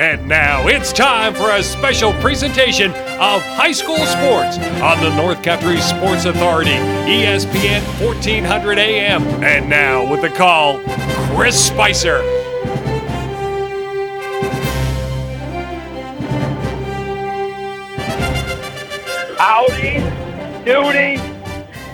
And 0.00 0.26
now 0.26 0.66
it's 0.66 0.94
time 0.94 1.34
for 1.34 1.50
a 1.50 1.62
special 1.62 2.14
presentation 2.22 2.90
of 2.90 3.42
high 3.42 3.72
school 3.72 3.98
sports 3.98 4.56
on 4.80 4.98
the 5.02 5.14
North 5.14 5.42
Country 5.42 5.78
Sports 5.78 6.24
Authority, 6.24 6.70
ESPN 6.70 7.82
1400 8.02 8.78
AM. 8.78 9.22
And 9.44 9.68
now 9.68 10.10
with 10.10 10.22
the 10.22 10.30
call, 10.30 10.80
Chris 11.36 11.62
Spicer. 11.62 12.22
Howdy, 19.36 19.98
doody, 20.64 21.16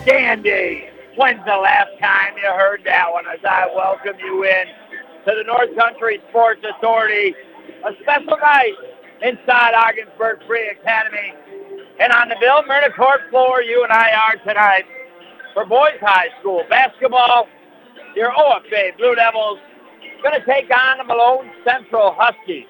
dandy. 0.05 0.91
When's 1.17 1.43
the 1.43 1.57
last 1.57 1.89
time 1.99 2.37
you 2.37 2.49
heard 2.53 2.83
that 2.85 3.11
one 3.11 3.25
as 3.27 3.43
I 3.43 3.67
welcome 3.75 4.17
you 4.23 4.45
in 4.45 4.67
to 5.25 5.35
the 5.35 5.43
North 5.43 5.75
Country 5.75 6.21
Sports 6.29 6.63
Authority, 6.63 7.35
a 7.85 7.91
special 8.01 8.37
night 8.37 8.73
inside 9.21 9.73
Ogdensburg 9.73 10.39
Free 10.47 10.69
Academy. 10.69 11.33
And 11.99 12.13
on 12.13 12.29
the 12.29 12.35
Bill 12.39 12.63
Myrna 12.67 12.91
court 12.93 13.21
floor, 13.29 13.61
you 13.61 13.83
and 13.83 13.91
I 13.91 14.11
are 14.11 14.35
tonight 14.45 14.85
for 15.53 15.65
boys 15.65 15.97
high 16.01 16.29
school 16.39 16.63
basketball. 16.69 17.47
Your 18.15 18.31
OFA 18.31 18.97
Blue 18.97 19.15
Devils 19.15 19.59
going 20.23 20.39
to 20.39 20.45
take 20.45 20.69
on 20.75 20.97
the 20.97 21.03
Malone 21.03 21.49
Central 21.63 22.15
Huskies. 22.17 22.65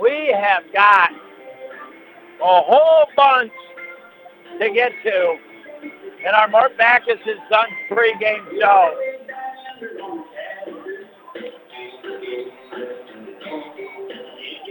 We 0.00 0.34
have 0.38 0.64
got 0.72 1.10
a 1.10 2.62
whole 2.62 3.06
bunch 3.16 3.52
to 4.60 4.70
get 4.72 4.92
to 5.04 5.36
in 6.20 6.34
our 6.34 6.48
Mort 6.48 6.76
Backus 6.76 7.18
and 7.26 7.40
Sons 7.50 7.72
pregame 7.90 8.44
show. 8.60 8.94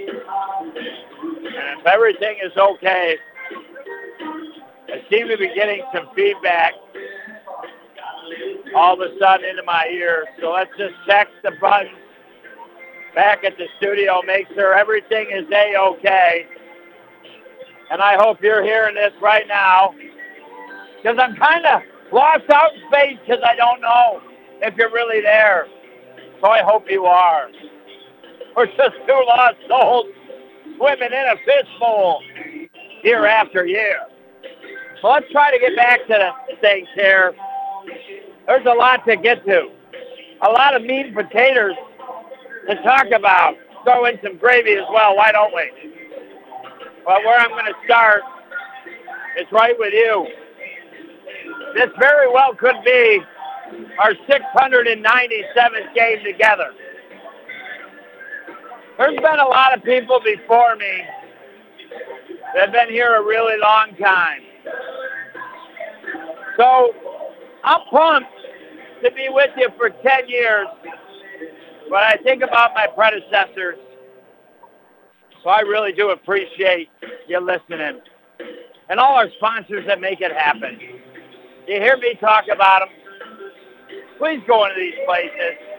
And 0.08 1.80
if 1.80 1.86
everything 1.86 2.38
is 2.44 2.52
okay, 2.58 3.18
I 4.88 5.04
seem 5.10 5.28
to 5.28 5.38
be 5.38 5.54
getting 5.56 5.84
some 5.94 6.10
feedback 6.16 6.74
all 8.76 8.94
of 8.94 9.00
a 9.00 9.18
sudden 9.20 9.50
into 9.50 9.64
my 9.64 9.88
ear. 9.92 10.26
So 10.42 10.52
let's 10.52 10.72
just 10.78 10.94
check 11.08 11.28
the 11.44 11.52
buttons 11.62 11.92
back 13.14 13.44
at 13.44 13.58
the 13.58 13.68
studio, 13.78 14.22
make 14.26 14.48
sure 14.54 14.78
everything 14.78 15.28
is 15.32 15.46
A-okay. 15.52 16.48
And 17.90 18.02
I 18.02 18.16
hope 18.18 18.42
you're 18.42 18.64
hearing 18.64 18.96
this 18.96 19.14
right 19.22 19.48
now 19.48 19.96
because 20.98 21.18
I'm 21.20 21.36
kind 21.36 21.66
of 21.66 21.82
lost 22.12 22.50
out 22.50 22.74
in 22.74 22.82
space 22.90 23.18
because 23.26 23.44
I 23.46 23.56
don't 23.56 23.80
know 23.80 24.22
if 24.62 24.76
you're 24.76 24.92
really 24.92 25.22
there. 25.22 25.68
So 26.42 26.50
I 26.50 26.62
hope 26.62 26.90
you 26.90 27.06
are. 27.06 27.50
We're 28.56 28.68
just 28.68 28.96
two 29.06 29.24
lost 29.28 29.56
souls 29.68 30.06
swimming 30.78 31.12
in 31.12 31.26
a 31.28 31.36
fishbowl 31.46 32.22
year 33.04 33.26
after 33.26 33.66
year. 33.66 34.00
So 35.02 35.10
let's 35.10 35.30
try 35.32 35.52
to 35.52 35.60
get 35.60 35.76
back 35.76 36.00
to 36.08 36.34
the 36.50 36.56
things 36.62 36.88
here. 36.96 37.34
There's 38.48 38.66
a 38.66 38.74
lot 38.74 39.06
to 39.08 39.18
get 39.18 39.46
to. 39.46 39.70
A 40.42 40.50
lot 40.50 40.76
of 40.76 40.84
meat 40.84 41.08
and 41.08 41.16
potatoes 41.16 41.76
to 42.70 42.76
talk 42.84 43.08
about. 43.14 43.56
Throw 43.84 44.06
in 44.06 44.20
some 44.24 44.38
gravy 44.38 44.74
as 44.74 44.86
well, 44.92 45.16
why 45.16 45.32
don't 45.32 45.54
we? 45.54 45.94
Well, 47.06 47.22
where 47.24 47.40
I'm 47.40 47.50
going 47.52 47.66
to 47.66 47.74
start 47.86 48.22
is 49.40 49.46
right 49.52 49.76
with 49.78 49.94
you. 49.94 50.28
This 51.76 51.90
very 52.00 52.32
well 52.32 52.56
could 52.56 52.78
be 52.84 53.22
our 54.00 54.14
697th 54.28 55.94
game 55.94 56.24
together. 56.24 56.72
There's 58.98 59.16
been 59.16 59.40
a 59.40 59.48
lot 59.48 59.76
of 59.78 59.84
people 59.84 60.22
before 60.24 60.76
me 60.78 61.04
that 62.54 62.66
have 62.66 62.72
been 62.72 62.90
here 62.90 63.16
a 63.16 63.22
really 63.22 63.60
long 63.60 63.96
time. 64.02 64.42
So 66.58 66.94
I'm 67.64 67.82
pumped 67.92 68.30
to 69.04 69.12
be 69.12 69.28
with 69.30 69.52
you 69.58 69.70
for 69.78 69.90
10 69.90 70.30
years. 70.30 70.68
But 71.90 72.04
I 72.04 72.18
think 72.24 72.42
about 72.42 72.74
my 72.74 72.88
predecessors. 72.88 73.78
So 75.44 75.50
I 75.50 75.60
really 75.60 75.92
do 75.92 76.12
appreciate 76.12 76.90
you 77.28 77.40
listening. 77.40 78.00
And 78.90 79.00
all 79.00 79.16
our 79.18 79.30
sponsors 79.38 79.86
that 79.88 80.00
make 80.00 80.22
it 80.22 80.32
happen. 80.32 80.80
You 81.68 81.82
hear 81.82 81.98
me 81.98 82.16
talk 82.20 82.46
about 82.52 82.88
them? 82.88 82.90
Please 84.18 84.42
go 84.48 84.66
into 84.66 84.80
these 84.80 84.96
places. 85.06 85.75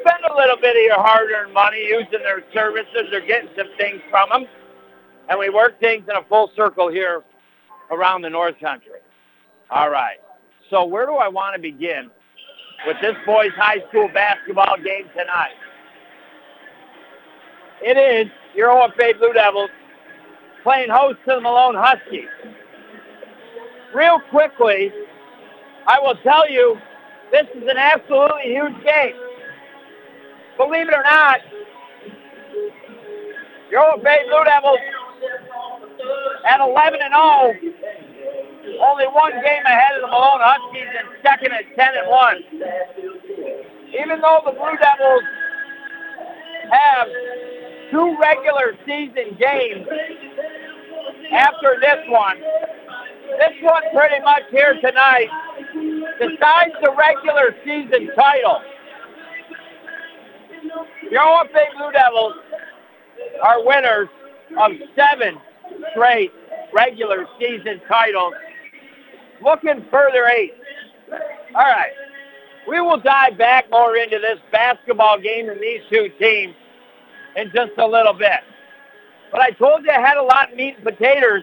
Spend 0.00 0.24
a 0.30 0.36
little 0.36 0.56
bit 0.56 0.76
of 0.76 0.82
your 0.82 1.02
hard-earned 1.02 1.52
money 1.52 1.86
using 1.88 2.20
their 2.22 2.42
services 2.52 3.12
or 3.12 3.20
getting 3.20 3.50
some 3.56 3.68
things 3.78 4.00
from 4.10 4.28
them. 4.30 4.44
And 5.28 5.38
we 5.38 5.50
work 5.50 5.78
things 5.80 6.04
in 6.08 6.16
a 6.16 6.22
full 6.28 6.50
circle 6.56 6.88
here 6.90 7.22
around 7.90 8.22
the 8.22 8.30
North 8.30 8.58
Country. 8.60 9.00
All 9.70 9.90
right. 9.90 10.18
So 10.70 10.84
where 10.84 11.06
do 11.06 11.14
I 11.14 11.28
want 11.28 11.56
to 11.56 11.60
begin 11.60 12.10
with 12.86 12.96
this 13.00 13.14
boys' 13.26 13.50
high 13.56 13.82
school 13.88 14.08
basketball 14.12 14.76
game 14.76 15.08
tonight? 15.16 15.56
It 17.82 17.96
is 17.96 18.30
your 18.54 18.70
OFA 18.70 19.18
Blue 19.18 19.32
Devils 19.32 19.70
playing 20.62 20.90
host 20.90 21.18
to 21.28 21.36
the 21.36 21.40
Malone 21.40 21.76
Huskies. 21.76 22.28
Real 23.94 24.20
quickly, 24.30 24.92
I 25.86 25.98
will 26.00 26.16
tell 26.22 26.50
you 26.50 26.76
this 27.30 27.46
is 27.54 27.62
an 27.68 27.76
absolutely 27.76 28.52
huge 28.52 28.84
game. 28.84 29.14
Believe 30.58 30.88
it 30.88 30.94
or 30.94 31.04
not, 31.04 31.38
your 33.70 33.82
OFA 33.94 34.16
Blue 34.26 34.44
Devils 34.44 34.78
at 36.44 36.58
11 36.60 36.98
and 37.00 37.14
0, 37.14 37.54
only 38.82 39.06
one 39.06 39.32
game 39.32 39.64
ahead 39.64 39.94
of 39.94 40.02
the 40.02 40.08
Malone 40.08 40.42
Huskies 40.42 40.90
in 40.98 41.06
second 41.22 41.52
at 41.52 41.62
10 41.78 41.88
and 41.94 42.10
1. 42.10 42.36
Even 44.02 44.20
though 44.20 44.42
the 44.44 44.50
Blue 44.50 44.76
Devils 44.82 45.22
have 46.72 47.06
two 47.92 48.16
regular 48.20 48.74
season 48.84 49.38
games 49.38 49.86
after 51.30 51.78
this 51.80 52.02
one, 52.08 52.38
this 53.38 53.54
one 53.62 53.82
pretty 53.94 54.20
much 54.24 54.42
here 54.50 54.74
tonight 54.80 55.30
decides 56.18 56.74
the 56.82 56.90
regular 56.98 57.54
season 57.64 58.10
title. 58.16 58.60
Your 61.10 61.22
OFA 61.22 61.76
Blue 61.76 61.92
Devils 61.92 62.34
are 63.42 63.64
winners 63.64 64.08
of 64.60 64.72
seven 64.96 65.38
straight 65.92 66.32
regular 66.72 67.26
season 67.38 67.80
titles, 67.88 68.34
looking 69.42 69.84
further 69.90 70.26
eighth. 70.26 70.54
All 71.54 71.62
right, 71.62 71.92
we 72.68 72.80
will 72.80 73.00
dive 73.00 73.38
back 73.38 73.70
more 73.70 73.96
into 73.96 74.18
this 74.18 74.38
basketball 74.52 75.18
game 75.18 75.48
and 75.48 75.60
these 75.60 75.80
two 75.90 76.08
teams 76.18 76.54
in 77.36 77.50
just 77.54 77.72
a 77.78 77.86
little 77.86 78.12
bit. 78.12 78.40
But 79.30 79.40
I 79.40 79.50
told 79.50 79.84
you 79.84 79.90
I 79.90 80.00
had 80.00 80.16
a 80.16 80.22
lot 80.22 80.50
of 80.52 80.56
meat 80.56 80.76
and 80.76 80.84
potatoes 80.84 81.42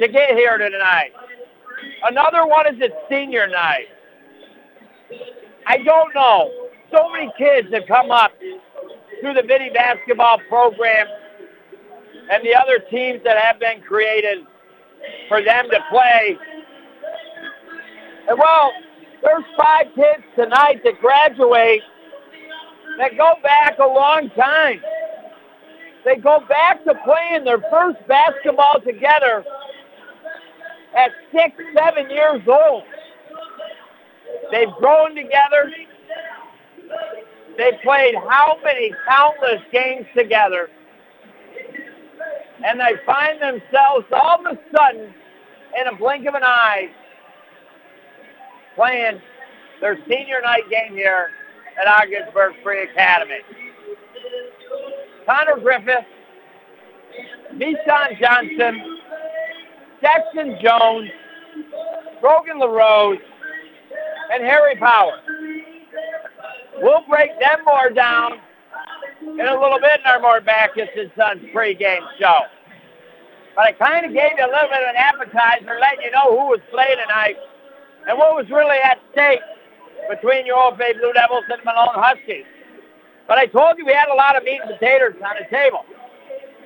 to 0.00 0.08
get 0.08 0.30
here 0.30 0.56
tonight. 0.58 1.12
Another 2.04 2.46
one 2.46 2.66
is 2.66 2.80
it's 2.80 2.94
senior 3.10 3.46
night. 3.46 3.88
I 5.66 5.78
don't 5.78 6.14
know. 6.14 6.50
So 6.94 7.08
many 7.10 7.32
kids 7.36 7.72
have 7.72 7.88
come 7.88 8.12
up 8.12 8.32
through 9.20 9.34
the 9.34 9.42
mini 9.42 9.70
basketball 9.70 10.38
program 10.48 11.08
and 12.30 12.44
the 12.44 12.54
other 12.54 12.78
teams 12.88 13.20
that 13.24 13.36
have 13.36 13.58
been 13.58 13.80
created 13.80 14.46
for 15.28 15.42
them 15.42 15.66
to 15.70 15.80
play. 15.90 16.38
And 18.28 18.38
well, 18.38 18.70
there's 19.22 19.44
five 19.56 19.86
kids 19.96 20.22
tonight 20.36 20.82
that 20.84 21.00
graduate 21.00 21.80
that 22.98 23.16
go 23.16 23.34
back 23.42 23.78
a 23.78 23.86
long 23.86 24.30
time. 24.36 24.80
They 26.04 26.16
go 26.16 26.44
back 26.48 26.84
to 26.84 26.94
playing 27.04 27.44
their 27.44 27.60
first 27.70 28.06
basketball 28.06 28.80
together 28.84 29.44
at 30.96 31.10
six, 31.32 31.56
seven 31.76 32.08
years 32.08 32.42
old. 32.46 32.84
They've 34.52 34.70
grown 34.78 35.16
together. 35.16 35.72
They 37.56 37.72
played 37.82 38.14
how 38.28 38.58
many 38.64 38.92
countless 39.08 39.62
games 39.72 40.06
together. 40.16 40.68
And 42.64 42.80
they 42.80 42.94
find 43.04 43.40
themselves 43.40 44.06
all 44.12 44.44
of 44.44 44.46
a 44.46 44.58
sudden, 44.76 45.14
in 45.78 45.86
a 45.88 45.96
blink 45.96 46.26
of 46.26 46.34
an 46.34 46.42
eye, 46.44 46.88
playing 48.74 49.20
their 49.80 49.98
senior 50.08 50.40
night 50.42 50.62
game 50.70 50.94
here 50.94 51.30
at 51.80 51.86
Ogdensburg 51.86 52.54
Free 52.62 52.84
Academy. 52.84 53.38
Connor 55.26 55.60
Griffith, 55.60 56.04
Mishon 57.54 58.20
Johnson, 58.20 58.98
Jackson 60.00 60.58
Jones, 60.62 61.10
Brogan 62.20 62.58
LaRose, 62.58 63.18
and 64.32 64.44
Harry 64.44 64.76
Power. 64.76 65.20
We'll 66.80 67.04
break 67.08 67.30
them 67.40 67.64
more 67.64 67.90
down 67.90 68.40
in 69.22 69.40
a 69.40 69.60
little 69.60 69.78
bit 69.80 70.00
in 70.00 70.06
our 70.06 70.20
more 70.20 70.40
back 70.40 70.74
Backus 70.74 70.90
and 70.96 71.10
Sons 71.16 71.42
pregame 71.54 72.04
show. 72.18 72.40
But 73.54 73.66
I 73.66 73.72
kind 73.72 74.04
of 74.04 74.12
gave 74.12 74.32
you 74.36 74.44
a 74.44 74.50
little 74.50 74.68
bit 74.68 74.82
of 74.82 74.90
an 74.90 74.96
appetizer, 74.96 75.78
letting 75.80 76.04
you 76.04 76.10
know 76.10 76.30
who 76.38 76.46
was 76.50 76.60
playing 76.70 76.98
tonight 77.06 77.36
and 78.08 78.18
what 78.18 78.34
was 78.34 78.50
really 78.50 78.78
at 78.82 78.98
stake 79.12 79.40
between 80.10 80.46
your 80.46 80.56
OFA 80.56 80.98
Blue 80.98 81.12
Devils 81.12 81.44
and 81.50 81.60
the 81.60 81.64
Malone 81.64 81.94
Huskies. 81.94 82.44
But 83.26 83.38
I 83.38 83.46
told 83.46 83.78
you 83.78 83.86
we 83.86 83.92
had 83.92 84.08
a 84.08 84.14
lot 84.14 84.36
of 84.36 84.44
meat 84.44 84.60
and 84.60 84.70
potatoes 84.70 85.14
on 85.24 85.36
the 85.38 85.46
table. 85.56 85.84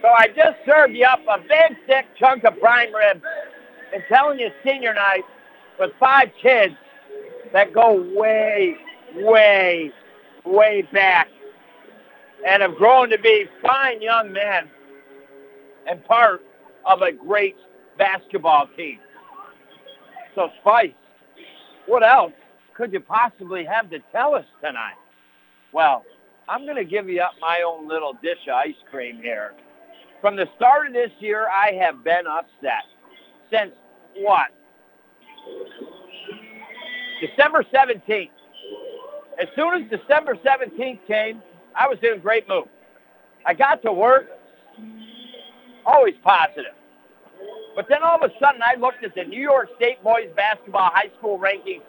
So 0.02 0.08
I 0.08 0.28
just 0.28 0.58
served 0.64 0.94
you 0.94 1.04
up 1.04 1.20
a 1.28 1.38
big, 1.38 1.76
thick 1.86 2.06
chunk 2.18 2.44
of 2.44 2.58
prime 2.60 2.94
rib 2.94 3.22
and 3.92 4.02
telling 4.08 4.38
you 4.38 4.50
senior 4.64 4.94
night 4.94 5.24
with 5.78 5.90
five 6.00 6.30
kids 6.40 6.74
that 7.52 7.72
go 7.72 8.02
way, 8.14 8.76
way, 9.16 9.92
way 10.44 10.82
back 10.92 11.28
and 12.46 12.62
have 12.62 12.76
grown 12.76 13.10
to 13.10 13.18
be 13.18 13.46
fine 13.62 14.00
young 14.00 14.32
men 14.32 14.70
and 15.88 16.04
part 16.04 16.42
of 16.86 17.02
a 17.02 17.12
great 17.12 17.56
basketball 17.96 18.68
team. 18.76 18.98
So 20.34 20.48
Spice, 20.60 20.92
what 21.86 22.02
else 22.02 22.32
could 22.74 22.92
you 22.92 23.00
possibly 23.00 23.64
have 23.64 23.90
to 23.90 23.98
tell 24.12 24.34
us 24.34 24.44
tonight? 24.62 24.96
Well, 25.72 26.04
I'm 26.48 26.64
going 26.64 26.76
to 26.76 26.84
give 26.84 27.08
you 27.08 27.20
up 27.20 27.32
my 27.40 27.62
own 27.66 27.88
little 27.88 28.14
dish 28.22 28.38
of 28.48 28.54
ice 28.54 28.74
cream 28.90 29.20
here. 29.20 29.54
From 30.20 30.36
the 30.36 30.46
start 30.56 30.88
of 30.88 30.92
this 30.92 31.10
year, 31.18 31.48
I 31.48 31.72
have 31.80 32.02
been 32.02 32.26
upset. 32.26 32.84
Since 33.50 33.72
what? 34.16 34.48
December 37.20 37.64
17th. 37.74 38.30
As 39.40 39.48
soon 39.54 39.82
as 39.82 39.90
December 39.90 40.34
17th 40.34 41.06
came, 41.06 41.42
I 41.76 41.86
was 41.86 41.98
in 42.02 42.14
a 42.14 42.18
great 42.18 42.48
mood. 42.48 42.68
I 43.46 43.54
got 43.54 43.82
to 43.82 43.92
work, 43.92 44.26
always 45.86 46.14
positive. 46.24 46.72
But 47.76 47.86
then 47.88 48.02
all 48.02 48.16
of 48.16 48.28
a 48.28 48.34
sudden, 48.40 48.60
I 48.64 48.78
looked 48.78 49.04
at 49.04 49.14
the 49.14 49.24
New 49.24 49.40
York 49.40 49.68
State 49.76 50.02
boys 50.02 50.28
basketball 50.34 50.90
high 50.92 51.10
school 51.18 51.38
rankings 51.38 51.82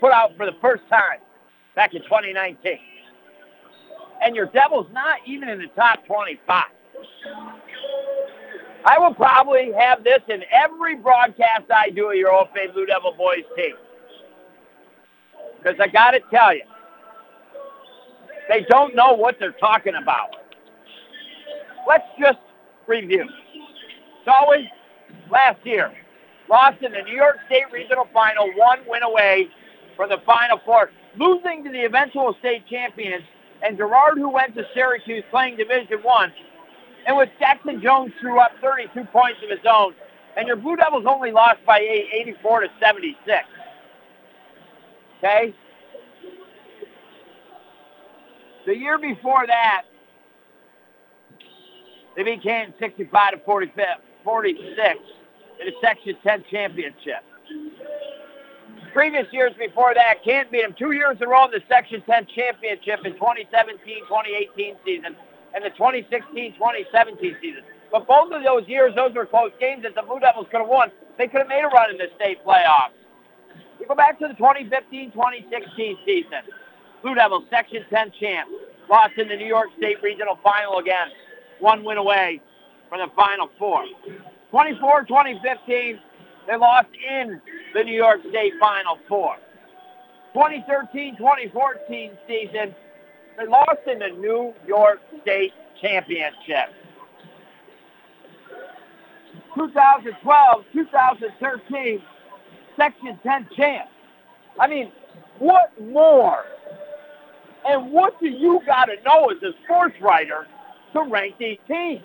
put 0.00 0.12
out 0.12 0.36
for 0.36 0.46
the 0.46 0.56
first 0.60 0.82
time 0.88 1.18
back 1.76 1.94
in 1.94 2.02
2019. 2.02 2.78
And 4.22 4.34
your 4.34 4.46
Devils 4.46 4.86
not 4.92 5.18
even 5.26 5.50
in 5.50 5.58
the 5.58 5.66
top 5.76 6.06
25. 6.06 6.64
I 8.86 8.98
will 8.98 9.14
probably 9.14 9.72
have 9.78 10.04
this 10.04 10.20
in 10.28 10.42
every 10.50 10.96
broadcast 10.96 11.70
I 11.74 11.90
do 11.90 12.10
of 12.10 12.16
your 12.16 12.32
Old 12.32 12.48
OFA 12.48 12.72
Blue 12.72 12.86
Devil 12.86 13.14
boys 13.16 13.44
team. 13.56 13.74
Because 15.64 15.80
I 15.80 15.88
got 15.88 16.10
to 16.10 16.20
tell 16.30 16.54
you, 16.54 16.62
they 18.50 18.66
don't 18.68 18.94
know 18.94 19.14
what 19.14 19.36
they're 19.40 19.52
talking 19.52 19.94
about. 19.94 20.36
Let's 21.88 22.04
just 22.20 22.38
review. 22.86 23.26
Solid 24.24 24.66
last 25.30 25.64
year. 25.64 25.92
Lost 26.50 26.82
in 26.82 26.92
the 26.92 27.00
New 27.02 27.14
York 27.16 27.38
State 27.46 27.64
Regional 27.72 28.06
Final, 28.12 28.50
one 28.56 28.80
win 28.86 29.02
away 29.02 29.48
from 29.96 30.10
the 30.10 30.18
Final 30.26 30.60
Four, 30.66 30.90
losing 31.18 31.64
to 31.64 31.70
the 31.70 31.86
eventual 31.86 32.36
state 32.40 32.66
champions, 32.68 33.24
and 33.62 33.78
Gerard, 33.78 34.18
who 34.18 34.28
went 34.28 34.54
to 34.56 34.64
Syracuse 34.74 35.24
playing 35.30 35.56
Division 35.56 36.00
One, 36.02 36.30
and 37.06 37.16
with 37.16 37.30
Jackson 37.38 37.80
Jones 37.82 38.12
threw 38.20 38.38
up 38.38 38.52
32 38.60 39.04
points 39.04 39.38
of 39.42 39.48
his 39.48 39.64
own, 39.66 39.94
and 40.36 40.46
your 40.46 40.56
Blue 40.56 40.76
Devils 40.76 41.06
only 41.08 41.32
lost 41.32 41.64
by 41.66 41.80
84 41.80 42.60
to 42.60 42.68
76. 42.78 43.16
Okay? 45.24 45.54
The 48.66 48.76
year 48.76 48.98
before 48.98 49.46
that, 49.46 49.84
they 52.16 52.24
became 52.24 52.74
65 52.78 53.32
to 53.32 53.38
45, 53.38 53.86
46 54.22 54.98
in 55.60 55.66
the 55.66 55.72
Section 55.80 56.16
10 56.22 56.44
championship. 56.50 57.24
Previous 58.92 59.26
years 59.32 59.52
before 59.58 59.92
that, 59.94 60.22
Canton 60.24 60.52
beat 60.52 60.62
them 60.62 60.74
two 60.78 60.92
years 60.92 61.16
in 61.20 61.26
a 61.26 61.28
row 61.28 61.46
in 61.46 61.50
the 61.50 61.62
Section 61.68 62.02
10 62.02 62.26
championship 62.34 63.00
in 63.04 63.14
2017-2018 63.14 64.76
season 64.84 65.16
and 65.54 65.64
the 65.64 65.70
2016-2017 65.70 67.40
season. 67.40 67.62
But 67.90 68.06
both 68.06 68.32
of 68.32 68.42
those 68.44 68.68
years, 68.68 68.94
those 68.94 69.14
were 69.14 69.26
close 69.26 69.52
games 69.58 69.82
that 69.82 69.94
the 69.94 70.02
Blue 70.02 70.20
Devils 70.20 70.46
could 70.50 70.60
have 70.60 70.68
won. 70.68 70.90
They 71.18 71.28
could 71.28 71.40
have 71.40 71.48
made 71.48 71.62
a 71.62 71.68
run 71.68 71.90
in 71.90 71.98
the 71.98 72.08
state 72.16 72.44
playoffs. 72.44 73.03
You 73.80 73.86
go 73.86 73.94
back 73.94 74.18
to 74.20 74.28
the 74.28 74.34
2015-2016 74.34 75.96
season. 76.06 76.30
Blue 77.02 77.14
Devils, 77.14 77.44
Section 77.50 77.84
10 77.90 78.12
champ, 78.18 78.48
lost 78.88 79.12
in 79.18 79.28
the 79.28 79.36
New 79.36 79.46
York 79.46 79.68
State 79.76 80.02
Regional 80.02 80.38
Final 80.42 80.78
again. 80.78 81.08
One 81.60 81.84
win 81.84 81.98
away 81.98 82.40
from 82.88 83.00
the 83.00 83.14
Final 83.14 83.50
Four. 83.58 83.84
24-2015, 84.52 85.98
they 86.46 86.56
lost 86.56 86.88
in 87.10 87.40
the 87.74 87.84
New 87.84 87.94
York 87.94 88.20
State 88.30 88.54
Final 88.60 88.98
Four. 89.08 89.36
2013-2014 90.34 92.16
season, 92.26 92.74
they 93.36 93.46
lost 93.46 93.80
in 93.90 93.98
the 93.98 94.08
New 94.08 94.54
York 94.66 95.00
State 95.22 95.52
Championship. 95.80 96.70
2012, 99.54 100.64
2013, 100.72 102.02
Section 102.76 103.18
10 103.22 103.48
champ. 103.56 103.88
I 104.58 104.66
mean, 104.66 104.92
what 105.38 105.72
more? 105.80 106.44
And 107.66 107.90
what 107.92 108.18
do 108.20 108.26
you 108.26 108.60
got 108.66 108.86
to 108.86 108.96
know 109.04 109.30
as 109.30 109.42
a 109.42 109.52
sports 109.64 109.96
writer 110.00 110.46
to 110.92 111.02
rank 111.02 111.36
these 111.38 111.58
teams? 111.66 112.02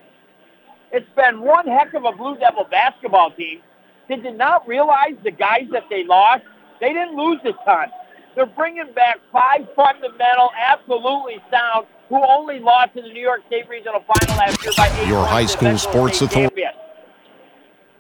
It's 0.92 1.10
been 1.16 1.42
one 1.42 1.68
heck 1.68 1.94
of 1.94 2.06
a 2.06 2.12
Blue 2.12 2.38
Devil 2.38 2.66
basketball 2.70 3.32
team. 3.32 3.62
They 4.08 4.16
did 4.16 4.38
not 4.38 4.68
realize 4.68 5.16
the 5.24 5.32
guys 5.32 5.68
that 5.72 5.84
they 5.90 6.04
lost. 6.04 6.44
They 6.82 6.94
didn't 6.94 7.16
lose 7.16 7.40
a 7.44 7.54
ton. 7.64 7.90
They're 8.36 8.46
bringing 8.46 8.92
back 8.94 9.20
five 9.32 9.68
fundamental, 9.76 10.50
absolutely 10.58 11.38
sound, 11.52 11.86
who 12.08 12.24
only 12.24 12.60
lost 12.60 12.96
in 12.96 13.04
the 13.04 13.14
New 13.14 13.22
York 13.22 13.42
State 13.48 13.70
Regional 13.70 14.02
Final 14.02 14.38
last 14.38 14.64
year 14.64 14.74
by 14.78 14.88
eight 14.88 15.08
Your 15.08 15.26
high 15.26 15.46
school 15.46 15.78
sports 15.78 16.22
authority. 16.22 16.64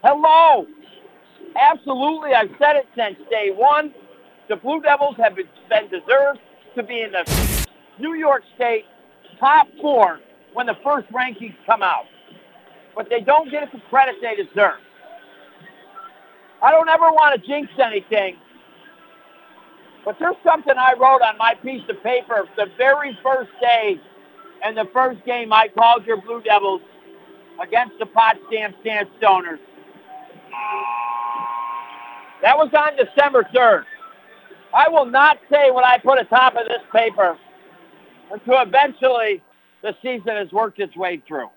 Hello. 0.03 0.65
Absolutely, 1.55 2.33
I've 2.33 2.51
said 2.59 2.75
it 2.75 2.87
since 2.95 3.17
day 3.29 3.51
one. 3.51 3.93
The 4.47 4.55
Blue 4.55 4.81
Devils 4.81 5.15
have 5.17 5.35
been, 5.35 5.47
been 5.69 5.87
deserved 5.89 6.39
to 6.75 6.83
be 6.83 7.01
in 7.01 7.11
the 7.11 7.67
New 7.99 8.13
York 8.15 8.43
State 8.55 8.85
top 9.39 9.67
four 9.81 10.19
when 10.53 10.65
the 10.65 10.75
first 10.83 11.07
rankings 11.11 11.55
come 11.65 11.83
out. 11.83 12.05
But 12.95 13.09
they 13.09 13.21
don't 13.21 13.49
get 13.51 13.71
the 13.71 13.79
credit 13.89 14.15
they 14.21 14.35
deserve. 14.35 14.79
I 16.61 16.71
don't 16.71 16.89
ever 16.89 17.09
want 17.11 17.39
to 17.39 17.47
jinx 17.47 17.71
anything, 17.81 18.35
but 20.03 20.17
there's 20.19 20.35
something 20.43 20.73
I 20.75 20.93
wrote 20.99 21.21
on 21.21 21.37
my 21.37 21.55
piece 21.55 21.83
of 21.89 22.03
paper 22.03 22.45
the 22.57 22.65
very 22.77 23.17
first 23.23 23.51
day 23.61 23.99
and 24.65 24.75
the 24.75 24.89
first 24.91 25.23
game 25.25 25.53
I 25.53 25.69
called 25.69 26.05
your 26.05 26.21
Blue 26.21 26.41
Devils 26.41 26.81
against 27.61 27.97
the 27.99 28.05
Potsdam 28.07 28.73
Sandstoners. 28.83 29.59
That 32.41 32.57
was 32.57 32.71
on 32.73 32.95
December 32.95 33.47
3rd. 33.53 33.83
I 34.73 34.87
will 34.89 35.05
not 35.05 35.39
say 35.51 35.71
what 35.71 35.85
I 35.85 35.97
put 35.97 36.19
atop 36.19 36.55
of 36.55 36.67
this 36.67 36.81
paper 36.93 37.37
until 38.31 38.61
eventually 38.61 39.41
the 39.81 39.95
season 40.01 40.35
has 40.35 40.51
worked 40.51 40.79
its 40.79 40.95
way 40.95 41.21
through. 41.27 41.49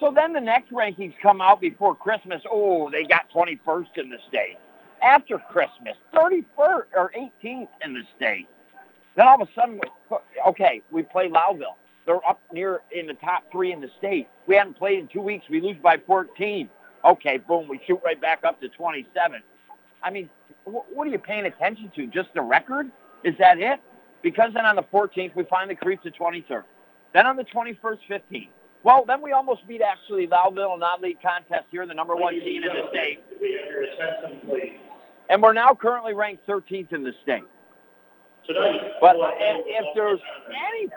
So 0.00 0.12
then 0.14 0.32
the 0.32 0.40
next 0.40 0.72
rankings 0.72 1.14
come 1.22 1.40
out 1.40 1.60
before 1.60 1.94
Christmas. 1.94 2.42
Oh, 2.50 2.90
they 2.90 3.04
got 3.04 3.30
21st 3.34 3.98
in 3.98 4.10
the 4.10 4.18
state. 4.28 4.56
After 5.02 5.38
Christmas, 5.38 5.94
31st 6.14 6.84
or 6.96 7.12
18th 7.16 7.68
in 7.84 7.94
the 7.94 8.02
state. 8.16 8.48
Then 9.16 9.28
all 9.28 9.40
of 9.40 9.48
a 9.48 9.52
sudden, 9.54 9.80
okay, 10.48 10.82
we 10.90 11.02
play 11.02 11.28
Lowville. 11.28 11.76
They're 12.06 12.26
up 12.28 12.40
near 12.52 12.80
in 12.90 13.06
the 13.06 13.14
top 13.14 13.44
three 13.52 13.72
in 13.72 13.80
the 13.80 13.90
state. 13.98 14.28
We 14.46 14.56
haven't 14.56 14.78
played 14.78 14.98
in 14.98 15.08
two 15.08 15.20
weeks. 15.20 15.44
We 15.50 15.60
lose 15.60 15.76
by 15.82 15.98
14. 16.06 16.68
Okay, 17.04 17.38
boom, 17.38 17.68
we 17.68 17.80
shoot 17.86 18.00
right 18.04 18.20
back 18.20 18.40
up 18.44 18.60
to 18.60 18.68
27. 18.68 19.42
I 20.02 20.10
mean, 20.10 20.28
what 20.64 21.06
are 21.06 21.10
you 21.10 21.18
paying 21.18 21.46
attention 21.46 21.90
to? 21.96 22.06
Just 22.06 22.28
the 22.34 22.42
record? 22.42 22.90
Is 23.24 23.34
that 23.38 23.58
it? 23.58 23.80
Because 24.22 24.50
then 24.54 24.64
on 24.66 24.76
the 24.76 24.82
14th, 24.82 25.34
we 25.34 25.44
finally 25.44 25.74
creep 25.74 26.02
to 26.02 26.10
23rd. 26.10 26.64
Then 27.12 27.26
on 27.26 27.36
the 27.36 27.44
21st, 27.44 27.98
15th. 28.08 28.48
Well, 28.84 29.04
then 29.06 29.22
we 29.22 29.32
almost 29.32 29.66
beat 29.68 29.80
actually 29.80 30.26
Lowville 30.26 30.78
non-league 30.78 31.22
contest 31.22 31.66
here, 31.70 31.86
the 31.86 31.94
number 31.94 32.16
one 32.16 32.34
team 32.34 32.62
in 32.64 32.68
the 32.68 32.88
state. 32.90 33.20
And 35.28 35.42
we're 35.42 35.52
now 35.52 35.74
currently 35.74 36.14
ranked 36.14 36.46
13th 36.48 36.92
in 36.92 37.04
the 37.04 37.12
state. 37.22 37.44
But 39.00 39.16
if, 39.16 39.64
if 39.66 39.84
there's 39.94 40.20
anything 40.74 40.90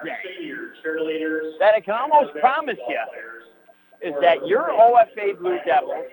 that 1.60 1.74
I 1.76 1.80
can 1.80 1.94
almost 1.94 2.36
promise 2.40 2.78
you 2.90 3.00
is 4.02 4.14
that 4.22 4.46
your 4.48 4.70
OFA 4.70 5.38
Blue 5.40 5.60
Devils 5.66 6.06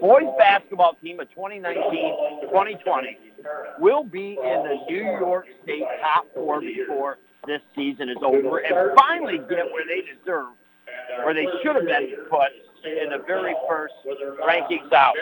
boys 0.00 0.24
basketball 0.38 0.94
team 1.02 1.20
of 1.20 1.28
2019-2020 1.36 3.16
will 3.78 4.04
be 4.04 4.38
in 4.42 4.62
the 4.62 4.76
New 4.88 5.02
York 5.02 5.46
State 5.62 5.84
top 6.00 6.26
four 6.34 6.60
before 6.60 7.18
this 7.46 7.60
season 7.74 8.08
is 8.08 8.16
over 8.22 8.58
and 8.58 8.98
finally 8.98 9.38
get 9.38 9.70
where 9.72 9.84
they 9.86 10.02
deserve, 10.02 10.48
where 11.24 11.34
they 11.34 11.46
should 11.62 11.76
have 11.76 11.86
been 11.86 12.16
put 12.28 12.50
in 12.84 13.10
the 13.10 13.18
very 13.26 13.54
first 13.68 13.94
rankings 14.44 14.92
out. 14.92 15.14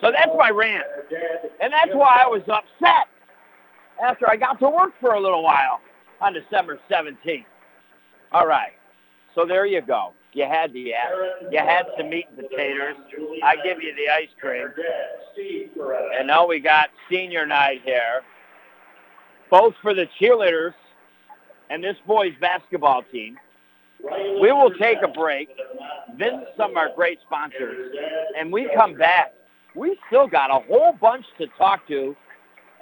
So 0.00 0.10
that's 0.10 0.32
my 0.36 0.50
rant. 0.50 0.84
And 1.60 1.72
that's 1.72 1.94
why 1.94 2.22
I 2.24 2.26
was 2.26 2.42
upset 2.42 3.08
after 4.02 4.28
I 4.28 4.36
got 4.36 4.58
to 4.60 4.68
work 4.68 4.92
for 5.00 5.12
a 5.14 5.20
little 5.20 5.42
while 5.42 5.80
on 6.20 6.32
December 6.32 6.78
17th. 6.90 7.44
All 8.32 8.46
right. 8.46 8.72
So 9.34 9.44
there 9.46 9.66
you 9.66 9.80
go. 9.82 10.12
You 10.32 10.44
had 10.44 10.72
the 10.72 10.94
app. 10.94 11.10
you 11.50 11.58
had 11.58 11.86
some 11.96 12.08
meat 12.08 12.26
and 12.36 12.48
potatoes. 12.48 12.96
I 13.42 13.56
give 13.56 13.82
you 13.82 13.94
the 13.94 14.08
ice 14.10 14.28
cream. 14.40 14.68
And 16.18 16.26
now 16.26 16.46
we 16.46 16.58
got 16.58 16.90
senior 17.10 17.46
night 17.46 17.82
here, 17.84 18.22
both 19.50 19.74
for 19.82 19.94
the 19.94 20.06
cheerleaders 20.20 20.74
and 21.68 21.84
this 21.84 21.96
boys 22.06 22.32
basketball 22.40 23.02
team. 23.12 23.36
We 24.40 24.50
will 24.50 24.72
take 24.80 24.98
a 25.02 25.08
break, 25.08 25.48
visit 26.16 26.48
some 26.56 26.72
of 26.72 26.76
our 26.76 26.90
great 26.94 27.18
sponsors, 27.24 27.94
and 28.38 28.52
we 28.52 28.68
come 28.74 28.94
back. 28.94 29.32
We 29.74 29.98
still 30.08 30.26
got 30.26 30.50
a 30.50 30.60
whole 30.66 30.92
bunch 30.92 31.24
to 31.38 31.46
talk 31.58 31.86
to 31.88 32.16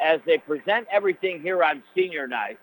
as 0.03 0.21
they 0.25 0.39
present 0.39 0.87
everything 0.91 1.43
here 1.43 1.63
on 1.63 1.83
senior 1.95 2.27
night. 2.27 2.59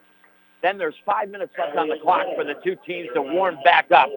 Then 0.61 0.77
there's 0.77 0.95
five 1.05 1.29
minutes 1.29 1.53
left 1.57 1.77
on 1.77 1.87
the 1.87 1.97
clock 2.01 2.25
for 2.35 2.43
the 2.43 2.55
two 2.63 2.75
teams 2.85 3.09
to 3.13 3.21
warm 3.21 3.57
back 3.63 3.91
up. 3.91 4.09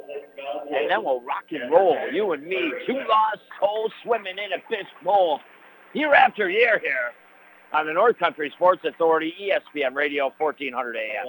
And 0.74 0.90
then 0.90 1.04
we'll 1.04 1.20
rock 1.20 1.44
and 1.50 1.70
roll, 1.70 1.96
you 2.12 2.32
and 2.32 2.42
me, 2.42 2.72
two 2.86 2.94
lost 2.94 3.40
souls 3.60 3.92
swimming 4.02 4.38
in 4.38 4.52
a 4.52 4.62
fish 4.68 4.88
bowl 5.04 5.40
year 5.92 6.14
after 6.14 6.48
year 6.48 6.78
here 6.78 7.12
on 7.72 7.86
the 7.86 7.92
North 7.92 8.18
Country 8.18 8.50
Sports 8.54 8.84
Authority, 8.84 9.32
ESPN 9.40 9.94
Radio, 9.94 10.32
1400 10.38 10.96
AM. 10.96 11.26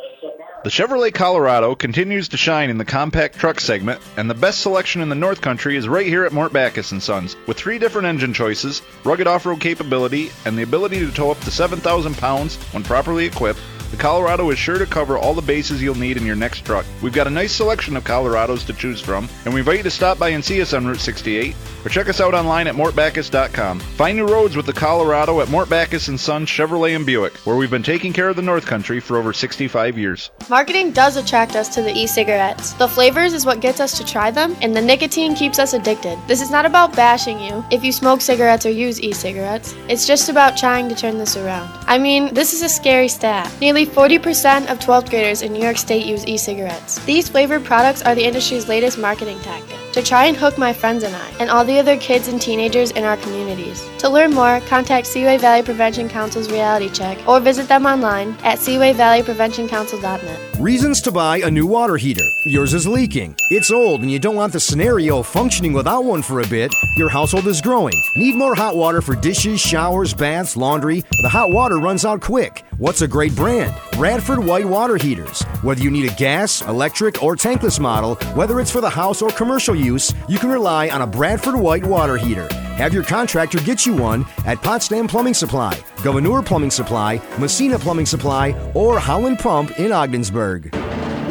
The 0.64 0.70
Chevrolet 0.70 1.14
Colorado 1.14 1.76
continues 1.76 2.30
to 2.30 2.38
shine 2.38 2.70
in 2.70 2.78
the 2.78 2.86
compact 2.86 3.38
truck 3.38 3.60
segment, 3.60 4.02
and 4.18 4.30
the 4.30 4.36
best 4.36 4.62
selection 4.62 5.02
in 5.02 5.10
the 5.10 5.16
North 5.16 5.42
Country 5.42 5.76
is 5.76 5.88
right 5.88 6.06
here 6.06 6.26
at 6.26 6.32
Mort 6.32 6.52
Backus 6.52 6.88
& 6.88 7.00
Sons. 7.04 7.36
With 7.48 7.58
three 7.58 7.78
different 7.78 8.08
engine 8.08 8.34
choices, 8.34 8.82
rugged 9.04 9.28
off-road 9.28 9.60
capability, 9.60 10.32
and 10.46 10.58
the 10.58 10.64
ability 10.64 11.00
to 11.00 11.12
tow 11.12 11.32
up 11.32 11.40
to 11.42 11.52
7,000 11.52 12.18
pounds 12.18 12.56
when 12.74 12.84
properly 12.84 13.26
equipped, 13.26 13.60
the 13.92 13.98
Colorado 13.98 14.50
is 14.50 14.58
sure 14.58 14.78
to 14.78 14.86
cover 14.86 15.18
all 15.18 15.34
the 15.34 15.42
bases 15.42 15.82
you'll 15.82 15.96
need 15.96 16.18
in 16.18 16.26
your 16.26 16.36
next 16.36 16.66
truck. 16.66 16.86
We've 17.02 17.14
got 17.14 17.28
a 17.28 17.30
nice 17.30 17.52
selection 17.52 17.96
of 17.96 18.04
Colorados 18.04 18.66
to 18.68 18.74
choose 18.74 19.02
from, 19.02 19.30
and 19.46 19.54
we 19.54 19.60
invite 19.60 19.78
you 19.78 19.84
to 19.84 19.92
stop 19.92 20.18
by 20.18 20.30
and 20.30 20.44
see 20.44 20.62
us 20.62 20.74
on 20.74 20.88
Route 20.88 21.00
68 21.00 21.56
or 21.86 21.90
check 21.90 22.10
us 22.10 22.22
out 22.22 22.34
online 22.34 22.68
at 22.68 22.76
mortbackus.com. 22.76 23.80
Find 23.80 24.18
new 24.18 24.28
roads 24.28 24.56
with 24.56 24.66
the 24.66 24.74
Colorado 24.74 25.42
at 25.42 25.50
Mort 25.50 25.70
Backus 25.70 26.06
& 26.06 26.18
Son 26.22 26.46
Chevrolet 26.46 26.96
and 26.96 27.06
Buick, 27.06 27.34
where 27.46 27.56
we've 27.56 27.72
been 27.72 27.84
taking 27.84 28.14
care 28.14 28.30
of 28.30 28.36
the 28.36 28.42
North 28.42 28.66
Country 28.66 29.00
for 29.00 29.18
over 29.18 29.34
65 29.34 29.98
years. 29.98 30.32
Marketing 30.50 30.92
does 30.92 31.18
attract 31.18 31.56
us 31.56 31.68
to 31.76 31.82
the 31.82 31.92
e-cigarettes. 31.98 32.74
The 32.74 32.88
flavors 32.88 33.34
is 33.34 33.46
what 33.46 33.62
gets 33.62 33.80
us 33.80 33.98
to 33.98 34.06
try 34.06 34.32
them, 34.32 34.56
and 34.62 34.76
the 34.76 34.82
nicotine 34.82 35.36
keeps 35.36 35.60
us 35.60 35.74
addicted. 35.74 36.20
This 36.28 36.42
is 36.42 36.52
not 36.52 36.66
about 36.66 36.96
bashing 36.96 37.40
you 37.40 37.64
if 37.72 37.84
you 37.84 37.92
smoke 37.92 38.22
cigarettes 38.22 38.66
or 38.66 38.70
use 38.70 39.02
e-cigarettes. 39.02 39.76
It's 39.88 40.06
just 40.06 40.30
about 40.30 40.58
trying 40.58 40.88
to 40.90 40.96
turn 40.96 41.18
this 41.18 41.36
around. 41.36 41.70
I 41.88 41.98
mean, 41.98 42.34
this 42.34 42.54
is 42.54 42.62
a 42.62 42.70
scary 42.70 43.08
stat. 43.08 43.52
Nearly 43.60 43.81
40% 43.86 44.72
of 44.72 44.80
12th 44.80 45.10
graders 45.10 45.42
in 45.42 45.54
New 45.54 45.64
York 45.64 45.78
State 45.78 46.06
use 46.06 46.26
e-cigarettes. 46.26 47.04
These 47.06 47.30
flavored 47.30 47.66
products 47.66 48.02
are 48.02 48.16
the 48.16 48.26
industry's 48.26 48.68
latest 48.68 48.98
marketing 48.98 49.40
tactic 49.42 49.81
to 49.94 50.02
try 50.02 50.26
and 50.26 50.38
hook 50.38 50.58
my 50.58 50.74
friends 50.74 51.04
and 51.04 51.16
I, 51.16 51.30
and 51.40 51.50
all 51.50 51.66
the 51.66 51.80
other 51.80 51.98
kids 51.98 52.28
and 52.28 52.42
teenagers 52.42 52.92
in 52.92 53.04
our 53.04 53.18
communities. 53.18 53.88
To 54.00 54.10
learn 54.10 54.34
more, 54.34 54.60
contact 54.62 55.08
Seaway 55.08 55.38
Valley 55.38 55.64
Prevention 55.64 56.10
Council's 56.10 56.52
Reality 56.52 56.90
Check 56.90 57.18
or 57.28 57.40
visit 57.40 57.68
them 57.68 57.86
online 57.86 58.36
at 58.44 58.60
seawayvalleypreventioncouncil.net. 58.60 60.40
Reasons 60.60 61.02
to 61.02 61.12
buy 61.12 61.38
a 61.38 61.50
new 61.50 61.66
water 61.66 61.98
heater. 61.98 62.24
Yours 62.46 62.74
is 62.74 62.88
leaking. 62.88 63.36
It's 63.50 63.72
old 63.72 64.02
and 64.02 64.12
you 64.12 64.20
don't 64.20 64.36
want 64.36 64.54
the 64.54 64.60
scenario 64.60 65.24
functioning 65.24 65.74
without 65.74 66.04
one 66.04 66.22
for 66.22 66.42
a 66.42 66.48
bit. 66.48 66.74
Your 66.98 67.10
household 67.10 67.48
is 67.48 67.62
growing. 67.62 67.94
Need 68.16 68.36
more 68.36 68.56
hot 68.56 68.76
water 68.76 69.02
for 69.02 69.16
dishes, 69.16 69.60
showers, 69.60 70.14
baths, 70.14 70.56
laundry. 70.56 71.04
The 71.22 71.30
hot 71.30 71.52
water 71.52 71.80
runs 71.80 72.06
out 72.06 72.22
quick. 72.22 72.64
What's 72.78 73.02
a 73.02 73.08
great 73.08 73.36
brand? 73.36 73.74
Bradford 73.94 74.40
White 74.40 74.66
Water 74.66 74.98
Heaters. 74.98 75.44
Whether 75.62 75.82
you 75.82 75.92
need 75.92 76.12
a 76.12 76.16
gas, 76.16 76.62
electric, 76.64 77.22
or 77.22 77.36
tankless 77.36 77.80
model, 77.80 78.16
whether 78.34 78.60
it's 78.60 78.72
for 78.72 78.82
the 78.82 78.90
house 78.90 79.22
or 79.22 79.30
commercial 79.30 79.76
use, 79.82 80.14
you 80.30 80.38
can 80.40 80.50
rely 80.50 80.90
on 80.90 81.02
a 81.02 81.08
Bradford 81.08 81.56
White 81.56 81.86
water 81.86 82.18
heater. 82.18 82.48
Have 82.76 82.94
your 82.94 83.04
contractor 83.04 83.60
get 83.60 83.86
you 83.86 83.96
one 83.96 84.26
at 84.46 84.62
Potsdam 84.62 85.08
Plumbing 85.08 85.34
Supply, 85.34 85.78
Gouverneur 86.04 86.42
Plumbing 86.42 86.72
Supply, 86.72 87.22
Massena 87.38 87.78
Plumbing 87.78 88.06
Supply, 88.06 88.52
or 88.74 89.00
Howland 89.00 89.40
Pump 89.40 89.80
in 89.80 89.92
Ogdensburg. 89.92 90.74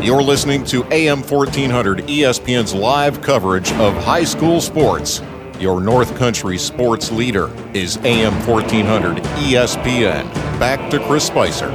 You're 0.02 0.22
listening 0.22 0.64
to 0.66 0.84
AM 0.92 1.22
1400 1.22 1.98
ESPN's 2.06 2.74
live 2.74 3.20
coverage 3.20 3.70
of 3.72 3.94
high 4.04 4.24
school 4.24 4.60
sports. 4.60 5.20
Your 5.58 5.80
North 5.80 6.16
Country 6.16 6.56
sports 6.56 7.12
leader 7.12 7.50
is 7.74 7.98
AM 7.98 8.32
1400 8.46 9.18
ESPN. 9.18 10.32
Back 10.58 10.90
to 10.90 10.98
Chris 11.00 11.26
Spicer. 11.26 11.70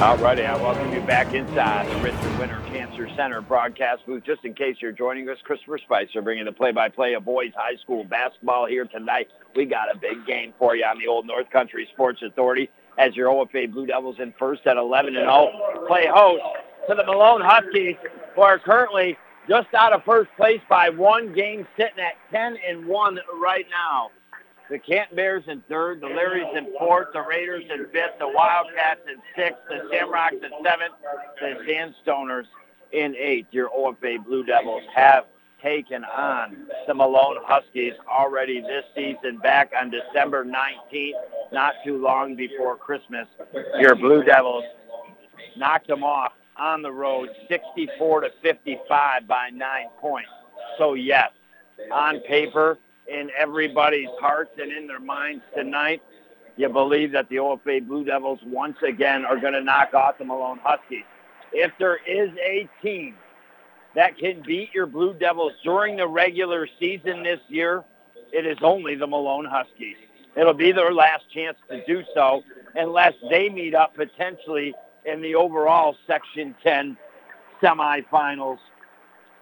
All 0.00 0.16
righty, 0.16 0.46
I 0.46 0.56
welcome 0.56 0.90
you 0.94 1.02
back 1.02 1.34
inside 1.34 1.86
the 1.86 1.96
Richard 2.02 2.38
Winter 2.38 2.62
Cancer 3.00 3.16
Center 3.16 3.40
broadcast 3.40 4.04
booth. 4.06 4.24
Just 4.24 4.44
in 4.44 4.52
case 4.52 4.76
you're 4.80 4.92
joining 4.92 5.28
us, 5.30 5.38
Christopher 5.44 5.78
Spicer 5.78 6.20
bringing 6.20 6.44
the 6.44 6.52
play-by-play 6.52 7.14
of 7.14 7.24
boys 7.24 7.52
high 7.56 7.76
school 7.76 8.04
basketball 8.04 8.66
here 8.66 8.84
tonight. 8.84 9.28
We 9.56 9.64
got 9.64 9.94
a 9.94 9.98
big 9.98 10.26
game 10.26 10.52
for 10.58 10.76
you 10.76 10.84
on 10.84 10.98
the 10.98 11.06
Old 11.06 11.26
North 11.26 11.48
Country 11.50 11.88
Sports 11.92 12.20
Authority 12.22 12.68
as 12.98 13.16
your 13.16 13.28
OFA 13.28 13.72
Blue 13.72 13.86
Devils 13.86 14.16
in 14.18 14.34
first 14.38 14.66
at 14.66 14.76
11 14.76 15.16
and 15.16 15.24
0 15.24 15.50
play 15.86 16.06
host 16.12 16.42
to 16.88 16.94
the 16.94 17.04
Malone 17.04 17.40
Huskies, 17.40 17.96
who 18.34 18.42
are 18.42 18.58
currently 18.58 19.16
just 19.48 19.72
out 19.72 19.94
of 19.94 20.04
first 20.04 20.30
place 20.36 20.60
by 20.68 20.90
one 20.90 21.32
game, 21.32 21.66
sitting 21.78 22.00
at 22.00 22.14
10 22.30 22.58
and 22.68 22.86
1 22.86 23.18
right 23.40 23.66
now. 23.70 24.10
The 24.68 24.78
Canton 24.78 25.16
Bears 25.16 25.44
in 25.48 25.62
third, 25.68 26.00
the 26.00 26.06
Larries 26.06 26.46
in 26.56 26.66
fourth, 26.78 27.08
the 27.12 27.22
Raiders 27.22 27.64
in 27.72 27.86
fifth, 27.86 28.18
the 28.20 28.28
Wildcats 28.28 29.00
in 29.08 29.16
sixth, 29.34 29.58
the 29.68 29.88
Shamrocks 29.90 30.36
in 30.36 30.50
seventh, 30.62 30.94
the 31.40 31.56
Sandstoners 31.66 32.44
in 32.92 33.14
eight, 33.16 33.46
Your 33.50 33.68
OFA 33.68 34.24
Blue 34.24 34.44
Devils 34.44 34.82
have 34.94 35.24
taken 35.62 36.04
on 36.04 36.66
the 36.86 36.94
Malone 36.94 37.36
Huskies 37.42 37.92
already 38.08 38.60
this 38.60 38.84
season 38.94 39.38
back 39.38 39.72
on 39.78 39.90
December 39.90 40.44
19th, 40.44 41.12
not 41.52 41.74
too 41.84 41.98
long 41.98 42.34
before 42.34 42.76
Christmas. 42.76 43.26
Your 43.78 43.94
Blue 43.94 44.22
Devils 44.24 44.64
knocked 45.56 45.88
them 45.88 46.02
off 46.02 46.32
on 46.56 46.82
the 46.82 46.90
road 46.90 47.28
64 47.48 48.22
to 48.22 48.30
55 48.42 49.26
by 49.26 49.50
nine 49.50 49.88
points. 50.00 50.30
So 50.78 50.94
yes, 50.94 51.30
on 51.92 52.20
paper, 52.20 52.78
in 53.10 53.30
everybody's 53.36 54.08
hearts 54.20 54.52
and 54.58 54.72
in 54.72 54.86
their 54.86 55.00
minds 55.00 55.42
tonight. 55.54 56.02
You 56.56 56.68
believe 56.68 57.12
that 57.12 57.28
the 57.28 57.36
OFA 57.36 57.86
Blue 57.86 58.04
Devils 58.04 58.40
once 58.46 58.76
again 58.86 59.24
are 59.24 59.38
going 59.38 59.54
to 59.54 59.62
knock 59.62 59.94
off 59.94 60.18
the 60.18 60.24
Malone 60.24 60.60
Huskies. 60.62 61.04
If 61.52 61.72
there 61.78 61.96
is 62.06 62.30
a 62.44 62.68
team 62.82 63.14
that 63.94 64.16
can 64.18 64.42
beat 64.42 64.72
your 64.72 64.86
Blue 64.86 65.14
Devils 65.14 65.52
during 65.64 65.96
the 65.96 66.06
regular 66.06 66.68
season 66.78 67.22
this 67.22 67.40
year, 67.48 67.84
it 68.32 68.46
is 68.46 68.58
only 68.62 68.94
the 68.94 69.06
Malone 69.06 69.46
Huskies. 69.46 69.96
It'll 70.36 70.54
be 70.54 70.72
their 70.72 70.92
last 70.92 71.24
chance 71.34 71.56
to 71.68 71.84
do 71.86 72.04
so 72.14 72.42
unless 72.76 73.14
they 73.28 73.48
meet 73.48 73.74
up 73.74 73.94
potentially 73.96 74.74
in 75.04 75.20
the 75.20 75.34
overall 75.34 75.96
Section 76.06 76.54
10 76.62 76.96
semifinals 77.62 78.58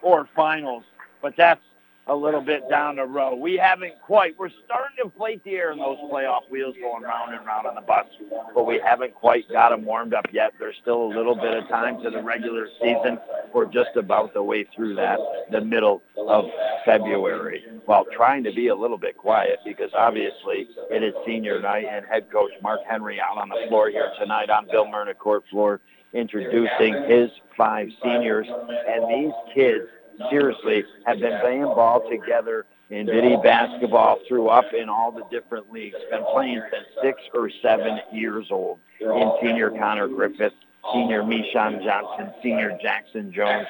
or 0.01 0.29
finals. 0.35 0.85
But 1.21 1.35
that's 1.37 1.61
a 2.09 2.15
little 2.15 2.41
bit 2.41 2.69
down 2.71 2.97
the 2.97 3.05
road. 3.05 3.37
We 3.37 3.57
haven't 3.57 4.01
quite. 4.01 4.39
We're 4.39 4.51
starting 4.65 4.97
to 4.99 5.05
inflate 5.05 5.45
the 5.45 5.53
air 5.53 5.73
in 5.73 5.79
those 5.79 5.99
playoff 6.11 6.49
wheels 6.51 6.75
going 6.81 7.03
round 7.03 7.35
and 7.35 7.47
round 7.47 7.67
on 7.67 7.75
the 7.75 7.83
bus, 7.83 8.07
but 8.55 8.65
we 8.65 8.81
haven't 8.85 9.15
quite 9.15 9.49
got 9.51 9.71
them 9.71 9.85
warmed 9.85 10.15
up 10.15 10.27
yet. 10.33 10.53
There's 10.59 10.77
still 10.81 11.03
a 11.03 11.13
little 11.13 11.35
bit 11.35 11.55
of 11.55 11.69
time 11.69 12.03
to 12.03 12.11
the 12.11 12.23
regular 12.23 12.69
season. 12.81 13.19
We're 13.53 13.67
just 13.67 13.97
about 13.97 14.33
the 14.33 14.43
way 14.43 14.67
through 14.75 14.95
that, 14.97 15.19
the 15.51 15.61
middle 15.61 16.03
of 16.17 16.47
February, 16.85 17.65
while 17.85 18.07
trying 18.17 18.45
to 18.45 18.53
be 18.53 18.69
a 18.69 18.75
little 18.75 18.99
bit 18.99 19.17
quiet 19.17 19.59
because 19.65 19.91
obviously 19.95 20.69
it 20.91 21.03
is 21.03 21.13
senior 21.27 21.61
night 21.61 21.87
and 21.91 22.07
head 22.07 22.31
coach 22.31 22.53
Mark 22.63 22.81
Henry 22.89 23.21
out 23.21 23.37
on 23.37 23.49
the 23.49 23.67
floor 23.69 23.91
here 23.91 24.11
tonight 24.19 24.51
on 24.51 24.67
Bill 24.71 24.87
Myrna 24.89 25.15
court 25.15 25.45
floor 25.51 25.81
introducing 26.15 26.95
his 27.07 27.31
five 27.57 27.89
seniors 28.03 28.47
and 28.89 29.05
these 29.11 29.33
kids 29.55 29.89
seriously 30.31 30.85
have 31.07 31.21
been 31.21 31.41
playing 31.41 31.65
ball 31.65 32.09
together 32.11 32.67
in 32.91 33.07
Biddy 33.07 33.37
basketball 33.43 34.19
through 34.27 34.49
up 34.49 34.73
in 34.73 34.89
all 34.89 35.13
the 35.13 35.25
different 35.31 35.71
leagues. 35.71 35.97
Been 36.11 36.25
playing 36.33 36.63
since 36.73 36.87
six 37.03 37.21
or 37.35 37.51
seven 37.63 38.01
years 38.13 38.47
old. 38.51 38.79
In 39.01 39.33
senior 39.43 39.71
Connor 39.71 40.09
Griffith, 40.09 40.55
senior 40.93 41.23
Mishon 41.23 41.85
Johnson, 41.85 42.33
senior 42.43 42.77
Jackson 42.83 43.33
Jones, 43.33 43.67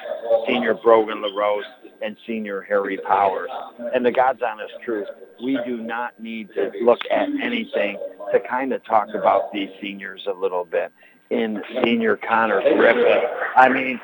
senior 0.47 0.73
Brogan 0.73 1.21
LaRose, 1.21 1.65
and 2.01 2.15
senior 2.25 2.61
Harry 2.61 2.97
Powers. 2.97 3.49
And 3.93 4.05
the 4.05 4.11
God's 4.11 4.41
honest 4.41 4.73
truth, 4.83 5.07
we 5.43 5.59
do 5.65 5.77
not 5.77 6.19
need 6.19 6.49
to 6.53 6.71
look 6.81 6.99
at 7.11 7.27
anything 7.41 7.97
to 8.31 8.39
kind 8.39 8.73
of 8.73 8.83
talk 8.85 9.09
about 9.13 9.51
these 9.51 9.69
seniors 9.81 10.25
a 10.27 10.33
little 10.33 10.65
bit. 10.65 10.91
In 11.29 11.61
senior 11.83 12.17
Connor 12.17 12.61
Griffith, 12.61 13.23
I 13.55 13.69
mean, 13.69 13.99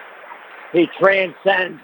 he 0.74 0.88
transcends 1.00 1.82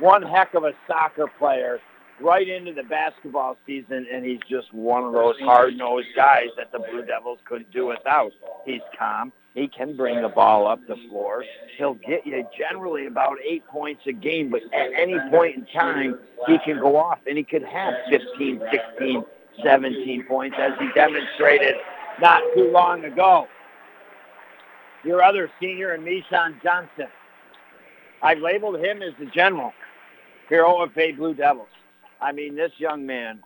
one 0.00 0.22
heck 0.22 0.54
of 0.54 0.64
a 0.64 0.72
soccer 0.86 1.26
player 1.38 1.80
right 2.20 2.48
into 2.48 2.72
the 2.72 2.82
basketball 2.82 3.56
season, 3.66 4.06
and 4.12 4.24
he's 4.24 4.40
just 4.48 4.72
one 4.72 5.04
of 5.04 5.12
those 5.12 5.38
hard-nosed 5.40 6.08
guys 6.16 6.48
that 6.56 6.72
the 6.72 6.78
Blue 6.78 7.04
Devils 7.04 7.38
couldn't 7.44 7.70
do 7.72 7.86
without. 7.86 8.32
He's 8.64 8.80
calm. 8.98 9.32
He 9.54 9.68
can 9.68 9.96
bring 9.96 10.22
the 10.22 10.28
ball 10.28 10.66
up 10.68 10.80
the 10.86 10.96
floor. 11.08 11.44
He'll 11.76 11.94
get 11.94 12.26
you 12.26 12.44
generally 12.56 13.06
about 13.06 13.36
eight 13.48 13.66
points 13.66 14.02
a 14.06 14.12
game, 14.12 14.50
but 14.50 14.62
at 14.74 14.92
any 14.96 15.18
point 15.30 15.56
in 15.56 15.66
time, 15.66 16.18
he 16.46 16.58
can 16.64 16.80
go 16.80 16.96
off, 16.96 17.18
and 17.26 17.36
he 17.36 17.44
could 17.44 17.64
have 17.64 17.94
15, 18.10 18.62
16, 18.70 19.24
17 19.64 20.24
points, 20.26 20.56
as 20.60 20.72
he 20.78 20.88
demonstrated 20.94 21.74
not 22.20 22.42
too 22.54 22.70
long 22.70 23.04
ago. 23.04 23.46
Your 25.04 25.22
other 25.22 25.50
senior, 25.60 25.96
Mishan 25.98 26.62
Johnson. 26.62 27.08
I've 28.22 28.38
labeled 28.38 28.78
him 28.78 29.02
as 29.02 29.12
the 29.18 29.26
general 29.26 29.72
here 30.48 30.64
OFA 30.64 31.16
Blue 31.16 31.34
Devils. 31.34 31.68
I 32.20 32.32
mean, 32.32 32.56
this 32.56 32.72
young 32.78 33.06
man 33.06 33.40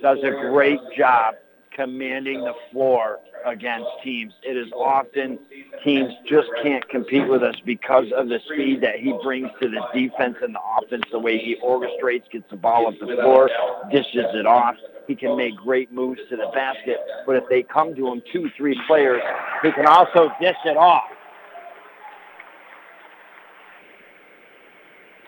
does 0.00 0.18
a 0.22 0.30
great 0.30 0.80
job 0.96 1.34
commanding 1.74 2.40
the 2.40 2.54
floor 2.70 3.18
against 3.44 3.88
teams. 4.04 4.32
It 4.42 4.56
is 4.56 4.70
often 4.72 5.38
teams 5.82 6.12
just 6.28 6.48
can't 6.62 6.86
compete 6.88 7.26
with 7.28 7.42
us 7.42 7.56
because 7.64 8.06
of 8.14 8.28
the 8.28 8.38
speed 8.52 8.82
that 8.82 9.00
he 9.00 9.12
brings 9.24 9.48
to 9.60 9.68
the 9.68 9.80
defense 9.92 10.36
and 10.42 10.54
the 10.54 10.60
offense, 10.78 11.04
the 11.10 11.18
way 11.18 11.38
he 11.38 11.56
orchestrates, 11.64 12.30
gets 12.30 12.48
the 12.50 12.56
ball 12.56 12.86
up 12.86 12.94
the 13.00 13.06
floor, 13.06 13.50
dishes 13.90 14.26
it 14.34 14.46
off. 14.46 14.76
He 15.08 15.16
can 15.16 15.36
make 15.36 15.56
great 15.56 15.92
moves 15.92 16.20
to 16.30 16.36
the 16.36 16.48
basket, 16.54 16.98
but 17.26 17.36
if 17.36 17.44
they 17.48 17.62
come 17.62 17.94
to 17.96 18.08
him 18.08 18.22
two, 18.32 18.50
three 18.56 18.80
players, 18.86 19.22
he 19.62 19.72
can 19.72 19.86
also 19.86 20.30
dish 20.40 20.56
it 20.64 20.76
off. 20.76 21.10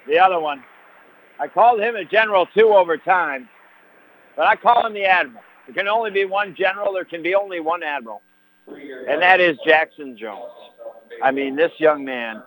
The 0.07 0.19
other 0.19 0.39
one, 0.39 0.63
I 1.41 1.49
called 1.49 1.81
him 1.81 1.97
a 1.97 2.05
general 2.05 2.47
two 2.57 2.69
over 2.69 2.97
time, 2.97 3.49
but 4.37 4.47
I 4.47 4.57
call 4.57 4.87
him 4.87 4.95
the 4.95 5.05
admiral. 5.05 5.43
There 5.67 5.75
can 5.75 5.89
only 5.89 6.11
be 6.11 6.25
one 6.25 6.55
general. 6.57 6.93
There 6.93 7.05
can 7.05 7.23
be 7.23 7.35
only 7.35 7.61
one 7.61 7.83
admiral, 7.83 8.23
and 8.69 9.21
that 9.23 9.41
is 9.41 9.57
Jackson 9.67 10.17
Jones. 10.17 10.53
I 11.23 11.31
mean, 11.31 11.57
this 11.57 11.73
young 11.79 12.05
man 12.05 12.43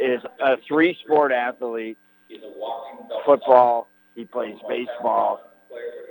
is 0.00 0.20
a 0.40 0.56
three-sport 0.66 1.32
athlete. 1.32 1.98
He's 2.28 2.42
a 2.42 2.58
walking 2.58 3.08
football. 3.24 3.88
He 4.14 4.24
plays 4.24 4.56
baseball. 4.68 5.40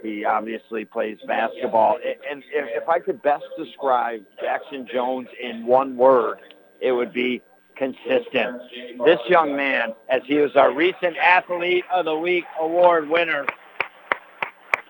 He 0.02 0.24
obviously 0.24 0.86
plays 0.86 1.18
basketball. 1.28 1.98
And 2.30 2.44
if 2.54 2.88
I 2.88 3.00
could 3.00 3.22
best 3.22 3.44
describe 3.58 4.24
Jackson 4.40 4.88
Jones 4.92 5.28
in 5.42 5.66
one 5.66 5.98
word, 5.98 6.38
it 6.80 6.92
would 6.92 7.12
be 7.12 7.42
consistent. 7.76 8.62
This 9.06 9.20
young 9.28 9.56
man, 9.56 9.94
as 10.10 10.22
he 10.26 10.36
was 10.36 10.56
our 10.56 10.74
recent 10.74 11.18
Athlete 11.18 11.86
of 11.94 12.06
the 12.06 12.16
Week 12.16 12.46
award 12.60 13.10
winner, 13.10 13.46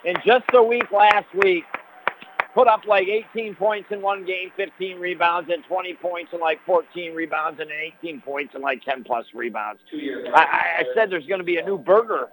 in 0.03 0.15
just 0.25 0.45
a 0.53 0.61
week 0.61 0.91
last 0.91 1.25
week, 1.35 1.63
put 2.53 2.67
up 2.67 2.85
like 2.85 3.07
18 3.07 3.55
points 3.55 3.89
in 3.91 4.01
one 4.01 4.25
game, 4.25 4.51
15 4.55 4.97
rebounds, 4.99 5.49
and 5.53 5.63
20 5.65 5.93
points 5.95 6.31
and 6.31 6.41
like 6.41 6.59
14 6.65 7.13
rebounds, 7.13 7.59
and 7.59 7.69
18 8.01 8.21
points 8.21 8.53
and 8.55 8.63
like 8.63 8.83
10 8.83 9.03
plus 9.03 9.25
rebounds. 9.33 9.81
I, 10.33 10.79
I 10.79 10.83
said 10.95 11.09
there's 11.09 11.27
going 11.27 11.39
to 11.39 11.45
be 11.45 11.57
a 11.57 11.65
new 11.65 11.77
burger 11.77 12.29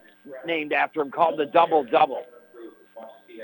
named 0.47 0.73
after 0.73 1.00
him 1.00 1.11
called 1.11 1.38
the 1.38 1.47
Double 1.47 1.85
Double. 1.85 2.25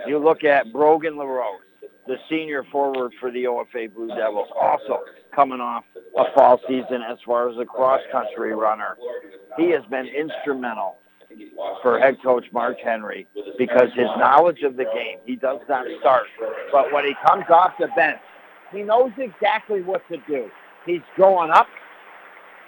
You 0.06 0.18
look 0.18 0.44
at 0.44 0.72
Brogan 0.72 1.16
LaRose, 1.16 1.60
the 2.06 2.16
senior 2.30 2.64
forward 2.70 3.12
for 3.18 3.30
the 3.32 3.44
OFA 3.44 3.92
Blue 3.92 4.08
Devils, 4.08 4.48
also 4.54 5.00
coming 5.38 5.60
off 5.60 5.84
a 6.16 6.24
fall 6.34 6.60
season 6.66 7.00
as 7.08 7.16
far 7.24 7.48
as 7.48 7.56
a 7.58 7.64
cross 7.64 8.00
country 8.10 8.52
runner. 8.56 8.96
He 9.56 9.70
has 9.70 9.84
been 9.88 10.06
instrumental 10.08 10.96
for 11.80 12.00
head 12.00 12.16
coach 12.24 12.44
Mark 12.52 12.76
Henry 12.82 13.28
because 13.56 13.88
his 13.94 14.08
knowledge 14.18 14.62
of 14.64 14.76
the 14.76 14.82
game, 14.82 15.18
he 15.26 15.36
does 15.36 15.60
not 15.68 15.86
start. 16.00 16.24
But 16.72 16.92
when 16.92 17.04
he 17.04 17.14
comes 17.24 17.44
off 17.50 17.70
the 17.78 17.86
bench, 17.94 18.18
he 18.72 18.82
knows 18.82 19.12
exactly 19.16 19.80
what 19.80 20.02
to 20.08 20.16
do. 20.26 20.50
He's 20.84 21.02
growing 21.14 21.52
up, 21.52 21.68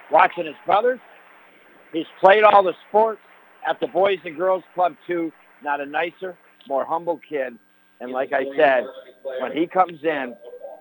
watching 0.09 0.45
his 0.45 0.55
brothers. 0.65 0.99
He's 1.91 2.05
played 2.21 2.43
all 2.43 2.63
the 2.63 2.73
sports 2.87 3.19
at 3.67 3.81
the 3.81 3.87
Boys 3.87 4.19
and 4.23 4.37
Girls 4.37 4.63
Club 4.73 4.95
too. 5.05 5.33
Not 5.61 5.81
a 5.81 5.85
nicer, 5.85 6.37
more 6.69 6.85
humble 6.85 7.19
kid. 7.27 7.53
And 7.99 8.13
like 8.13 8.31
I 8.31 8.45
said, 8.55 8.85
when 9.41 9.51
he 9.51 9.67
comes 9.67 10.01
in, 10.03 10.35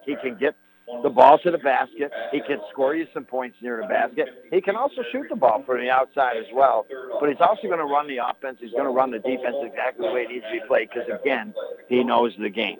he 0.06 0.14
can 0.22 0.38
get 0.38 0.54
the 1.02 1.10
ball 1.10 1.38
to 1.38 1.50
the 1.50 1.58
basket. 1.58 2.10
He 2.32 2.40
can 2.40 2.58
score 2.70 2.94
you 2.94 3.06
some 3.14 3.24
points 3.24 3.56
near 3.62 3.80
the 3.80 3.88
basket. 3.88 4.28
He 4.50 4.60
can 4.60 4.76
also 4.76 5.02
shoot 5.12 5.26
the 5.28 5.36
ball 5.36 5.62
from 5.64 5.80
the 5.80 5.90
outside 5.90 6.36
as 6.36 6.46
well. 6.52 6.86
But 7.20 7.28
he's 7.28 7.40
also 7.40 7.62
going 7.62 7.78
to 7.78 7.84
run 7.84 8.08
the 8.08 8.18
offense. 8.18 8.58
He's 8.60 8.72
going 8.72 8.84
to 8.84 8.90
run 8.90 9.10
the 9.10 9.18
defense 9.18 9.56
exactly 9.62 10.08
the 10.08 10.14
way 10.14 10.22
it 10.22 10.30
needs 10.30 10.44
to 10.46 10.60
be 10.60 10.66
played 10.66 10.88
because, 10.92 11.08
again, 11.20 11.54
he 11.88 12.04
knows 12.04 12.32
the 12.38 12.50
game. 12.50 12.78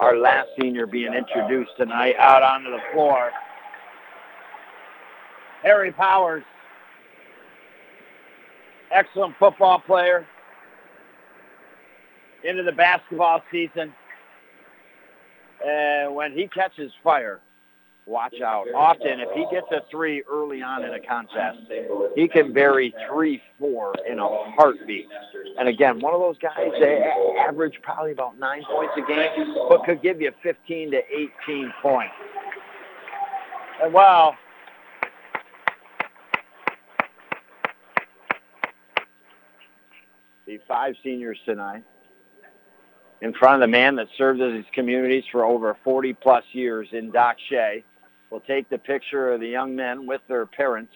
Our 0.00 0.16
last 0.16 0.48
senior 0.60 0.86
being 0.86 1.14
introduced 1.14 1.70
tonight 1.76 2.16
out 2.18 2.42
onto 2.42 2.70
the 2.70 2.80
floor. 2.92 3.30
Harry 5.62 5.92
Powers, 5.92 6.42
excellent 8.90 9.34
football 9.38 9.78
player 9.78 10.26
into 12.44 12.62
the 12.62 12.72
basketball 12.72 13.42
season. 13.50 13.92
And 15.64 16.14
when 16.14 16.32
he 16.32 16.48
catches 16.48 16.92
fire, 17.02 17.40
watch 18.06 18.40
out. 18.40 18.66
Often, 18.74 19.20
if 19.20 19.28
he 19.34 19.46
gets 19.50 19.66
a 19.72 19.82
three 19.90 20.22
early 20.30 20.62
on 20.62 20.84
in 20.84 20.94
a 20.94 21.00
contest, 21.00 21.58
he 22.14 22.28
can 22.28 22.52
bury 22.52 22.94
three, 23.08 23.42
four 23.58 23.94
in 24.08 24.18
a 24.18 24.28
heartbeat. 24.52 25.06
And 25.58 25.68
again, 25.68 26.00
one 26.00 26.14
of 26.14 26.20
those 26.20 26.38
guys 26.38 26.70
that 26.80 27.00
average 27.46 27.74
probably 27.82 28.12
about 28.12 28.38
nine 28.38 28.62
points 28.64 28.94
a 28.96 29.02
game, 29.02 29.54
but 29.68 29.84
could 29.84 30.02
give 30.02 30.20
you 30.20 30.32
15 30.42 30.90
to 30.92 31.00
18 31.46 31.72
points. 31.82 32.14
And 33.82 33.92
well, 33.92 34.34
the 40.46 40.58
five 40.66 40.94
seniors 41.02 41.38
tonight 41.44 41.84
in 43.22 43.34
front 43.34 43.62
of 43.62 43.68
the 43.68 43.70
man 43.70 43.96
that 43.96 44.08
served 44.16 44.40
his 44.40 44.64
communities 44.72 45.24
for 45.30 45.44
over 45.44 45.76
40 45.84 46.14
plus 46.14 46.44
years 46.52 46.88
in 46.92 47.10
Doc 47.10 47.36
Shea. 47.48 47.84
We'll 48.30 48.40
take 48.40 48.68
the 48.70 48.78
picture 48.78 49.32
of 49.32 49.40
the 49.40 49.48
young 49.48 49.76
men 49.76 50.06
with 50.06 50.20
their 50.28 50.46
parents. 50.46 50.92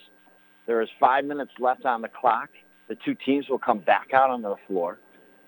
There 0.66 0.80
is 0.80 0.88
five 0.98 1.24
minutes 1.24 1.52
left 1.58 1.84
on 1.84 2.00
the 2.00 2.08
clock. 2.08 2.48
The 2.88 2.94
two 2.94 3.14
teams 3.14 3.48
will 3.48 3.58
come 3.58 3.78
back 3.78 4.12
out 4.12 4.30
on 4.30 4.42
the 4.42 4.56
floor, 4.66 4.98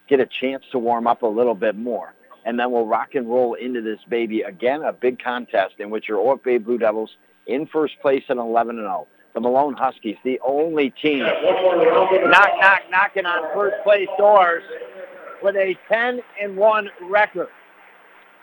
get 0.09 0.21
a 0.21 0.27
chance 0.27 0.65
to 0.73 0.79
warm 0.79 1.07
up 1.07 1.23
a 1.23 1.27
little 1.27 1.55
bit 1.55 1.77
more, 1.77 2.15
and 2.45 2.59
then 2.59 2.71
we'll 2.71 2.87
rock 2.87 3.15
and 3.15 3.29
roll 3.29 3.55
into 3.55 3.83
this 3.83 4.01
baby 4.09 4.43
again, 4.43 4.83
a 4.83 4.93
big 4.93 5.23
contest 5.23 5.75
in 5.79 5.91
which 5.91 6.09
your 6.09 6.37
Bay 6.39 6.59
Blue 6.59 6.79
Devils 6.79 7.17
in 7.47 7.67
first 7.67 8.01
place 8.01 8.25
at 8.29 8.37
11 8.37 8.79
and 8.79 8.87
0. 8.87 9.07
The 9.35 9.41
Malone 9.41 9.75
Huskies, 9.75 10.17
the 10.25 10.41
only 10.43 10.91
team 10.91 11.19
knock, 11.19 12.51
knock, 12.59 12.83
knocking 12.91 13.27
on 13.27 13.55
first 13.55 13.77
place 13.85 14.09
doors 14.17 14.63
with 15.43 15.57
a 15.57 15.77
10 15.89 16.21
and 16.43 16.57
1 16.57 16.91
record. 17.09 17.49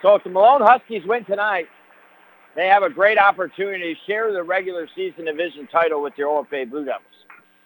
So 0.02 0.14
if 0.14 0.24
the 0.24 0.30
Malone 0.30 0.60
Huskies 0.62 1.02
win 1.06 1.24
tonight, 1.24 1.66
they 2.56 2.66
have 2.66 2.82
a 2.82 2.90
great 2.90 3.18
opportunity 3.18 3.94
to 3.94 4.00
share 4.06 4.32
the 4.32 4.42
regular 4.42 4.88
season 4.94 5.24
division 5.24 5.66
title 5.66 6.02
with 6.02 6.12
your 6.16 6.28
OFA 6.28 6.70
Blue 6.70 6.84
Devils. 6.84 7.08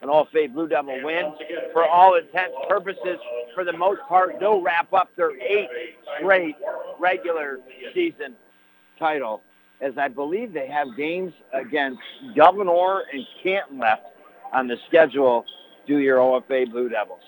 An 0.01 0.09
OFA 0.09 0.53
Blue 0.53 0.69
Devil 0.69 1.01
win, 1.03 1.35
for 1.73 1.85
all 1.85 2.14
intents 2.14 2.55
and 2.59 2.69
purposes, 2.69 3.19
for 3.55 3.64
the 3.64 3.73
most 3.73 4.01
part, 4.09 4.37
they'll 4.38 4.62
wrap 4.62 4.93
up 4.93 5.11
their 5.17 5.33
eighth 5.41 5.71
straight 6.19 6.55
regular 7.01 7.59
season 7.93 8.35
title, 8.99 9.43
as 9.81 9.99
I 9.99 10.09
believe 10.09 10.53
they 10.53 10.69
have 10.69 10.97
games 10.97 11.33
against 11.53 12.01
Gouverneur 12.37 13.05
and 13.12 13.27
Canton 13.43 13.79
left 13.79 14.05
on 14.53 14.69
the 14.69 14.77
schedule. 14.88 15.45
Do 15.87 15.99
your 15.99 16.19
OFA 16.19 16.71
Blue 16.71 16.88
Devils. 16.88 17.21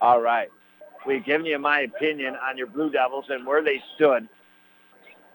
All 0.00 0.20
right. 0.20 0.48
We've 1.06 1.24
given 1.24 1.46
you 1.46 1.58
my 1.58 1.80
opinion 1.80 2.36
on 2.36 2.58
your 2.58 2.66
Blue 2.66 2.90
Devils 2.90 3.26
and 3.28 3.46
where 3.46 3.62
they 3.62 3.82
stood 3.94 4.28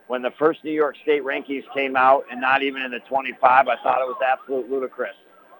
when 0.07 0.21
the 0.21 0.31
first 0.37 0.63
New 0.63 0.71
York 0.71 0.95
State 1.03 1.23
rankings 1.23 1.63
came 1.73 1.95
out 1.95 2.25
and 2.31 2.41
not 2.41 2.63
even 2.63 2.81
in 2.81 2.91
the 2.91 2.99
25. 3.07 3.67
I 3.67 3.75
thought 3.81 4.01
it 4.01 4.07
was 4.07 4.17
absolute 4.25 4.69
ludicrous. 4.69 5.15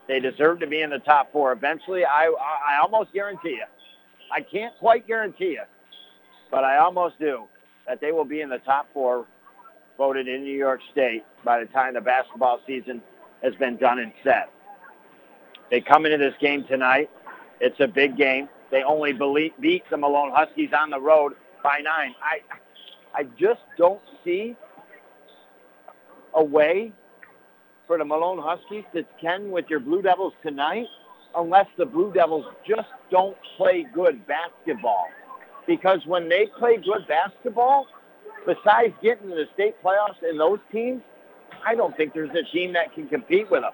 They 0.07 0.19
deserve 0.19 0.59
to 0.59 0.67
be 0.67 0.81
in 0.81 0.89
the 0.89 0.99
top 0.99 1.31
four. 1.31 1.53
Eventually, 1.53 2.03
I, 2.05 2.25
I 2.25 2.79
almost 2.81 3.13
guarantee 3.13 3.51
you, 3.51 3.65
I 4.31 4.41
can't 4.41 4.73
quite 4.79 5.07
guarantee 5.07 5.51
you, 5.51 5.63
but 6.51 6.63
I 6.65 6.77
almost 6.77 7.19
do, 7.19 7.45
that 7.87 8.01
they 8.01 8.11
will 8.11 8.25
be 8.25 8.41
in 8.41 8.49
the 8.49 8.59
top 8.59 8.87
four 8.93 9.25
voted 9.97 10.27
in 10.27 10.43
New 10.43 10.57
York 10.57 10.81
State 10.91 11.23
by 11.45 11.59
the 11.59 11.65
time 11.67 11.93
the 11.93 12.01
basketball 12.01 12.59
season 12.67 13.01
has 13.43 13.55
been 13.55 13.77
done 13.77 13.99
and 13.99 14.11
set. 14.23 14.49
They 15.69 15.81
come 15.81 16.05
into 16.05 16.17
this 16.17 16.35
game 16.41 16.65
tonight 16.65 17.09
It's 17.61 17.79
a 17.79 17.87
big 17.87 18.17
game. 18.17 18.49
They 18.71 18.83
only 18.83 19.13
beat 19.59 19.83
the 19.89 19.97
Malone 19.97 20.31
Huskies 20.33 20.69
on 20.77 20.89
the 20.89 20.99
road 20.99 21.33
by 21.61 21.79
nine. 21.83 22.15
I, 22.23 22.39
I 23.13 23.23
just 23.37 23.61
don't 23.77 24.01
see 24.23 24.55
a 26.33 26.43
way 26.43 26.93
for 27.87 27.97
the 27.97 28.05
Malone 28.05 28.39
Huskies 28.41 28.85
to 28.93 29.03
contend 29.03 29.51
with 29.51 29.65
your 29.69 29.81
Blue 29.81 30.01
Devils 30.01 30.33
tonight 30.41 30.87
unless 31.35 31.67
the 31.77 31.85
Blue 31.85 32.13
Devils 32.13 32.45
just 32.67 32.87
don't 33.09 33.35
play 33.57 33.85
good 33.93 34.25
basketball. 34.27 35.07
Because 35.67 35.99
when 36.05 36.29
they 36.29 36.47
play 36.57 36.77
good 36.77 37.05
basketball, 37.07 37.87
besides 38.45 38.93
getting 39.03 39.29
to 39.29 39.35
the 39.35 39.45
state 39.53 39.75
playoffs 39.83 40.21
and 40.23 40.39
those 40.39 40.59
teams, 40.71 41.01
I 41.65 41.75
don't 41.75 41.95
think 41.95 42.13
there's 42.13 42.31
a 42.31 42.49
team 42.51 42.73
that 42.73 42.93
can 42.93 43.07
compete 43.07 43.51
with 43.51 43.61
them. 43.61 43.73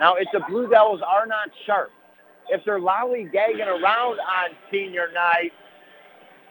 Now, 0.00 0.14
if 0.16 0.28
the 0.32 0.40
Blue 0.48 0.68
Devils 0.68 1.00
are 1.06 1.26
not 1.26 1.48
sharp, 1.64 1.90
if 2.48 2.64
they're 2.64 2.80
lollygagging 2.80 3.66
around 3.66 4.18
on 4.18 4.50
senior 4.70 5.08
night, 5.12 5.52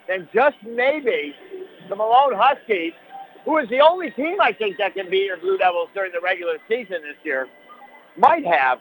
then 0.08 0.28
just 0.34 0.58
maybe 0.66 1.36
the 1.90 1.96
Malone 1.96 2.34
Huskies, 2.36 2.94
who 3.46 3.58
is 3.58 3.70
the 3.70 3.80
only 3.80 4.12
team 4.12 4.38
I 4.42 4.52
think 4.54 4.78
that 4.78 4.94
can 4.94 5.10
beat 5.10 5.26
your 5.26 5.38
Blue 5.38 5.58
Devils 5.58 5.90
during 5.94 6.12
the 6.12 6.22
regular 6.22 6.58
season 6.68 7.02
this 7.04 7.18
year, 7.24 7.48
might 8.18 8.46
have 8.46 8.80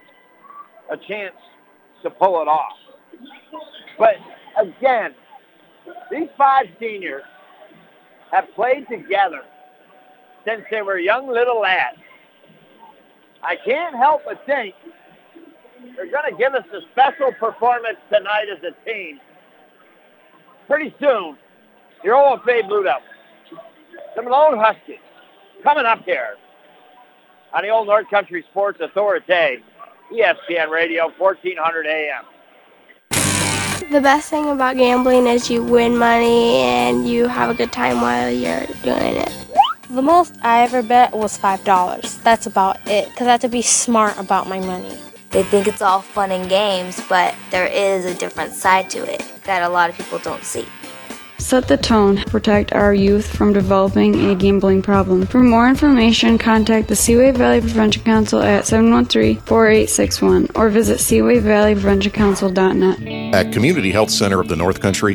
a 0.90 0.96
chance 0.96 1.34
to 2.02 2.10
pull 2.10 2.40
it 2.42 2.48
off. 2.48 2.72
But 3.98 4.16
again, 4.58 5.14
these 6.10 6.28
five 6.36 6.66
seniors 6.78 7.22
have 8.32 8.46
played 8.54 8.86
together 8.88 9.42
since 10.46 10.62
they 10.70 10.82
were 10.82 10.98
young 10.98 11.28
little 11.28 11.60
lads. 11.60 11.98
I 13.42 13.56
can't 13.56 13.94
help 13.94 14.22
but 14.24 14.44
think 14.46 14.74
they're 15.96 16.10
going 16.10 16.30
to 16.30 16.36
give 16.36 16.54
us 16.54 16.64
a 16.72 16.80
special 16.92 17.32
performance 17.32 17.98
tonight 18.12 18.46
as 18.50 18.62
a 18.62 18.72
team. 18.88 19.20
Pretty 20.66 20.94
soon, 21.00 21.36
your 22.04 22.14
OFA 22.14 22.66
Blue 22.68 22.84
Devils, 22.84 23.02
some 24.14 24.24
Malone 24.26 24.58
Huskies, 24.58 24.98
coming 25.62 25.84
up 25.84 26.04
here 26.04 26.36
on 27.52 27.62
the 27.62 27.68
Old 27.68 27.86
North 27.88 28.08
Country 28.08 28.44
Sports 28.50 28.80
Authority, 28.80 29.62
ESPN 30.12 30.70
Radio, 30.70 31.12
1400 31.18 31.86
AM. 31.86 32.24
The 33.90 34.00
best 34.00 34.30
thing 34.30 34.48
about 34.48 34.76
gambling 34.76 35.26
is 35.26 35.50
you 35.50 35.64
win 35.64 35.96
money 35.96 36.58
and 36.58 37.08
you 37.08 37.26
have 37.26 37.50
a 37.50 37.54
good 37.54 37.72
time 37.72 38.00
while 38.00 38.30
you're 38.30 38.66
doing 38.84 39.16
it. 39.16 39.32
The 39.90 40.02
most 40.02 40.36
I 40.42 40.62
ever 40.62 40.82
bet 40.82 41.12
was 41.12 41.36
$5. 41.36 42.22
That's 42.22 42.46
about 42.46 42.78
it, 42.86 43.08
because 43.10 43.26
I 43.26 43.32
have 43.32 43.40
to 43.40 43.48
be 43.48 43.62
smart 43.62 44.16
about 44.18 44.48
my 44.48 44.60
money. 44.60 44.96
They 45.30 45.42
think 45.44 45.68
it's 45.68 45.80
all 45.80 46.00
fun 46.00 46.32
and 46.32 46.48
games, 46.48 47.00
but 47.08 47.36
there 47.50 47.66
is 47.66 48.04
a 48.04 48.14
different 48.14 48.52
side 48.52 48.90
to 48.90 48.98
it 48.98 49.24
that 49.44 49.62
a 49.62 49.68
lot 49.68 49.88
of 49.88 49.96
people 49.96 50.18
don't 50.18 50.42
see. 50.44 50.66
Set 51.38 51.68
the 51.68 51.76
tone. 51.76 52.18
Protect 52.26 52.72
our 52.74 52.94
youth 52.94 53.26
from 53.26 53.52
developing 53.52 54.30
a 54.30 54.34
gambling 54.34 54.82
problem. 54.82 55.26
For 55.26 55.40
more 55.40 55.68
information, 55.68 56.36
contact 56.36 56.88
the 56.88 56.94
Seaway 56.94 57.32
Valley 57.32 57.60
Prevention 57.60 58.04
Council 58.04 58.42
at 58.42 58.64
713-4861 58.64 60.50
or 60.54 60.68
visit 60.68 60.98
seawayvalleypreventioncouncil.net. 60.98 63.34
At 63.34 63.52
Community 63.52 63.90
Health 63.90 64.10
Center 64.10 64.40
of 64.40 64.48
the 64.48 64.56
North 64.56 64.80
Country, 64.80 65.14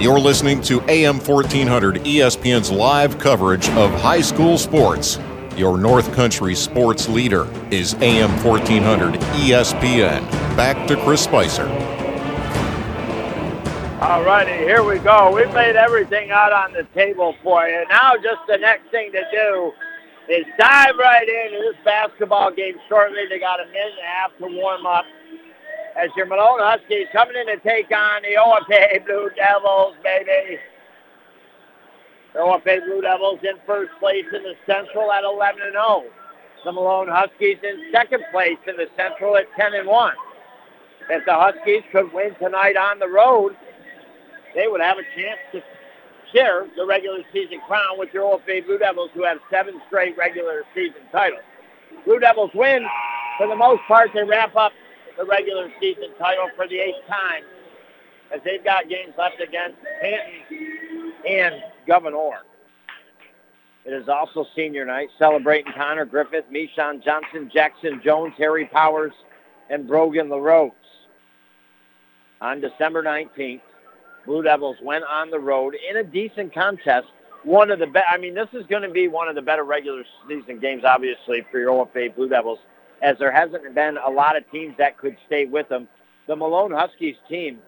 You're 0.00 0.18
listening 0.18 0.62
to 0.62 0.80
AM 0.88 1.18
1400 1.18 1.96
ESPN's 1.96 2.70
live 2.70 3.18
coverage 3.18 3.68
of 3.72 3.90
high 4.00 4.22
school 4.22 4.56
sports. 4.56 5.18
Your 5.58 5.76
North 5.76 6.10
Country 6.14 6.54
sports 6.54 7.06
leader 7.06 7.46
is 7.70 7.92
AM 8.00 8.30
1400 8.42 9.20
ESPN. 9.20 10.22
Back 10.56 10.88
to 10.88 10.96
Chris 11.04 11.22
Spicer. 11.22 11.68
All 14.00 14.24
righty, 14.24 14.64
here 14.64 14.82
we 14.82 15.00
go. 15.00 15.34
We've 15.34 15.52
laid 15.52 15.76
everything 15.76 16.30
out 16.30 16.54
on 16.54 16.72
the 16.72 16.84
table 16.94 17.36
for 17.42 17.68
you. 17.68 17.84
Now 17.90 18.14
just 18.14 18.40
the 18.48 18.56
next 18.56 18.90
thing 18.90 19.12
to 19.12 19.22
do 19.30 19.72
is 20.32 20.46
dive 20.58 20.96
right 20.98 21.28
into 21.28 21.58
this 21.58 21.76
basketball 21.84 22.52
game 22.52 22.76
shortly. 22.88 23.26
They 23.28 23.38
got 23.38 23.60
a 23.60 23.66
minute 23.66 23.92
and 23.98 23.98
a 23.98 24.06
half 24.06 24.30
to 24.38 24.46
warm 24.46 24.86
up 24.86 25.04
as 26.00 26.08
your 26.16 26.26
Malone 26.26 26.60
Huskies 26.60 27.06
coming 27.12 27.36
in 27.36 27.46
to 27.46 27.58
take 27.58 27.90
on 27.92 28.22
the 28.22 28.40
OFA 28.40 29.04
Blue 29.04 29.28
Devils, 29.36 29.94
baby. 30.02 30.58
The 32.32 32.40
OFA 32.40 32.84
Blue 32.86 33.02
Devils 33.02 33.40
in 33.42 33.56
first 33.66 33.90
place 34.00 34.24
in 34.34 34.42
the 34.42 34.54
Central 34.64 35.12
at 35.12 35.24
11 35.24 35.60
and 35.62 35.72
0. 35.72 36.04
The 36.64 36.72
Malone 36.72 37.08
Huskies 37.08 37.58
in 37.62 37.92
second 37.92 38.24
place 38.32 38.58
in 38.66 38.76
the 38.76 38.88
Central 38.96 39.36
at 39.36 39.44
10 39.58 39.74
and 39.74 39.86
1. 39.86 40.14
If 41.10 41.24
the 41.26 41.34
Huskies 41.34 41.82
could 41.92 42.12
win 42.14 42.34
tonight 42.40 42.76
on 42.76 42.98
the 42.98 43.08
road, 43.08 43.56
they 44.54 44.68
would 44.68 44.80
have 44.80 44.96
a 44.96 45.04
chance 45.14 45.40
to 45.52 45.62
share 46.32 46.66
the 46.76 46.86
regular 46.86 47.18
season 47.32 47.60
crown 47.66 47.98
with 47.98 48.08
your 48.14 48.24
OFA 48.24 48.64
Blue 48.64 48.78
Devils, 48.78 49.10
who 49.12 49.24
have 49.24 49.38
seven 49.50 49.80
straight 49.88 50.16
regular 50.16 50.62
season 50.74 51.02
titles. 51.12 51.42
Blue 52.06 52.20
Devils 52.20 52.52
win. 52.54 52.86
For 53.36 53.48
the 53.48 53.56
most 53.56 53.80
part, 53.88 54.10
they 54.14 54.22
wrap 54.22 54.54
up 54.54 54.72
the 55.20 55.26
regular 55.26 55.70
season 55.78 56.08
title 56.18 56.48
for 56.56 56.66
the 56.66 56.78
eighth 56.78 57.06
time 57.06 57.42
as 58.34 58.40
they've 58.42 58.64
got 58.64 58.88
games 58.88 59.12
left 59.18 59.38
against 59.38 59.76
Canton 60.00 61.12
and 61.28 61.54
Gouverneur. 61.86 62.38
It 63.84 63.92
is 63.92 64.08
also 64.08 64.46
senior 64.56 64.86
night, 64.86 65.08
celebrating 65.18 65.72
Connor 65.76 66.06
Griffith, 66.06 66.46
Mishon 66.50 67.04
Johnson, 67.04 67.50
Jackson 67.52 68.00
Jones, 68.02 68.32
Harry 68.38 68.66
Powers, 68.66 69.12
and 69.68 69.86
Brogan 69.86 70.30
LaRose. 70.30 70.72
On 72.40 72.60
December 72.60 73.02
19th, 73.02 73.60
Blue 74.24 74.42
Devils 74.42 74.76
went 74.82 75.04
on 75.04 75.30
the 75.30 75.38
road 75.38 75.74
in 75.90 75.98
a 75.98 76.04
decent 76.04 76.54
contest. 76.54 77.08
One 77.42 77.70
of 77.70 77.78
the 77.78 77.86
best. 77.86 78.06
I 78.10 78.16
mean, 78.16 78.34
this 78.34 78.48
is 78.52 78.66
going 78.66 78.82
to 78.82 78.90
be 78.90 79.08
one 79.08 79.28
of 79.28 79.34
the 79.34 79.42
better 79.42 79.64
regular 79.64 80.02
season 80.28 80.60
games, 80.60 80.82
obviously, 80.84 81.44
for 81.50 81.58
your 81.58 81.86
OFA 81.86 82.14
Blue 82.14 82.28
Devils, 82.28 82.58
as 83.02 83.16
there 83.18 83.32
hasn't 83.32 83.74
been 83.74 83.98
a 83.98 84.10
lot 84.10 84.36
of 84.36 84.50
teams 84.50 84.74
that 84.78 84.98
could 84.98 85.16
stay 85.26 85.46
with 85.46 85.68
them. 85.68 85.88
The 86.26 86.36
Malone 86.36 86.72
Huskies 86.72 87.16
team, 87.28 87.58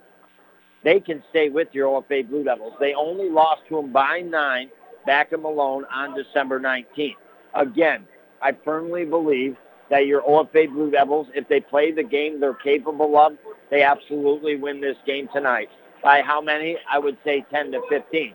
they 0.84 1.00
can 1.00 1.22
stay 1.30 1.48
with 1.48 1.68
your 1.72 1.88
OFA 1.88 2.28
Blue 2.28 2.44
Devils. 2.44 2.74
They 2.80 2.94
only 2.94 3.30
lost 3.30 3.62
to 3.68 3.76
them 3.76 3.92
by 3.92 4.20
nine 4.20 4.70
back 5.06 5.32
in 5.32 5.42
Malone 5.42 5.84
on 5.92 6.14
December 6.14 6.60
19th. 6.60 7.16
Again, 7.54 8.06
I 8.40 8.52
firmly 8.64 9.04
believe 9.04 9.56
that 9.90 10.06
your 10.06 10.22
OFA 10.22 10.72
Blue 10.72 10.90
Devils, 10.90 11.28
if 11.34 11.48
they 11.48 11.60
play 11.60 11.92
the 11.92 12.02
game 12.02 12.40
they're 12.40 12.54
capable 12.54 13.16
of, 13.18 13.36
they 13.70 13.82
absolutely 13.82 14.56
win 14.56 14.80
this 14.80 14.96
game 15.06 15.28
tonight. 15.32 15.68
By 16.02 16.22
how 16.22 16.40
many? 16.40 16.76
I 16.90 16.98
would 16.98 17.16
say 17.24 17.44
10 17.50 17.72
to 17.72 17.80
15. 17.88 18.34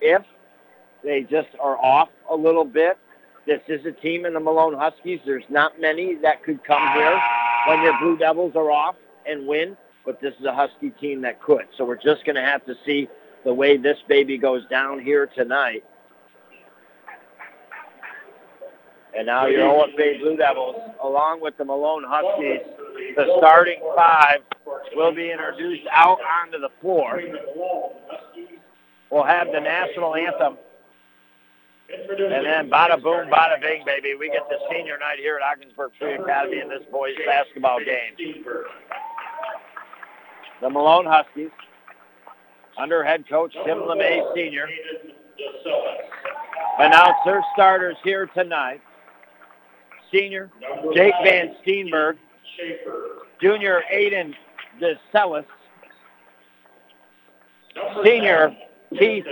If 0.00 0.22
they 1.02 1.22
just 1.22 1.48
are 1.60 1.76
off 1.78 2.08
a 2.30 2.36
little 2.36 2.64
bit, 2.64 2.98
this 3.48 3.62
is 3.66 3.84
a 3.86 3.92
team 3.92 4.26
in 4.26 4.34
the 4.34 4.40
Malone 4.40 4.74
Huskies. 4.74 5.20
There's 5.24 5.48
not 5.48 5.80
many 5.80 6.16
that 6.16 6.44
could 6.44 6.62
come 6.64 6.86
here 6.92 7.18
when 7.66 7.82
your 7.82 7.98
Blue 7.98 8.18
Devils 8.18 8.52
are 8.54 8.70
off 8.70 8.94
and 9.26 9.46
win, 9.46 9.74
but 10.04 10.20
this 10.20 10.34
is 10.38 10.44
a 10.44 10.54
Husky 10.54 10.90
team 10.90 11.22
that 11.22 11.40
could. 11.40 11.64
So 11.78 11.86
we're 11.86 11.96
just 11.96 12.26
going 12.26 12.36
to 12.36 12.42
have 12.42 12.64
to 12.66 12.74
see 12.84 13.08
the 13.44 13.54
way 13.54 13.78
this 13.78 13.96
baby 14.06 14.36
goes 14.36 14.66
down 14.68 15.00
here 15.00 15.26
tonight. 15.34 15.82
And 19.16 19.26
now 19.26 19.46
your 19.46 19.62
OFA 19.62 20.20
Blue 20.20 20.36
Devils, 20.36 20.76
along 21.02 21.40
with 21.40 21.56
the 21.56 21.64
Malone 21.64 22.04
Huskies, 22.06 22.60
the 23.16 23.34
starting 23.38 23.80
five 23.96 24.40
will 24.94 25.14
be 25.14 25.32
introduced 25.32 25.86
out 25.90 26.18
onto 26.20 26.58
the 26.58 26.68
floor. 26.82 27.18
We'll 29.10 29.24
have 29.24 29.46
the 29.50 29.60
national 29.60 30.14
anthem. 30.14 30.58
And 31.90 32.44
then 32.44 32.68
bada 32.70 33.02
boom, 33.02 33.30
bada 33.30 33.60
bing, 33.60 33.82
baby. 33.86 34.14
We 34.18 34.28
get 34.28 34.46
the 34.50 34.58
senior 34.70 34.98
night 34.98 35.18
here 35.18 35.38
at 35.42 35.42
Ogdensburg 35.42 35.92
Free 35.98 36.14
Academy 36.14 36.60
in 36.60 36.68
this 36.68 36.82
boys 36.92 37.14
basketball 37.26 37.78
game. 37.78 38.34
The 40.60 40.68
Malone 40.68 41.06
Huskies, 41.06 41.50
under 42.76 43.02
head 43.02 43.24
coach 43.28 43.54
Tim 43.64 43.78
LeMay 43.78 44.34
Sr., 44.34 44.68
announce 46.78 47.16
their 47.24 47.42
starters 47.54 47.96
here 48.04 48.26
tonight. 48.34 48.82
Senior 50.12 50.50
Jake 50.94 51.14
Van 51.22 51.54
Steenberg, 51.64 52.16
junior 53.40 53.82
Aiden 53.92 54.34
DeCellis, 54.80 55.44
senior 58.04 58.54
Keith 58.98 59.26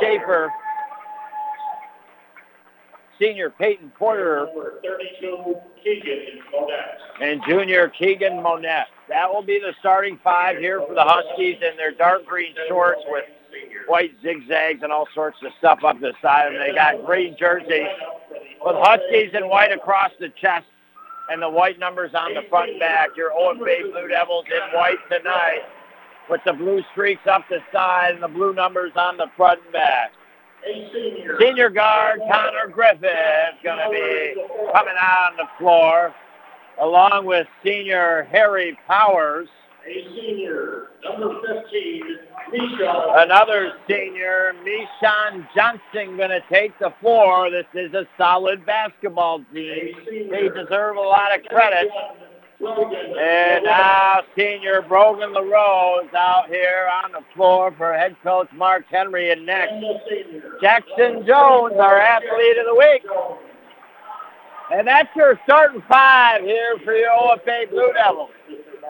Schaefer, 0.00 0.52
senior 3.18 3.50
Peyton 3.50 3.92
Porter, 3.98 4.48
and 7.20 7.42
junior 7.48 7.88
Keegan 7.88 8.42
Monette. 8.42 8.88
That 9.08 9.32
will 9.32 9.42
be 9.42 9.58
the 9.58 9.74
starting 9.80 10.18
five 10.22 10.58
here 10.58 10.80
for 10.86 10.94
the 10.94 11.04
Huskies 11.04 11.56
in 11.56 11.76
their 11.76 11.92
dark 11.92 12.26
green 12.26 12.54
shorts 12.68 13.00
with 13.08 13.24
white 13.86 14.12
zigzags 14.22 14.82
and 14.82 14.92
all 14.92 15.08
sorts 15.14 15.38
of 15.44 15.52
stuff 15.58 15.80
up 15.84 16.00
the 16.00 16.12
side 16.22 16.52
them. 16.52 16.60
They 16.60 16.74
got 16.74 17.04
green 17.04 17.36
jerseys 17.38 17.88
with 18.60 18.76
Huskies 18.78 19.30
in 19.34 19.48
white 19.48 19.72
across 19.72 20.10
the 20.20 20.28
chest 20.40 20.66
and 21.30 21.42
the 21.42 21.48
white 21.48 21.78
numbers 21.78 22.12
on 22.14 22.34
the 22.34 22.42
front 22.48 22.70
and 22.70 22.80
back. 22.80 23.10
Your 23.16 23.30
OFA 23.32 23.90
Blue 23.90 24.08
Devils 24.08 24.44
in 24.46 24.78
white 24.78 24.98
tonight 25.10 25.62
with 26.28 26.40
the 26.44 26.52
blue 26.52 26.82
streaks 26.92 27.26
up 27.26 27.44
the 27.48 27.60
side 27.72 28.14
and 28.14 28.22
the 28.22 28.28
blue 28.28 28.52
numbers 28.52 28.92
on 28.96 29.16
the 29.16 29.26
front 29.36 29.60
and 29.64 29.72
back. 29.72 30.12
Senior 31.40 31.70
guard 31.70 32.20
Connor 32.30 32.68
Griffith 32.72 33.04
is 33.04 33.62
going 33.62 33.78
to 33.78 33.90
be 33.90 34.34
coming 34.72 34.94
out 34.98 35.32
on 35.32 35.36
the 35.36 35.48
floor 35.58 36.14
along 36.80 37.26
with 37.26 37.46
senior 37.64 38.28
Harry 38.30 38.78
Powers. 38.86 39.48
A 39.86 40.04
senior, 40.14 40.88
number 41.02 41.40
15, 41.62 42.02
Another 42.52 43.72
senior, 43.88 44.52
Mishan 44.64 45.46
Johnson, 45.54 46.16
going 46.16 46.30
to 46.30 46.42
take 46.50 46.78
the 46.78 46.92
floor. 47.00 47.50
This 47.50 47.66
is 47.74 47.94
a 47.94 48.06
solid 48.18 48.66
basketball 48.66 49.38
team. 49.52 49.94
They 50.30 50.48
deserve 50.48 50.96
a 50.96 51.00
lot 51.00 51.38
of 51.38 51.44
credit. 51.46 51.88
And 52.60 53.64
now 53.64 54.22
senior 54.36 54.82
Brogan 54.82 55.32
LaRose 55.32 56.12
out 56.14 56.48
here 56.48 56.88
on 57.04 57.12
the 57.12 57.20
floor 57.34 57.72
for 57.76 57.94
head 57.94 58.16
coach 58.22 58.48
Mark 58.52 58.84
Henry. 58.90 59.30
And 59.30 59.46
next, 59.46 59.74
Jackson 60.60 61.24
Jones, 61.24 61.74
our 61.78 61.98
athlete 61.98 62.58
of 62.58 62.66
the 62.66 62.74
week. 62.76 63.04
And 64.72 64.86
that's 64.86 65.08
your 65.16 65.38
starting 65.44 65.82
five 65.88 66.42
here 66.42 66.76
for 66.84 66.94
your 66.94 67.10
OFA 67.10 67.70
Blue 67.70 67.92
Devils. 67.94 68.30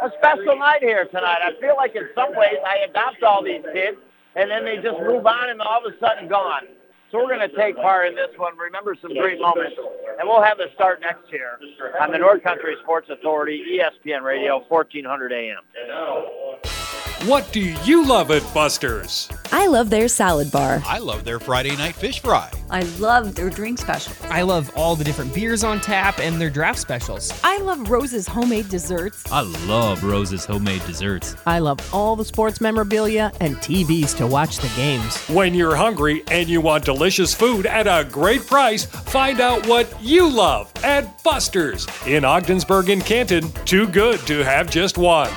A 0.03 0.11
special 0.19 0.57
night 0.59 0.81
here 0.81 1.05
tonight. 1.07 1.41
I 1.43 1.53
feel 1.61 1.77
like 1.77 1.95
in 1.95 2.09
some 2.15 2.35
ways 2.35 2.57
I 2.67 2.87
adopt 2.89 3.23
all 3.23 3.45
these 3.45 3.63
kids 3.73 3.99
and 4.35 4.51
then 4.51 4.65
they 4.65 4.77
just 4.77 4.99
move 5.01 5.27
on 5.27 5.51
and 5.51 5.61
all 5.61 5.85
of 5.85 5.93
a 5.93 5.99
sudden 5.99 6.29
gone. 6.29 6.63
So 7.11 7.19
we're 7.19 7.35
going 7.35 7.49
to 7.49 7.57
take 7.57 7.77
part 7.77 8.09
in 8.09 8.15
this 8.15 8.29
one, 8.37 8.57
remember 8.59 8.95
some 9.01 9.15
great 9.15 9.41
moments, 9.41 9.77
and 10.19 10.29
we'll 10.29 10.43
have 10.43 10.61
a 10.61 10.73
start 10.75 11.01
next 11.01 11.33
year 11.33 11.59
on 12.01 12.13
the 12.13 12.19
North 12.19 12.43
Country 12.43 12.75
Sports 12.83 13.09
Authority, 13.11 13.81
ESPN 13.81 14.23
Radio, 14.23 14.63
1400 14.69 15.33
AM. 15.33 16.78
What 17.25 17.51
do 17.53 17.61
you 17.61 18.07
love 18.07 18.31
at 18.31 18.43
Buster's? 18.55 19.29
I 19.51 19.67
love 19.67 19.91
their 19.91 20.07
salad 20.07 20.53
bar. 20.53 20.81
I 20.87 20.99
love 20.99 21.25
their 21.25 21.41
Friday 21.41 21.75
night 21.75 21.97
fish 21.97 22.21
fry. 22.21 22.49
I 22.71 22.83
love 23.01 23.35
their 23.35 23.51
drink 23.51 23.79
specials. 23.79 24.17
I 24.31 24.43
love 24.43 24.71
all 24.77 24.95
the 24.95 25.03
different 25.03 25.35
beers 25.35 25.65
on 25.65 25.81
tap 25.81 26.21
and 26.21 26.41
their 26.41 26.49
draft 26.49 26.79
specials. 26.79 27.33
I 27.43 27.59
love 27.59 27.91
Rose's 27.91 28.29
homemade 28.29 28.69
desserts. 28.69 29.25
I 29.33 29.41
love 29.67 30.05
Rose's 30.05 30.45
homemade 30.45 30.85
desserts. 30.87 31.35
I 31.45 31.59
love 31.59 31.81
all 31.93 32.15
the 32.15 32.25
sports 32.25 32.61
memorabilia 32.61 33.33
and 33.41 33.57
TVs 33.57 34.17
to 34.19 34.27
watch 34.29 34.59
the 34.59 34.73
games. 34.77 35.17
When 35.27 35.55
you're 35.55 35.75
hungry 35.75 36.23
and 36.31 36.49
you 36.49 36.61
want 36.61 36.85
delicious 36.85 37.35
food 37.35 37.67
at 37.67 37.89
a 37.89 38.09
great 38.09 38.47
price, 38.47 38.85
find 38.85 39.41
out 39.41 39.67
what 39.67 39.93
you 40.01 40.29
love 40.31 40.73
at 40.85 41.21
Buster's 41.25 41.89
in 42.07 42.25
Ogdensburg 42.25 42.91
and 42.91 43.05
Canton. 43.05 43.51
Too 43.65 43.89
good 43.89 44.21
to 44.29 44.45
have 44.45 44.71
just 44.71 44.97
one. 44.99 45.33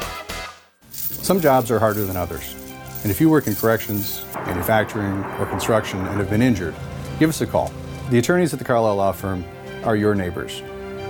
Some 1.21 1.39
jobs 1.39 1.69
are 1.69 1.77
harder 1.77 2.03
than 2.03 2.17
others. 2.17 2.55
And 3.03 3.11
if 3.11 3.21
you 3.21 3.29
work 3.29 3.45
in 3.45 3.55
corrections, 3.55 4.25
manufacturing, 4.33 5.23
or 5.39 5.45
construction 5.45 5.99
and 5.99 6.19
have 6.19 6.31
been 6.31 6.41
injured, 6.41 6.73
give 7.19 7.29
us 7.29 7.41
a 7.41 7.47
call. 7.47 7.71
The 8.09 8.17
attorneys 8.17 8.53
at 8.53 8.59
the 8.59 8.65
Carlisle 8.65 8.95
Law 8.95 9.11
Firm 9.11 9.45
are 9.83 9.95
your 9.95 10.15
neighbors. 10.15 10.63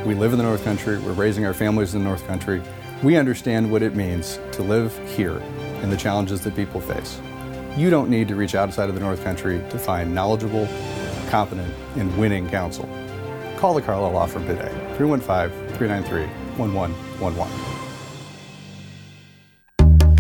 We 0.06 0.14
live 0.14 0.34
in 0.34 0.38
the 0.38 0.44
North 0.44 0.66
Country, 0.66 1.00
we're 1.00 1.14
raising 1.14 1.46
our 1.46 1.54
families 1.54 1.94
in 1.94 2.04
the 2.04 2.10
North 2.10 2.28
Country. 2.28 2.62
We 3.04 3.16
understand 3.16 3.72
what 3.72 3.84
it 3.84 3.96
means 3.96 4.38
to 4.52 4.64
live 4.64 4.98
here 5.16 5.38
and 5.82 5.92
the 5.92 5.98
challenges 5.98 6.42
that 6.42 6.56
people 6.58 6.82
face. 6.82 7.20
You 7.78 7.90
don't 7.90 8.10
need 8.10 8.28
to 8.28 8.36
reach 8.36 8.54
outside 8.54 8.90
of 8.90 8.96
the 8.96 9.02
North 9.02 9.24
Country 9.24 9.64
to 9.70 9.80
find 9.80 10.14
knowledgeable, 10.14 10.68
competent, 11.30 11.74
and 11.96 12.16
winning 12.18 12.50
counsel. 12.50 12.88
Call 13.56 13.74
the 13.74 13.82
Carlisle 13.82 14.12
Law 14.12 14.26
Firm 14.26 14.46
today, 14.46 14.72
315 14.98 15.78
393 15.78 16.26
1111. 16.58 17.71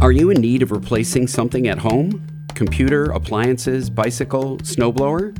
Are 0.01 0.11
you 0.11 0.31
in 0.31 0.41
need 0.41 0.63
of 0.63 0.71
replacing 0.71 1.27
something 1.27 1.67
at 1.67 1.77
home? 1.77 2.25
Computer, 2.55 3.11
appliances, 3.11 3.87
bicycle, 3.87 4.57
snowblower? 4.57 5.37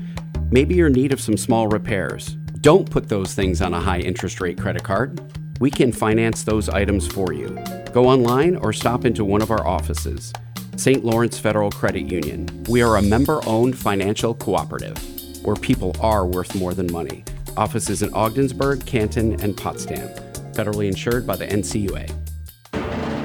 Maybe 0.52 0.76
you're 0.76 0.86
in 0.86 0.93
need 0.93 1.12
of 1.12 1.19
some 1.19 1.36
small 1.36 1.67
repairs. 1.67 2.36
Don't 2.60 2.88
put 2.88 3.10
those 3.10 3.34
things 3.34 3.63
on 3.63 3.74
a 3.74 3.80
high 3.80 4.02
interest 4.02 4.39
rate 4.39 4.60
credit 4.60 4.84
card. 4.84 5.19
We 5.60 5.71
can 5.71 5.91
finance 5.91 6.43
those 6.43 6.69
items 6.69 7.08
for 7.08 7.34
you. 7.34 7.58
Go 7.91 8.06
online 8.06 8.56
or 8.58 8.71
stop 8.71 9.04
into 9.04 9.26
one 9.26 9.41
of 9.41 9.50
our 9.50 9.65
offices. 9.65 10.32
St. 10.76 11.04
Lawrence 11.04 11.39
Federal 11.39 11.71
Credit 11.71 12.12
Union. 12.12 12.47
We 12.69 12.84
are 12.84 12.97
a 12.97 13.02
member 13.02 13.41
owned 13.47 13.76
financial 13.76 14.36
cooperative 14.36 14.95
where 15.43 15.56
people 15.56 15.95
are 16.00 16.28
worth 16.28 16.54
more 16.54 16.76
than 16.76 16.91
money. 16.91 17.24
Offices 17.58 18.04
in 18.04 18.13
Ogdensburg, 18.13 18.86
Canton, 18.86 19.41
and 19.41 19.58
Potsdam. 19.58 20.08
Federally 20.54 20.86
insured 20.86 21.26
by 21.26 21.36
the 21.36 21.47
NCUA. 21.47 22.31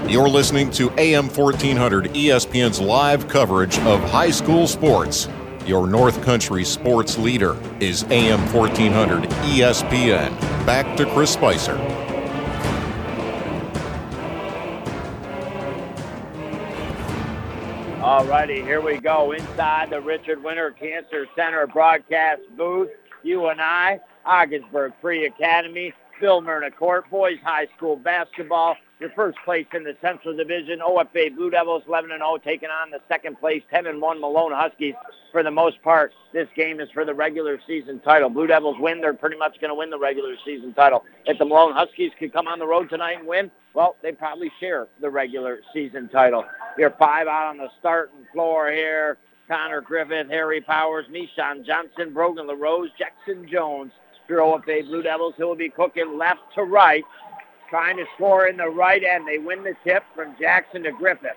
You're 0.09 0.29
listening 0.29 0.71
to 0.73 0.89
AM 1.01 1.29
1400 1.29 2.05
ESPN's 2.15 2.81
live 2.81 3.27
coverage 3.27 3.77
of 3.81 4.01
high 4.09 4.31
school 4.31 4.69
sports. 4.69 5.29
Your 5.67 5.89
North 5.89 6.23
Country 6.23 6.65
sports 6.65 7.19
leader 7.19 7.57
is 7.81 8.05
AM 8.05 8.39
1400 8.55 9.25
ESPN. 9.25 10.31
Back 10.65 10.97
to 10.99 11.07
Chris 11.07 11.33
Spicer. 11.33 11.77
All 18.01 18.25
righty, 18.27 18.63
here 18.63 18.81
we 18.81 18.99
go 18.99 19.33
inside 19.33 19.91
the 19.91 20.01
Richard 20.01 20.41
Winter 20.41 20.71
Cancer 20.71 21.27
Center 21.35 21.67
broadcast 21.67 22.43
booth. 22.57 22.91
You 23.25 23.49
and 23.49 23.61
I, 23.61 23.99
Ogdensburg 24.25 24.93
Free 25.01 25.27
Academy, 25.27 25.93
Bill 26.21 26.41
Myrna 26.41 26.71
Court, 26.71 27.11
boys 27.11 27.39
high 27.43 27.67
school 27.77 27.97
basketball 27.97 28.77
your 28.99 29.11
first 29.11 29.37
place 29.45 29.67
in 29.75 29.85
the 29.85 29.95
Central 30.01 30.37
Division. 30.37 30.81
OFA 30.81 31.35
Blue 31.35 31.51
Devils 31.51 31.83
11 31.87 32.11
and 32.11 32.21
0 32.21 32.39
taking 32.43 32.71
on 32.71 32.91
the 32.91 33.01
second 33.09 33.39
place 33.39 33.63
10 33.71 33.87
and 33.87 34.01
1 34.01 34.21
Malone 34.21 34.53
Huskies. 34.55 34.95
For 35.33 35.43
the 35.43 35.51
most 35.51 35.83
part, 35.83 36.13
this 36.33 36.49
game 36.57 36.81
is 36.81 36.89
for 36.95 37.05
the 37.05 37.13
regular 37.13 37.61
season 37.67 38.01
title. 38.01 38.31
Blue 38.31 38.47
Devils 38.47 38.77
win, 38.79 39.01
they're 39.01 39.13
pretty 39.13 39.37
much 39.37 39.61
going 39.61 39.71
to 39.71 39.75
win 39.75 39.91
the 39.91 39.99
regular 39.99 40.35
season 40.45 40.73
title. 40.73 41.05
If 41.27 41.39
the 41.39 41.45
Malone 41.45 41.75
Huskies 41.75 42.13
could 42.19 42.33
come 42.33 42.49
on 42.49 42.59
the 42.59 42.67
road 42.67 42.89
tonight 42.89 43.19
and 43.19 43.27
win, 43.27 43.51
well, 43.75 43.97
they 44.03 44.13
probably 44.13 44.51
share 44.59 44.89
the 45.01 45.11
regular 45.11 45.59
season 45.75 46.09
title. 46.09 46.45
You're 46.79 46.95
five 46.99 47.27
out 47.27 47.51
on 47.51 47.59
the 47.59 47.69
starting 47.79 48.27
floor 48.33 48.71
here. 48.71 49.19
Connor 49.49 49.81
Griffith, 49.81 50.29
Harry 50.29 50.61
Powers, 50.61 51.07
Mishan 51.11 51.65
Johnson, 51.65 52.13
Brogan 52.13 52.47
LaRose, 52.47 52.91
Jackson 52.99 53.47
Jones. 53.49 53.93
Your 54.29 54.41
OFA 54.41 54.85
Blue 54.87 55.03
Devils, 55.03 55.35
who 55.37 55.47
will 55.47 55.55
be 55.55 55.69
cooking 55.69 56.19
left 56.19 56.41
to 56.57 56.65
right 56.65 57.05
trying 57.69 57.97
to 57.97 58.05
score 58.15 58.47
in 58.47 58.57
the 58.57 58.69
right 58.69 59.03
end. 59.03 59.27
They 59.27 59.39
win 59.39 59.63
the 59.63 59.75
tip 59.85 60.05
from 60.15 60.37
Jackson 60.41 60.83
to 60.85 60.93
Griffith. 60.93 61.37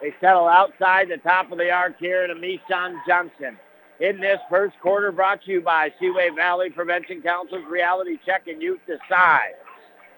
They 0.00 0.12
settle 0.20 0.46
outside 0.48 1.08
the 1.08 1.18
top 1.18 1.50
of 1.52 1.58
the 1.58 1.70
arc 1.70 1.98
here 1.98 2.26
to 2.26 2.34
Mishan 2.34 2.96
Johnson. 3.06 3.56
In 4.00 4.20
this 4.20 4.40
first 4.50 4.74
quarter 4.80 5.12
brought 5.12 5.42
to 5.44 5.52
you 5.52 5.60
by 5.60 5.92
Seaway 6.00 6.30
Valley 6.30 6.68
Prevention 6.70 7.22
Council's 7.22 7.64
Reality 7.70 8.18
Check 8.26 8.48
and 8.48 8.60
Youth 8.60 8.80
Decide. 8.86 9.54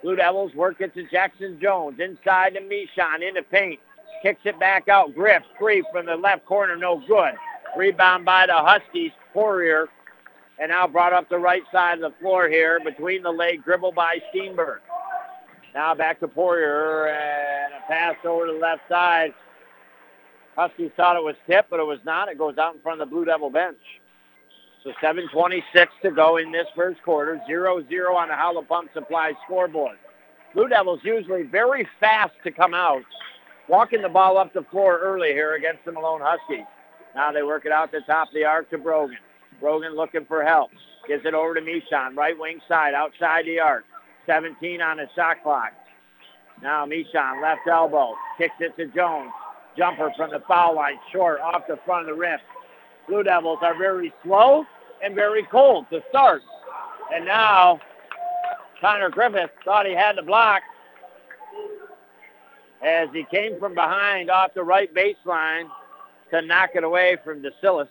Blue 0.03 0.17
Devils 0.17 0.55
work 0.55 0.81
it 0.81 0.95
to 0.95 1.05
Jackson 1.11 1.59
Jones. 1.61 2.01
Inside 2.01 2.55
to 2.55 2.61
Mishan, 2.61 3.27
into 3.27 3.43
paint. 3.43 3.79
Kicks 4.23 4.41
it 4.45 4.59
back 4.59 4.89
out. 4.89 5.15
Griff, 5.15 5.43
free 5.59 5.85
from 5.93 6.07
the 6.07 6.17
left 6.17 6.47
corner, 6.47 6.77
no 6.77 7.03
good. 7.07 7.35
Rebound 7.77 8.25
by 8.25 8.47
the 8.47 8.55
Huskies. 8.55 9.13
Poirier. 9.35 9.89
And 10.59 10.71
now 10.71 10.87
brought 10.87 11.13
up 11.13 11.29
the 11.29 11.39
right 11.39 11.63
side 11.71 12.03
of 12.03 12.13
the 12.13 12.19
floor 12.19 12.49
here 12.49 12.81
between 12.83 13.23
the 13.23 13.31
leg, 13.31 13.63
dribble 13.63 13.93
by 13.93 14.21
Steenberg. 14.35 14.79
Now 15.77 15.95
back 15.95 16.21
to 16.21 16.29
Poirier 16.29 17.09
and 17.09 17.75
a 17.75 17.87
pass 17.87 18.17
over 18.25 18.47
to 18.47 18.53
the 18.55 18.59
left 18.59 18.81
side. 18.89 19.35
Huskies 20.57 20.91
thought 20.97 21.17
it 21.17 21.23
was 21.23 21.35
tipped, 21.47 21.69
but 21.69 21.79
it 21.79 21.87
was 21.87 21.99
not. 22.07 22.31
It 22.31 22.39
goes 22.39 22.57
out 22.57 22.75
in 22.75 22.81
front 22.81 23.03
of 23.03 23.11
the 23.11 23.15
Blue 23.15 23.27
Devil 23.27 23.51
bench. 23.51 23.77
So 24.83 24.93
7.26 25.03 25.61
to 26.01 26.11
go 26.13 26.39
in 26.39 26.51
this 26.51 26.67
first 26.75 27.03
quarter. 27.03 27.39
0-0 27.47 28.15
on 28.15 28.29
the 28.29 28.35
Howland 28.35 28.69
Pump 28.69 28.89
Supply 28.95 29.35
scoreboard. 29.45 29.99
Blue 30.55 30.67
Devils 30.67 31.01
usually 31.03 31.43
very 31.43 31.87
fast 32.01 32.33
to 32.45 32.51
come 32.51 32.73
out, 32.73 33.03
walking 33.69 34.01
the 34.01 34.09
ball 34.09 34.39
up 34.39 34.55
the 34.55 34.63
floor 34.71 34.99
early 34.99 35.33
here 35.33 35.57
against 35.57 35.85
the 35.85 35.93
Malone 35.93 36.23
Huskies. 36.23 36.65
Now 37.15 37.33
they 37.33 37.43
work 37.43 37.67
it 37.67 37.73
out 37.73 37.93
the 37.93 38.01
top 38.07 38.29
of 38.29 38.35
the 38.35 38.45
arc 38.45 38.71
to 38.71 38.79
Brogan. 38.79 39.19
Brogan 39.61 39.95
looking 39.95 40.25
for 40.25 40.43
help. 40.43 40.71
Gives 41.07 41.27
it 41.27 41.35
over 41.35 41.55
to 41.55 41.61
Mishon, 41.61 42.17
right 42.17 42.39
wing 42.39 42.61
side, 42.67 42.95
outside 42.95 43.45
the 43.45 43.61
arc. 43.61 43.85
17 44.27 44.83
on 44.83 44.99
the 44.99 45.09
shot 45.15 45.43
clock. 45.43 45.73
Now 46.63 46.87
Mishon, 46.87 47.43
left 47.43 47.67
elbow, 47.71 48.15
kicks 48.39 48.55
it 48.61 48.77
to 48.77 48.87
Jones. 48.87 49.31
Jumper 49.77 50.11
from 50.17 50.31
the 50.31 50.41
foul 50.49 50.75
line, 50.75 50.99
short, 51.13 51.41
off 51.41 51.67
the 51.69 51.79
front 51.85 52.09
of 52.09 52.15
the 52.15 52.21
rim. 52.21 52.39
Blue 53.09 53.23
Devils 53.23 53.59
are 53.63 53.77
very 53.77 54.13
slow 54.25 54.65
and 55.03 55.15
very 55.15 55.45
cold 55.45 55.87
to 55.91 56.01
start. 56.09 56.43
And 57.15 57.25
now 57.27 57.81
Connor 58.81 59.11
Griffith 59.11 59.51
thought 59.65 59.87
he 59.87 59.93
had 59.93 60.17
the 60.17 60.23
block 60.23 60.63
as 62.83 63.09
he 63.13 63.25
came 63.31 63.59
from 63.59 63.75
behind 63.75 64.31
off 64.31 64.55
the 64.55 64.63
right 64.63 64.93
baseline 64.95 65.69
to 66.31 66.43
knock 66.43 66.71
it 66.75 66.85
away 66.85 67.17
from 67.23 67.43
DeSillis. 67.43 67.89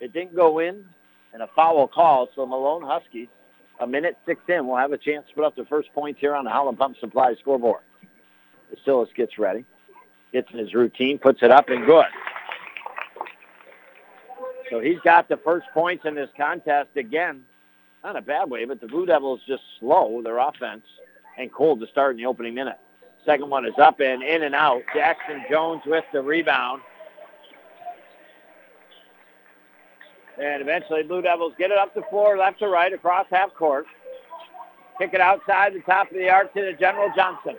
It 0.00 0.12
didn't 0.12 0.34
go 0.34 0.60
in, 0.60 0.84
and 1.32 1.42
a 1.42 1.48
foul 1.54 1.88
call. 1.88 2.28
So 2.34 2.46
Malone 2.46 2.82
Huskies, 2.82 3.28
a 3.80 3.86
minute 3.86 4.18
six 4.26 4.40
in, 4.48 4.66
we'll 4.66 4.76
have 4.76 4.92
a 4.92 4.98
chance 4.98 5.26
to 5.28 5.34
put 5.34 5.44
up 5.44 5.56
the 5.56 5.64
first 5.64 5.92
points 5.92 6.20
here 6.20 6.34
on 6.34 6.44
the 6.44 6.50
Howland 6.50 6.78
Pump 6.78 6.96
Supply 7.00 7.34
scoreboard. 7.40 7.82
DeSillis 8.74 9.12
gets 9.14 9.38
ready, 9.38 9.64
gets 10.32 10.48
in 10.52 10.58
his 10.58 10.74
routine, 10.74 11.18
puts 11.18 11.42
it 11.42 11.50
up, 11.50 11.68
and 11.68 11.84
good. 11.86 12.06
So 14.70 14.78
he's 14.78 15.00
got 15.00 15.28
the 15.28 15.36
first 15.36 15.66
points 15.74 16.04
in 16.04 16.14
this 16.14 16.30
contest 16.36 16.90
again. 16.96 17.42
Not 18.04 18.16
a 18.16 18.22
bad 18.22 18.48
way, 18.48 18.64
but 18.64 18.80
the 18.80 18.86
Blue 18.86 19.04
Devils 19.04 19.40
just 19.46 19.62
slow 19.80 20.22
their 20.22 20.38
offense 20.38 20.84
and 21.36 21.52
cold 21.52 21.80
to 21.80 21.86
start 21.88 22.12
in 22.12 22.16
the 22.18 22.26
opening 22.26 22.54
minute. 22.54 22.78
Second 23.26 23.50
one 23.50 23.66
is 23.66 23.74
up 23.78 24.00
and 24.00 24.22
in 24.22 24.42
and 24.42 24.54
out. 24.54 24.82
Jackson 24.94 25.44
Jones 25.50 25.82
with 25.86 26.04
the 26.12 26.22
rebound. 26.22 26.82
And 30.40 30.62
eventually 30.62 31.02
Blue 31.02 31.20
Devils 31.20 31.52
get 31.58 31.70
it 31.70 31.76
up 31.76 31.94
the 31.94 32.02
floor, 32.08 32.38
left 32.38 32.60
to 32.60 32.68
right, 32.68 32.92
across 32.92 33.26
half 33.30 33.52
court. 33.54 33.84
Kick 34.98 35.12
it 35.12 35.20
outside 35.20 35.74
the 35.74 35.80
top 35.80 36.10
of 36.10 36.16
the 36.16 36.30
arc 36.30 36.54
to 36.54 36.62
the 36.62 36.72
General 36.72 37.10
Johnson. 37.14 37.56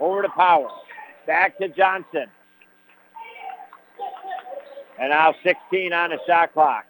Over 0.00 0.22
to 0.22 0.30
Power. 0.30 0.70
Back 1.26 1.58
to 1.58 1.68
Johnson. 1.68 2.26
And 4.98 5.10
now 5.10 5.34
16 5.42 5.92
on 5.92 6.10
the 6.10 6.18
shot 6.26 6.54
clock. 6.54 6.84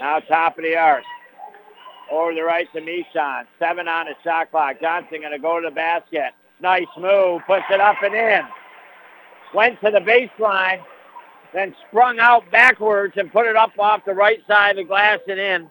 Now 0.00 0.18
top 0.20 0.58
of 0.58 0.64
the 0.64 0.76
arc. 0.76 1.04
Over 2.10 2.34
the 2.34 2.42
right 2.42 2.66
to 2.72 2.80
Mishon. 2.80 3.44
Seven 3.60 3.86
on 3.86 4.06
the 4.06 4.14
shot 4.24 4.50
clock. 4.50 4.80
Johnson 4.80 5.20
going 5.20 5.32
to 5.32 5.38
go 5.38 5.60
to 5.60 5.68
the 5.68 5.74
basket. 5.74 6.32
Nice 6.60 6.86
move. 6.98 7.42
Puts 7.46 7.64
it 7.70 7.80
up 7.80 7.96
and 8.02 8.14
in. 8.14 8.42
Went 9.54 9.80
to 9.82 9.92
the 9.92 10.00
baseline. 10.00 10.82
Then 11.52 11.74
sprung 11.88 12.18
out 12.20 12.48
backwards 12.50 13.14
and 13.16 13.32
put 13.32 13.46
it 13.46 13.56
up 13.56 13.72
off 13.78 14.04
the 14.04 14.14
right 14.14 14.40
side 14.46 14.70
of 14.70 14.76
the 14.76 14.84
glass 14.84 15.18
and 15.28 15.40
in. 15.40 15.68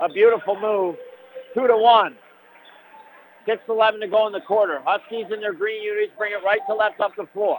A 0.00 0.08
beautiful 0.08 0.58
move. 0.60 0.96
Two 1.54 1.66
to 1.66 1.76
one. 1.76 2.16
6-11 3.46 4.00
to 4.00 4.08
go 4.08 4.26
in 4.26 4.32
the 4.32 4.40
quarter. 4.40 4.80
Huskies 4.84 5.26
in 5.32 5.40
their 5.40 5.52
green 5.52 5.82
unis 5.82 6.10
bring 6.18 6.32
it 6.32 6.44
right 6.44 6.60
to 6.68 6.74
left 6.74 7.00
up 7.00 7.12
the 7.16 7.26
floor. 7.32 7.58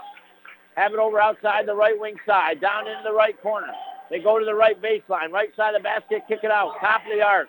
Have 0.76 0.94
it 0.94 1.00
over 1.00 1.20
outside 1.20 1.66
the 1.66 1.74
right 1.74 1.98
wing 1.98 2.16
side, 2.26 2.62
down 2.62 2.88
into 2.88 3.02
the 3.04 3.14
right 3.14 3.42
corner. 3.42 3.72
They 4.10 4.20
go 4.20 4.38
to 4.38 4.46
the 4.46 4.54
right 4.54 4.80
baseline, 4.82 5.32
right 5.32 5.50
side 5.56 5.74
of 5.74 5.82
the 5.82 5.84
basket, 5.84 6.24
kick 6.28 6.40
it 6.44 6.52
out, 6.52 6.74
top 6.80 7.02
of 7.02 7.18
the 7.18 7.24
arc. 7.24 7.48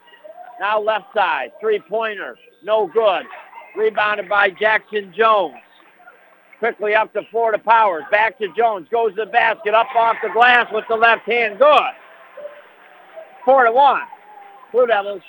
Now 0.61 0.81
left 0.81 1.13
side, 1.15 1.53
three-pointer, 1.61 2.37
no 2.65 2.87
good. 2.87 3.25
Rebounded 3.77 4.29
by 4.29 4.51
Jackson 4.51 5.13
Jones. 5.17 5.57
Quickly 6.59 6.95
up 6.95 7.13
to 7.13 7.23
Florida 7.31 7.63
Powers, 7.63 8.05
back 8.11 8.37
to 8.39 8.49
Jones, 8.57 8.89
goes 8.91 9.15
to 9.15 9.25
the 9.25 9.31
basket, 9.31 9.75
up 9.75 9.87
off 9.95 10.17
the 10.23 10.31
glass 10.31 10.67
with 10.73 10.85
the 10.89 10.97
left 10.97 11.23
hand, 11.23 11.59
good. 11.59 11.93
Four 13.45 13.65
to 13.65 13.73
one. 13.73 14.03
Blue 14.73 14.87
Devils 14.87 15.23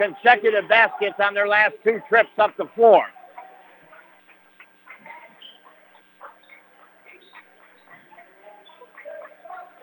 consecutive 0.00 0.68
baskets 0.68 1.16
on 1.22 1.34
their 1.34 1.48
last 1.48 1.74
two 1.84 2.00
trips 2.08 2.30
up 2.38 2.56
the 2.56 2.66
floor. 2.74 3.04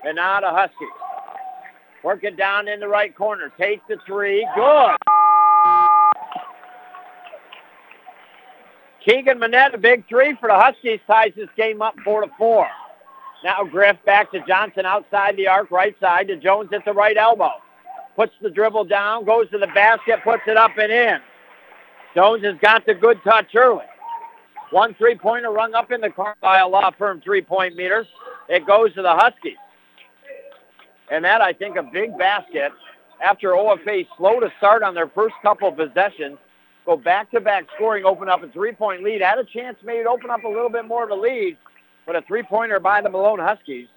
And 0.04 0.16
now 0.16 0.40
the 0.40 0.50
Huskies. 0.50 0.88
Working 2.04 2.36
down 2.36 2.68
in 2.68 2.80
the 2.80 2.88
right 2.88 3.16
corner. 3.16 3.52
Take 3.60 3.86
the 3.88 3.98
three. 4.08 4.48
Good. 4.56 5.17
Keegan 9.08 9.40
Manette, 9.40 9.74
a 9.74 9.78
big 9.78 10.06
three 10.10 10.36
for 10.38 10.50
the 10.50 10.56
Huskies, 10.56 11.00
ties 11.08 11.32
this 11.36 11.48
game 11.56 11.82
up 11.82 11.96
four 12.04 12.22
to 12.22 12.32
four. 12.38 12.68
Now 13.42 13.64
Griff 13.64 13.96
back 14.06 14.32
to 14.32 14.44
Johnson 14.46 14.86
outside 14.86 15.38
the 15.38 15.48
arc, 15.48 15.72
right 15.72 15.96
side 16.02 16.28
to 16.28 16.36
Jones 16.36 16.70
at 16.74 16.84
the 16.84 16.92
right 16.92 17.16
elbow. 17.16 17.52
Puts 18.18 18.34
the 18.42 18.50
dribble 18.50 18.86
down, 18.86 19.24
goes 19.24 19.50
to 19.52 19.60
the 19.60 19.68
basket, 19.68 20.20
puts 20.26 20.42
it 20.46 20.58
up 20.58 20.72
and 20.78 20.92
in. 20.92 21.20
Jones 22.16 22.44
has 22.44 22.56
got 22.62 22.86
the 22.86 22.94
good 22.94 23.18
touch 23.24 23.56
early. 23.56 23.86
One 24.72 24.94
three-pointer 24.96 25.52
rung 25.52 25.74
up 25.74 25.92
in 25.92 26.02
the 26.02 26.10
Carlisle 26.10 26.70
Law 26.70 26.92
Firm 26.98 27.22
three-point 27.22 27.78
meter. 27.78 28.06
It 28.50 28.68
goes 28.68 28.94
to 28.96 29.02
the 29.02 29.14
Huskies. 29.14 29.56
And 31.10 31.24
that, 31.24 31.40
I 31.40 31.54
think, 31.54 31.78
a 31.78 31.84
big 31.84 32.18
basket 32.18 32.74
after 33.24 33.52
OFA 33.52 34.06
slow 34.18 34.42
to 34.42 34.52
start 34.58 34.84
on 34.84 34.94
their 34.94 35.08
first 35.08 35.36
couple 35.42 35.72
possessions. 35.72 36.38
Go 36.88 36.96
back-to-back 36.96 37.66
scoring, 37.76 38.06
open 38.06 38.30
up 38.30 38.42
a 38.44 38.48
three-point 38.48 39.04
lead. 39.04 39.22
Had 39.22 39.40
a 39.40 39.44
chance 39.44 39.78
maybe 39.84 40.04
to 40.04 40.10
open 40.10 40.30
up 40.30 40.46
a 40.46 40.48
little 40.48 40.70
bit 40.70 40.86
more 40.86 41.04
of 41.04 41.10
a 41.10 41.16
lead, 41.16 41.58
but 42.06 42.16
a 42.16 42.22
three-pointer 42.22 42.80
by 42.80 43.02
the 43.02 43.10
Malone 43.10 43.40
Huskies 43.40 43.90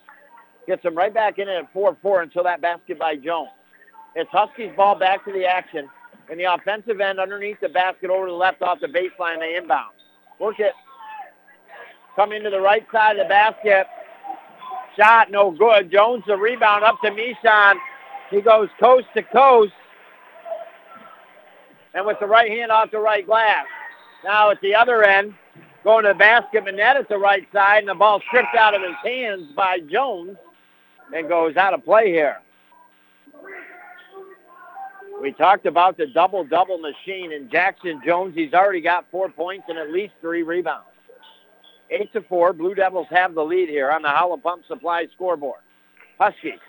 gets 0.66 0.82
them 0.82 0.96
right 0.96 1.14
back 1.14 1.38
in 1.38 1.48
it 1.48 1.52
at 1.52 1.72
4-4 1.72 2.24
until 2.24 2.42
that 2.42 2.60
basket 2.60 2.98
by 2.98 3.14
Jones. 3.14 3.50
It's 4.16 4.28
Huskies 4.32 4.72
ball 4.76 4.98
back 4.98 5.24
to 5.24 5.32
the 5.32 5.46
action. 5.46 5.88
In 6.32 6.38
the 6.38 6.52
offensive 6.52 7.00
end, 7.00 7.20
underneath 7.20 7.60
the 7.60 7.68
basket, 7.68 8.10
over 8.10 8.26
to 8.26 8.32
the 8.32 8.36
left 8.36 8.60
off 8.60 8.80
the 8.80 8.88
baseline, 8.88 9.38
they 9.38 9.56
inbound. 9.56 9.92
Work 10.40 10.58
it. 10.58 10.72
Come 12.16 12.32
into 12.32 12.50
the 12.50 12.60
right 12.60 12.84
side 12.92 13.18
of 13.18 13.26
the 13.26 13.28
basket. 13.28 13.86
Shot 14.98 15.30
no 15.30 15.52
good. 15.52 15.92
Jones 15.92 16.24
the 16.26 16.36
rebound 16.36 16.82
up 16.82 17.00
to 17.04 17.10
Mishon. 17.10 17.76
He 18.30 18.40
goes 18.40 18.68
coast 18.80 19.06
to 19.14 19.22
coast. 19.22 19.72
And 21.94 22.06
with 22.06 22.18
the 22.20 22.26
right 22.26 22.50
hand 22.50 22.70
off 22.70 22.90
the 22.90 22.98
right 22.98 23.26
glass. 23.26 23.66
Now 24.24 24.50
at 24.50 24.60
the 24.60 24.74
other 24.74 25.02
end, 25.02 25.34
going 25.82 26.04
to 26.04 26.10
the 26.10 26.14
basket, 26.14 26.64
Manette 26.64 26.96
at 26.96 27.08
the 27.08 27.18
right 27.18 27.46
side, 27.52 27.78
and 27.80 27.88
the 27.88 27.94
ball 27.94 28.20
stripped 28.28 28.54
out 28.56 28.74
of 28.74 28.82
his 28.82 28.96
hands 29.02 29.50
by 29.56 29.80
Jones 29.80 30.36
and 31.14 31.28
goes 31.28 31.56
out 31.56 31.74
of 31.74 31.84
play 31.84 32.10
here. 32.10 32.36
We 35.20 35.32
talked 35.32 35.66
about 35.66 35.98
the 35.98 36.06
double-double 36.06 36.78
machine 36.78 37.32
in 37.32 37.50
Jackson 37.50 38.00
Jones. 38.06 38.34
He's 38.34 38.54
already 38.54 38.80
got 38.80 39.04
four 39.10 39.28
points 39.28 39.66
and 39.68 39.76
at 39.76 39.90
least 39.90 40.14
three 40.20 40.42
rebounds. 40.42 40.86
Eight 41.90 42.12
to 42.14 42.22
four. 42.22 42.52
Blue 42.52 42.74
Devils 42.74 43.08
have 43.10 43.34
the 43.34 43.44
lead 43.44 43.68
here 43.68 43.90
on 43.90 44.02
the 44.02 44.08
Howland 44.08 44.42
Pump 44.42 44.62
Supply 44.66 45.06
scoreboard. 45.14 45.60
Huskies 46.18 46.60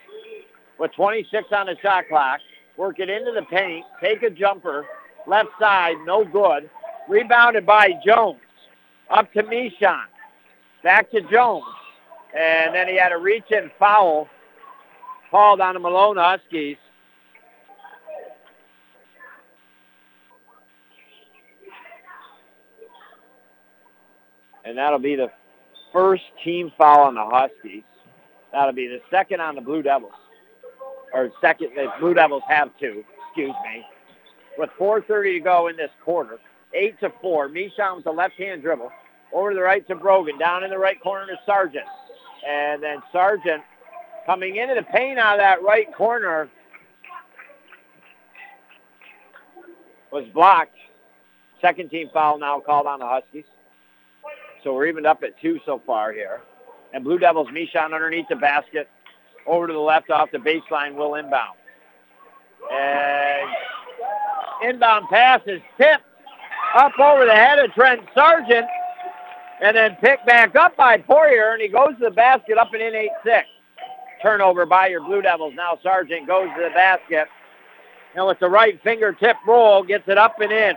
with 0.79 0.91
26 0.93 1.45
on 1.51 1.67
the 1.67 1.77
shot 1.81 2.05
clock. 2.09 2.39
Work 2.75 2.99
it 2.99 3.09
into 3.09 3.31
the 3.31 3.43
paint. 3.43 3.85
Take 4.01 4.23
a 4.23 4.29
jumper. 4.29 4.85
Left 5.27 5.49
side, 5.59 5.95
no 6.05 6.25
good. 6.25 6.69
Rebounded 7.07 7.65
by 7.65 7.91
Jones. 8.05 8.39
Up 9.09 9.31
to 9.33 9.43
Mishon. 9.43 10.05
Back 10.83 11.11
to 11.11 11.21
Jones. 11.21 11.63
And 12.35 12.73
then 12.73 12.87
he 12.87 12.97
had 12.97 13.11
a 13.11 13.17
reach-in 13.17 13.71
foul 13.77 14.27
called 15.29 15.61
on 15.61 15.73
the 15.73 15.79
Malone 15.79 16.17
Huskies. 16.17 16.77
and 24.71 24.77
that'll 24.77 24.99
be 24.99 25.15
the 25.15 25.29
first 25.91 26.23
team 26.43 26.71
foul 26.77 27.01
on 27.01 27.15
the 27.15 27.25
Huskies. 27.25 27.83
That'll 28.51 28.73
be 28.73 28.87
the 28.87 29.01
second 29.09 29.41
on 29.41 29.55
the 29.55 29.61
Blue 29.61 29.81
Devils, 29.81 30.13
or 31.13 31.29
second. 31.41 31.71
The 31.75 31.87
Blue 31.99 32.13
Devils 32.13 32.43
have 32.47 32.69
two. 32.79 33.03
Excuse 33.27 33.55
me. 33.63 33.85
With 34.57 34.69
4:30 34.77 35.33
to 35.33 35.39
go 35.39 35.67
in 35.67 35.77
this 35.77 35.91
quarter, 36.03 36.39
eight 36.73 36.99
to 36.99 37.11
four. 37.21 37.47
Mishon 37.47 37.95
with 37.95 38.03
the 38.03 38.11
left-hand 38.11 38.61
dribble 38.61 38.91
over 39.33 39.51
to 39.51 39.55
the 39.55 39.61
right 39.61 39.85
to 39.87 39.95
Brogan, 39.95 40.37
down 40.37 40.63
in 40.63 40.69
the 40.69 40.77
right 40.77 41.01
corner 41.01 41.25
to 41.27 41.39
Sargent, 41.45 41.85
and 42.47 42.83
then 42.83 43.01
Sargent 43.11 43.63
coming 44.25 44.57
into 44.57 44.75
the 44.75 44.83
paint 44.83 45.17
out 45.17 45.35
of 45.35 45.39
that 45.39 45.63
right 45.63 45.93
corner 45.95 46.49
was 50.11 50.25
blocked. 50.33 50.75
Second 51.61 51.89
team 51.89 52.09
foul 52.13 52.37
now 52.37 52.59
called 52.59 52.87
on 52.87 52.99
the 52.99 53.07
Huskies. 53.07 53.45
So 54.63 54.73
we're 54.73 54.87
evened 54.87 55.07
up 55.07 55.23
at 55.23 55.39
two 55.41 55.59
so 55.65 55.81
far 55.85 56.11
here. 56.11 56.41
And 56.93 57.03
Blue 57.03 57.17
Devils, 57.17 57.47
Mishon 57.47 57.93
underneath 57.93 58.27
the 58.29 58.35
basket. 58.35 58.89
Over 59.47 59.67
to 59.67 59.73
the 59.73 59.79
left 59.79 60.11
off 60.11 60.29
the 60.31 60.37
baseline, 60.37 60.95
will 60.95 61.15
inbound. 61.15 61.57
And 62.71 63.49
inbound 64.61 65.07
pass 65.09 65.41
is 65.45 65.61
tipped 65.77 66.03
up 66.75 66.97
over 66.99 67.25
the 67.25 67.35
head 67.35 67.59
of 67.59 67.73
Trent 67.73 68.01
Sargent 68.13 68.67
and 69.61 69.75
then 69.75 69.95
picked 70.01 70.25
back 70.25 70.55
up 70.55 70.75
by 70.75 70.97
Poirier, 70.97 71.53
and 71.53 71.61
he 71.61 71.67
goes 71.67 71.89
to 71.99 72.05
the 72.05 72.11
basket 72.11 72.57
up 72.57 72.73
and 72.73 72.81
in 72.81 72.93
8-6. 73.25 73.43
Turnover 74.21 74.65
by 74.65 74.87
your 74.87 75.01
Blue 75.01 75.21
Devils. 75.21 75.53
Now 75.55 75.77
Sargent 75.83 76.27
goes 76.27 76.47
to 76.55 76.63
the 76.63 76.69
basket. 76.73 77.27
And 78.15 78.25
with 78.27 78.39
the 78.39 78.49
right 78.49 78.79
fingertip 78.83 79.37
roll, 79.47 79.83
gets 79.83 80.07
it 80.07 80.17
up 80.17 80.39
and 80.39 80.51
in. 80.51 80.73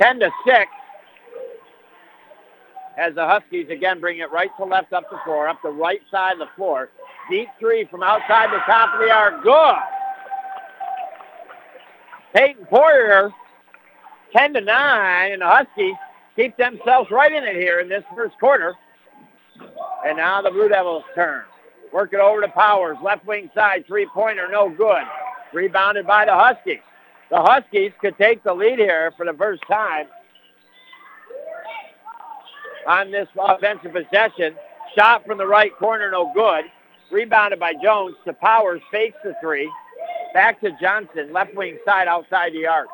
10 0.00 0.20
to 0.20 0.30
6 0.46 0.66
as 2.96 3.14
the 3.14 3.26
Huskies 3.26 3.68
again 3.70 3.98
bring 4.00 4.18
it 4.18 4.30
right 4.30 4.50
to 4.58 4.64
left 4.64 4.92
up 4.92 5.10
the 5.10 5.18
floor, 5.24 5.48
up 5.48 5.60
the 5.62 5.70
right 5.70 6.00
side 6.10 6.34
of 6.34 6.38
the 6.38 6.48
floor. 6.54 6.90
Deep 7.30 7.48
three 7.58 7.86
from 7.90 8.02
outside 8.02 8.50
the 8.50 8.60
top 8.66 8.94
of 8.94 9.00
the 9.00 9.10
arc. 9.10 9.42
Good. 9.42 9.99
Peyton 12.34 12.66
Poirier, 12.66 13.30
10 14.32 14.54
to 14.54 14.60
9, 14.60 15.32
and 15.32 15.42
the 15.42 15.46
Huskies 15.46 15.94
keep 16.36 16.56
themselves 16.56 17.10
right 17.10 17.32
in 17.32 17.44
it 17.44 17.56
here 17.56 17.80
in 17.80 17.88
this 17.88 18.04
first 18.14 18.38
quarter. 18.38 18.74
And 20.06 20.16
now 20.16 20.40
the 20.40 20.50
Blue 20.50 20.68
Devils 20.68 21.04
turn. 21.14 21.42
Work 21.92 22.12
it 22.12 22.20
over 22.20 22.40
to 22.40 22.48
Powers, 22.48 22.96
left 23.02 23.26
wing 23.26 23.50
side, 23.54 23.84
three-pointer, 23.86 24.48
no 24.50 24.70
good. 24.70 25.02
Rebounded 25.52 26.06
by 26.06 26.24
the 26.24 26.34
Huskies. 26.34 26.78
The 27.30 27.40
Huskies 27.40 27.92
could 28.00 28.16
take 28.16 28.42
the 28.44 28.54
lead 28.54 28.78
here 28.78 29.12
for 29.16 29.26
the 29.26 29.32
first 29.32 29.62
time 29.68 30.06
on 32.86 33.10
this 33.10 33.28
offensive 33.38 33.92
possession. 33.92 34.54
Shot 34.96 35.26
from 35.26 35.38
the 35.38 35.46
right 35.46 35.76
corner, 35.76 36.10
no 36.10 36.32
good. 36.34 36.64
Rebounded 37.10 37.58
by 37.58 37.74
Jones 37.82 38.16
to 38.24 38.32
Powers, 38.32 38.80
fakes 38.90 39.16
the 39.24 39.34
three. 39.40 39.70
Back 40.32 40.60
to 40.60 40.70
Johnson, 40.80 41.32
left 41.32 41.54
wing 41.54 41.78
side 41.84 42.06
outside 42.06 42.52
the 42.52 42.66
arc. 42.66 42.88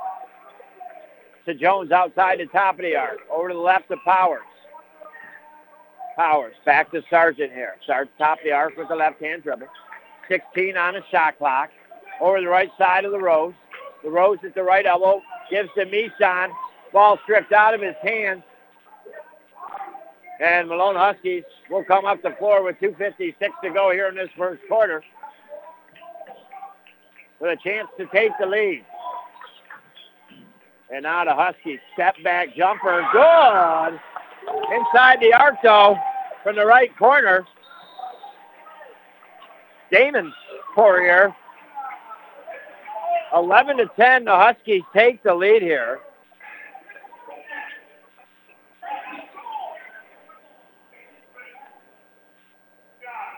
To 1.44 1.54
Jones 1.54 1.92
outside 1.92 2.40
the 2.40 2.46
top 2.46 2.76
of 2.76 2.82
the 2.82 2.96
arc. 2.96 3.18
Over 3.30 3.48
to 3.48 3.54
the 3.54 3.60
left 3.60 3.88
to 3.88 3.96
Powers. 4.04 4.40
Powers 6.16 6.54
back 6.64 6.90
to 6.92 7.02
Sargent 7.10 7.52
here. 7.52 7.76
Sargent 7.86 8.16
top 8.18 8.38
of 8.38 8.44
the 8.44 8.52
arc 8.52 8.76
with 8.76 8.88
the 8.88 8.96
left-hand 8.96 9.42
dribble. 9.42 9.68
16 10.28 10.76
on 10.76 10.94
the 10.94 11.02
shot 11.10 11.36
clock. 11.36 11.70
Over 12.20 12.40
the 12.40 12.48
right 12.48 12.70
side 12.78 13.04
of 13.04 13.12
LaRose. 13.12 13.54
The 14.02 14.10
Rose 14.10 14.38
at 14.42 14.54
the 14.54 14.62
right 14.62 14.86
elbow. 14.86 15.20
Gives 15.50 15.68
to 15.76 15.84
Mishon. 15.84 16.48
Ball 16.92 17.18
stripped 17.24 17.52
out 17.52 17.74
of 17.74 17.82
his 17.82 17.96
hands. 18.02 18.42
And 20.40 20.68
Malone 20.68 20.96
Huskies 20.96 21.44
will 21.70 21.84
come 21.84 22.06
up 22.06 22.22
the 22.22 22.34
floor 22.38 22.62
with 22.62 22.76
2.56 22.80 23.34
to 23.62 23.70
go 23.70 23.90
here 23.90 24.08
in 24.08 24.14
this 24.14 24.28
first 24.36 24.62
quarter 24.68 25.02
with 27.40 27.58
a 27.58 27.68
chance 27.68 27.88
to 27.98 28.06
take 28.06 28.32
the 28.38 28.46
lead. 28.46 28.84
And 30.92 31.02
now 31.02 31.24
the 31.24 31.34
Huskies 31.34 31.80
step 31.94 32.14
back 32.22 32.56
jumper. 32.56 33.04
Good. 33.12 34.00
Inside 34.72 35.20
the 35.20 35.32
arc, 35.32 35.56
though, 35.62 35.96
from 36.42 36.56
the 36.56 36.64
right 36.64 36.96
corner. 36.96 37.44
Damon 39.90 40.32
Poirier. 40.74 41.34
11 43.34 43.78
to 43.78 43.90
10, 43.98 44.24
the 44.26 44.30
Huskies 44.30 44.82
take 44.94 45.22
the 45.22 45.34
lead 45.34 45.62
here. 45.62 45.98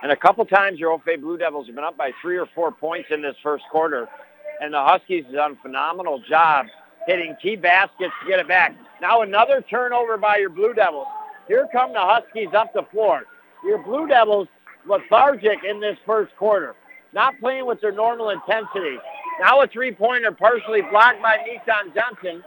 And 0.01 0.11
a 0.11 0.15
couple 0.15 0.45
times 0.45 0.79
your 0.79 0.97
OFA 0.97 1.19
Blue 1.19 1.37
Devils 1.37 1.67
have 1.67 1.75
been 1.75 1.83
up 1.83 1.97
by 1.97 2.11
three 2.21 2.37
or 2.37 2.47
four 2.55 2.71
points 2.71 3.09
in 3.11 3.21
this 3.21 3.35
first 3.43 3.65
quarter. 3.71 4.07
And 4.61 4.73
the 4.73 4.81
Huskies 4.81 5.25
have 5.25 5.33
done 5.33 5.51
a 5.53 5.61
phenomenal 5.61 6.21
job 6.29 6.67
hitting 7.05 7.35
key 7.41 7.55
baskets 7.55 8.13
to 8.21 8.29
get 8.29 8.39
it 8.39 8.47
back. 8.47 8.75
Now 9.01 9.21
another 9.21 9.63
turnover 9.69 10.17
by 10.17 10.37
your 10.37 10.49
Blue 10.49 10.73
Devils. 10.73 11.07
Here 11.47 11.67
come 11.71 11.93
the 11.93 11.99
Huskies 11.99 12.49
up 12.55 12.73
the 12.73 12.83
floor. 12.91 13.23
Your 13.65 13.83
Blue 13.83 14.07
Devils 14.07 14.47
lethargic 14.87 15.63
in 15.67 15.79
this 15.79 15.97
first 16.05 16.35
quarter. 16.37 16.75
Not 17.13 17.33
playing 17.39 17.65
with 17.65 17.81
their 17.81 17.91
normal 17.91 18.29
intensity. 18.29 18.97
Now 19.41 19.61
a 19.61 19.67
three-pointer 19.67 20.31
partially 20.33 20.81
blocked 20.81 21.21
by 21.21 21.37
Mishon 21.37 21.93
Johnson. 21.95 22.43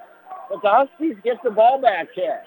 But 0.48 0.62
the 0.62 0.68
Huskies 0.70 1.16
get 1.24 1.42
the 1.42 1.50
ball 1.50 1.80
back 1.80 2.08
here. 2.14 2.42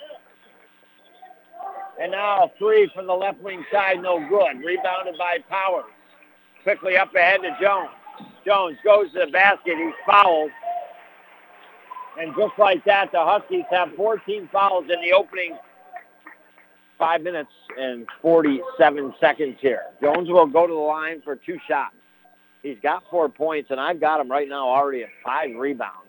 And 2.01 2.11
now 2.11 2.51
three 2.57 2.89
from 2.93 3.07
the 3.07 3.13
left 3.13 3.41
wing 3.41 3.63
side, 3.71 4.01
no 4.01 4.19
good. 4.19 4.63
Rebounded 4.63 5.17
by 5.17 5.37
Powers. 5.49 5.85
Quickly 6.63 6.97
up 6.97 7.13
ahead 7.15 7.41
to 7.41 7.55
Jones. 7.61 7.89
Jones 8.45 8.77
goes 8.83 9.11
to 9.13 9.25
the 9.25 9.31
basket. 9.31 9.77
He's 9.77 9.93
fouled. 10.05 10.51
And 12.19 12.33
just 12.37 12.57
like 12.57 12.83
that, 12.85 13.11
the 13.11 13.19
Huskies 13.19 13.65
have 13.69 13.93
14 13.95 14.49
fouls 14.51 14.85
in 14.85 15.01
the 15.01 15.11
opening 15.13 15.57
five 16.97 17.21
minutes 17.21 17.51
and 17.77 18.07
47 18.21 19.13
seconds 19.19 19.57
here. 19.59 19.83
Jones 20.01 20.29
will 20.29 20.45
go 20.45 20.65
to 20.65 20.73
the 20.73 20.79
line 20.79 21.21
for 21.21 21.35
two 21.35 21.57
shots. 21.67 21.95
He's 22.63 22.77
got 22.81 23.03
four 23.11 23.29
points, 23.29 23.69
and 23.69 23.79
I've 23.79 23.99
got 23.99 24.19
him 24.19 24.31
right 24.31 24.47
now 24.47 24.67
already 24.67 25.03
at 25.03 25.09
five 25.23 25.55
rebounds. 25.55 26.04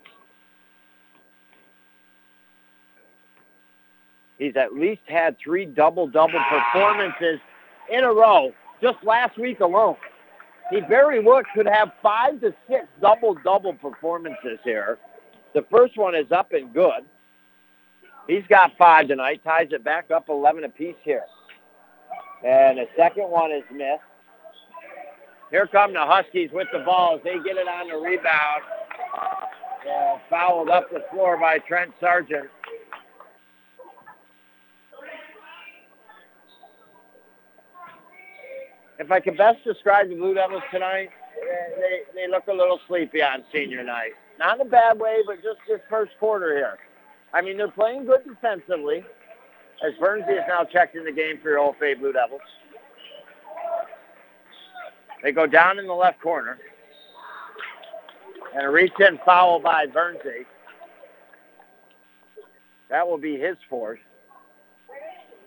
He's 4.38 4.56
at 4.56 4.74
least 4.74 5.02
had 5.06 5.36
three 5.42 5.64
double-double 5.64 6.40
performances 6.50 7.40
in 7.90 8.04
a 8.04 8.12
row 8.12 8.52
just 8.82 8.98
last 9.02 9.38
week 9.38 9.60
alone. 9.60 9.96
He 10.70 10.80
very 10.80 11.22
well 11.22 11.42
could 11.54 11.66
have 11.66 11.92
five 12.02 12.40
to 12.40 12.54
six 12.68 12.86
double-double 13.00 13.74
performances 13.74 14.58
here. 14.64 14.98
The 15.54 15.64
first 15.70 15.96
one 15.96 16.14
is 16.14 16.30
up 16.32 16.52
and 16.52 16.72
good. 16.74 17.04
He's 18.26 18.44
got 18.48 18.72
five 18.76 19.08
tonight, 19.08 19.42
ties 19.44 19.68
it 19.70 19.84
back 19.84 20.10
up 20.10 20.28
11 20.28 20.64
apiece 20.64 20.96
here. 21.02 21.24
And 22.44 22.78
the 22.78 22.86
second 22.96 23.30
one 23.30 23.52
is 23.52 23.62
missed. 23.72 24.02
Here 25.50 25.66
come 25.68 25.92
the 25.92 26.00
Huskies 26.04 26.50
with 26.52 26.66
the 26.72 26.80
ball 26.80 27.16
as 27.16 27.20
they 27.22 27.34
get 27.34 27.56
it 27.56 27.68
on 27.68 27.88
the 27.88 27.96
rebound. 27.96 28.62
Uh, 29.16 30.18
fouled 30.28 30.68
up 30.68 30.90
the 30.92 31.04
floor 31.12 31.38
by 31.38 31.58
Trent 31.58 31.92
Sargent. 32.00 32.48
If 38.98 39.10
I 39.10 39.20
could 39.20 39.36
best 39.36 39.62
describe 39.64 40.08
the 40.08 40.14
Blue 40.14 40.34
Devils 40.34 40.62
tonight, 40.72 41.10
they, 41.76 42.02
they 42.14 42.28
look 42.28 42.46
a 42.48 42.52
little 42.52 42.80
sleepy 42.88 43.22
on 43.22 43.44
senior 43.52 43.82
night. 43.82 44.12
Not 44.38 44.60
in 44.60 44.66
a 44.66 44.70
bad 44.70 44.98
way, 44.98 45.18
but 45.26 45.36
just 45.36 45.58
this 45.68 45.80
first 45.88 46.12
quarter 46.18 46.54
here. 46.54 46.78
I 47.32 47.42
mean, 47.42 47.56
they're 47.56 47.70
playing 47.70 48.06
good 48.06 48.24
defensively, 48.26 49.04
as 49.86 49.92
Bernsey 50.00 50.32
is 50.32 50.44
now 50.48 50.64
checked 50.64 50.96
in 50.96 51.04
the 51.04 51.12
game 51.12 51.38
for 51.42 51.50
your 51.50 51.58
Old 51.58 51.76
OFA 51.76 51.98
Blue 51.98 52.12
Devils. 52.12 52.40
They 55.22 55.32
go 55.32 55.46
down 55.46 55.78
in 55.78 55.86
the 55.86 55.94
left 55.94 56.20
corner. 56.20 56.58
And 58.54 58.64
a 58.64 58.70
reach-in 58.70 59.18
foul 59.24 59.60
by 59.60 59.86
Bernsey. 59.86 60.46
That 62.88 63.06
will 63.06 63.18
be 63.18 63.38
his 63.38 63.56
fourth. 63.68 63.98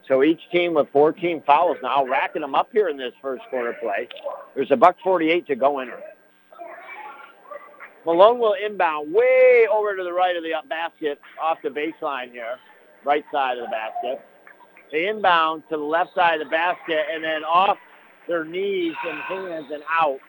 So 0.10 0.24
each 0.24 0.42
team 0.52 0.74
with 0.74 0.90
14 0.92 1.44
fouls 1.46 1.78
now, 1.84 2.04
racking 2.04 2.42
them 2.42 2.56
up 2.56 2.70
here 2.74 2.90
in 2.90 2.98
this 2.98 3.14
first 3.22 3.44
quarter 3.52 3.78
play. 3.80 4.10
There's 4.56 4.72
a 4.72 4.76
buck 4.76 4.98
48 5.04 5.46
to 5.48 5.56
go 5.56 5.80
in. 5.80 5.92
Malone 8.08 8.40
will 8.40 8.56
inbound 8.56 9.14
way 9.14 9.68
over 9.72 9.96
to 9.96 10.04
the 10.04 10.12
right 10.12 10.36
of 10.36 10.42
the 10.42 10.54
basket 10.68 11.22
off 11.40 11.60
the 11.64 11.70
baseline 11.70 12.32
here, 12.32 12.58
right 13.06 13.24
side 13.32 13.60
of 13.60 13.66
the 13.66 13.70
basket. 13.70 14.26
They 14.92 15.08
inbound 15.08 15.62
to 15.70 15.78
the 15.78 15.84
left 15.84 16.16
side 16.16 16.42
of 16.42 16.48
the 16.48 16.52
basket 16.52 17.06
and 17.14 17.24
then 17.24 17.44
off 17.44 17.78
their 18.28 18.44
knees 18.44 18.96
and 19.08 19.20
hands 19.20 19.68
and 19.72 19.84
out. 19.88 20.20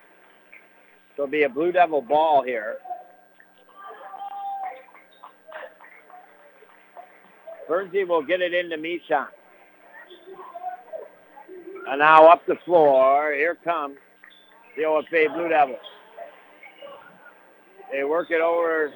So 1.17 1.23
it'll 1.23 1.31
be 1.31 1.43
a 1.43 1.49
Blue 1.49 1.71
Devil 1.71 2.03
ball 2.03 2.43
here. 2.43 2.77
Bernsey 7.67 8.07
will 8.07 8.21
get 8.21 8.41
it 8.41 8.53
into 8.53 8.77
Mishon. 8.77 9.27
And 11.87 11.99
now 11.99 12.27
up 12.27 12.45
the 12.45 12.57
floor. 12.65 13.33
Here 13.33 13.57
comes 13.63 13.97
the 14.77 14.83
OFA 14.83 15.33
Blue 15.33 15.49
Devils. 15.49 15.79
They 17.91 18.03
work 18.03 18.31
it 18.31 18.41
over 18.41 18.91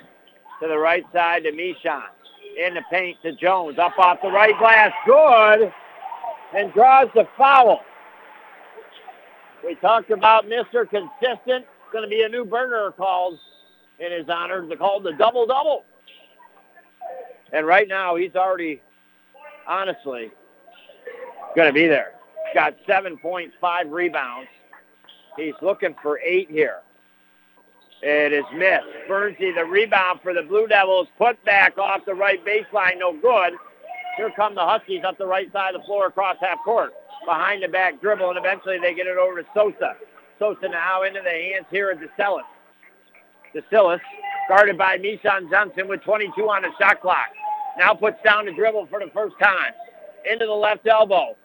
to 0.62 0.68
the 0.68 0.78
right 0.78 1.04
side 1.12 1.44
to 1.44 1.52
Mishon. 1.52 2.04
In 2.58 2.74
the 2.76 2.84
paint 2.90 3.18
to 3.24 3.34
Jones. 3.34 3.78
Up 3.78 3.98
off 4.00 4.20
the 4.22 4.30
right 4.30 4.58
glass. 4.58 4.92
Good. 5.06 5.74
And 6.56 6.72
draws 6.74 7.10
the 7.14 7.28
foul. 7.38 7.82
We 9.66 9.76
talked 9.76 10.12
about 10.12 10.46
Mr. 10.46 10.88
Consistent. 10.90 11.66
Going 11.92 12.04
to 12.04 12.10
be 12.10 12.22
a 12.22 12.30
new 12.30 12.46
burner 12.46 12.92
called 12.92 13.40
in 14.00 14.12
his 14.12 14.30
honor. 14.30 14.66
They 14.68 14.76
called 14.76 15.04
the 15.04 15.14
double-double. 15.14 15.84
And 17.52 17.66
right 17.66 17.88
now, 17.88 18.16
he's 18.16 18.36
already, 18.36 18.82
honestly, 19.68 20.32
going 21.56 21.68
to 21.68 21.74
be 21.74 21.88
there. 21.88 22.14
Got 22.56 22.78
7.5 22.88 23.52
rebounds. 23.92 24.48
He's 25.36 25.54
looking 25.62 25.94
for 26.02 26.20
eight 26.20 26.50
here. 26.50 26.80
It 28.02 28.32
is 28.32 28.46
missed. 28.54 28.86
Bernsey, 29.10 29.54
the 29.54 29.66
rebound 29.66 30.22
for 30.24 30.34
the 30.34 30.42
Blue 30.42 30.66
Devils, 30.66 31.10
put 31.18 31.44
back 31.44 31.78
off 31.78 32.06
the 32.06 32.14
right 32.14 32.40
baseline, 32.46 32.98
no 32.98 33.12
good. 33.12 33.54
Here 34.16 34.32
come 34.38 34.56
the 34.56 34.62
Huskies 34.62 35.04
up 35.06 35.18
the 35.18 35.26
right 35.26 35.52
side 35.52 35.76
of 35.76 35.82
the 35.82 35.86
floor 35.86 36.08
across 36.08 36.38
half 36.40 36.60
court. 36.64 36.94
Behind 37.26 37.62
the 37.62 37.68
back 37.68 38.00
dribble, 38.00 38.30
and 38.30 38.38
eventually 38.38 38.80
they 38.80 38.94
get 38.94 39.06
it 39.06 39.18
over 39.18 39.42
to 39.42 39.48
Sosa. 39.54 39.98
Sosa 40.40 40.70
now 40.70 41.04
into 41.04 41.20
the 41.22 41.30
hands 41.30 41.66
here 41.70 41.92
of 41.92 42.00
DeSillis. 42.00 42.44
DeSillis, 43.54 44.00
guarded 44.48 44.78
by 44.78 44.98
Mishon 44.98 45.50
Johnson 45.50 45.90
with 45.90 46.02
22 46.04 46.42
on 46.44 46.62
the 46.62 46.70
shot 46.80 47.02
clock. 47.02 47.28
Now 47.78 47.94
puts 47.94 48.24
down 48.24 48.46
the 48.46 48.54
dribble 48.54 48.88
for 48.88 49.00
the 49.00 49.12
first 49.14 49.36
time. 49.42 49.74
Into 50.32 50.46
the 50.46 50.54
left 50.54 50.88
elbow. 50.88 51.36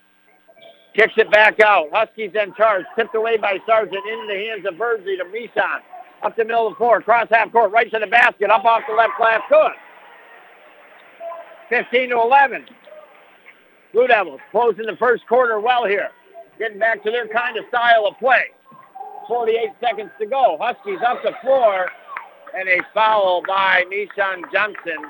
Kicks 0.94 1.14
it 1.16 1.30
back 1.30 1.60
out. 1.60 1.88
Huskies 1.92 2.32
in 2.34 2.52
charge. 2.54 2.84
Tipped 2.96 3.14
away 3.14 3.36
by 3.36 3.58
Sargent 3.66 3.94
into 3.94 4.26
the 4.26 4.34
hands 4.34 4.66
of 4.66 4.74
Bernsey 4.74 5.16
to 5.18 5.24
Mishon. 5.24 5.80
Up 6.22 6.36
the 6.36 6.44
middle 6.44 6.66
of 6.66 6.72
the 6.74 6.76
floor. 6.76 7.00
Cross 7.00 7.28
half 7.30 7.52
court. 7.52 7.72
Right 7.72 7.90
to 7.92 7.98
the 7.98 8.06
basket. 8.06 8.50
Up 8.50 8.64
off 8.64 8.82
the 8.88 8.94
left 8.94 9.12
glass. 9.16 9.40
Good. 9.48 9.72
15 11.70 12.10
to 12.10 12.20
11. 12.20 12.66
Blue 13.92 14.06
Devils 14.06 14.40
closing 14.50 14.86
the 14.86 14.96
first 14.96 15.26
quarter 15.28 15.60
well 15.60 15.86
here. 15.86 16.08
Getting 16.58 16.78
back 16.78 17.02
to 17.04 17.10
their 17.10 17.28
kind 17.28 17.56
of 17.56 17.64
style 17.68 18.06
of 18.06 18.18
play. 18.18 18.44
48 19.28 19.70
seconds 19.80 20.10
to 20.18 20.26
go. 20.26 20.58
Huskies 20.60 20.98
up 21.06 21.22
the 21.22 21.32
floor. 21.40 21.88
And 22.58 22.68
a 22.68 22.78
foul 22.92 23.42
by 23.46 23.84
Mishon 23.88 24.42
Johnson 24.52 25.06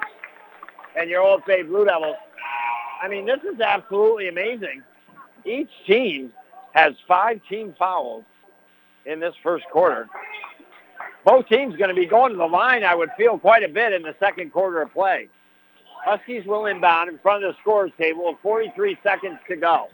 and 0.94 1.08
your 1.08 1.22
OFA 1.22 1.66
Blue 1.66 1.86
Devils. 1.86 2.16
I 3.02 3.08
mean, 3.08 3.24
this 3.24 3.40
is 3.50 3.58
absolutely 3.60 4.28
amazing. 4.28 4.82
Each 5.44 5.70
team 5.86 6.32
has 6.72 6.94
five 7.08 7.40
team 7.48 7.74
fouls 7.78 8.24
in 9.06 9.20
this 9.20 9.34
first 9.42 9.64
quarter. 9.72 10.08
Both 11.24 11.48
teams 11.48 11.76
going 11.76 11.88
to 11.88 11.94
be 11.94 12.06
going 12.06 12.32
to 12.32 12.38
the 12.38 12.46
line, 12.46 12.84
I 12.84 12.94
would 12.94 13.10
feel, 13.16 13.38
quite 13.38 13.62
a 13.62 13.68
bit 13.68 13.92
in 13.92 14.02
the 14.02 14.14
second 14.18 14.52
quarter 14.52 14.80
of 14.82 14.92
play. 14.92 15.28
Huskies 16.04 16.46
will 16.46 16.66
inbound 16.66 17.10
in 17.10 17.18
front 17.18 17.44
of 17.44 17.52
the 17.52 17.60
scorers 17.60 17.92
table 17.98 18.28
with 18.28 18.38
43 18.42 18.96
seconds 19.02 19.38
to 19.48 19.56
go. 19.56 19.88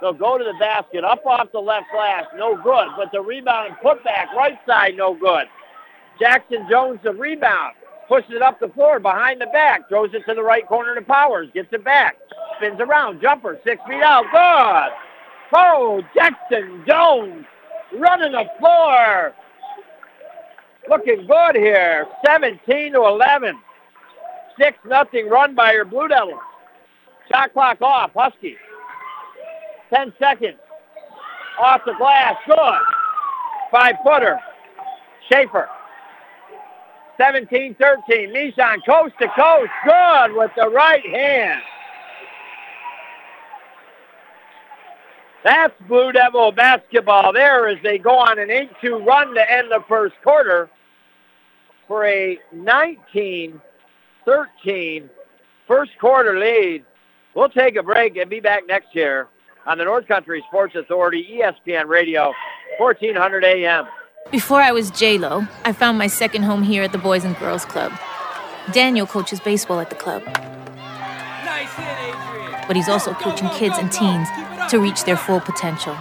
They'll 0.00 0.14
go 0.14 0.38
to 0.38 0.44
the 0.44 0.54
basket, 0.58 1.04
up 1.04 1.24
off 1.26 1.52
the 1.52 1.60
left 1.60 1.86
glass, 1.92 2.24
no 2.36 2.56
good. 2.56 2.88
But 2.96 3.12
the 3.12 3.20
rebound 3.20 3.68
and 3.68 3.76
putback, 3.76 4.32
right 4.34 4.58
side, 4.66 4.96
no 4.96 5.14
good. 5.14 5.46
Jackson 6.18 6.66
Jones, 6.70 7.00
the 7.02 7.12
rebound, 7.12 7.74
pushes 8.08 8.32
it 8.32 8.42
up 8.42 8.60
the 8.60 8.68
floor 8.68 9.00
behind 9.00 9.40
the 9.40 9.46
back, 9.46 9.88
throws 9.88 10.10
it 10.14 10.22
to 10.26 10.34
the 10.34 10.42
right 10.42 10.66
corner 10.66 10.94
to 10.94 11.02
Powers, 11.02 11.48
gets 11.54 11.72
it 11.72 11.84
back, 11.84 12.16
spins 12.56 12.80
around, 12.80 13.20
jumper, 13.20 13.58
six 13.64 13.80
feet 13.86 14.02
out, 14.02 14.24
good. 14.32 14.92
Oh, 15.56 16.02
Jackson 16.14 16.84
Jones 16.86 17.44
running 17.98 18.32
the 18.32 18.44
floor. 18.58 19.32
Looking 20.88 21.26
good 21.26 21.56
here, 21.56 22.06
17 22.26 22.92
to 22.92 22.98
11. 22.98 23.58
6 24.60 24.78
nothing 24.86 25.28
run 25.28 25.54
by 25.54 25.72
your 25.72 25.84
Blue 25.84 26.08
Devils. 26.08 26.40
Shot 27.32 27.52
clock 27.52 27.80
off, 27.80 28.10
Huskies. 28.14 28.56
10 29.92 30.12
seconds. 30.18 30.58
Off 31.60 31.80
the 31.86 31.94
glass, 31.98 32.34
good. 32.46 32.80
Five 33.70 33.94
footer. 34.04 34.38
Schaefer. 35.30 35.68
17-13. 37.20 37.76
Mishan 37.78 38.78
coast 38.86 39.14
to 39.20 39.28
coast. 39.28 39.70
Good 39.84 40.36
with 40.36 40.50
the 40.56 40.68
right 40.68 41.04
hand. 41.06 41.62
That's 45.44 45.74
Blue 45.86 46.10
Devil 46.10 46.52
basketball 46.52 47.32
there 47.34 47.68
as 47.68 47.76
they 47.82 47.98
go 47.98 48.16
on 48.18 48.38
an 48.38 48.48
8-2 48.48 49.04
run 49.04 49.34
to 49.34 49.52
end 49.52 49.70
the 49.70 49.84
first 49.86 50.14
quarter 50.22 50.70
for 51.86 52.06
a 52.06 52.38
19-13 52.56 53.60
first 55.68 55.90
quarter 56.00 56.38
lead. 56.38 56.82
We'll 57.34 57.50
take 57.50 57.76
a 57.76 57.82
break 57.82 58.16
and 58.16 58.30
be 58.30 58.40
back 58.40 58.66
next 58.66 58.94
year 58.94 59.28
on 59.66 59.76
the 59.76 59.84
North 59.84 60.08
Country 60.08 60.42
Sports 60.48 60.76
Authority, 60.76 61.42
ESPN 61.42 61.88
Radio, 61.88 62.32
1400 62.78 63.44
AM. 63.44 63.86
Before 64.30 64.62
I 64.62 64.72
was 64.72 64.90
J-Lo, 64.90 65.46
I 65.66 65.72
found 65.74 65.98
my 65.98 66.06
second 66.06 66.44
home 66.44 66.62
here 66.62 66.82
at 66.82 66.92
the 66.92 66.98
Boys 66.98 67.22
and 67.24 67.38
Girls 67.38 67.66
Club. 67.66 67.92
Daniel 68.72 69.06
coaches 69.06 69.40
baseball 69.40 69.78
at 69.80 69.90
the 69.90 69.96
club. 69.96 70.22
But 72.66 72.76
he's 72.76 72.88
also 72.88 73.12
coaching 73.12 73.50
kids 73.50 73.76
and 73.76 73.92
teens 73.92 74.26
to 74.68 74.78
reach 74.78 75.04
their 75.04 75.16
full 75.16 75.40
potential. 75.40 75.96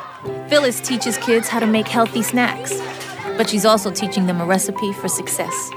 Phyllis 0.48 0.80
teaches 0.82 1.18
kids 1.18 1.48
how 1.48 1.60
to 1.60 1.68
make 1.68 1.88
healthy 1.88 2.22
snacks, 2.22 2.80
but 3.38 3.50
she's 3.50 3.66
also 3.66 3.92
teaching 3.92 4.28
them 4.28 4.42
a 4.42 4.46
recipe 4.46 4.94
for 4.94 5.08
success. 5.08 5.72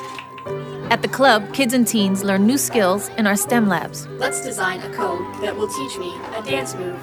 At 0.91 1.03
the 1.03 1.09
club, 1.09 1.53
kids 1.53 1.75
and 1.75 1.87
teens 1.87 2.23
learn 2.23 2.47
new 2.47 2.59
skills 2.59 3.09
in 3.19 3.27
our 3.27 3.37
STEM 3.37 3.67
labs. 3.69 4.07
Let's 4.19 4.41
design 4.43 4.81
a 4.83 4.95
code 4.95 5.43
that 5.43 5.57
will 5.57 5.67
teach 5.67 5.99
me 5.99 6.15
a 6.37 6.43
dance 6.43 6.75
move. 6.75 6.97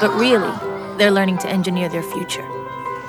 But 0.00 0.10
really, 0.18 0.50
they're 0.96 1.10
learning 1.10 1.38
to 1.38 1.48
engineer 1.48 1.90
their 1.90 2.02
future. 2.02 2.46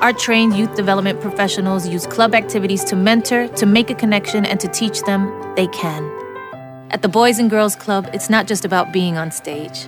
Our 0.01 0.11
trained 0.11 0.57
youth 0.57 0.75
development 0.75 1.21
professionals 1.21 1.87
use 1.87 2.05
club 2.05 2.35
activities 2.35 2.83
to 2.85 2.95
mentor, 2.95 3.47
to 3.49 3.65
make 3.65 3.89
a 3.89 3.95
connection, 3.95 4.45
and 4.45 4.59
to 4.59 4.67
teach 4.67 5.03
them 5.03 5.31
they 5.55 5.67
can. 5.67 6.03
At 6.89 7.01
the 7.01 7.07
Boys 7.07 7.39
and 7.39 7.49
Girls 7.49 7.77
Club, 7.77 8.09
it's 8.11 8.29
not 8.29 8.47
just 8.47 8.65
about 8.65 8.91
being 8.91 9.17
on 9.17 9.31
stage, 9.31 9.87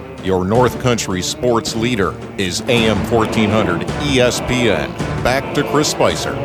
Your 0.23 0.45
North 0.45 0.79
Country 0.81 1.23
sports 1.23 1.75
leader 1.75 2.15
is 2.37 2.61
AM 2.67 2.97
1400 3.09 3.81
ESPN. 3.81 4.95
Back 5.23 5.55
to 5.55 5.63
Chris 5.71 5.89
Spicer. 5.89 6.35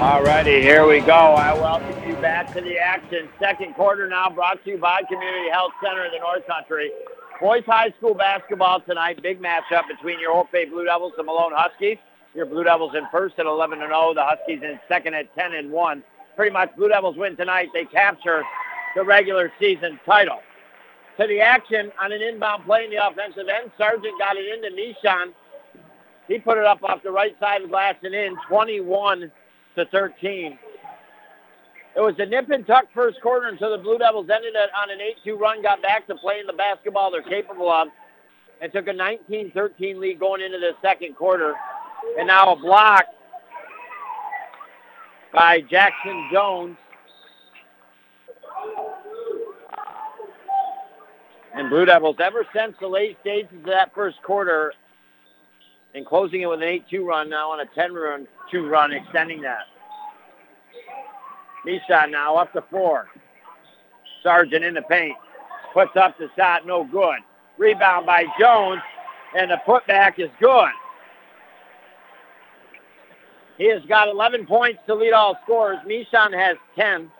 All 0.00 0.22
righty, 0.22 0.62
here 0.62 0.86
we 0.86 1.00
go. 1.00 1.12
I 1.12 1.52
welcome 1.54 2.08
you 2.08 2.14
back 2.16 2.52
to 2.54 2.60
the 2.60 2.78
action. 2.78 3.28
Second 3.40 3.74
quarter 3.74 4.08
now 4.08 4.30
brought 4.30 4.62
to 4.62 4.70
you 4.70 4.78
by 4.78 5.02
Community 5.08 5.50
Health 5.50 5.72
Center 5.82 6.04
in 6.04 6.12
the 6.12 6.20
North 6.20 6.46
Country. 6.46 6.92
Boys 7.40 7.64
High 7.66 7.92
School 7.98 8.14
basketball 8.14 8.80
tonight. 8.82 9.20
Big 9.20 9.42
matchup 9.42 9.88
between 9.88 10.20
your 10.20 10.34
OFA 10.34 10.70
Blue 10.70 10.84
Devils 10.84 11.14
and 11.18 11.26
Malone 11.26 11.52
Huskies. 11.52 11.98
Your 12.32 12.46
Blue 12.46 12.62
Devils 12.62 12.94
in 12.94 13.08
first 13.10 13.40
at 13.40 13.46
11 13.46 13.82
and 13.82 13.90
0. 13.90 14.14
The 14.14 14.22
Huskies 14.22 14.62
in 14.62 14.78
second 14.86 15.14
at 15.14 15.34
10 15.34 15.52
and 15.54 15.72
1. 15.72 16.04
Pretty 16.36 16.52
much 16.52 16.76
Blue 16.76 16.88
Devils 16.88 17.16
win 17.16 17.34
tonight. 17.34 17.70
They 17.74 17.86
capture 17.86 18.44
the 18.94 19.02
regular 19.02 19.52
season 19.58 19.98
title. 20.06 20.38
To 21.20 21.26
the 21.28 21.40
action 21.40 21.92
on 22.00 22.10
an 22.12 22.22
inbound 22.22 22.64
play 22.64 22.84
in 22.84 22.90
the 22.90 23.06
offensive 23.06 23.46
end. 23.48 23.70
Sargent 23.78 24.18
got 24.18 24.36
it 24.36 24.46
into 24.52 24.74
Mishon. 24.74 25.32
He 26.26 26.38
put 26.38 26.58
it 26.58 26.64
up 26.64 26.82
off 26.82 27.02
the 27.04 27.10
right 27.10 27.36
side 27.38 27.62
of 27.62 27.68
the 27.68 27.68
glass 27.68 27.94
and 28.02 28.14
in 28.14 28.36
21 28.48 29.30
to 29.76 29.84
13. 29.86 30.58
It 31.96 32.00
was 32.00 32.14
a 32.18 32.26
nip 32.26 32.50
and 32.50 32.66
tuck 32.66 32.86
first 32.92 33.20
quarter 33.20 33.46
until 33.46 33.70
the 33.70 33.82
Blue 33.82 33.98
Devils 33.98 34.28
ended 34.28 34.54
it 34.56 34.70
on 34.76 34.90
an 34.90 34.98
8-2 35.24 35.38
run, 35.38 35.62
got 35.62 35.80
back 35.80 36.08
to 36.08 36.16
playing 36.16 36.46
the 36.46 36.52
basketball 36.52 37.12
they're 37.12 37.22
capable 37.22 37.70
of, 37.70 37.88
and 38.60 38.72
took 38.72 38.88
a 38.88 38.92
19-13 38.92 39.98
lead 39.98 40.18
going 40.18 40.42
into 40.42 40.58
the 40.58 40.72
second 40.82 41.14
quarter. 41.14 41.54
And 42.18 42.26
now 42.26 42.52
a 42.52 42.56
block 42.56 43.04
by 45.32 45.60
Jackson 45.60 46.28
Jones. 46.32 46.76
And 51.54 51.70
Blue 51.70 51.84
Devils, 51.84 52.16
ever 52.20 52.44
since 52.54 52.74
the 52.80 52.88
late 52.88 53.16
stages 53.20 53.52
of 53.56 53.66
that 53.66 53.94
first 53.94 54.20
quarter, 54.22 54.72
and 55.94 56.04
closing 56.04 56.42
it 56.42 56.46
with 56.46 56.60
an 56.60 56.82
8-2 56.90 57.04
run 57.04 57.30
now 57.30 57.52
on 57.52 57.60
a 57.60 57.66
10-run 57.78 58.26
2 58.50 58.66
run, 58.66 58.92
extending 58.92 59.40
that. 59.42 59.62
Mishon 61.64 62.10
now 62.10 62.36
up 62.36 62.52
to 62.52 62.62
four. 62.70 63.06
Sargent 64.22 64.64
in 64.64 64.74
the 64.74 64.82
paint. 64.82 65.16
Puts 65.72 65.96
up 65.96 66.18
the 66.18 66.28
shot, 66.36 66.66
no 66.66 66.84
good. 66.84 67.18
Rebound 67.56 68.06
by 68.06 68.26
Jones, 68.38 68.82
and 69.36 69.50
the 69.50 69.60
putback 69.66 70.18
is 70.18 70.30
good. 70.40 70.70
He 73.58 73.70
has 73.70 73.82
got 73.88 74.08
11 74.08 74.46
points 74.46 74.80
to 74.86 74.94
lead 74.94 75.12
all 75.12 75.38
scorers. 75.44 75.78
Nishan 75.86 76.32
has 76.36 76.56
10. 76.76 77.10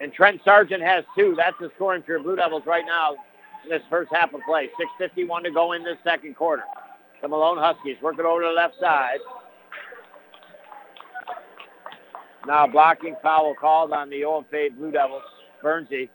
And 0.00 0.12
Trent 0.12 0.40
Sargent 0.44 0.82
has 0.82 1.04
two. 1.16 1.34
That's 1.36 1.56
the 1.60 1.70
scoring 1.76 2.02
for 2.02 2.12
your 2.12 2.22
Blue 2.22 2.36
Devils 2.36 2.62
right 2.66 2.84
now 2.86 3.16
in 3.64 3.70
this 3.70 3.82
first 3.90 4.12
half 4.12 4.32
of 4.32 4.40
play. 4.46 4.70
6.51 5.00 5.44
to 5.44 5.50
go 5.50 5.72
in 5.72 5.82
this 5.82 5.96
second 6.04 6.36
quarter. 6.36 6.62
The 7.20 7.28
Malone 7.28 7.58
Huskies 7.58 7.96
working 8.00 8.24
over 8.24 8.42
to 8.42 8.48
the 8.48 8.52
left 8.52 8.74
side. 8.80 9.18
Now 12.46 12.66
blocking 12.66 13.16
foul 13.22 13.54
called 13.60 13.92
on 13.92 14.08
the 14.08 14.22
OFA 14.22 14.76
Blue 14.76 14.92
Devils. 14.92 15.22
Bernsey. 15.62 16.08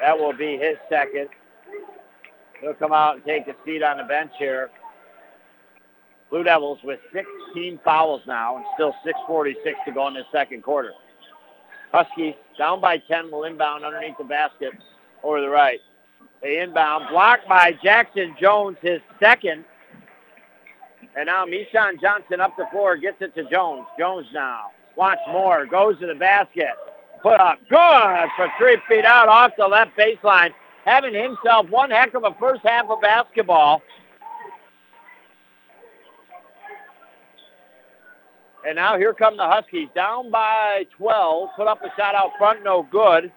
That 0.00 0.18
will 0.18 0.34
be 0.34 0.58
his 0.58 0.76
second. 0.90 1.28
He'll 2.60 2.74
come 2.74 2.92
out 2.92 3.16
and 3.16 3.24
take 3.24 3.48
a 3.48 3.54
seat 3.64 3.82
on 3.82 3.96
the 3.96 4.04
bench 4.04 4.32
here. 4.38 4.70
Blue 6.30 6.42
Devils 6.42 6.78
with 6.82 6.98
16 7.12 7.80
fouls 7.84 8.22
now 8.26 8.56
and 8.56 8.64
still 8.74 8.94
6.46 9.06 9.54
to 9.86 9.92
go 9.92 10.08
in 10.08 10.14
the 10.14 10.22
second 10.32 10.62
quarter. 10.62 10.92
Huskies 11.92 12.34
down 12.58 12.80
by 12.80 12.98
10 12.98 13.30
will 13.30 13.44
inbound 13.44 13.84
underneath 13.84 14.18
the 14.18 14.24
basket 14.24 14.72
over 15.22 15.40
the 15.40 15.48
right. 15.48 15.80
They 16.42 16.60
inbound, 16.60 17.06
blocked 17.10 17.48
by 17.48 17.72
Jackson 17.82 18.34
Jones, 18.40 18.76
his 18.82 19.00
second. 19.20 19.64
And 21.16 21.26
now 21.26 21.46
Mishon 21.46 22.00
Johnson 22.00 22.40
up 22.40 22.56
the 22.56 22.66
floor, 22.70 22.96
gets 22.96 23.16
it 23.20 23.34
to 23.36 23.48
Jones. 23.50 23.86
Jones 23.98 24.26
now. 24.34 24.70
Watch 24.96 25.18
more, 25.30 25.66
goes 25.66 25.98
to 26.00 26.06
the 26.06 26.14
basket. 26.14 26.68
Put 27.22 27.40
up, 27.40 27.58
good 27.68 28.28
for 28.36 28.48
three 28.58 28.76
feet 28.88 29.04
out 29.04 29.28
off 29.28 29.52
the 29.56 29.66
left 29.66 29.96
baseline. 29.96 30.50
Having 30.84 31.14
himself 31.14 31.68
one 31.70 31.90
heck 31.90 32.14
of 32.14 32.24
a 32.24 32.34
first 32.38 32.62
half 32.64 32.86
of 32.88 33.00
basketball. 33.00 33.82
And 38.66 38.74
now 38.74 38.98
here 38.98 39.14
come 39.14 39.36
the 39.36 39.46
Huskies, 39.46 39.88
down 39.94 40.28
by 40.28 40.86
12. 40.96 41.50
Put 41.56 41.68
up 41.68 41.82
a 41.84 41.88
shot 41.96 42.16
out 42.16 42.32
front, 42.36 42.64
no 42.64 42.82
good. 42.90 43.30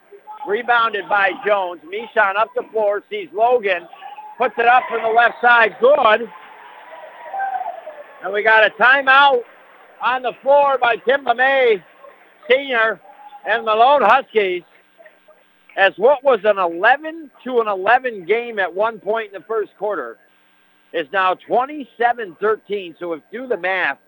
Rebounded 0.48 1.08
by 1.08 1.34
Jones. 1.46 1.82
Mishon 1.86 2.36
up 2.36 2.50
the 2.56 2.64
floor, 2.72 3.04
sees 3.12 3.28
Logan, 3.32 3.88
puts 4.40 4.56
it 4.58 4.66
up 4.66 4.82
from 4.90 5.04
the 5.04 5.10
left 5.10 5.36
side, 5.40 5.76
good. 5.80 6.28
And 8.24 8.34
we 8.34 8.42
got 8.42 8.66
a 8.66 8.72
timeout 8.72 9.42
on 10.02 10.24
the 10.24 10.34
floor 10.42 10.80
by 10.80 10.96
Tim 10.96 11.24
LeMay, 11.26 11.84
senior, 12.50 13.00
and 13.48 13.66
Malone 13.66 14.02
Huskies. 14.02 14.64
As 15.78 15.94
what 15.98 16.24
was 16.24 16.40
an 16.44 16.58
11 16.58 17.30
to 17.44 17.62
an 17.62 17.68
11 17.68 18.26
game 18.26 18.58
at 18.58 18.74
one 18.74 19.00
point 19.00 19.28
in 19.28 19.40
the 19.40 19.46
first 19.48 19.78
quarter 19.78 20.18
is 20.92 21.08
now 21.14 21.36
27-13. 21.48 22.96
So 22.98 23.14
if 23.14 23.22
you 23.32 23.42
do 23.42 23.48
the 23.48 23.58
math, 23.58 24.00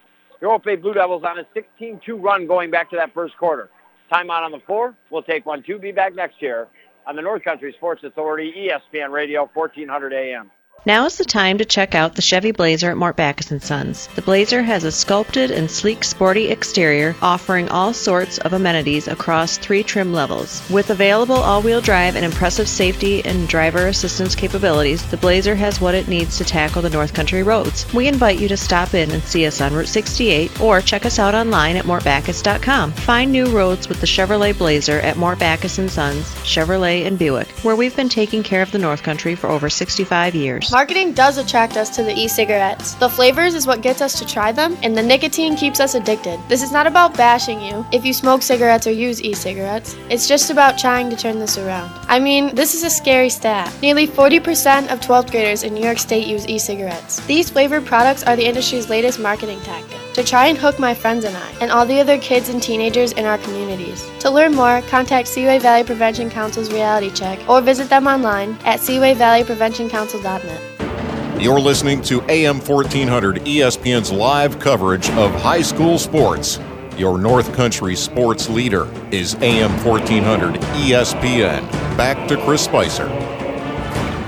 your 0.41 0.59
OFA 0.59 0.81
Blue 0.81 0.93
Devils 0.93 1.23
on 1.23 1.37
a 1.39 1.45
16-2 1.55 2.21
run 2.21 2.47
going 2.47 2.71
back 2.71 2.89
to 2.89 2.95
that 2.97 3.13
first 3.13 3.37
quarter. 3.37 3.69
Timeout 4.11 4.43
on 4.43 4.51
the 4.51 4.59
floor. 4.65 4.95
We'll 5.09 5.23
take 5.23 5.45
one, 5.45 5.63
two. 5.63 5.79
Be 5.79 5.91
back 5.91 6.15
next 6.15 6.41
year 6.41 6.67
on 7.07 7.15
the 7.15 7.21
North 7.21 7.43
Country 7.43 7.73
Sports 7.77 8.03
Authority, 8.03 8.69
ESPN 8.93 9.11
Radio, 9.11 9.49
1400 9.53 10.13
AM. 10.13 10.51
Now 10.83 11.05
is 11.05 11.19
the 11.19 11.25
time 11.25 11.59
to 11.59 11.65
check 11.65 11.93
out 11.93 12.15
the 12.15 12.23
Chevy 12.23 12.49
Blazer 12.49 12.89
at 12.89 12.97
Mort 12.97 13.15
Backus 13.15 13.53
& 13.57 13.59
Sons. 13.63 14.07
The 14.15 14.23
Blazer 14.23 14.63
has 14.63 14.83
a 14.83 14.91
sculpted 14.91 15.51
and 15.51 15.69
sleek 15.69 16.03
sporty 16.03 16.49
exterior 16.49 17.15
offering 17.21 17.69
all 17.69 17.93
sorts 17.93 18.39
of 18.39 18.53
amenities 18.53 19.07
across 19.07 19.59
three 19.59 19.83
trim 19.83 20.11
levels. 20.11 20.67
With 20.71 20.89
available 20.89 21.35
all-wheel 21.35 21.81
drive 21.81 22.15
and 22.15 22.25
impressive 22.25 22.67
safety 22.67 23.23
and 23.25 23.47
driver 23.47 23.89
assistance 23.89 24.33
capabilities, 24.33 25.07
the 25.11 25.17
Blazer 25.17 25.53
has 25.53 25.79
what 25.79 25.93
it 25.93 26.07
needs 26.07 26.39
to 26.39 26.45
tackle 26.45 26.81
the 26.81 26.89
North 26.89 27.13
Country 27.13 27.43
roads. 27.43 27.85
We 27.93 28.07
invite 28.07 28.39
you 28.39 28.47
to 28.47 28.57
stop 28.57 28.95
in 28.95 29.11
and 29.11 29.21
see 29.21 29.45
us 29.45 29.61
on 29.61 29.75
Route 29.75 29.87
68 29.87 30.59
or 30.59 30.81
check 30.81 31.05
us 31.05 31.19
out 31.19 31.35
online 31.35 31.75
at 31.75 31.85
mortbackus.com. 31.85 32.93
Find 32.93 33.31
new 33.31 33.55
roads 33.55 33.87
with 33.87 34.01
the 34.01 34.07
Chevrolet 34.07 34.57
Blazer 34.57 34.99
at 35.01 35.17
Mort 35.17 35.37
Backus 35.37 35.73
& 35.73 35.89
Sons, 35.93 36.25
Chevrolet 36.43 37.05
and 37.05 37.19
Buick, 37.19 37.49
where 37.59 37.75
we've 37.75 37.95
been 37.95 38.09
taking 38.09 38.41
care 38.41 38.63
of 38.63 38.71
the 38.71 38.79
North 38.79 39.03
Country 39.03 39.35
for 39.35 39.47
over 39.47 39.69
65 39.69 40.33
years. 40.33 40.60
Marketing 40.69 41.13
does 41.13 41.37
attract 41.37 41.75
us 41.75 41.89
to 41.95 42.03
the 42.03 42.13
e-cigarettes. 42.13 42.93
The 42.95 43.09
flavors 43.09 43.55
is 43.55 43.65
what 43.65 43.81
gets 43.81 44.01
us 44.01 44.17
to 44.19 44.25
try 44.25 44.51
them, 44.51 44.77
and 44.83 44.95
the 44.95 45.01
nicotine 45.01 45.55
keeps 45.55 45.79
us 45.79 45.95
addicted. 45.95 46.39
This 46.49 46.61
is 46.61 46.71
not 46.71 46.85
about 46.85 47.17
bashing 47.17 47.59
you 47.61 47.85
if 47.91 48.05
you 48.05 48.13
smoke 48.13 48.43
cigarettes 48.43 48.85
or 48.85 48.91
use 48.91 49.21
e-cigarettes. 49.21 49.95
It's 50.09 50.27
just 50.27 50.51
about 50.51 50.77
trying 50.77 51.09
to 51.09 51.15
turn 51.15 51.39
this 51.39 51.57
around. 51.57 51.91
I 52.07 52.19
mean, 52.19 52.53
this 52.53 52.75
is 52.75 52.83
a 52.83 52.89
scary 52.89 53.29
stat. 53.29 53.73
Nearly 53.81 54.07
40% 54.07 54.91
of 54.91 54.99
12th 54.99 55.31
graders 55.31 55.63
in 55.63 55.73
New 55.73 55.83
York 55.83 55.97
State 55.97 56.27
use 56.27 56.45
e-cigarettes. 56.47 57.25
These 57.25 57.49
flavored 57.49 57.85
products 57.85 58.23
are 58.23 58.35
the 58.35 58.45
industry's 58.45 58.89
latest 58.89 59.19
marketing 59.19 59.59
tactic 59.61 60.01
to 60.13 60.23
try 60.23 60.47
and 60.47 60.57
hook 60.57 60.79
my 60.79 60.93
friends 60.93 61.25
and 61.25 61.35
I, 61.35 61.51
and 61.61 61.71
all 61.71 61.85
the 61.85 61.99
other 61.99 62.17
kids 62.19 62.49
and 62.49 62.61
teenagers 62.61 63.11
in 63.13 63.25
our 63.25 63.37
communities. 63.39 64.07
To 64.19 64.29
learn 64.29 64.53
more, 64.53 64.81
contact 64.83 65.27
Seaway 65.27 65.59
Valley 65.59 65.83
Prevention 65.83 66.29
Council's 66.29 66.71
reality 66.71 67.09
check 67.09 67.39
or 67.49 67.61
visit 67.61 67.89
them 67.89 68.07
online 68.07 68.57
at 68.65 68.79
seawayvalleypreventioncouncil.net. 68.79 71.41
You're 71.41 71.59
listening 71.59 72.01
to 72.03 72.21
AM 72.29 72.59
1400 72.59 73.37
ESPN's 73.37 74.11
live 74.11 74.59
coverage 74.59 75.09
of 75.11 75.33
high 75.41 75.61
school 75.61 75.97
sports. 75.97 76.59
Your 76.97 77.17
North 77.17 77.51
Country 77.55 77.95
sports 77.95 78.47
leader 78.47 78.87
is 79.11 79.33
AM 79.35 79.71
1400 79.83 80.55
ESPN. 80.55 81.61
Back 81.97 82.27
to 82.27 82.37
Chris 82.45 82.63
Spicer. 82.63 83.07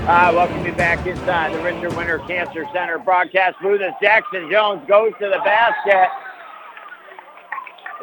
Uh, 0.06 0.30
welcome 0.34 0.66
you 0.66 0.72
back 0.74 1.06
inside 1.06 1.54
the 1.54 1.62
Richard 1.62 1.96
Winter 1.96 2.18
Cancer 2.18 2.66
Center 2.74 2.98
broadcast 2.98 3.56
booth 3.62 3.80
as 3.80 3.94
Jackson 4.02 4.50
Jones 4.50 4.86
goes 4.86 5.12
to 5.18 5.30
the 5.30 5.40
basket 5.42 6.10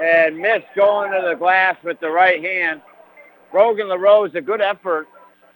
and 0.01 0.35
missed 0.35 0.65
going 0.75 1.11
to 1.11 1.21
the 1.29 1.35
glass 1.35 1.75
with 1.83 1.99
the 1.99 2.09
right 2.09 2.43
hand. 2.43 2.81
Rogan 3.53 3.87
LaRose, 3.87 4.33
a 4.33 4.41
good 4.41 4.61
effort 4.61 5.07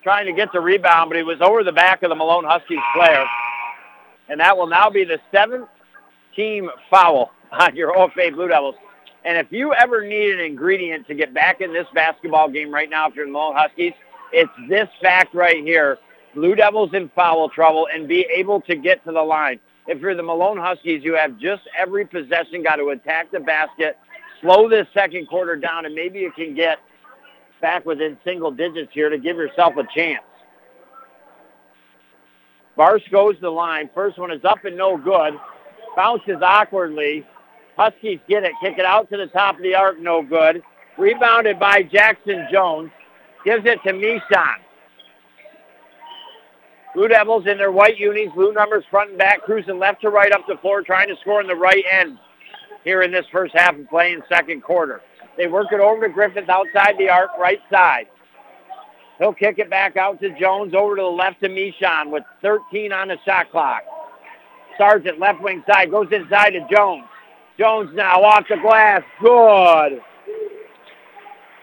trying 0.04 0.28
to 0.28 0.34
get 0.34 0.52
the 0.54 0.60
rebound, 0.60 1.10
but 1.10 1.18
he 1.18 1.24
was 1.24 1.42
over 1.42 1.64
the 1.64 1.72
back 1.72 2.04
of 2.04 2.10
the 2.10 2.16
Malone 2.16 2.44
Huskies 2.44 2.78
player. 2.96 3.26
And 4.30 4.40
that 4.40 4.56
will 4.56 4.68
now 4.68 4.92
be 4.92 5.04
the 5.04 5.20
seventh 5.32 5.68
team 6.36 6.70
foul 6.92 7.32
on 7.54 7.76
your 7.76 7.92
OFA 7.98 8.32
Blue 8.36 8.50
Devils. 8.50 8.76
And 9.24 9.36
if 9.40 9.52
you 9.52 9.74
ever 9.74 10.06
need 10.06 10.36
an 10.36 10.42
ingredient 10.42 11.08
to 11.08 11.16
get 11.16 11.34
back 11.34 11.62
in 11.62 11.74
this 11.74 11.88
basketball 11.96 12.50
game 12.50 12.72
right 12.72 12.88
now, 12.88 13.08
if 13.08 13.16
you're 13.16 13.26
the 13.26 13.32
Malone 13.32 13.56
Huskies, 13.56 13.94
it's 14.32 14.52
this 14.70 14.90
fact 15.02 15.34
right 15.34 15.64
here. 15.64 15.98
Blue 16.36 16.54
Devils 16.54 16.94
in 16.94 17.10
foul 17.16 17.50
trouble 17.50 17.88
and 17.92 18.08
be 18.08 18.28
able 18.34 18.60
to 18.62 18.76
get 18.76 19.04
to 19.06 19.12
the 19.12 19.22
line. 19.22 19.60
If 19.88 20.02
you're 20.02 20.16
the 20.16 20.24
Malone 20.24 20.58
Huskies, 20.58 21.02
you 21.04 21.16
have 21.16 21.40
just 21.40 21.64
every 21.78 22.06
possession 22.06 22.62
got 22.62 22.76
to 22.76 22.90
attack 22.90 23.32
the 23.32 23.40
basket, 23.40 23.98
slow 24.42 24.68
this 24.68 24.86
second 24.94 25.28
quarter 25.28 25.56
down, 25.56 25.86
and 25.86 25.96
maybe 25.96 26.20
you 26.20 26.32
can 26.32 26.54
get 26.54 26.80
back 27.62 27.86
within 27.86 28.18
single 28.26 28.52
digits 28.52 28.92
here 28.92 29.10
to 29.10 29.18
give 29.18 29.38
yourself 29.38 29.76
a 29.78 29.84
chance. 29.96 30.24
Barsh 32.78 33.10
goes 33.10 33.36
to 33.36 33.42
the 33.42 33.50
line. 33.50 33.90
First 33.96 34.18
one 34.18 34.32
is 34.32 34.44
up 34.44 34.66
and 34.66 34.76
no 34.76 34.98
good. 34.98 35.36
Bounces 35.96 36.42
awkwardly. 36.42 37.26
Huskies 37.78 38.20
get 38.28 38.44
it. 38.44 38.52
Kick 38.62 38.78
it 38.78 38.86
out 38.86 39.10
to 39.12 39.18
the 39.18 39.28
top 39.28 39.56
of 39.56 39.64
the 39.64 39.76
arc. 39.76 40.00
No 40.00 40.22
good. 40.22 40.62
Rebounded 40.98 41.58
by 41.60 41.84
Jackson 41.84 42.48
Jones. 42.52 42.92
Gives 43.46 43.66
it 43.66 43.80
to 43.84 43.94
Mishon. 43.94 44.65
Blue 46.96 47.10
Devils 47.10 47.46
in 47.46 47.58
their 47.58 47.74
white 47.74 47.98
unis, 47.98 48.30
blue 48.34 48.54
numbers 48.54 48.86
front 48.90 49.10
and 49.10 49.20
back, 49.20 49.42
cruising 49.44 49.78
left 49.78 50.02
to 50.02 50.10
right 50.10 50.32
up 50.32 50.48
the 50.48 50.56
floor, 50.62 50.82
trying 50.82 51.10
to 51.10 51.16
score 51.20 51.42
in 51.42 51.48
the 51.48 51.56
right 51.56 51.84
end 51.92 52.18
here 52.86 53.02
in 53.02 53.12
this 53.12 53.26
first 53.32 53.54
half 53.54 53.78
of 53.78 53.90
play 53.90 54.14
in 54.14 54.24
second 54.30 54.64
quarter. 54.64 55.02
They 55.38 55.48
work 55.48 55.68
it 55.74 55.82
over 55.82 56.08
to 56.08 56.14
Griffith 56.14 56.48
outside 56.48 56.96
the 56.98 57.10
arc, 57.10 57.32
right 57.38 57.60
side. 57.70 58.08
He'll 59.20 59.34
kick 59.34 59.60
it 59.60 59.70
back 59.70 59.98
out 59.98 60.22
to 60.22 60.40
Jones, 60.40 60.74
over 60.74 60.96
to 60.96 61.02
the 61.02 61.08
left 61.08 61.42
to 61.42 61.50
Mishon 61.50 62.12
with 62.12 62.24
13 62.42 62.94
on 62.94 63.10
the 63.10 63.18
shot 63.26 63.52
clock. 63.52 63.84
Sargent 64.78 65.20
left 65.20 65.42
wing 65.42 65.64
side, 65.68 65.92
goes 65.92 66.08
inside 66.12 66.52
to 66.52 66.66
Jones. 66.74 67.04
Jones 67.58 67.90
now 67.94 68.24
off 68.24 68.46
the 68.50 68.58
glass. 68.58 69.02
Good. 69.22 70.02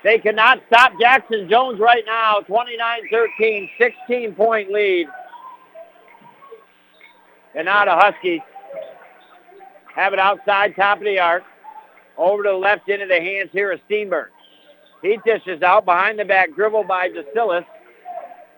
They 0.05 0.19
cannot 0.19 0.61
stop 0.67 0.93
Jackson 1.01 1.49
Jones 1.49 1.79
right 1.79 2.03
now. 2.07 2.41
29-13, 2.49 3.69
16-point 3.81 4.71
lead. 4.71 5.07
And 7.55 7.67
now 7.67 7.85
the 7.85 7.93
Huskies 7.93 8.41
have 9.95 10.13
it 10.13 10.19
outside, 10.19 10.75
top 10.77 10.99
of 10.99 11.05
the 11.05 11.19
arc. 11.19 11.45
Over 12.17 12.43
to 12.43 12.51
the 12.51 12.57
left 12.57 12.89
into 12.89 13.07
the 13.07 13.21
hands 13.21 13.51
here 13.53 13.73
of 13.73 13.81
Steenberg. 13.89 14.27
He 15.03 15.19
dishes 15.25 15.63
out 15.63 15.85
behind 15.85 16.19
the 16.19 16.25
back, 16.25 16.55
dribble 16.55 16.85
by 16.85 17.09
DeSillis. 17.09 17.65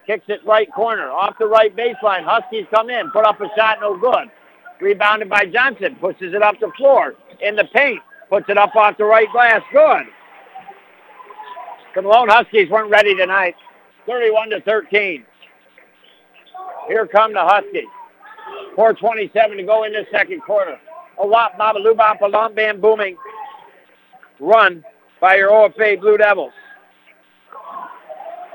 Kicks 0.07 0.25
it 0.29 0.41
right 0.45 0.71
corner, 0.73 1.11
off 1.11 1.37
the 1.39 1.47
right 1.47 1.75
baseline. 1.75 2.25
Huskies 2.25 2.67
come 2.75 2.91
in, 2.91 3.11
put 3.11 3.25
up 3.25 3.41
a 3.41 3.49
shot, 3.57 3.79
no 3.81 3.97
good. 3.97 4.31
Rebounded 4.81 5.31
by 5.31 5.47
Johnson, 5.47 5.97
pushes 5.97 6.35
it 6.35 6.43
up 6.43 6.61
the 6.61 6.71
floor. 6.77 7.15
In 7.41 7.57
the 7.57 7.65
paint, 7.73 8.01
puts 8.29 8.49
it 8.49 8.59
up 8.59 8.77
off 8.77 8.99
the 8.99 9.05
right 9.05 9.31
glass, 9.33 9.63
good. 9.73 10.05
The 11.95 12.03
Malone 12.03 12.29
Huskies 12.29 12.69
weren't 12.69 12.91
ready 12.91 13.15
tonight. 13.15 13.55
31 14.07 14.51
to 14.51 14.61
13. 14.61 15.25
Here 16.89 17.07
come 17.07 17.33
the 17.33 17.41
Huskies. 17.41 17.85
4.27 18.77 19.57
to 19.57 19.63
go 19.63 19.85
in 19.85 19.93
the 19.93 20.07
second 20.11 20.43
quarter. 20.43 20.79
a 21.19 21.27
wop, 21.27 21.57
baba, 21.57 21.79
loobop, 21.79 22.21
a 22.21 22.27
long 22.27 22.55
bam 22.55 22.81
booming 22.81 23.17
run 24.41 24.85
by 25.21 25.37
your 25.37 25.51
OFA 25.51 26.01
Blue 26.01 26.17
Devils. 26.17 26.53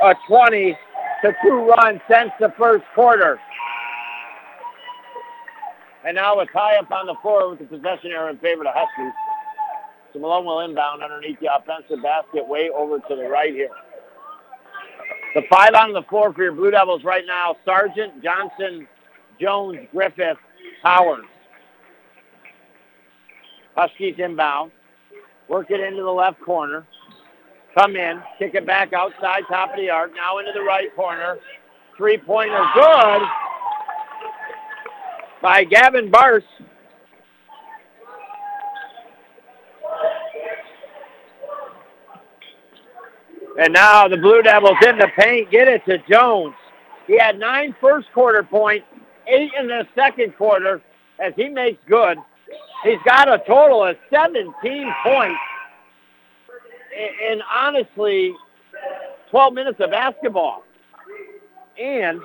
A 0.04 0.14
20 0.28 0.78
to 1.24 1.36
2 1.44 1.50
run 1.50 2.02
since 2.10 2.32
the 2.40 2.54
first 2.58 2.84
quarter. 2.96 3.40
And 6.06 6.16
now 6.16 6.40
a 6.40 6.46
tie 6.46 6.78
up 6.78 6.92
on 6.92 7.08
the 7.08 7.16
floor 7.22 7.50
with 7.50 7.60
the 7.60 7.66
possession 7.66 8.12
error 8.12 8.30
in 8.30 8.38
favor 8.38 8.62
of 8.62 8.68
the 8.68 8.72
Huskies. 8.74 9.14
So 10.14 10.20
Malone 10.20 10.46
will 10.46 10.62
inbound 10.62 11.04
underneath 11.04 11.40
the 11.40 11.54
offensive 11.54 12.02
basket 12.02 12.48
way 12.48 12.70
over 12.70 13.00
to 13.00 13.16
the 13.16 13.28
right 13.28 13.54
here. 13.54 13.70
The 15.36 15.44
five 15.50 15.74
on 15.76 15.94
the 15.94 16.02
floor 16.04 16.34
for 16.34 16.44
your 16.44 16.54
Blue 16.54 16.72
Devils 16.72 17.04
right 17.04 17.24
now, 17.28 17.56
Sargent, 17.64 18.24
Johnson, 18.24 18.88
Jones, 19.40 19.80
Griffith, 19.92 20.38
Powers. 20.84 21.26
Huskies 23.76 24.16
inbound. 24.18 24.72
Work 25.48 25.72
it 25.72 25.80
into 25.80 26.04
the 26.04 26.12
left 26.12 26.42
corner. 26.42 26.86
Come 27.78 27.96
in. 27.96 28.22
Kick 28.38 28.56
it 28.56 28.66
back 28.66 28.94
outside, 28.94 29.44
top 29.50 29.72
of 29.72 29.78
the 29.78 29.90
arc. 29.90 30.14
Now 30.16 30.40
into 30.40 30.52
the 30.54 30.62
right 30.62 30.94
corner. 30.96 31.38
Three-pointer 31.98 32.66
good 32.74 33.22
by 35.42 35.64
Gavin 35.64 36.12
Bars. 36.12 36.44
And 43.60 43.74
now 43.74 44.08
the 44.08 44.18
Blue 44.18 44.42
Devils 44.42 44.78
in 44.88 44.98
the 44.98 45.10
paint. 45.18 45.52
Get 45.52 45.68
it 45.68 45.84
to 45.86 45.98
Jones. 46.10 46.56
He 47.08 47.18
had 47.18 47.40
nine 47.40 47.76
first 47.82 48.08
quarter 48.14 48.44
points, 48.44 48.86
eight 49.30 49.52
in 49.58 49.68
the 49.68 49.88
second 49.96 50.36
quarter 50.36 50.82
as 51.20 51.34
he 51.36 51.50
makes 51.50 51.80
good. 51.88 52.18
He's 52.84 53.00
got 53.06 53.28
a 53.28 53.40
total 53.40 53.84
of 53.84 53.98
17 54.10 54.54
points 55.04 55.40
in, 57.30 57.42
honestly 57.54 58.34
12 59.30 59.54
minutes 59.54 59.80
of 59.80 59.92
basketball. 59.92 60.64
And 61.80 62.22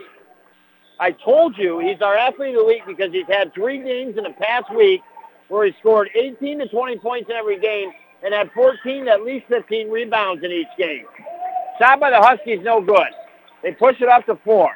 I 0.98 1.10
told 1.10 1.58
you 1.58 1.80
he's 1.80 2.00
our 2.00 2.16
athlete 2.16 2.54
of 2.54 2.60
the 2.60 2.64
week 2.64 2.82
because 2.86 3.12
he's 3.12 3.26
had 3.26 3.52
three 3.52 3.82
games 3.82 4.16
in 4.16 4.24
the 4.24 4.30
past 4.30 4.74
week 4.74 5.02
where 5.48 5.66
he 5.66 5.74
scored 5.80 6.08
18 6.14 6.60
to 6.60 6.68
20 6.68 6.98
points 6.98 7.28
in 7.28 7.36
every 7.36 7.58
game 7.58 7.90
and 8.22 8.32
had 8.32 8.50
14 8.52 9.08
at 9.08 9.22
least 9.22 9.46
15 9.48 9.90
rebounds 9.90 10.42
in 10.42 10.50
each 10.50 10.68
game. 10.78 11.04
Shot 11.78 12.00
by 12.00 12.10
the 12.10 12.20
Huskies, 12.20 12.60
no 12.62 12.80
good. 12.80 13.08
They 13.62 13.72
push 13.72 14.00
it 14.00 14.08
up 14.08 14.24
to 14.26 14.36
four. 14.44 14.70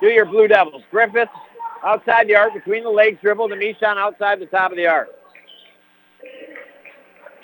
Do 0.00 0.08
your 0.08 0.26
Blue 0.26 0.48
Devils. 0.48 0.82
Griffiths 0.90 1.32
outside 1.84 2.28
the 2.28 2.36
arc 2.36 2.54
between 2.54 2.84
the 2.84 2.90
legs, 2.90 3.18
dribble 3.20 3.48
to 3.48 3.56
Mishon 3.56 3.96
outside 3.96 4.40
the 4.40 4.46
top 4.46 4.70
of 4.70 4.76
the 4.76 4.86
arc. 4.86 5.08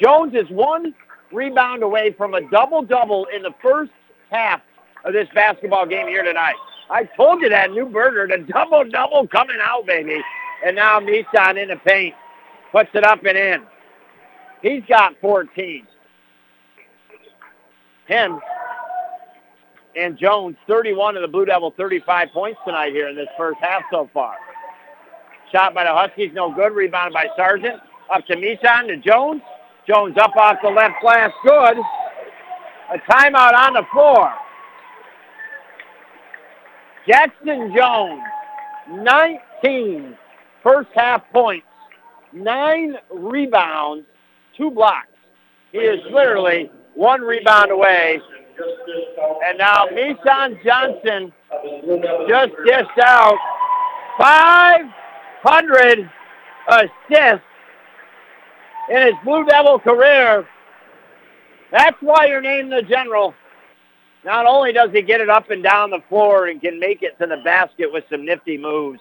Jones 0.01 0.35
is 0.35 0.49
one 0.51 0.95
rebound 1.33 1.83
away 1.83 2.13
from 2.13 2.35
a 2.35 2.41
double-double 2.51 3.27
in 3.35 3.43
the 3.43 3.55
first 3.63 3.93
half 4.31 4.61
of 5.05 5.13
this 5.13 5.29
basketball 5.35 5.87
game 5.87 6.09
here 6.09 6.23
tonight. 6.23 6.57
I 6.91 7.05
told 7.17 7.41
you 7.43 7.49
that 7.49 7.71
new 7.71 7.87
burger, 7.87 8.27
the 8.27 8.45
double-double 8.45 9.29
coming 9.29 9.57
out, 9.63 9.87
baby. 9.87 10.21
And 10.67 10.77
now 10.77 11.01
Mishon 11.01 11.61
in 11.61 11.69
the 11.69 11.77
paint. 11.77 12.15
Puts 12.73 12.91
it 12.95 13.05
up 13.05 13.25
and 13.25 13.39
in. 13.39 13.63
He's 14.63 14.83
got 14.89 15.15
14. 15.21 15.87
Him 18.07 18.41
and 19.97 20.19
Jones, 20.19 20.57
31 20.67 21.17
of 21.17 21.23
the 21.23 21.29
Blue 21.29 21.45
Devil, 21.45 21.73
35 21.77 22.29
points 22.33 22.61
tonight 22.67 22.93
here 22.93 23.09
in 23.09 23.17
this 23.17 23.29
first 23.37 23.59
half 23.61 23.83
so 23.91 24.09
far. 24.13 24.37
Shot 25.53 25.75
by 25.75 25.85
the 25.85 25.93
Huskies, 25.93 26.33
no 26.35 26.53
good. 26.53 26.73
Rebounded 26.73 27.15
by 27.15 27.27
Sargent. 27.37 27.81
Up 28.13 28.27
to 28.27 28.37
Mishon 28.37 28.89
to 28.89 28.97
Jones. 28.97 29.43
Jones 29.87 30.17
up 30.19 30.35
off 30.37 30.57
the 30.63 30.71
left 30.71 30.95
glass, 31.01 31.31
good. 31.45 31.77
A 32.93 32.99
timeout 33.11 33.55
on 33.55 33.75
the 33.75 33.85
floor. 33.93 34.33
Jackson 37.07 37.75
Jones, 37.77 38.23
19 38.91 40.17
first 40.63 40.89
half 40.95 41.23
points, 41.33 41.67
nine 42.33 42.97
rebounds, 43.13 44.07
two 44.57 44.71
blocks. 44.71 45.09
He 45.73 45.79
is 45.79 46.01
literally 46.11 46.71
one 46.95 47.21
rebound 47.21 47.71
away. 47.71 48.21
And 49.47 49.59
now 49.59 49.87
Mishon 49.87 50.63
Johnson 50.65 51.33
just 52.29 52.53
dished 52.67 52.99
out 53.03 53.39
500 54.19 56.11
assists 56.69 57.45
in 58.91 59.03
his 59.03 59.15
Blue 59.25 59.45
Devil 59.45 59.79
career. 59.79 60.47
That's 61.73 61.97
why 62.01 62.27
you're 62.27 62.41
named 62.41 62.73
the 62.73 62.83
general. 62.83 63.35
Not 64.25 64.47
only 64.47 64.73
does 64.73 64.91
he 64.93 65.03
get 65.03 65.21
it 65.21 65.29
up 65.29 65.51
and 65.51 65.63
down 65.63 65.91
the 65.91 66.03
floor 66.09 66.47
and 66.47 66.61
can 66.61 66.79
make 66.79 67.03
it 67.03 67.19
to 67.19 67.27
the 67.27 67.39
basket 67.45 67.93
with 67.93 68.05
some 68.11 68.25
nifty 68.25 68.57
moves, 68.57 69.01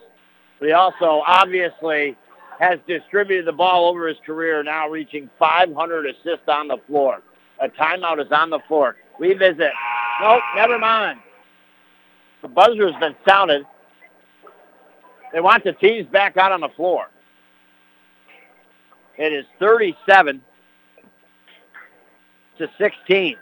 but 0.58 0.66
he 0.66 0.72
also 0.72 1.22
obviously 1.26 2.16
has 2.58 2.78
distributed 2.86 3.46
the 3.46 3.52
ball 3.52 3.88
over 3.88 4.06
his 4.08 4.18
career, 4.24 4.62
now 4.62 4.88
reaching 4.88 5.30
500 5.38 6.06
assists 6.06 6.48
on 6.48 6.68
the 6.68 6.78
floor. 6.86 7.22
A 7.60 7.68
timeout 7.68 8.20
is 8.24 8.30
on 8.32 8.50
the 8.50 8.60
floor. 8.68 8.96
We 9.18 9.34
visit. 9.34 9.72
Nope, 10.20 10.42
never 10.56 10.78
mind. 10.78 11.20
The 12.42 12.48
buzzer 12.48 12.90
has 12.90 13.00
been 13.00 13.14
sounded. 13.26 13.64
They 15.32 15.40
want 15.40 15.64
the 15.64 15.72
teams 15.72 16.06
back 16.08 16.36
out 16.36 16.52
on 16.52 16.60
the 16.60 16.68
floor. 16.76 17.06
It 19.16 19.32
is 19.32 19.44
37 19.58 20.40
to 22.58 22.68
16. 22.78 23.36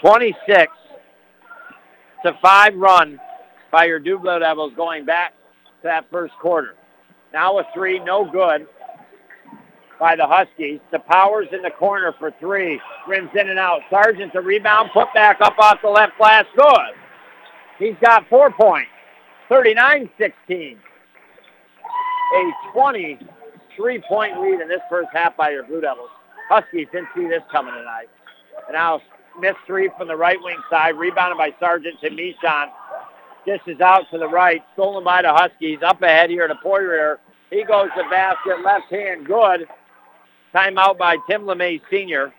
Twenty-six 0.00 0.70
to 2.22 2.38
five 2.42 2.76
run 2.76 3.18
by 3.72 3.86
your 3.86 3.98
Blue 3.98 4.38
Devils 4.38 4.74
going 4.76 5.06
back 5.06 5.32
to 5.80 5.84
that 5.84 6.04
first 6.10 6.34
quarter. 6.34 6.74
Now 7.32 7.58
a 7.58 7.64
three, 7.74 7.98
no 7.98 8.30
good 8.30 8.66
by 9.98 10.16
the 10.16 10.26
Huskies. 10.26 10.80
The 10.92 10.98
Powers 10.98 11.48
in 11.52 11.62
the 11.62 11.70
corner 11.70 12.14
for 12.18 12.32
three. 12.40 12.80
Rims 13.08 13.30
in 13.34 13.48
and 13.48 13.58
out. 13.58 13.80
Sargent 13.90 14.32
the 14.32 14.40
rebound, 14.40 14.90
put 14.92 15.12
back 15.14 15.40
up 15.40 15.58
off 15.58 15.78
the 15.82 15.88
left 15.88 16.16
glass, 16.18 16.44
good. 16.56 16.94
He's 17.78 17.96
got 18.00 18.28
four 18.28 18.50
points. 18.50 18.90
39-16. 19.50 20.76
A 22.34 22.52
23-point 22.74 24.40
lead 24.40 24.60
in 24.60 24.68
this 24.68 24.80
first 24.90 25.08
half 25.12 25.36
by 25.36 25.50
your 25.50 25.62
Blue 25.64 25.80
Devils. 25.80 26.10
Huskies 26.48 26.88
didn't 26.92 27.08
see 27.14 27.26
this 27.28 27.42
coming 27.52 27.74
tonight. 27.74 28.08
And 28.66 28.74
now 28.74 29.00
missed 29.38 29.58
three 29.66 29.90
from 29.96 30.08
the 30.08 30.16
right 30.16 30.38
wing 30.40 30.58
side, 30.70 30.96
rebounded 30.96 31.38
by 31.38 31.54
Sargent 31.60 32.00
to 32.00 32.10
Mishon. 32.10 32.66
This 33.44 33.60
is 33.66 33.80
out 33.80 34.04
to 34.10 34.18
the 34.18 34.28
right, 34.28 34.62
stolen 34.72 35.04
by 35.04 35.22
the 35.22 35.32
Huskies. 35.32 35.78
Up 35.84 36.02
ahead 36.02 36.30
here 36.30 36.48
to 36.48 36.54
Poirier. 36.62 37.20
He 37.50 37.62
goes 37.62 37.88
to 37.96 38.02
basket, 38.10 38.62
left 38.64 38.90
hand, 38.90 39.26
good. 39.26 39.68
Timeout 40.56 40.96
by 40.96 41.18
Tim 41.28 41.42
LeMay 41.42 41.82
Sr. 41.90 42.32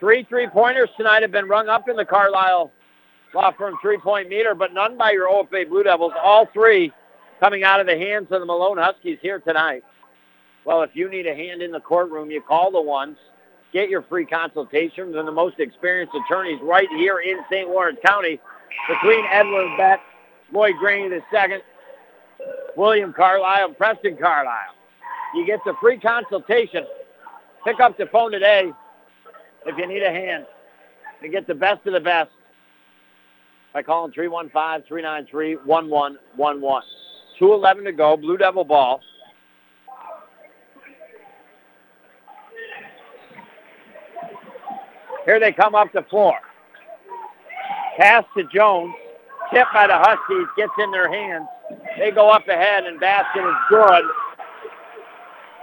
Three 0.00 0.26
three-pointers 0.28 0.88
tonight 0.96 1.22
have 1.22 1.30
been 1.30 1.46
rung 1.46 1.68
up 1.68 1.88
in 1.88 1.94
the 1.94 2.04
Carlisle 2.04 2.72
Law 3.34 3.52
Firm 3.56 3.76
three-point 3.80 4.28
meter, 4.28 4.54
but 4.54 4.74
none 4.74 4.98
by 4.98 5.12
your 5.12 5.28
OFA 5.28 5.68
Blue 5.68 5.84
Devils. 5.84 6.12
All 6.20 6.48
three 6.52 6.92
coming 7.38 7.62
out 7.62 7.78
of 7.78 7.86
the 7.86 7.96
hands 7.96 8.26
of 8.32 8.40
the 8.40 8.46
Malone 8.46 8.78
Huskies 8.78 9.18
here 9.22 9.38
tonight. 9.38 9.84
Well, 10.64 10.82
if 10.82 10.90
you 10.94 11.08
need 11.08 11.28
a 11.28 11.34
hand 11.34 11.62
in 11.62 11.70
the 11.70 11.80
courtroom, 11.80 12.32
you 12.32 12.40
call 12.40 12.72
the 12.72 12.82
ones. 12.82 13.16
Get 13.72 13.88
your 13.88 14.02
free 14.02 14.26
consultation 14.26 15.12
from 15.12 15.24
the 15.24 15.32
most 15.32 15.60
experienced 15.60 16.14
attorneys 16.14 16.58
right 16.62 16.88
here 16.96 17.20
in 17.20 17.38
St. 17.48 17.68
Lawrence 17.68 17.98
County 18.04 18.40
between 18.88 19.24
Edward 19.30 19.76
Beck, 19.76 20.00
Lloyd 20.52 20.74
Graney 20.80 21.14
II, 21.14 21.58
William 22.76 23.12
Carlisle, 23.12 23.74
Preston 23.74 24.16
Carlisle. 24.16 24.74
You 25.34 25.46
get 25.46 25.60
the 25.64 25.74
free 25.80 25.98
consultation. 25.98 26.84
Pick 27.64 27.80
up 27.80 27.96
the 27.96 28.06
phone 28.06 28.30
today 28.30 28.72
if 29.66 29.78
you 29.78 29.86
need 29.86 30.02
a 30.02 30.10
hand 30.10 30.46
and 31.22 31.32
get 31.32 31.46
the 31.46 31.54
best 31.54 31.86
of 31.86 31.92
the 31.92 32.00
best 32.00 32.30
by 33.72 33.82
calling 33.82 34.12
315-393-1111. 34.12 36.82
2.11 37.40 37.84
to 37.84 37.92
go. 37.92 38.16
Blue 38.16 38.36
Devil 38.36 38.64
ball. 38.64 39.00
Here 45.24 45.40
they 45.40 45.52
come 45.52 45.74
up 45.74 45.90
the 45.92 46.02
floor. 46.02 46.34
Pass 47.98 48.24
to 48.36 48.44
Jones. 48.54 48.94
Tip 49.52 49.66
by 49.72 49.86
the 49.86 49.96
Huskies. 49.96 50.46
Gets 50.56 50.72
in 50.78 50.90
their 50.90 51.10
hands. 51.10 51.48
They 51.98 52.10
go 52.10 52.28
up 52.30 52.48
ahead 52.48 52.84
and 52.84 52.98
basket 53.00 53.40
is 53.40 53.54
good. 53.68 54.04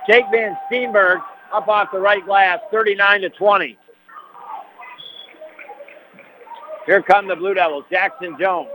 Jake 0.07 0.26
Van 0.32 0.57
Steenberg 0.70 1.22
up 1.53 1.68
off 1.68 1.89
the 1.91 1.99
right 1.99 2.26
glass, 2.26 2.59
39 2.72 3.22
to 3.22 3.30
20. 3.30 3.78
Here 6.86 7.01
come 7.01 7.28
the 7.28 7.36
Blue 7.36 7.53
Devils. 7.53 7.86
Jackson 7.91 8.36
Jones 8.39 8.70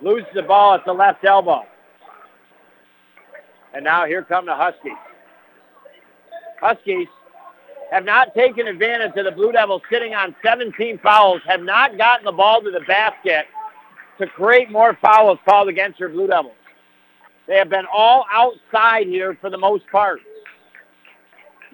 loses 0.00 0.28
the 0.34 0.42
ball 0.42 0.74
at 0.74 0.84
the 0.84 0.92
left 0.92 1.24
elbow. 1.24 1.62
And 3.74 3.84
now 3.84 4.06
here 4.06 4.22
come 4.22 4.46
the 4.46 4.54
Huskies. 4.54 4.92
Huskies 6.60 7.08
have 7.90 8.04
not 8.04 8.34
taken 8.34 8.66
advantage 8.66 9.12
of 9.16 9.24
the 9.24 9.30
Blue 9.30 9.52
Devils 9.52 9.82
sitting 9.90 10.14
on 10.14 10.34
17 10.44 10.98
fouls, 10.98 11.40
have 11.46 11.62
not 11.62 11.96
gotten 11.96 12.24
the 12.24 12.32
ball 12.32 12.60
to 12.60 12.70
the 12.70 12.80
basket 12.86 13.46
to 14.18 14.26
create 14.26 14.70
more 14.70 14.98
fouls 15.00 15.38
called 15.44 15.68
against 15.68 15.98
your 15.98 16.08
Blue 16.08 16.26
Devils. 16.26 16.54
They 17.48 17.56
have 17.56 17.70
been 17.70 17.86
all 17.90 18.26
outside 18.30 19.06
here 19.06 19.36
for 19.40 19.48
the 19.48 19.56
most 19.56 19.84
part. 19.90 20.20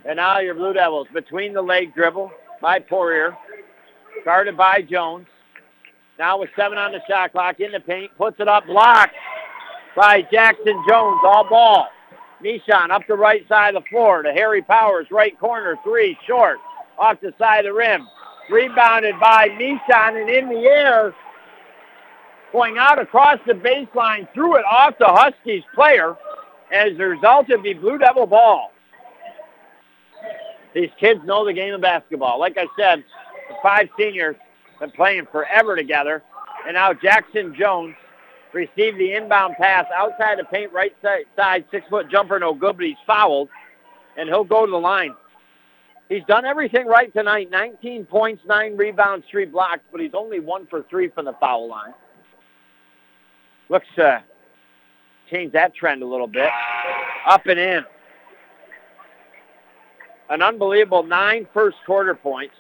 And 0.05 0.17
now 0.17 0.39
your 0.39 0.55
Blue 0.55 0.73
Devils 0.73 1.09
between 1.13 1.53
the 1.53 1.63
leg 1.63 1.95
dribble 1.95 2.31
by 2.63 2.79
Poirier, 2.79 3.37
guarded 4.25 4.57
by 4.57 4.83
Jones. 4.83 5.27
Now 6.17 6.39
with 6.39 6.51
seven 6.55 6.79
on 6.79 6.93
the 6.93 7.01
shot 7.09 7.33
clock 7.33 7.59
in 7.59 7.73
the 7.73 7.81
paint, 7.81 8.13
puts 8.17 8.39
it 8.39 8.47
up, 8.47 8.67
blocked 8.67 9.17
by 9.97 10.23
Jackson 10.31 10.83
Jones, 10.89 11.21
all 11.25 11.47
ball. 11.49 11.89
Mishon 12.41 12.91
up 12.91 13.03
the 13.09 13.15
right 13.15 13.47
side 13.49 13.75
of 13.75 13.83
the 13.83 13.89
floor 13.89 14.23
to 14.23 14.33
Harry 14.33 14.63
Powers, 14.63 15.07
right 15.11 15.39
corner, 15.41 15.77
three, 15.83 16.17
short, 16.27 16.59
off 16.99 17.21
the 17.21 17.35
side 17.39 17.67
of 17.67 17.73
the 17.75 17.79
rim. 17.79 18.07
Rebounded 18.51 19.19
by 19.19 19.49
Mishon 19.49 20.21
and 20.21 20.31
in 20.31 20.49
the 20.51 20.67
air, 20.67 21.15
going 22.55 22.79
out 22.79 23.01
across 23.01 23.39
the 23.49 23.53
baseline, 23.53 24.33
threw 24.33 24.57
it 24.57 24.65
off 24.65 24.95
the 25.01 25.09
Huskies 25.09 25.65
player. 25.75 26.17
As 26.73 26.93
a 26.99 27.05
result 27.05 27.51
of 27.51 27.63
the 27.63 27.75
Blue 27.75 27.99
Devil 27.99 28.27
ball. 28.27 28.73
These 30.75 30.91
kids 30.99 31.21
know 31.25 31.45
the 31.45 31.53
game 31.53 31.75
of 31.75 31.81
basketball. 31.81 32.41
Like 32.41 32.57
I 32.57 32.67
said, 32.79 33.05
the 33.49 33.55
five 33.63 33.89
seniors 33.99 34.35
have 34.73 34.81
been 34.81 34.91
playing 34.93 35.27
forever 35.31 35.77
together. 35.77 36.23
And 36.67 36.75
now 36.75 36.93
Jackson 36.93 37.55
Jones 37.55 37.95
received 38.53 38.99
the 38.99 39.13
inbound 39.13 39.55
pass 39.57 39.85
outside 39.95 40.39
the 40.39 40.45
paint, 40.45 40.73
right 40.73 40.95
side, 41.03 41.65
six-foot 41.71 42.11
jumper, 42.11 42.39
no 42.41 42.55
good, 42.55 42.77
but 42.77 42.87
he's 42.87 42.97
fouled, 43.07 43.51
and 44.17 44.29
he'll 44.29 44.43
go 44.43 44.65
to 44.65 44.71
the 44.71 44.79
line. 44.79 45.15
He's 46.09 46.25
done 46.27 46.45
everything 46.45 46.87
right 46.87 47.13
tonight. 47.13 47.51
19 47.51 48.07
points, 48.07 48.43
nine 48.47 48.77
rebounds, 48.77 49.27
three 49.31 49.45
blocks, 49.45 49.83
but 49.93 50.01
he's 50.01 50.15
only 50.15 50.41
one 50.41 50.67
for 50.67 50.83
three 50.89 51.09
from 51.09 51.27
the 51.27 51.35
foul 51.35 51.69
line. 51.69 51.95
Looks 53.69 53.87
to 53.97 54.05
uh, 54.05 54.21
change 55.31 55.53
that 55.53 55.75
trend 55.75 56.03
a 56.03 56.07
little 56.07 56.27
bit. 56.27 56.51
Up 57.27 57.47
and 57.47 57.59
in. 57.59 57.85
An 60.31 60.43
unbelievable 60.43 61.03
nine 61.03 61.47
first 61.53 61.77
quarter 61.87 62.15
points, 62.15 62.55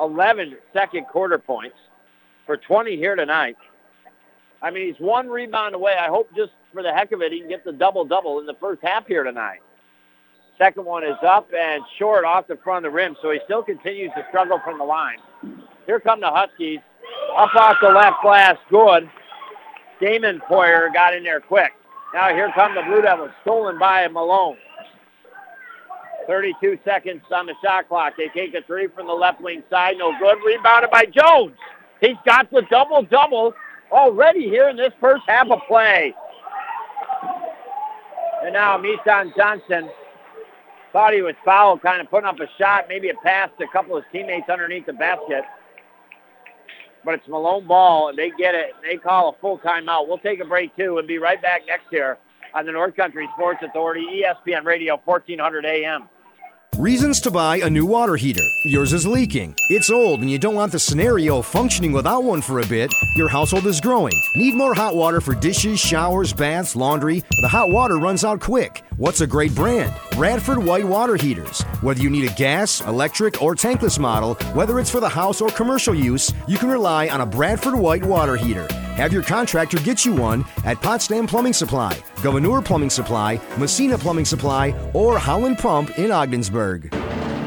11 0.00 0.56
second 0.72 1.06
quarter 1.06 1.38
points 1.38 1.76
for 2.46 2.56
20 2.56 2.96
here 2.96 3.14
tonight. 3.14 3.56
I 4.60 4.70
mean, 4.70 4.86
he's 4.86 5.00
one 5.00 5.28
rebound 5.28 5.74
away. 5.74 5.94
I 5.98 6.08
hope 6.08 6.28
just 6.36 6.52
for 6.72 6.82
the 6.82 6.92
heck 6.92 7.12
of 7.12 7.22
it, 7.22 7.32
he 7.32 7.40
can 7.40 7.48
get 7.48 7.64
the 7.64 7.72
double-double 7.72 8.40
in 8.40 8.46
the 8.46 8.54
first 8.54 8.80
half 8.82 9.06
here 9.06 9.24
tonight. 9.24 9.60
Second 10.58 10.84
one 10.84 11.02
is 11.02 11.16
up 11.26 11.48
and 11.56 11.82
short 11.98 12.24
off 12.24 12.46
the 12.46 12.56
front 12.62 12.86
of 12.86 12.92
the 12.92 12.96
rim, 12.96 13.16
so 13.22 13.30
he 13.30 13.40
still 13.44 13.62
continues 13.62 14.10
to 14.16 14.24
struggle 14.28 14.60
from 14.64 14.78
the 14.78 14.84
line. 14.84 15.18
Here 15.86 15.98
come 15.98 16.20
the 16.20 16.30
Huskies. 16.30 16.78
Up 17.36 17.54
off 17.54 17.76
the 17.82 17.88
left 17.88 18.22
glass, 18.22 18.56
good. 18.70 19.10
Damon 20.02 20.42
Poirier 20.48 20.90
got 20.92 21.14
in 21.14 21.22
there 21.22 21.40
quick. 21.40 21.72
Now 22.12 22.28
here 22.30 22.50
come 22.56 22.74
the 22.74 22.82
Blue 22.82 23.02
Devils, 23.02 23.30
stolen 23.42 23.78
by 23.78 24.08
Malone. 24.08 24.56
32 26.26 26.78
seconds 26.84 27.22
on 27.32 27.46
the 27.46 27.54
shot 27.64 27.88
clock. 27.88 28.14
They 28.16 28.28
take 28.28 28.52
a 28.54 28.62
three 28.66 28.88
from 28.88 29.06
the 29.06 29.12
left 29.12 29.40
wing 29.40 29.62
side. 29.70 29.96
No 29.98 30.12
good. 30.18 30.38
Rebounded 30.44 30.90
by 30.90 31.04
Jones. 31.04 31.56
He's 32.00 32.16
got 32.26 32.50
the 32.50 32.62
double-double 32.68 33.54
already 33.92 34.48
here 34.48 34.68
in 34.68 34.76
this 34.76 34.92
first 35.00 35.22
half 35.28 35.48
of 35.50 35.60
play. 35.68 36.12
And 38.42 38.52
now 38.52 38.78
Mishon 38.78 39.34
Johnson 39.36 39.88
thought 40.92 41.14
he 41.14 41.22
was 41.22 41.34
fouled, 41.44 41.80
kind 41.82 42.00
of 42.00 42.10
putting 42.10 42.28
up 42.28 42.40
a 42.40 42.48
shot, 42.58 42.86
maybe 42.88 43.08
a 43.08 43.14
pass 43.22 43.50
to 43.58 43.64
a 43.64 43.68
couple 43.68 43.96
of 43.96 44.04
his 44.04 44.12
teammates 44.12 44.48
underneath 44.48 44.86
the 44.86 44.92
basket. 44.92 45.44
But 47.04 47.14
it's 47.14 47.28
Malone 47.28 47.66
ball, 47.66 48.08
and 48.08 48.18
they 48.18 48.30
get 48.30 48.54
it. 48.54 48.72
They 48.82 48.96
call 48.96 49.30
a 49.30 49.40
full 49.40 49.58
timeout. 49.58 50.06
We'll 50.06 50.18
take 50.18 50.40
a 50.40 50.44
break, 50.44 50.76
too, 50.76 50.98
and 50.98 51.08
be 51.08 51.18
right 51.18 51.40
back 51.42 51.62
next 51.66 51.86
year 51.90 52.18
on 52.54 52.66
the 52.66 52.72
North 52.72 52.94
Country 52.94 53.28
Sports 53.34 53.60
Authority, 53.62 54.22
ESPN 54.22 54.64
Radio, 54.64 55.00
1400 55.04 55.64
AM. 55.64 56.08
Reasons 56.78 57.20
to 57.20 57.30
buy 57.30 57.58
a 57.58 57.68
new 57.68 57.84
water 57.84 58.16
heater. 58.16 58.48
Yours 58.64 58.94
is 58.94 59.06
leaking. 59.06 59.54
It's 59.68 59.90
old 59.90 60.20
and 60.20 60.30
you 60.30 60.38
don't 60.38 60.54
want 60.54 60.72
the 60.72 60.78
scenario 60.78 61.42
functioning 61.42 61.92
without 61.92 62.24
one 62.24 62.40
for 62.40 62.60
a 62.60 62.66
bit. 62.66 62.90
Your 63.14 63.28
household 63.28 63.66
is 63.66 63.78
growing. 63.78 64.14
Need 64.36 64.54
more 64.54 64.72
hot 64.72 64.96
water 64.96 65.20
for 65.20 65.34
dishes, 65.34 65.78
showers, 65.78 66.32
baths, 66.32 66.74
laundry. 66.74 67.22
The 67.42 67.48
hot 67.48 67.68
water 67.68 67.98
runs 67.98 68.24
out 68.24 68.40
quick. 68.40 68.82
What's 68.96 69.20
a 69.20 69.26
great 69.26 69.54
brand? 69.54 69.92
Bradford 70.12 70.58
White 70.58 70.86
Water 70.86 71.16
Heaters. 71.16 71.60
Whether 71.82 72.02
you 72.02 72.08
need 72.08 72.30
a 72.30 72.34
gas, 72.36 72.80
electric, 72.80 73.42
or 73.42 73.54
tankless 73.54 73.98
model, 73.98 74.34
whether 74.54 74.80
it's 74.80 74.90
for 74.90 75.00
the 75.00 75.08
house 75.08 75.42
or 75.42 75.50
commercial 75.50 75.94
use, 75.94 76.32
you 76.48 76.56
can 76.56 76.70
rely 76.70 77.08
on 77.08 77.20
a 77.20 77.26
Bradford 77.26 77.74
White 77.74 78.04
Water 78.04 78.36
Heater. 78.36 78.66
Have 78.96 79.12
your 79.12 79.22
contractor 79.22 79.78
get 79.78 80.04
you 80.04 80.14
one 80.14 80.44
at 80.64 80.80
Potsdam 80.80 81.26
Plumbing 81.26 81.54
Supply, 81.54 81.98
Gouverneur 82.22 82.62
Plumbing 82.62 82.90
Supply, 82.90 83.40
Massena 83.58 83.98
Plumbing 83.98 84.26
Supply, 84.26 84.74
or 84.94 85.18
Howland 85.18 85.58
Pump 85.58 85.98
in 85.98 86.10
Ogdensburg. 86.10 86.61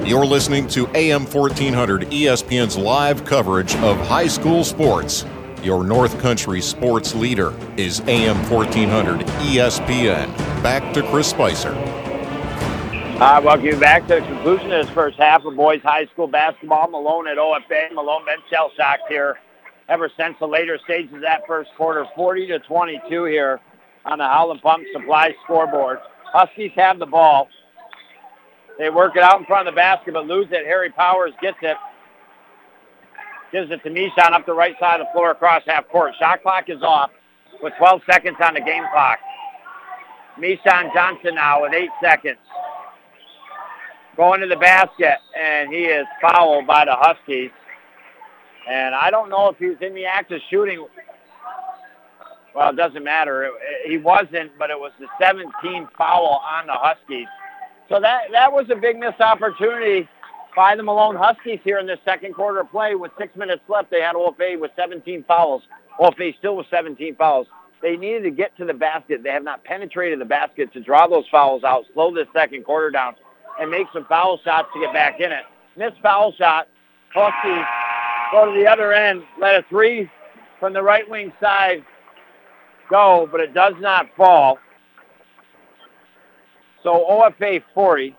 You're 0.05 0.25
listening 0.25 0.67
to 0.67 0.87
AM 0.93 1.25
1400 1.25 2.01
ESPN's 2.11 2.77
live 2.77 3.23
coverage 3.23 3.73
of 3.77 3.97
high 4.07 4.27
school 4.27 4.65
sports. 4.65 5.25
Your 5.63 5.85
North 5.85 6.19
Country 6.19 6.59
sports 6.59 7.15
leader 7.15 7.53
is 7.77 8.01
AM 8.01 8.37
1400 8.49 9.21
ESPN. 9.21 10.27
Back 10.61 10.93
to 10.93 11.01
Chris 11.09 11.29
Spicer. 11.29 11.71
Uh, 11.71 13.41
welcome 13.41 13.65
you 13.65 13.77
back 13.77 14.05
to 14.07 14.15
the 14.15 14.21
conclusion 14.21 14.73
of 14.73 14.85
this 14.85 14.93
first 14.93 15.17
half 15.17 15.45
of 15.45 15.55
boys 15.55 15.81
high 15.81 16.05
school 16.07 16.27
basketball. 16.27 16.89
Malone 16.89 17.29
at 17.29 17.37
OFA. 17.37 17.93
Malone 17.93 18.25
been 18.25 18.39
shell 18.49 18.71
shocked 18.75 19.03
here 19.07 19.39
ever 19.87 20.11
since 20.17 20.35
the 20.41 20.45
later 20.45 20.77
stages 20.83 21.13
of 21.13 21.21
that 21.21 21.47
first 21.47 21.69
quarter. 21.77 22.05
40 22.17 22.47
to 22.47 22.59
22 22.59 23.23
here 23.23 23.61
on 24.03 24.17
the 24.17 24.25
Howland 24.25 24.61
Pump 24.61 24.83
Supply 24.91 25.33
scoreboard. 25.45 25.99
Huskies 26.25 26.73
have 26.75 26.99
the 26.99 27.05
ball. 27.05 27.47
They 28.77 28.89
work 28.89 29.15
it 29.15 29.23
out 29.23 29.39
in 29.39 29.45
front 29.45 29.67
of 29.67 29.73
the 29.73 29.75
basket, 29.75 30.13
but 30.13 30.27
lose 30.27 30.47
it. 30.51 30.65
Harry 30.65 30.89
Powers 30.89 31.31
gets 31.41 31.57
it. 31.61 31.77
Gives 33.51 33.71
it 33.71 33.81
to 33.83 33.89
Mishon 33.89 34.33
up 34.33 34.45
the 34.45 34.53
right 34.53 34.75
side 34.79 34.99
of 34.99 35.07
the 35.07 35.13
floor 35.13 35.31
across 35.31 35.63
half 35.65 35.87
court. 35.87 36.13
Shot 36.19 36.41
clock 36.41 36.65
is 36.67 36.81
off 36.81 37.11
with 37.61 37.73
12 37.77 38.01
seconds 38.09 38.37
on 38.43 38.55
the 38.55 38.61
game 38.61 38.83
clock. 38.91 39.19
Mishon 40.37 40.93
Johnson 40.93 41.35
now 41.35 41.61
with 41.61 41.73
eight 41.73 41.91
seconds. 42.03 42.37
Going 44.17 44.41
to 44.41 44.47
the 44.47 44.57
basket, 44.57 45.17
and 45.39 45.71
he 45.71 45.83
is 45.83 46.05
fouled 46.21 46.67
by 46.67 46.85
the 46.85 46.95
Huskies. 46.95 47.51
And 48.69 48.95
I 48.95 49.11
don't 49.11 49.29
know 49.29 49.49
if 49.49 49.57
he 49.57 49.67
was 49.67 49.77
in 49.81 49.93
the 49.93 50.05
act 50.05 50.31
of 50.31 50.41
shooting. 50.49 50.85
Well, 52.53 52.69
it 52.69 52.75
doesn't 52.75 53.03
matter. 53.03 53.51
he 53.85 53.97
wasn't, 53.97 54.51
but 54.57 54.69
it 54.69 54.79
was 54.79 54.91
the 54.99 55.07
17th 55.21 55.89
foul 55.97 56.41
on 56.43 56.67
the 56.67 56.73
Huskies. 56.73 57.27
So 57.89 57.99
that 57.99 58.23
that 58.31 58.51
was 58.51 58.65
a 58.69 58.75
big 58.75 58.97
missed 58.97 59.21
opportunity 59.21 60.07
by 60.55 60.75
the 60.75 60.83
Malone 60.83 61.15
Huskies 61.15 61.59
here 61.63 61.79
in 61.79 61.85
the 61.85 61.97
second 62.05 62.33
quarter 62.33 62.63
play. 62.63 62.95
With 62.95 63.11
six 63.17 63.35
minutes 63.35 63.61
left, 63.67 63.91
they 63.91 64.01
had 64.01 64.15
OFA 64.15 64.59
with 64.59 64.71
17 64.75 65.23
fouls. 65.27 65.63
OFA 65.99 66.35
still 66.37 66.55
with 66.55 66.67
17 66.71 67.15
fouls. 67.15 67.47
They 67.81 67.97
needed 67.97 68.23
to 68.23 68.31
get 68.31 68.55
to 68.57 68.65
the 68.65 68.73
basket. 68.73 69.21
They 69.21 69.29
have 69.29 69.43
not 69.43 69.63
penetrated 69.63 70.19
the 70.19 70.25
basket 70.25 70.73
to 70.73 70.79
draw 70.79 71.07
those 71.07 71.25
fouls 71.29 71.63
out, 71.63 71.83
slow 71.93 72.13
this 72.13 72.27
second 72.33 72.63
quarter 72.63 72.89
down, 72.89 73.15
and 73.59 73.69
make 73.69 73.87
some 73.93 74.05
foul 74.05 74.39
shots 74.43 74.69
to 74.73 74.79
get 74.79 74.93
back 74.93 75.19
in 75.19 75.31
it. 75.31 75.43
Missed 75.77 76.01
foul 76.01 76.31
shot. 76.33 76.67
Huskies 77.13 77.65
go 78.31 78.51
to 78.51 78.59
the 78.59 78.67
other 78.67 78.91
end, 78.93 79.23
let 79.39 79.55
a 79.55 79.65
three 79.69 80.09
from 80.59 80.73
the 80.73 80.81
right 80.81 81.07
wing 81.09 81.31
side 81.39 81.85
go, 82.89 83.27
but 83.31 83.39
it 83.39 83.53
does 83.53 83.73
not 83.79 84.07
fall. 84.17 84.57
So 86.85 87.03
OFA 87.09 87.63
40, 87.73 88.15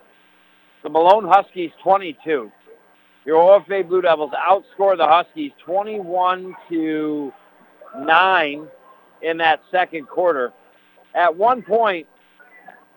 the 0.83 0.89
Malone 0.89 1.25
Huskies 1.25 1.71
22. 1.85 2.51
Your 3.25 3.61
OFA 3.61 3.87
Blue 3.87 4.03
Devils 4.03 4.33
outscore 4.33 4.97
the 4.97 5.07
Huskies 5.07 5.53
21 5.65 6.53
to 6.69 7.33
9 7.97 8.67
in 9.23 9.37
that 9.37 9.61
second 9.71 10.09
quarter. 10.09 10.53
At 11.15 11.37
one 11.37 11.63
point, 11.63 12.09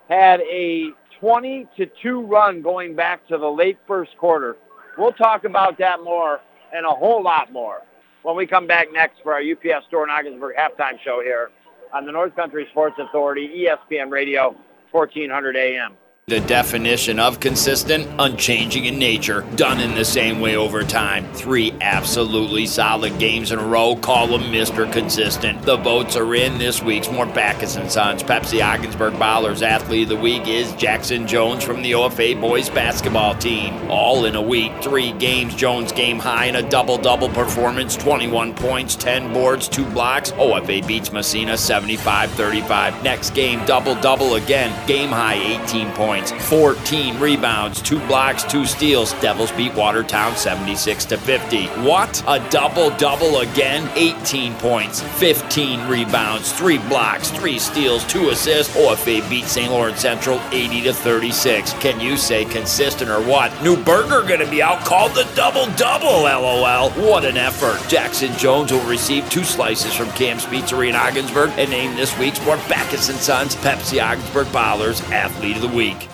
had 0.09 0.39
a 0.41 0.87
20 1.19 1.67
to 1.77 1.85
2 2.01 2.21
run 2.25 2.63
going 2.63 2.95
back 2.95 3.27
to 3.27 3.37
the 3.37 3.47
late 3.47 3.77
first 3.85 4.17
quarter. 4.17 4.57
We'll 4.97 5.13
talk 5.13 5.43
about 5.43 5.77
that 5.77 6.03
more 6.03 6.39
and 6.73 6.83
a 6.83 6.89
whole 6.89 7.21
lot 7.21 7.53
more 7.53 7.83
when 8.23 8.35
we 8.35 8.47
come 8.47 8.65
back 8.65 8.87
next 8.91 9.21
for 9.21 9.33
our 9.33 9.41
UPS 9.41 9.85
Store 9.87 10.03
in 10.03 10.09
Ogdensburg 10.09 10.55
halftime 10.55 10.99
show 11.05 11.21
here 11.23 11.51
on 11.93 12.07
the 12.07 12.11
North 12.11 12.35
Country 12.35 12.65
Sports 12.71 12.95
Authority, 12.97 13.67
ESPN 13.67 14.09
Radio, 14.09 14.55
1400 14.91 15.55
AM. 15.55 15.97
The 16.29 16.41
definition 16.41 17.19
of 17.19 17.39
consistent, 17.39 18.07
unchanging 18.19 18.85
in 18.85 18.99
nature, 18.99 19.41
done 19.55 19.79
in 19.79 19.95
the 19.95 20.05
same 20.05 20.39
way 20.39 20.55
over 20.55 20.83
time. 20.83 21.25
Three 21.33 21.73
absolutely 21.81 22.67
solid 22.67 23.17
games 23.17 23.51
in 23.51 23.57
a 23.57 23.65
row. 23.65 23.95
Call 23.95 24.27
them 24.27 24.43
Mr. 24.43 24.93
Consistent. 24.93 25.63
The 25.63 25.77
votes 25.77 26.15
are 26.15 26.35
in 26.35 26.59
this 26.59 26.83
week's 26.83 27.09
Mort 27.09 27.33
Backus 27.33 27.77
and 27.77 27.91
Sons. 27.91 28.21
Pepsi 28.21 28.63
Ogdensburg 28.63 29.13
Ballers 29.15 29.63
Athlete 29.63 30.03
of 30.03 30.09
the 30.09 30.17
Week 30.17 30.47
is 30.47 30.71
Jackson 30.73 31.25
Jones 31.25 31.63
from 31.63 31.81
the 31.81 31.93
OFA 31.93 32.39
boys 32.39 32.69
basketball 32.69 33.33
team. 33.33 33.73
All 33.89 34.25
in 34.25 34.35
a 34.35 34.41
week. 34.41 34.71
Three 34.83 35.13
games. 35.13 35.55
Jones 35.55 35.91
game 35.91 36.19
high 36.19 36.45
in 36.45 36.57
a 36.57 36.69
double 36.69 36.99
double 36.99 37.29
performance 37.29 37.95
21 37.95 38.53
points, 38.53 38.95
10 38.95 39.33
boards, 39.33 39.67
2 39.67 39.83
blocks. 39.83 40.29
OFA 40.33 40.85
beats 40.85 41.11
Massena 41.11 41.57
75 41.57 42.29
35. 42.33 43.03
Next 43.03 43.31
game, 43.31 43.65
double 43.65 43.95
double 43.95 44.35
again. 44.35 44.69
Game 44.85 45.09
high 45.09 45.63
18 45.63 45.89
points 45.93 46.18
points, 46.19 46.47
14 46.49 47.19
rebounds, 47.19 47.81
2 47.81 47.99
blocks, 48.07 48.43
2 48.43 48.65
steals. 48.65 49.13
Devils 49.21 49.51
beat 49.51 49.73
Watertown 49.73 50.35
76 50.35 51.05
to 51.05 51.17
50. 51.17 51.67
What? 51.83 52.21
A 52.27 52.39
double 52.49 52.89
double 52.97 53.39
again? 53.39 53.89
18 53.95 54.53
points, 54.55 55.01
15 55.01 55.87
rebounds, 55.87 56.51
3 56.53 56.77
blocks, 56.89 57.31
3 57.31 57.59
steals, 57.59 58.05
2 58.05 58.29
assists. 58.29 58.75
OFA 58.75 59.27
beat 59.29 59.45
St. 59.45 59.71
Lawrence 59.71 59.99
Central 60.01 60.39
80 60.51 60.81
to 60.81 60.93
36. 60.93 61.73
Can 61.73 61.99
you 61.99 62.17
say 62.17 62.45
consistent 62.45 63.09
or 63.09 63.21
what? 63.21 63.51
New 63.63 63.81
Burger 63.83 64.37
to 64.37 64.49
be 64.49 64.61
out 64.61 64.85
called 64.85 65.13
the 65.13 65.29
double 65.35 65.65
double, 65.75 66.23
lol. 66.23 66.89
What 66.91 67.25
an 67.25 67.37
effort. 67.37 67.79
Jackson 67.89 68.35
Jones 68.37 68.71
will 68.71 68.87
receive 68.87 69.29
two 69.29 69.43
slices 69.43 69.93
from 69.93 70.09
Cam's 70.11 70.45
Pizzeria 70.45 70.89
in 70.89 70.95
Ogdensburg 70.95 71.51
and 71.57 71.69
name 71.69 71.95
this 71.95 72.17
week's 72.17 72.43
Mort 72.45 72.59
Backus 72.67 73.07
& 73.07 73.21
Sons 73.21 73.55
Pepsi 73.57 74.01
Ogdensburg 74.01 74.47
Ballers 74.47 75.01
Athlete 75.11 75.55
of 75.55 75.61
the 75.61 75.67
Week. 75.69 76.08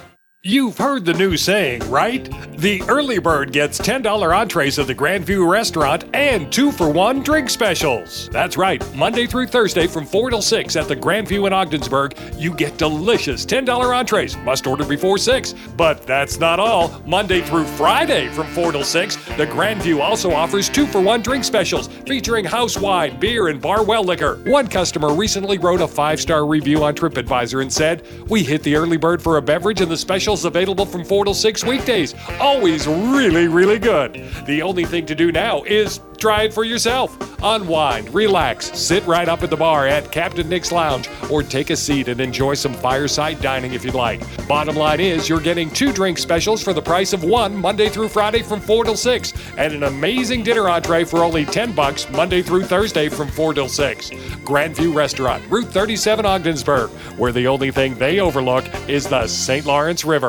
You've 0.47 0.77
heard 0.77 1.05
the 1.05 1.13
new 1.15 1.37
saying, 1.37 1.89
right? 1.89 2.29
The 2.59 2.83
early 2.83 3.17
bird 3.17 3.51
gets 3.51 3.79
$10 3.79 4.05
entrees 4.31 4.77
at 4.77 4.85
the 4.85 4.93
Grandview 4.93 5.49
restaurant 5.49 6.03
and 6.13 6.53
two 6.53 6.71
for 6.71 6.87
one 6.87 7.23
drink 7.23 7.49
specials. 7.49 8.29
That's 8.29 8.55
right, 8.55 8.79
Monday 8.95 9.25
through 9.25 9.47
Thursday 9.47 9.87
from 9.87 10.05
4 10.05 10.29
till 10.29 10.43
6 10.43 10.75
at 10.75 10.87
the 10.87 10.95
Grandview 10.95 11.47
in 11.47 11.53
Ogdensburg, 11.53 12.15
you 12.37 12.53
get 12.53 12.77
delicious 12.77 13.43
$10 13.43 13.67
entrees. 13.91 14.37
Must 14.37 14.67
order 14.67 14.85
before 14.85 15.17
6. 15.17 15.55
But 15.75 16.05
that's 16.05 16.39
not 16.39 16.59
all. 16.59 17.01
Monday 17.07 17.41
through 17.41 17.65
Friday 17.65 18.27
from 18.27 18.45
4 18.45 18.71
till 18.71 18.83
6, 18.83 19.15
the 19.37 19.47
Grandview 19.47 19.99
also 19.99 20.31
offers 20.31 20.69
two 20.69 20.85
for 20.85 21.01
one 21.01 21.23
drink 21.23 21.43
specials 21.43 21.87
featuring 22.05 22.45
house 22.45 22.77
wine, 22.77 23.19
beer, 23.19 23.47
and 23.47 23.59
bar 23.59 23.83
well 23.83 24.03
liquor. 24.03 24.35
One 24.45 24.67
customer 24.67 25.11
recently 25.11 25.57
wrote 25.57 25.81
a 25.81 25.87
five 25.87 26.21
star 26.21 26.45
review 26.45 26.83
on 26.83 26.93
TripAdvisor 26.93 27.63
and 27.63 27.73
said, 27.73 28.05
We 28.29 28.43
hit 28.43 28.61
the 28.61 28.75
early 28.75 28.97
bird 28.97 29.23
for 29.23 29.37
a 29.37 29.41
beverage 29.41 29.81
and 29.81 29.89
the 29.89 29.97
special 29.97 30.34
available 30.43 30.85
from 30.85 31.05
4 31.05 31.23
till 31.23 31.33
6 31.33 31.63
weekdays. 31.63 32.13
Always 32.41 32.87
really, 32.87 33.47
really 33.47 33.79
good. 33.79 34.13
The 34.45 34.61
only 34.61 34.83
thing 34.83 35.05
to 35.05 35.15
do 35.15 35.31
now 35.31 35.63
is 35.63 36.01
try 36.17 36.43
it 36.43 36.53
for 36.53 36.63
yourself. 36.63 37.15
Unwind, 37.43 38.11
relax, 38.13 38.71
sit 38.77 39.05
right 39.05 39.29
up 39.29 39.43
at 39.43 39.49
the 39.49 39.57
bar 39.57 39.85
at 39.85 40.11
Captain 40.11 40.49
Nick's 40.49 40.71
Lounge, 40.71 41.07
or 41.29 41.43
take 41.43 41.69
a 41.69 41.75
seat 41.75 42.07
and 42.07 42.19
enjoy 42.19 42.55
some 42.55 42.73
fireside 42.73 43.39
dining 43.41 43.73
if 43.73 43.85
you'd 43.85 43.93
like. 43.93 44.21
Bottom 44.47 44.75
line 44.75 44.99
is, 44.99 45.29
you're 45.29 45.39
getting 45.39 45.69
two 45.69 45.93
drink 45.93 46.17
specials 46.17 46.63
for 46.63 46.73
the 46.73 46.81
price 46.81 47.13
of 47.13 47.23
one 47.23 47.55
Monday 47.55 47.89
through 47.89 48.09
Friday 48.09 48.41
from 48.41 48.59
4 48.59 48.85
till 48.85 48.97
6, 48.97 49.33
and 49.57 49.73
an 49.73 49.83
amazing 49.83 50.41
dinner 50.41 50.67
entree 50.67 51.03
for 51.03 51.23
only 51.23 51.45
10 51.45 51.73
bucks 51.73 52.09
Monday 52.09 52.41
through 52.41 52.63
Thursday 52.63 53.09
from 53.09 53.27
4 53.27 53.53
till 53.53 53.69
6. 53.69 54.09
Grandview 54.43 54.95
Restaurant, 54.95 55.43
Route 55.51 55.67
37 55.67 56.25
Ogdensburg, 56.25 56.89
where 57.19 57.31
the 57.31 57.47
only 57.47 57.69
thing 57.69 57.93
they 57.95 58.19
overlook 58.19 58.65
is 58.89 59.07
the 59.07 59.27
St. 59.27 59.65
Lawrence 59.65 60.03
River. 60.03 60.24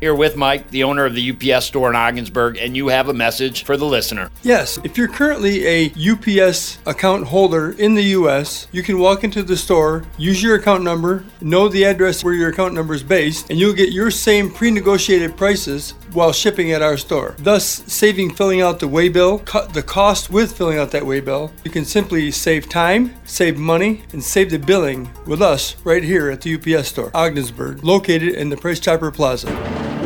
Here 0.00 0.14
with 0.14 0.36
Mike, 0.36 0.70
the 0.70 0.84
owner 0.84 1.06
of 1.06 1.14
the 1.14 1.30
UPS 1.30 1.64
store 1.64 1.88
in 1.88 1.96
Ogdensburg, 1.96 2.58
and 2.58 2.76
you 2.76 2.88
have 2.88 3.08
a 3.08 3.14
message 3.14 3.64
for 3.64 3.78
the 3.78 3.86
listener. 3.86 4.30
Yes, 4.42 4.78
if 4.84 4.98
you're 4.98 5.08
currently 5.08 5.66
a 5.66 5.90
UPS 5.96 6.78
account 6.84 7.26
holder 7.26 7.70
in 7.72 7.94
the 7.94 8.02
US, 8.02 8.68
you 8.72 8.82
can 8.82 8.98
walk 8.98 9.24
into 9.24 9.42
the 9.42 9.56
store, 9.56 10.04
use 10.18 10.42
your 10.42 10.56
account 10.56 10.84
number, 10.84 11.24
know 11.40 11.68
the 11.68 11.84
address 11.84 12.22
where 12.22 12.34
your 12.34 12.50
account 12.50 12.74
number 12.74 12.92
is 12.92 13.02
based, 13.02 13.48
and 13.48 13.58
you'll 13.58 13.72
get 13.72 13.90
your 13.90 14.10
same 14.10 14.50
pre 14.50 14.70
negotiated 14.70 15.34
prices 15.34 15.94
while 16.12 16.32
shipping 16.32 16.72
at 16.72 16.82
our 16.82 16.96
store, 16.96 17.34
thus 17.38 17.64
saving 17.92 18.34
filling 18.34 18.60
out 18.60 18.78
the 18.80 18.88
waybill, 18.88 19.44
cut 19.44 19.72
the 19.72 19.82
cost 19.82 20.30
with 20.30 20.56
filling 20.56 20.78
out 20.78 20.90
that 20.92 21.02
waybill. 21.02 21.52
You 21.64 21.70
can 21.70 21.84
simply 21.84 22.30
save 22.30 22.68
time, 22.68 23.14
save 23.24 23.58
money, 23.58 24.02
and 24.12 24.22
save 24.22 24.50
the 24.50 24.58
billing 24.58 25.10
with 25.26 25.42
us 25.42 25.76
right 25.84 26.02
here 26.02 26.30
at 26.30 26.40
the 26.40 26.54
UPS 26.54 26.88
store, 26.88 27.10
Ogdensburg, 27.14 27.84
located 27.84 28.34
in 28.34 28.48
the 28.48 28.56
Price 28.56 28.80
Chopper 28.80 29.10
Plaza. 29.10 29.50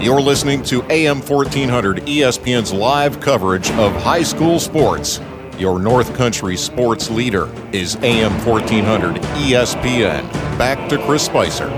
You're 0.00 0.20
listening 0.22 0.62
to 0.64 0.82
AM 0.90 1.20
1400 1.20 1.98
ESPN's 1.98 2.72
live 2.72 3.20
coverage 3.20 3.70
of 3.72 3.92
high 4.02 4.22
school 4.22 4.58
sports. 4.58 5.20
Your 5.58 5.78
North 5.78 6.14
Country 6.16 6.56
sports 6.56 7.10
leader 7.10 7.50
is 7.70 7.96
AM 7.96 8.32
1400 8.46 9.16
ESPN. 9.16 10.22
Back 10.56 10.88
to 10.88 10.96
Chris 11.04 11.26
Spicer. 11.26 11.68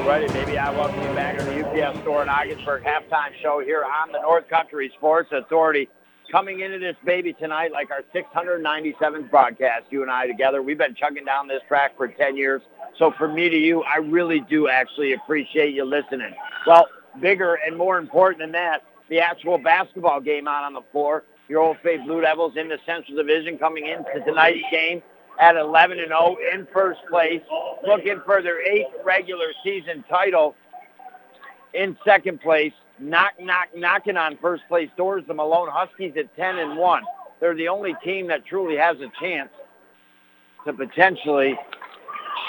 Alrighty, 0.00 0.32
maybe 0.32 0.56
I 0.56 0.70
welcome 0.70 1.02
you 1.02 1.14
back 1.14 1.36
to 1.36 1.44
the 1.44 1.62
UPS 1.62 2.00
store 2.00 2.22
in 2.22 2.30
Ogdensburg 2.30 2.84
halftime 2.84 3.32
show 3.42 3.60
here 3.60 3.84
on 3.84 4.10
the 4.10 4.18
North 4.22 4.48
Country 4.48 4.90
Sports 4.96 5.28
Authority. 5.30 5.90
Coming 6.32 6.60
into 6.60 6.78
this 6.78 6.96
baby 7.04 7.34
tonight 7.34 7.70
like 7.70 7.90
our 7.90 8.02
697th 8.14 9.30
broadcast, 9.30 9.84
you 9.90 10.00
and 10.00 10.10
I 10.10 10.26
together. 10.26 10.62
We've 10.62 10.78
been 10.78 10.94
chugging 10.94 11.26
down 11.26 11.48
this 11.48 11.60
track 11.68 11.98
for 11.98 12.08
10 12.08 12.34
years. 12.34 12.62
So 12.98 13.12
for 13.18 13.28
me 13.28 13.50
to 13.50 13.56
you, 13.56 13.82
I 13.82 13.98
really 13.98 14.40
do 14.40 14.68
actually 14.68 15.12
appreciate 15.12 15.74
you 15.74 15.84
listening. 15.84 16.32
Well, 16.66 16.88
bigger 17.20 17.58
and 17.66 17.76
more 17.76 17.98
important 17.98 18.40
than 18.40 18.52
that, 18.52 18.84
the 19.10 19.20
actual 19.20 19.58
basketball 19.58 20.22
game 20.22 20.48
out 20.48 20.64
on 20.64 20.72
the 20.72 20.82
floor. 20.92 21.24
Your 21.46 21.60
Old 21.60 21.76
Faith 21.82 22.00
Blue 22.06 22.22
Devils 22.22 22.54
in 22.56 22.68
the 22.68 22.78
Central 22.86 23.18
Division 23.18 23.58
coming 23.58 23.86
into 23.86 24.24
tonight's 24.24 24.64
game 24.72 25.02
at 25.38 25.56
11 25.56 25.98
and 25.98 26.08
0 26.08 26.36
in 26.52 26.66
first 26.72 27.00
place, 27.08 27.42
looking 27.86 28.20
for 28.24 28.42
their 28.42 28.60
eighth 28.66 28.92
regular 29.04 29.52
season 29.64 30.04
title. 30.08 30.54
In 31.72 31.96
second 32.04 32.40
place, 32.40 32.72
knock, 32.98 33.32
knock, 33.40 33.68
knocking 33.76 34.16
on 34.16 34.36
first 34.38 34.62
place 34.68 34.90
doors, 34.96 35.24
the 35.28 35.34
Malone 35.34 35.68
Huskies 35.70 36.12
at 36.18 36.34
10 36.36 36.58
and 36.58 36.76
1. 36.76 37.02
They're 37.40 37.54
the 37.54 37.68
only 37.68 37.94
team 38.04 38.26
that 38.28 38.44
truly 38.44 38.76
has 38.76 38.96
a 39.00 39.10
chance 39.20 39.50
to 40.66 40.72
potentially 40.72 41.58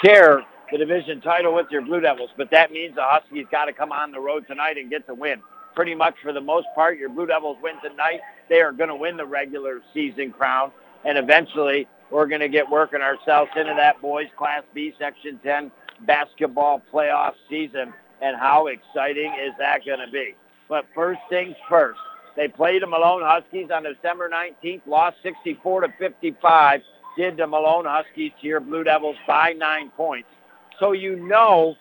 share 0.04 0.42
the 0.70 0.78
division 0.78 1.20
title 1.20 1.54
with 1.54 1.66
your 1.70 1.82
Blue 1.82 2.00
Devils, 2.00 2.30
but 2.36 2.50
that 2.50 2.72
means 2.72 2.94
the 2.94 3.02
Huskies 3.04 3.46
got 3.50 3.66
to 3.66 3.72
come 3.72 3.92
on 3.92 4.10
the 4.10 4.20
road 4.20 4.46
tonight 4.46 4.76
and 4.78 4.90
get 4.90 5.06
the 5.06 5.14
win. 5.14 5.40
Pretty 5.74 5.94
much 5.94 6.14
for 6.22 6.32
the 6.32 6.40
most 6.40 6.66
part, 6.74 6.98
your 6.98 7.08
Blue 7.08 7.26
Devils 7.26 7.56
win 7.62 7.74
tonight. 7.82 8.20
They 8.48 8.60
are 8.60 8.72
going 8.72 8.88
to 8.88 8.96
win 8.96 9.16
the 9.16 9.24
regular 9.24 9.80
season 9.94 10.32
crown, 10.32 10.72
and 11.04 11.16
eventually 11.16 11.86
we're 12.12 12.26
going 12.26 12.40
to 12.40 12.48
get 12.48 12.68
working 12.70 13.00
ourselves 13.00 13.50
into 13.56 13.74
that 13.74 14.00
boys 14.00 14.28
Class 14.36 14.62
B 14.74 14.94
Section 14.98 15.40
10 15.42 15.70
basketball 16.06 16.82
playoff 16.92 17.32
season. 17.48 17.92
And 18.20 18.36
how 18.36 18.68
exciting 18.68 19.34
is 19.44 19.52
that 19.58 19.84
going 19.84 19.98
to 19.98 20.10
be? 20.12 20.34
But 20.68 20.84
first 20.94 21.20
things 21.28 21.56
first, 21.68 21.98
they 22.36 22.48
played 22.48 22.82
the 22.82 22.86
Malone 22.86 23.22
Huskies 23.24 23.68
on 23.74 23.82
December 23.82 24.30
19th, 24.30 24.82
lost 24.86 25.16
64 25.22 25.80
to 25.82 25.88
55 25.98 26.82
did 27.16 27.36
the 27.36 27.46
Malone 27.46 27.84
Huskies 27.86 28.32
your 28.40 28.60
Blue 28.60 28.84
Devils 28.84 29.16
by 29.26 29.52
nine 29.52 29.90
points. 29.90 30.28
So 30.78 30.92
you 30.92 31.16
know 31.16 31.76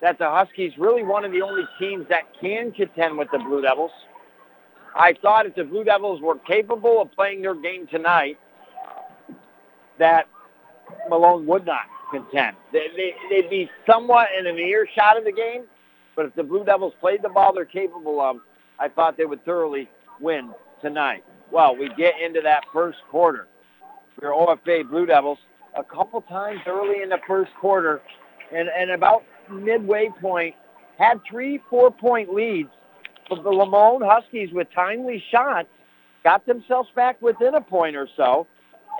that 0.00 0.18
the 0.18 0.28
Huskies 0.28 0.72
really 0.78 1.02
one 1.02 1.24
of 1.24 1.32
the 1.32 1.42
only 1.42 1.64
teams 1.78 2.06
that 2.08 2.24
can 2.40 2.72
contend 2.72 3.18
with 3.18 3.28
the 3.32 3.38
Blue 3.38 3.62
Devils. 3.62 3.90
I 4.94 5.14
thought 5.20 5.46
if 5.46 5.54
the 5.54 5.64
Blue 5.64 5.84
Devils 5.84 6.20
were 6.20 6.38
capable 6.38 7.02
of 7.02 7.12
playing 7.12 7.42
their 7.42 7.54
game 7.54 7.86
tonight, 7.86 8.38
that 9.98 10.28
Malone 11.08 11.46
would 11.46 11.66
not 11.66 11.86
contend. 12.10 12.56
They, 12.72 12.86
they, 12.96 13.14
they'd 13.30 13.50
be 13.50 13.70
somewhat 13.90 14.28
in 14.38 14.46
an 14.46 14.58
earshot 14.58 15.18
of 15.18 15.24
the 15.24 15.32
game, 15.32 15.64
but 16.14 16.26
if 16.26 16.34
the 16.34 16.42
Blue 16.42 16.64
Devils 16.64 16.94
played 17.00 17.22
the 17.22 17.28
ball 17.28 17.52
they're 17.54 17.64
capable 17.64 18.20
of, 18.20 18.36
I 18.78 18.88
thought 18.88 19.16
they 19.16 19.24
would 19.24 19.44
thoroughly 19.44 19.88
win 20.20 20.52
tonight. 20.80 21.24
Well, 21.50 21.76
we 21.76 21.90
get 21.96 22.14
into 22.20 22.40
that 22.42 22.64
first 22.72 22.98
quarter 23.10 23.48
your 24.20 24.32
OFA 24.32 24.88
Blue 24.88 25.06
Devils 25.06 25.38
a 25.76 25.84
couple 25.84 26.20
times 26.22 26.60
early 26.66 27.02
in 27.02 27.08
the 27.08 27.18
first 27.26 27.50
quarter 27.60 28.00
and, 28.54 28.68
and 28.68 28.90
about 28.90 29.22
midway 29.50 30.08
point 30.20 30.54
had 30.98 31.20
three 31.30 31.60
four-point 31.68 32.32
leads. 32.32 32.70
But 33.28 33.42
the 33.42 33.50
Malone 33.50 34.02
Huskies 34.04 34.50
with 34.52 34.68
timely 34.74 35.22
shots 35.30 35.68
got 36.24 36.46
themselves 36.46 36.88
back 36.94 37.20
within 37.20 37.54
a 37.54 37.60
point 37.60 37.96
or 37.96 38.08
so. 38.16 38.46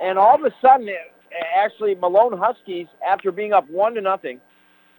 And 0.01 0.17
all 0.17 0.35
of 0.35 0.43
a 0.43 0.53
sudden, 0.61 0.87
it, 0.87 0.97
actually, 1.55 1.95
Malone 1.95 2.37
Huskies, 2.37 2.87
after 3.07 3.31
being 3.31 3.53
up 3.53 3.69
one 3.69 3.95
to 3.95 4.01
nothing, 4.01 4.39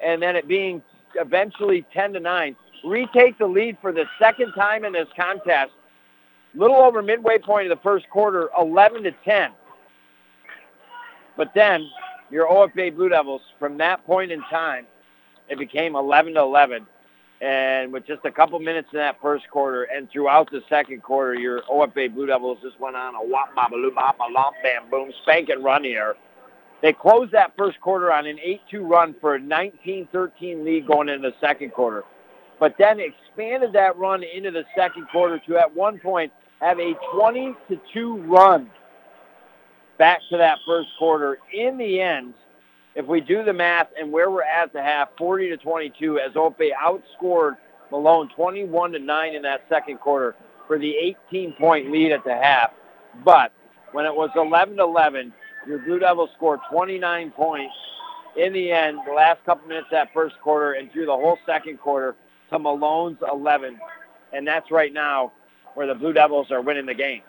and 0.00 0.22
then 0.22 0.36
it 0.36 0.46
being 0.48 0.82
eventually 1.14 1.84
10 1.92 2.14
to 2.14 2.20
9, 2.20 2.56
retake 2.84 3.38
the 3.38 3.46
lead 3.46 3.76
for 3.80 3.92
the 3.92 4.04
second 4.18 4.52
time 4.52 4.84
in 4.84 4.92
this 4.92 5.08
contest. 5.16 5.72
Little 6.54 6.76
over 6.76 7.02
midway 7.02 7.38
point 7.38 7.70
of 7.70 7.76
the 7.76 7.82
first 7.82 8.08
quarter, 8.10 8.48
11 8.58 9.04
to 9.04 9.12
10. 9.24 9.50
But 11.36 11.52
then 11.54 11.88
your 12.30 12.48
OFA 12.48 12.94
Blue 12.94 13.08
Devils, 13.08 13.42
from 13.58 13.78
that 13.78 14.04
point 14.04 14.32
in 14.32 14.42
time, 14.42 14.86
it 15.48 15.58
became 15.58 15.94
11 15.94 16.34
to 16.34 16.40
11. 16.40 16.86
And 17.40 17.92
with 17.92 18.04
just 18.06 18.24
a 18.24 18.32
couple 18.32 18.58
minutes 18.58 18.88
in 18.92 18.98
that 18.98 19.20
first 19.22 19.48
quarter 19.48 19.84
and 19.84 20.10
throughout 20.10 20.50
the 20.50 20.60
second 20.68 21.02
quarter, 21.02 21.34
your 21.34 21.62
OFA 21.70 22.12
Blue 22.12 22.26
Devils 22.26 22.58
just 22.62 22.80
went 22.80 22.96
on 22.96 23.14
a 23.14 23.24
wop 23.24 23.54
baba 23.54 23.76
loo 23.76 23.92
bop 23.94 24.18
a 24.18 24.32
lomp 24.32 24.54
bam 24.62 24.90
boom 24.90 25.12
spank 25.22 25.48
and 25.48 25.62
run 25.62 25.84
here. 25.84 26.16
They 26.82 26.92
closed 26.92 27.32
that 27.32 27.52
first 27.56 27.80
quarter 27.80 28.12
on 28.12 28.26
an 28.26 28.38
8-2 28.72 28.88
run 28.88 29.14
for 29.20 29.36
a 29.36 29.40
19-13 29.40 30.64
lead 30.64 30.86
going 30.86 31.08
into 31.08 31.30
the 31.30 31.34
second 31.40 31.72
quarter. 31.72 32.04
But 32.60 32.74
then 32.78 32.98
expanded 33.00 33.72
that 33.72 33.96
run 33.96 34.22
into 34.22 34.50
the 34.50 34.64
second 34.76 35.06
quarter 35.10 35.40
to 35.46 35.56
at 35.58 35.74
one 35.74 35.98
point 35.98 36.32
have 36.60 36.78
a 36.80 36.94
20 37.14 37.54
to 37.68 37.80
2 37.92 38.16
run 38.22 38.68
back 39.96 40.20
to 40.30 40.38
that 40.38 40.58
first 40.66 40.88
quarter. 40.98 41.38
In 41.52 41.78
the 41.78 42.00
end, 42.00 42.34
if 42.98 43.06
we 43.06 43.20
do 43.20 43.44
the 43.44 43.52
math 43.52 43.86
and 43.98 44.10
where 44.10 44.28
we're 44.28 44.42
at 44.42 44.72
the 44.72 44.82
half, 44.82 45.10
40 45.16 45.50
to 45.50 45.56
22, 45.56 46.18
as 46.18 46.32
Ope 46.34 46.58
outscored 46.58 47.56
Malone 47.92 48.28
21 48.34 48.90
to 48.90 48.98
9 48.98 49.34
in 49.34 49.42
that 49.42 49.62
second 49.68 50.00
quarter 50.00 50.34
for 50.66 50.80
the 50.80 50.92
18 51.30 51.52
point 51.52 51.92
lead 51.92 52.10
at 52.10 52.24
the 52.24 52.34
half. 52.34 52.72
But 53.24 53.52
when 53.92 54.04
it 54.04 54.12
was 54.12 54.30
11 54.34 54.78
to 54.78 54.82
11, 54.82 55.32
your 55.68 55.78
Blue 55.78 56.00
Devils 56.00 56.30
scored 56.36 56.58
29 56.68 57.30
points 57.30 57.74
in 58.36 58.52
the 58.52 58.72
end, 58.72 58.98
the 59.06 59.12
last 59.12 59.44
couple 59.44 59.68
minutes 59.68 59.86
of 59.86 59.92
that 59.92 60.08
first 60.12 60.34
quarter 60.40 60.72
and 60.72 60.90
through 60.90 61.06
the 61.06 61.12
whole 61.12 61.38
second 61.46 61.78
quarter 61.78 62.16
to 62.50 62.58
Malone's 62.58 63.18
11. 63.30 63.78
And 64.32 64.46
that's 64.46 64.72
right 64.72 64.92
now 64.92 65.32
where 65.74 65.86
the 65.86 65.94
Blue 65.94 66.12
Devils 66.12 66.50
are 66.50 66.60
winning 66.60 66.86
the 66.86 66.94
game. 66.94 67.22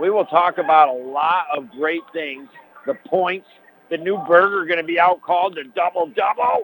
We 0.00 0.08
will 0.08 0.24
talk 0.24 0.56
about 0.56 0.88
a 0.88 0.92
lot 0.92 1.48
of 1.54 1.70
great 1.70 2.02
things. 2.14 2.48
The 2.86 2.94
points, 2.94 3.46
the 3.92 3.98
new 3.98 4.16
burger 4.26 4.64
going 4.64 4.78
to 4.78 4.84
be 4.84 4.98
out 4.98 5.20
called 5.20 5.54
the 5.54 5.64
double 5.76 6.06
double, 6.16 6.62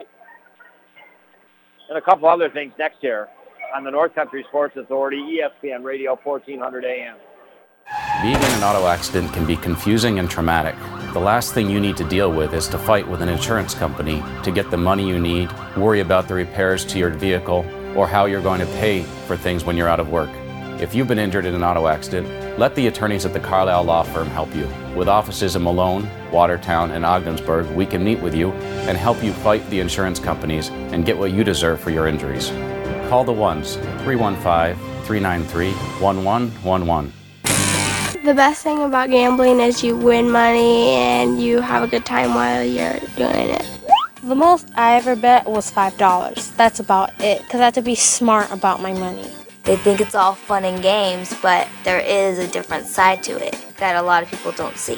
and 1.87 1.95
a 1.95 2.01
couple 2.01 2.27
other 2.27 2.49
things 2.49 2.73
next 2.79 3.03
year 3.03 3.27
on 3.75 3.83
the 3.83 3.91
North 3.91 4.15
Country 4.15 4.43
Sports 4.49 4.75
Authority, 4.77 5.37
ESPN 5.63 5.83
Radio 5.83 6.19
1400 6.23 6.85
AM. 6.85 7.17
Being 8.23 8.35
in 8.35 8.41
an 8.41 8.63
auto 8.63 8.87
accident 8.87 9.31
can 9.31 9.45
be 9.45 9.55
confusing 9.55 10.17
and 10.17 10.27
traumatic. 10.27 10.75
The 11.13 11.19
last 11.19 11.53
thing 11.53 11.69
you 11.69 11.79
need 11.79 11.97
to 11.97 12.03
deal 12.03 12.31
with 12.31 12.51
is 12.53 12.67
to 12.69 12.79
fight 12.79 13.07
with 13.07 13.21
an 13.21 13.29
insurance 13.29 13.75
company 13.75 14.23
to 14.43 14.51
get 14.51 14.71
the 14.71 14.77
money 14.77 15.07
you 15.07 15.19
need, 15.19 15.51
worry 15.77 15.99
about 15.99 16.27
the 16.27 16.33
repairs 16.33 16.83
to 16.85 16.97
your 16.97 17.11
vehicle, 17.11 17.63
or 17.95 18.07
how 18.07 18.25
you're 18.25 18.41
going 18.41 18.59
to 18.59 18.67
pay 18.77 19.03
for 19.27 19.37
things 19.37 19.63
when 19.63 19.77
you're 19.77 19.87
out 19.87 19.99
of 19.99 20.09
work. 20.09 20.29
If 20.81 20.95
you've 20.95 21.07
been 21.07 21.19
injured 21.19 21.45
in 21.45 21.53
an 21.53 21.63
auto 21.63 21.87
accident, 21.87 22.57
let 22.57 22.73
the 22.73 22.87
attorneys 22.87 23.25
at 23.25 23.33
the 23.33 23.39
Carlisle 23.39 23.83
Law 23.83 24.01
Firm 24.01 24.27
help 24.29 24.53
you. 24.55 24.67
With 24.99 25.07
offices 25.07 25.55
in 25.55 25.63
Malone, 25.63 26.09
Watertown, 26.29 26.91
and 26.91 27.05
Ogdensburg, 27.05 27.67
we 27.67 27.85
can 27.85 28.03
meet 28.03 28.19
with 28.19 28.35
you 28.35 28.51
and 28.51 28.97
help 28.97 29.23
you 29.23 29.31
fight 29.31 29.65
the 29.69 29.79
insurance 29.79 30.19
companies 30.19 30.67
and 30.91 31.05
get 31.05 31.17
what 31.17 31.31
you 31.31 31.45
deserve 31.45 31.79
for 31.79 31.89
your 31.89 32.05
injuries. 32.05 32.49
Call 33.07 33.23
the 33.23 33.31
ones 33.31 33.75
315 34.03 34.75
393 35.05 35.71
1111. 36.01 37.13
The 38.25 38.33
best 38.33 38.61
thing 38.61 38.83
about 38.83 39.09
gambling 39.09 39.61
is 39.61 39.81
you 39.81 39.95
win 39.95 40.29
money 40.29 40.89
and 40.89 41.41
you 41.41 41.61
have 41.61 41.81
a 41.81 41.87
good 41.87 42.05
time 42.05 42.33
while 42.33 42.61
you're 42.61 42.99
doing 43.15 43.51
it. 43.51 43.65
The 44.21 44.35
most 44.35 44.69
I 44.75 44.95
ever 44.95 45.15
bet 45.15 45.47
was 45.47 45.71
$5. 45.71 46.57
That's 46.57 46.81
about 46.81 47.11
it, 47.21 47.41
because 47.43 47.61
I 47.61 47.63
have 47.63 47.73
to 47.75 47.81
be 47.81 47.95
smart 47.95 48.51
about 48.51 48.81
my 48.81 48.91
money. 48.91 49.31
They 49.69 49.77
think 49.77 50.01
it's 50.01 50.15
all 50.15 50.33
fun 50.33 50.65
and 50.65 50.81
games, 50.81 51.31
but 51.43 51.67
there 51.83 51.99
is 51.99 52.39
a 52.39 52.47
different 52.47 52.87
side 52.87 53.21
to 53.21 53.33
it 53.33 53.55
that 53.77 53.95
a 53.95 54.01
lot 54.01 54.23
of 54.23 54.29
people 54.31 54.51
don't 54.51 54.75
see. 54.75 54.97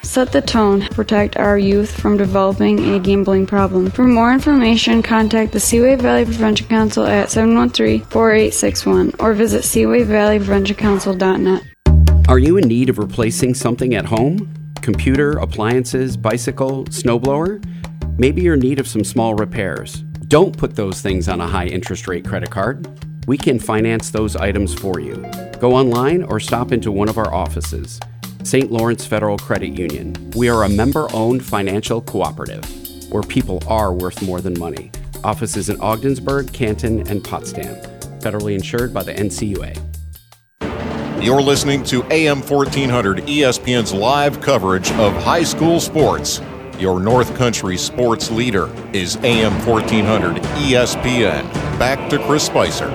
Set 0.00 0.32
the 0.32 0.40
tone. 0.40 0.88
Protect 0.88 1.36
our 1.36 1.58
youth 1.58 1.90
from 2.00 2.16
developing 2.16 2.94
a 2.94 2.98
gambling 2.98 3.46
problem. 3.46 3.90
For 3.90 4.04
more 4.04 4.32
information, 4.32 5.02
contact 5.02 5.52
the 5.52 5.60
Seaway 5.60 5.96
Valley 5.96 6.24
Prevention 6.24 6.66
Council 6.68 7.04
at 7.04 7.28
713-4861 7.28 9.16
or 9.20 9.34
visit 9.34 9.64
seawayvalleypreventioncouncil.net. 9.64 11.62
Are 12.26 12.38
you 12.38 12.56
in 12.56 12.68
need 12.68 12.88
of 12.88 12.96
replacing 12.96 13.52
something 13.52 13.94
at 13.94 14.06
home? 14.06 14.50
Computer, 14.80 15.32
appliances, 15.32 16.16
bicycle, 16.16 16.86
snowblower? 16.86 17.62
Maybe 18.18 18.40
you're 18.40 18.54
in 18.54 18.60
need 18.60 18.80
of 18.80 18.88
some 18.88 19.04
small 19.04 19.34
repairs. 19.34 19.96
Don't 20.26 20.56
put 20.56 20.76
those 20.76 21.02
things 21.02 21.28
on 21.28 21.42
a 21.42 21.46
high 21.46 21.66
interest 21.66 22.08
rate 22.08 22.24
credit 22.24 22.48
card. 22.48 22.88
We 23.26 23.36
can 23.36 23.58
finance 23.58 24.10
those 24.10 24.34
items 24.34 24.74
for 24.74 24.98
you. 25.00 25.16
Go 25.60 25.74
online 25.74 26.22
or 26.22 26.40
stop 26.40 26.72
into 26.72 26.90
one 26.90 27.08
of 27.08 27.18
our 27.18 27.32
offices. 27.32 28.00
St. 28.42 28.72
Lawrence 28.72 29.06
Federal 29.06 29.36
Credit 29.38 29.78
Union. 29.78 30.14
We 30.34 30.48
are 30.48 30.64
a 30.64 30.68
member 30.68 31.06
owned 31.12 31.44
financial 31.44 32.00
cooperative 32.00 32.64
where 33.12 33.22
people 33.22 33.62
are 33.66 33.92
worth 33.92 34.22
more 34.22 34.40
than 34.40 34.58
money. 34.58 34.90
Offices 35.22 35.68
in 35.68 35.80
Ogdensburg, 35.80 36.52
Canton, 36.52 37.06
and 37.08 37.22
Potsdam. 37.22 37.76
Federally 38.20 38.54
insured 38.54 38.94
by 38.94 39.02
the 39.02 39.12
NCUA. 39.12 39.76
You're 41.22 41.42
listening 41.42 41.84
to 41.84 42.02
AM 42.10 42.40
1400 42.40 43.18
ESPN's 43.18 43.92
live 43.92 44.40
coverage 44.40 44.90
of 44.92 45.12
high 45.22 45.42
school 45.42 45.78
sports. 45.78 46.40
Your 46.80 46.98
North 46.98 47.36
Country 47.36 47.76
sports 47.76 48.30
leader 48.30 48.70
is 48.94 49.16
AM 49.16 49.52
1400 49.66 50.36
ESPN. 50.36 51.42
Back 51.78 52.08
to 52.08 52.18
Chris 52.24 52.46
Spicer. 52.46 52.86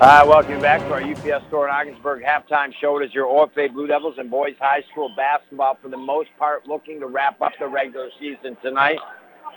Uh, 0.00 0.24
welcome 0.28 0.60
back 0.60 0.80
to 0.82 0.92
our 0.92 1.02
UPS 1.02 1.44
store 1.48 1.66
in 1.66 1.74
Ogdensburg 1.74 2.22
halftime 2.22 2.72
show. 2.80 3.00
It 3.00 3.06
is 3.06 3.12
your 3.12 3.26
OFA 3.26 3.72
Blue 3.72 3.88
Devils 3.88 4.14
and 4.18 4.30
boys 4.30 4.54
high 4.60 4.84
school 4.92 5.10
basketball 5.16 5.76
for 5.82 5.88
the 5.88 5.96
most 5.96 6.28
part 6.38 6.68
looking 6.68 7.00
to 7.00 7.08
wrap 7.08 7.42
up 7.42 7.54
the 7.58 7.66
regular 7.66 8.08
season 8.20 8.56
tonight 8.62 9.00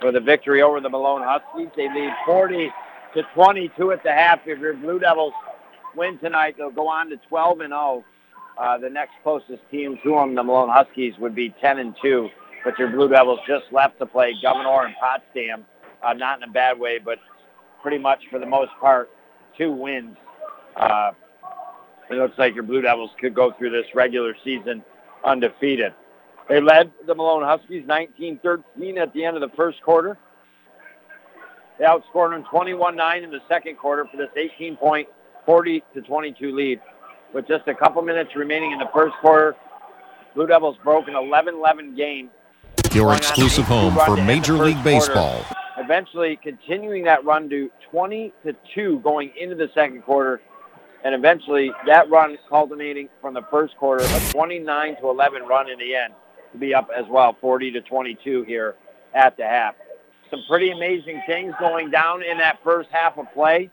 with 0.02 0.16
a 0.16 0.20
victory 0.20 0.62
over 0.62 0.80
the 0.80 0.88
Malone 0.88 1.22
Huskies. 1.22 1.68
They 1.76 1.88
lead 1.94 2.12
40 2.26 2.72
to 3.14 3.22
22 3.34 3.92
at 3.92 4.02
the 4.02 4.10
half. 4.10 4.40
If 4.46 4.58
your 4.58 4.74
Blue 4.74 4.98
Devils 4.98 5.34
win 5.94 6.18
tonight, 6.18 6.56
they'll 6.58 6.72
go 6.72 6.88
on 6.88 7.08
to 7.10 7.18
12 7.28 7.60
and 7.60 7.70
0. 7.70 8.04
Uh, 8.60 8.76
the 8.76 8.90
next 8.90 9.12
closest 9.22 9.62
team 9.70 9.98
to 10.02 10.10
them, 10.10 10.34
the 10.34 10.42
Malone 10.42 10.68
Huskies, 10.68 11.14
would 11.18 11.34
be 11.34 11.54
10 11.62 11.78
and 11.78 11.96
2. 12.02 12.28
But 12.62 12.78
your 12.78 12.88
Blue 12.88 13.08
Devils 13.08 13.40
just 13.48 13.64
left 13.72 13.98
to 14.00 14.06
play 14.06 14.34
Gouverneur 14.42 14.84
and 14.84 14.94
Potsdam, 15.00 15.64
uh, 16.02 16.12
not 16.12 16.42
in 16.42 16.48
a 16.48 16.52
bad 16.52 16.78
way, 16.78 16.98
but 16.98 17.18
pretty 17.80 17.96
much 17.96 18.20
for 18.30 18.38
the 18.38 18.44
most 18.44 18.70
part, 18.78 19.08
two 19.56 19.72
wins. 19.72 20.14
Uh, 20.76 21.12
it 22.10 22.16
looks 22.16 22.36
like 22.38 22.54
your 22.54 22.64
Blue 22.64 22.82
Devils 22.82 23.10
could 23.18 23.34
go 23.34 23.50
through 23.52 23.70
this 23.70 23.86
regular 23.94 24.36
season 24.44 24.84
undefeated. 25.24 25.94
They 26.50 26.60
led 26.60 26.92
the 27.06 27.14
Malone 27.14 27.44
Huskies 27.44 27.86
19-13 27.86 28.98
at 28.98 29.14
the 29.14 29.24
end 29.24 29.36
of 29.36 29.40
the 29.40 29.56
first 29.56 29.82
quarter. 29.82 30.18
They 31.78 31.86
outscored 31.86 32.32
them 32.32 32.44
21-9 32.52 33.22
in 33.22 33.30
the 33.30 33.40
second 33.48 33.78
quarter 33.78 34.04
for 34.10 34.18
this 34.18 34.28
18-point, 34.36 35.08
40 35.46 35.82
to 35.94 36.02
22 36.02 36.54
lead. 36.54 36.80
With 37.32 37.46
just 37.46 37.68
a 37.68 37.74
couple 37.74 38.02
minutes 38.02 38.34
remaining 38.34 38.72
in 38.72 38.78
the 38.78 38.88
first 38.92 39.14
quarter, 39.20 39.54
Blue 40.34 40.46
Devils 40.46 40.76
broke 40.82 41.06
an 41.08 41.14
11-11 41.14 41.96
game. 41.96 42.30
Your 42.92 43.14
exclusive 43.14 43.64
home 43.64 43.96
for 44.04 44.16
Major 44.16 44.54
League 44.54 44.82
Baseball. 44.82 45.42
Quarter, 45.42 45.60
eventually 45.78 46.38
continuing 46.42 47.04
that 47.04 47.24
run 47.24 47.48
to 47.50 47.70
20 47.90 48.32
to 48.44 48.54
2 48.74 49.00
going 49.00 49.30
into 49.38 49.54
the 49.54 49.70
second 49.74 50.02
quarter 50.02 50.40
and 51.04 51.14
eventually 51.14 51.72
that 51.86 52.10
run 52.10 52.36
culminating 52.48 53.08
from 53.20 53.34
the 53.34 53.42
first 53.50 53.76
quarter, 53.76 54.04
a 54.04 54.30
29 54.30 54.96
to 55.00 55.08
11 55.08 55.42
run 55.44 55.70
in 55.70 55.78
the 55.78 55.94
end, 55.94 56.12
to 56.52 56.58
be 56.58 56.74
up 56.74 56.88
as 56.96 57.06
well, 57.08 57.36
40 57.40 57.70
to 57.72 57.80
22 57.80 58.42
here 58.42 58.74
at 59.14 59.36
the 59.36 59.44
half. 59.44 59.74
Some 60.30 60.42
pretty 60.48 60.70
amazing 60.70 61.22
things 61.26 61.54
going 61.58 61.90
down 61.90 62.22
in 62.22 62.38
that 62.38 62.58
first 62.62 62.88
half 62.92 63.18
of 63.18 63.32
play. 63.32 63.70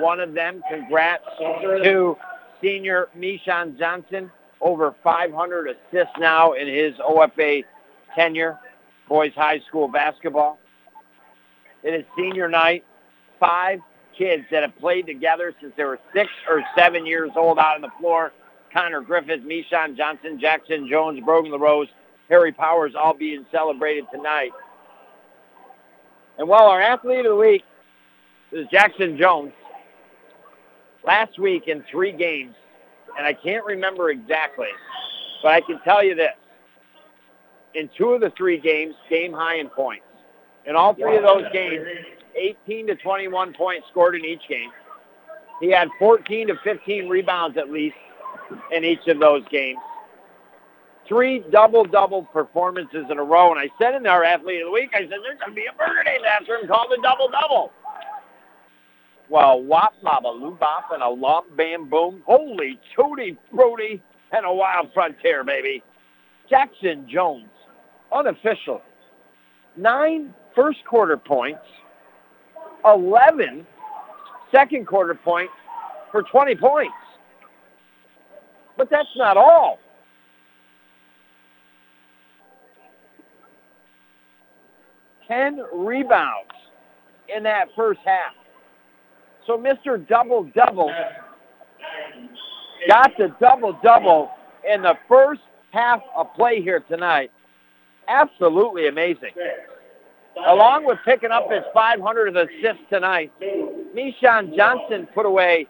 One 0.00 0.20
of 0.20 0.34
them, 0.34 0.62
congrats 0.68 1.24
to 1.38 2.16
senior 2.64 3.08
Mishon 3.16 3.78
Johnson, 3.78 4.30
over 4.60 4.94
500 5.04 5.68
assists 5.68 6.14
now 6.18 6.54
in 6.54 6.66
his 6.66 6.94
OFA 6.94 7.62
tenure, 8.16 8.58
boys 9.08 9.32
high 9.36 9.60
school 9.68 9.86
basketball. 9.86 10.58
It 11.82 11.92
is 11.92 12.04
senior 12.16 12.48
night. 12.48 12.84
Five 13.38 13.80
kids 14.16 14.44
that 14.50 14.62
have 14.62 14.76
played 14.78 15.06
together 15.06 15.54
since 15.60 15.74
they 15.76 15.84
were 15.84 15.98
six 16.14 16.30
or 16.48 16.62
seven 16.76 17.04
years 17.04 17.30
old 17.36 17.58
out 17.58 17.76
on 17.76 17.82
the 17.82 17.90
floor. 18.00 18.32
Connor 18.72 19.02
Griffith, 19.02 19.42
Mishon 19.42 19.96
Johnson, 19.96 20.40
Jackson 20.40 20.88
Jones, 20.88 21.20
Brogan 21.24 21.52
LaRose, 21.52 21.88
Harry 22.28 22.52
Powers 22.52 22.94
all 22.98 23.14
being 23.14 23.44
celebrated 23.52 24.06
tonight. 24.10 24.52
And 26.38 26.48
while 26.48 26.66
our 26.66 26.80
athlete 26.80 27.26
of 27.26 27.32
the 27.32 27.36
week 27.36 27.62
is 28.50 28.66
Jackson 28.72 29.18
Jones, 29.18 29.52
last 31.06 31.38
week 31.38 31.68
in 31.68 31.84
three 31.90 32.12
games, 32.12 32.54
and 33.16 33.26
I 33.26 33.32
can't 33.32 33.64
remember 33.64 34.10
exactly, 34.10 34.68
but 35.42 35.52
I 35.52 35.60
can 35.60 35.80
tell 35.84 36.04
you 36.04 36.14
this. 36.14 36.32
In 37.74 37.90
two 37.96 38.10
of 38.10 38.20
the 38.20 38.30
three 38.36 38.58
games, 38.58 38.94
game 39.10 39.32
high 39.32 39.56
in 39.56 39.68
points. 39.68 40.04
In 40.66 40.76
all 40.76 40.94
three 40.94 41.16
of 41.16 41.22
those 41.22 41.44
games, 41.52 41.84
18 42.36 42.86
to 42.88 42.94
21 42.96 43.52
points 43.54 43.86
scored 43.90 44.14
in 44.14 44.24
each 44.24 44.42
game. 44.48 44.70
He 45.60 45.70
had 45.70 45.88
14 45.98 46.48
to 46.48 46.54
15 46.64 47.08
rebounds 47.08 47.56
at 47.56 47.70
least 47.70 47.96
in 48.72 48.84
each 48.84 49.06
of 49.08 49.20
those 49.20 49.42
games. 49.50 49.78
three 51.06 51.44
double-double 51.50 52.24
performances 52.32 53.04
in 53.10 53.18
a 53.18 53.24
row. 53.24 53.50
And 53.52 53.60
I 53.60 53.68
said 53.78 53.94
in 53.94 54.06
our 54.06 54.24
Athlete 54.24 54.62
of 54.62 54.68
the 54.68 54.72
Week, 54.72 54.90
I 54.94 55.00
said, 55.00 55.10
there's 55.22 55.38
going 55.38 55.50
to 55.50 55.54
be 55.54 55.66
a 55.66 55.76
burger 55.76 56.02
named 56.04 56.24
after 56.24 56.56
him 56.56 56.66
called 56.66 56.88
the 56.90 57.00
double-double. 57.02 57.72
Well, 59.30 59.62
wop, 59.62 59.94
baba, 60.02 60.28
loo, 60.28 60.56
bop, 60.60 60.90
and 60.92 61.02
a 61.02 61.08
lump, 61.08 61.56
bam, 61.56 61.88
boom. 61.88 62.22
Holy 62.26 62.78
tooty 62.94 63.36
fruity 63.50 64.02
and 64.32 64.44
a 64.44 64.52
wild 64.52 64.92
frontier, 64.92 65.44
baby. 65.44 65.82
Jackson 66.48 67.08
Jones, 67.08 67.48
unofficial. 68.12 68.82
Nine 69.76 70.34
first 70.54 70.84
quarter 70.84 71.16
points, 71.16 71.64
11 72.84 73.66
second 74.52 74.86
quarter 74.86 75.14
points 75.14 75.52
for 76.12 76.22
20 76.22 76.54
points. 76.56 76.94
But 78.76 78.90
that's 78.90 79.08
not 79.16 79.36
all. 79.36 79.78
Ten 85.26 85.60
rebounds 85.72 86.52
in 87.34 87.44
that 87.44 87.68
first 87.74 88.00
half. 88.04 88.34
So 89.46 89.58
Mr. 89.58 90.06
Double 90.08 90.44
Double 90.54 90.90
got 92.88 93.12
the 93.18 93.34
double 93.40 93.78
double 93.82 94.30
in 94.68 94.82
the 94.82 94.94
first 95.08 95.42
half 95.70 96.00
of 96.16 96.32
play 96.34 96.62
here 96.62 96.80
tonight. 96.80 97.30
Absolutely 98.08 98.88
amazing. 98.88 99.32
Along 100.46 100.84
with 100.84 100.98
picking 101.04 101.30
up 101.30 101.50
his 101.50 101.62
500th 101.74 102.48
assist 102.48 102.80
tonight, 102.90 103.32
Mishon 103.94 104.56
Johnson 104.56 105.06
put 105.14 105.26
away 105.26 105.66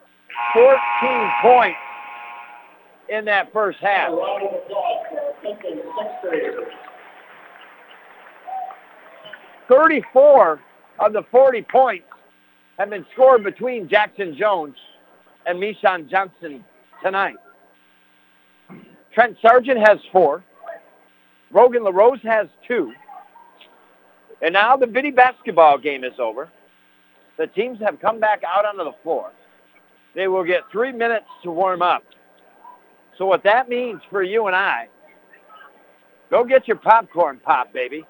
14 0.55 1.31
points 1.43 1.79
in 3.09 3.25
that 3.27 3.53
first 3.53 3.79
half. 3.81 4.11
Thirty-four 9.69 10.61
of 10.99 11.13
the 11.13 11.23
40 11.31 11.63
points 11.63 12.05
have 12.79 12.91
been 12.91 13.07
scored 13.13 13.45
between 13.45 13.89
Jackson 13.89 14.37
Jones 14.37 14.77
and 15.47 15.59
Mishon 15.63 16.09
Johnson 16.11 16.65
tonight. 17.03 17.37
Trent 19.13 19.37
Sargent 19.41 19.79
has 19.79 19.99
four. 20.11 20.43
Brogan 21.53 21.85
LaRose 21.85 22.21
has 22.25 22.49
two. 22.67 22.93
And 24.43 24.53
now 24.53 24.77
the 24.77 24.87
Biddy 24.87 25.13
basketball 25.13 25.79
game 25.79 26.03
is 26.05 26.19
over. 26.19 26.51
The 27.39 27.47
teams 27.47 27.79
have 27.81 28.01
come 28.01 28.19
back 28.21 28.43
out 28.47 28.65
onto 28.65 28.85
the 28.85 28.95
floor. 29.03 29.31
They 30.15 30.29
will 30.29 30.45
get 30.45 30.63
three 30.71 30.93
minutes 30.93 31.27
to 31.43 31.51
warm 31.51 31.83
up. 31.83 32.05
So 33.19 33.27
what 33.27 33.45
that 33.45 33.69
means 33.69 34.01
for 34.11 34.23
you 34.23 34.47
and 34.47 34.57
I, 34.57 34.89
go 36.31 36.45
get 36.45 36.67
your 36.67 36.77
popcorn 36.77 37.41
pop, 37.45 37.73
baby. 37.73 38.05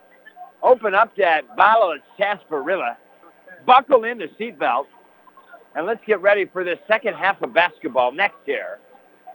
Open 0.62 0.94
up 0.94 1.14
that 1.16 1.56
bottle 1.56 1.92
of 1.92 1.98
sarsaparilla. 2.18 2.96
Buckle 3.66 4.04
in 4.04 4.18
the 4.18 4.28
seatbelt. 4.40 4.86
And 5.76 5.86
let's 5.86 6.04
get 6.06 6.20
ready 6.20 6.44
for 6.44 6.62
the 6.62 6.78
second 6.86 7.14
half 7.14 7.42
of 7.42 7.52
basketball 7.52 8.12
next 8.12 8.36
year 8.46 8.78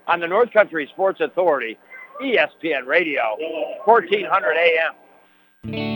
on 0.06 0.20
the 0.20 0.26
North 0.26 0.52
Country 0.52 0.88
Sports 0.92 1.20
Authority, 1.20 1.78
ESPN 2.22 2.86
Radio, 2.86 3.22
1400 3.84 4.56
AM. 4.56 4.92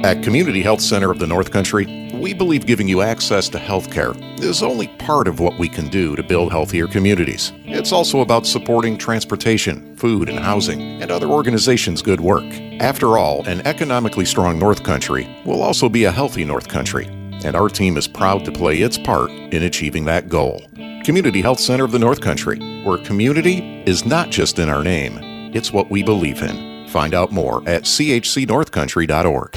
At 0.04 0.22
Community 0.22 0.60
Health 0.60 0.82
Center 0.82 1.10
of 1.10 1.18
the 1.18 1.26
North 1.26 1.50
Country, 1.50 2.10
we 2.12 2.34
believe 2.34 2.66
giving 2.66 2.86
you 2.86 3.00
access 3.00 3.48
to 3.48 3.58
health 3.58 3.90
care 3.90 4.12
is 4.36 4.62
only 4.62 4.88
part 4.98 5.26
of 5.26 5.40
what 5.40 5.58
we 5.58 5.70
can 5.70 5.88
do 5.88 6.14
to 6.16 6.22
build 6.22 6.52
healthier 6.52 6.86
communities. 6.86 7.50
It's 7.64 7.90
also 7.90 8.20
about 8.20 8.46
supporting 8.46 8.98
transportation, 8.98 9.96
food, 9.96 10.28
and 10.28 10.38
housing, 10.38 11.00
and 11.00 11.10
other 11.10 11.28
organizations' 11.28 12.02
good 12.02 12.20
work. 12.20 12.44
After 12.80 13.16
all, 13.16 13.46
an 13.46 13.66
economically 13.66 14.26
strong 14.26 14.58
North 14.58 14.82
Country 14.82 15.34
will 15.46 15.62
also 15.62 15.88
be 15.88 16.04
a 16.04 16.12
healthy 16.12 16.44
North 16.44 16.68
Country, 16.68 17.06
and 17.44 17.54
our 17.54 17.68
team 17.68 17.96
is 17.96 18.08
proud 18.08 18.44
to 18.44 18.52
play 18.52 18.78
its 18.78 18.98
part 18.98 19.30
in 19.30 19.62
achieving 19.62 20.04
that 20.06 20.28
goal. 20.28 20.62
Community 21.04 21.42
Health 21.42 21.60
Center 21.60 21.84
of 21.84 21.92
the 21.92 21.98
North 21.98 22.20
Country, 22.20 22.58
where 22.82 22.98
community 22.98 23.82
is 23.86 24.04
not 24.06 24.30
just 24.30 24.58
in 24.58 24.68
our 24.68 24.82
name, 24.82 25.18
it's 25.54 25.72
what 25.72 25.90
we 25.90 26.02
believe 26.02 26.42
in. 26.42 26.88
Find 26.88 27.14
out 27.14 27.30
more 27.30 27.58
at 27.68 27.82
chcnorthcountry.org. 27.82 29.56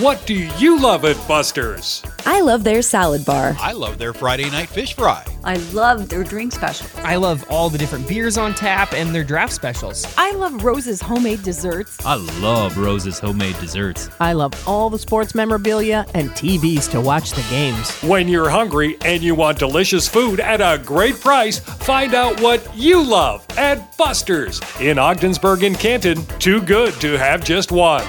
What 0.00 0.24
do 0.26 0.34
you 0.34 0.80
love 0.80 1.04
at 1.04 1.16
Buster's? 1.26 2.04
I 2.24 2.40
love 2.40 2.62
their 2.62 2.82
salad 2.82 3.24
bar. 3.24 3.56
I 3.58 3.72
love 3.72 3.98
their 3.98 4.12
Friday 4.12 4.48
night 4.48 4.68
fish 4.68 4.94
fry. 4.94 5.24
I 5.42 5.56
love 5.72 6.08
their 6.08 6.22
drink 6.22 6.52
specials. 6.52 6.94
I 6.98 7.16
love 7.16 7.44
all 7.50 7.68
the 7.68 7.78
different 7.78 8.06
beers 8.06 8.38
on 8.38 8.54
tap 8.54 8.92
and 8.92 9.12
their 9.12 9.24
draft 9.24 9.52
specials. 9.52 10.06
I 10.16 10.34
love 10.34 10.62
Rose's 10.62 11.00
homemade 11.00 11.42
desserts. 11.42 11.98
I 12.06 12.14
love 12.40 12.78
Rose's 12.78 13.18
homemade 13.18 13.58
desserts. 13.58 14.08
I 14.20 14.34
love 14.34 14.52
all 14.68 14.88
the 14.88 15.00
sports 15.00 15.34
memorabilia 15.34 16.06
and 16.14 16.30
TVs 16.30 16.88
to 16.92 17.00
watch 17.00 17.32
the 17.32 17.44
games. 17.50 17.90
When 18.02 18.28
you're 18.28 18.50
hungry 18.50 18.98
and 19.04 19.20
you 19.20 19.34
want 19.34 19.58
delicious 19.58 20.06
food 20.06 20.38
at 20.38 20.60
a 20.60 20.80
great 20.80 21.20
price, 21.20 21.58
find 21.58 22.14
out 22.14 22.40
what 22.40 22.64
you 22.76 23.02
love 23.02 23.44
at 23.58 23.96
Buster's 23.96 24.60
in 24.80 24.96
Ogdensburg 24.96 25.64
and 25.64 25.76
Canton. 25.76 26.24
Too 26.38 26.62
good 26.62 26.94
to 27.00 27.18
have 27.18 27.42
just 27.42 27.72
one. 27.72 28.06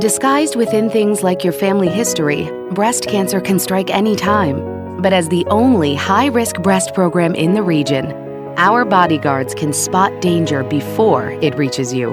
Disguised 0.00 0.54
within 0.54 0.90
things 0.90 1.24
like 1.24 1.42
your 1.42 1.52
family 1.52 1.88
history, 1.88 2.48
breast 2.70 3.06
cancer 3.06 3.40
can 3.40 3.58
strike 3.58 3.90
any 3.90 4.14
time. 4.14 5.02
But 5.02 5.12
as 5.12 5.28
the 5.28 5.44
only 5.46 5.96
high 5.96 6.26
risk 6.26 6.62
breast 6.62 6.94
program 6.94 7.34
in 7.34 7.54
the 7.54 7.64
region, 7.64 8.12
our 8.58 8.84
bodyguards 8.84 9.56
can 9.56 9.72
spot 9.72 10.20
danger 10.20 10.62
before 10.62 11.32
it 11.42 11.56
reaches 11.56 11.92
you. 11.92 12.12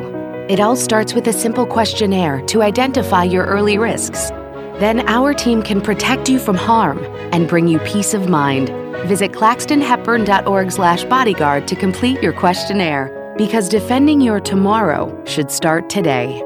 It 0.49 0.59
all 0.59 0.75
starts 0.75 1.13
with 1.13 1.27
a 1.27 1.33
simple 1.33 1.67
questionnaire 1.67 2.41
to 2.47 2.63
identify 2.63 3.23
your 3.23 3.45
early 3.45 3.77
risks. 3.77 4.31
Then 4.79 5.07
our 5.07 5.35
team 5.35 5.61
can 5.61 5.79
protect 5.79 6.27
you 6.27 6.39
from 6.39 6.55
harm 6.55 6.97
and 7.31 7.47
bring 7.47 7.67
you 7.67 7.77
peace 7.81 8.15
of 8.15 8.27
mind. 8.27 8.69
Visit 9.07 9.31
claxtonhepburn.org/bodyguard 9.31 11.67
to 11.67 11.75
complete 11.75 12.23
your 12.23 12.33
questionnaire 12.33 13.11
because 13.37 13.69
defending 13.69 14.21
your 14.21 14.39
tomorrow 14.39 15.15
should 15.25 15.51
start 15.51 15.87
today. 15.87 16.41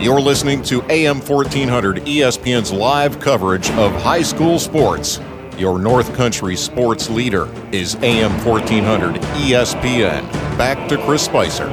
You're 0.00 0.22
listening 0.22 0.62
to 0.62 0.82
AM 0.90 1.20
1400 1.20 1.96
ESPN's 2.06 2.72
live 2.72 3.20
coverage 3.20 3.68
of 3.72 3.92
high 4.00 4.22
school 4.22 4.58
sports. 4.58 5.20
Your 5.58 5.78
North 5.78 6.14
Country 6.14 6.56
sports 6.56 7.10
leader 7.10 7.50
is 7.70 7.96
AM 7.96 8.32
1400 8.42 9.16
ESPN. 9.16 10.22
Back 10.56 10.88
to 10.88 10.96
Chris 11.04 11.26
Spicer. 11.26 11.68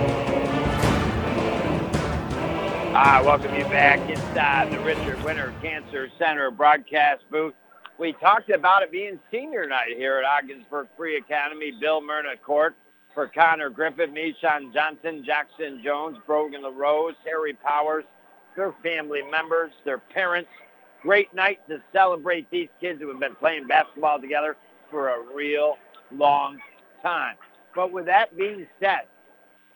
I 2.94 3.22
welcome 3.24 3.56
you 3.56 3.64
back 3.64 4.10
inside 4.10 4.74
the 4.74 4.80
Richard 4.82 5.24
Winter 5.24 5.54
Cancer 5.62 6.10
Center 6.20 6.52
broadcast 6.52 7.24
booth. 7.32 7.54
We 7.98 8.12
talked 8.12 8.50
about 8.50 8.84
it 8.84 8.92
being 8.92 9.22
senior 9.32 9.68
night 9.68 9.96
here 9.96 10.18
at 10.18 10.26
Ogdensburg 10.26 10.90
Free 10.98 11.16
Academy. 11.16 11.72
Bill 11.80 12.02
Myrna 12.02 12.36
Court 12.36 12.76
for 13.14 13.28
Connor 13.28 13.70
Griffith, 13.70 14.10
Mishon 14.10 14.74
Johnson, 14.74 15.24
Jackson 15.26 15.82
Jones, 15.82 16.18
Brogan 16.28 16.64
LaRose, 16.64 17.16
Harry 17.24 17.54
Powers, 17.54 18.04
their 18.58 18.74
family 18.84 19.22
members, 19.32 19.72
their 19.86 20.00
parents. 20.00 20.50
Great 21.02 21.34
night 21.34 21.60
to 21.70 21.82
celebrate 21.94 22.50
these 22.52 22.68
kids 22.82 23.00
who 23.00 23.08
have 23.08 23.20
been 23.20 23.36
playing 23.36 23.68
basketball 23.68 24.20
together 24.20 24.58
for 24.92 25.10
a 25.10 25.22
real 25.34 25.78
long 26.12 26.58
time. 27.02 27.36
But 27.74 27.94
with 27.94 28.06
that 28.08 28.36
being 28.36 28.68
said, 28.82 29.02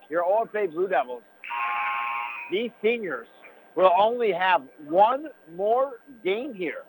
your 0.10 0.24
OFA 0.24 0.70
Blue 0.72 0.90
Devils, 0.90 1.22
these 2.52 2.72
seniors 2.82 3.28
will 3.76 3.92
only 3.98 4.32
have 4.32 4.64
one 4.86 5.28
more 5.56 5.94
game 6.24 6.54
here 6.54 6.84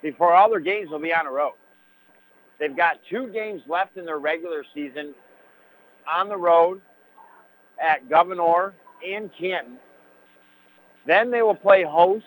before 0.00 0.34
all 0.34 0.48
their 0.48 0.60
games 0.60 0.88
will 0.90 0.98
be 0.98 1.12
on 1.12 1.26
the 1.26 1.30
road. 1.30 1.54
They've 2.58 2.76
got 2.76 2.98
two 3.10 3.26
games 3.28 3.62
left 3.68 3.96
in 3.96 4.04
their 4.04 4.18
regular 4.18 4.64
season 4.72 5.14
on 6.10 6.28
the 6.28 6.36
road 6.36 6.80
at 7.82 8.08
Gouverneur 8.08 8.72
and 9.06 9.30
Canton. 9.38 9.78
Then 11.06 11.30
they 11.30 11.42
will 11.42 11.54
play 11.54 11.84
host 11.84 12.24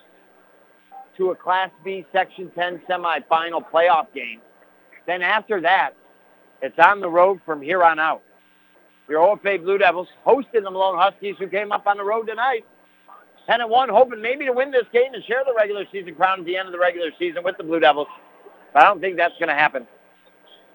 to 1.17 1.31
a 1.31 1.35
Class 1.35 1.69
B 1.83 2.05
Section 2.11 2.51
10 2.55 2.81
semifinal 2.89 3.63
playoff 3.71 4.07
game. 4.13 4.41
Then 5.07 5.21
after 5.21 5.61
that, 5.61 5.91
it's 6.61 6.77
on 6.79 6.99
the 6.99 7.09
road 7.09 7.39
from 7.45 7.61
here 7.61 7.83
on 7.83 7.99
out. 7.99 8.21
Your 9.07 9.21
OFA 9.21 9.63
Blue 9.63 9.77
Devils 9.77 10.07
hosting 10.23 10.63
the 10.63 10.71
Malone 10.71 10.97
Huskies 10.97 11.35
who 11.37 11.47
came 11.47 11.71
up 11.71 11.85
on 11.85 11.97
the 11.97 12.03
road 12.03 12.25
tonight. 12.27 12.65
10 13.47 13.61
and 13.61 13.69
1, 13.69 13.89
hoping 13.89 14.21
maybe 14.21 14.45
to 14.45 14.51
win 14.51 14.71
this 14.71 14.85
game 14.91 15.13
and 15.13 15.23
share 15.25 15.43
the 15.45 15.53
regular 15.55 15.85
season 15.91 16.15
crown 16.15 16.39
at 16.39 16.45
the 16.45 16.57
end 16.57 16.67
of 16.67 16.71
the 16.71 16.79
regular 16.79 17.11
season 17.19 17.43
with 17.43 17.55
the 17.57 17.63
Blue 17.63 17.79
Devils. 17.79 18.07
But 18.73 18.83
I 18.83 18.87
don't 18.87 18.99
think 18.99 19.17
that's 19.17 19.35
going 19.37 19.49
to 19.49 19.55
happen. 19.55 19.85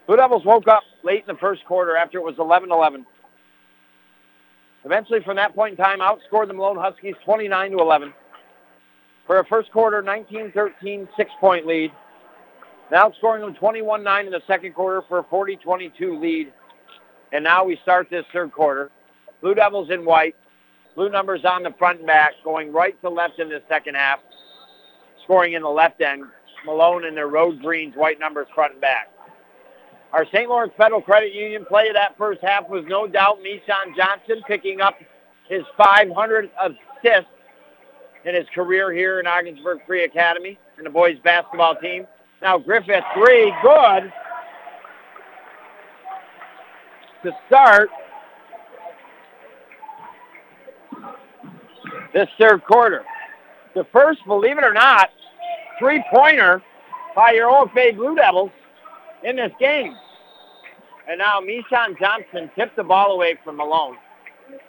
Blue 0.07 0.15
Devils 0.15 0.45
woke 0.45 0.69
up 0.69 0.83
late 1.03 1.25
in 1.27 1.35
the 1.35 1.39
first 1.39 1.65
quarter 1.65 1.97
after 1.97 2.17
it 2.17 2.23
was 2.23 2.35
11-11. 2.35 3.05
Eventually, 4.83 5.21
from 5.23 5.35
that 5.35 5.55
point 5.55 5.77
in 5.77 5.83
time, 5.83 5.99
outscored 5.99 6.47
the 6.47 6.53
Malone 6.53 6.77
Huskies 6.77 7.15
29 7.23 7.71
to 7.71 7.77
11. 7.77 8.13
For 9.27 9.39
a 9.39 9.45
first 9.45 9.71
quarter, 9.71 10.01
19-13 10.01 11.07
six-point 11.15 11.67
lead. 11.67 11.91
Now 12.91 13.13
scoring 13.17 13.41
them 13.41 13.55
21-9 13.55 14.25
in 14.25 14.31
the 14.31 14.41
second 14.47 14.73
quarter 14.73 15.01
for 15.07 15.19
a 15.19 15.23
40-22 15.23 16.19
lead. 16.19 16.51
And 17.31 17.43
now 17.43 17.63
we 17.63 17.77
start 17.83 18.07
this 18.09 18.25
third 18.33 18.51
quarter. 18.51 18.89
Blue 19.41 19.55
Devils 19.55 19.89
in 19.89 20.03
white. 20.03 20.35
Blue 20.95 21.09
numbers 21.09 21.45
on 21.45 21.63
the 21.63 21.73
front 21.79 21.99
and 21.99 22.07
back, 22.07 22.33
going 22.43 22.73
right 22.73 22.99
to 23.01 23.09
left 23.09 23.39
in 23.39 23.47
the 23.47 23.61
second 23.69 23.95
half. 23.95 24.19
Scoring 25.23 25.53
in 25.53 25.61
the 25.61 25.69
left 25.69 26.01
end. 26.01 26.25
Malone 26.65 27.05
in 27.05 27.15
their 27.15 27.27
road 27.27 27.61
greens, 27.61 27.95
white 27.95 28.19
numbers 28.19 28.47
front 28.53 28.73
and 28.73 28.81
back. 28.81 29.09
Our 30.13 30.25
St. 30.25 30.49
Lawrence 30.49 30.73
Federal 30.77 31.01
Credit 31.01 31.33
Union 31.33 31.65
play 31.65 31.87
of 31.87 31.93
that 31.93 32.17
first 32.17 32.41
half 32.41 32.67
was 32.69 32.83
no 32.87 33.07
doubt 33.07 33.39
Mishon 33.39 33.95
Johnson 33.95 34.43
picking 34.45 34.81
up 34.81 34.95
his 35.47 35.63
500th 35.79 36.49
assist 36.61 37.27
in 38.25 38.35
his 38.35 38.45
career 38.53 38.91
here 38.91 39.19
in 39.19 39.27
Ogdensburg 39.27 39.79
Free 39.87 40.03
Academy 40.03 40.59
and 40.77 40.85
the 40.85 40.89
boys 40.89 41.17
basketball 41.23 41.75
team. 41.75 42.05
Now 42.41 42.57
Griffith 42.57 43.03
three, 43.13 43.53
good. 43.63 44.11
To 47.23 47.31
start 47.47 47.89
this 52.13 52.27
third 52.39 52.63
quarter. 52.65 53.05
The 53.75 53.85
first, 53.93 54.25
believe 54.25 54.57
it 54.57 54.63
or 54.63 54.73
not, 54.73 55.09
three-pointer 55.79 56.61
by 57.15 57.31
your 57.31 57.49
OFA 57.49 57.95
Blue 57.95 58.15
Devils 58.15 58.51
in 59.23 59.35
this 59.35 59.51
game. 59.59 59.95
And 61.07 61.17
now 61.19 61.39
Mishon 61.41 61.99
Johnson 61.99 62.49
tipped 62.55 62.75
the 62.75 62.83
ball 62.83 63.11
away 63.11 63.37
from 63.43 63.57
Malone. 63.57 63.97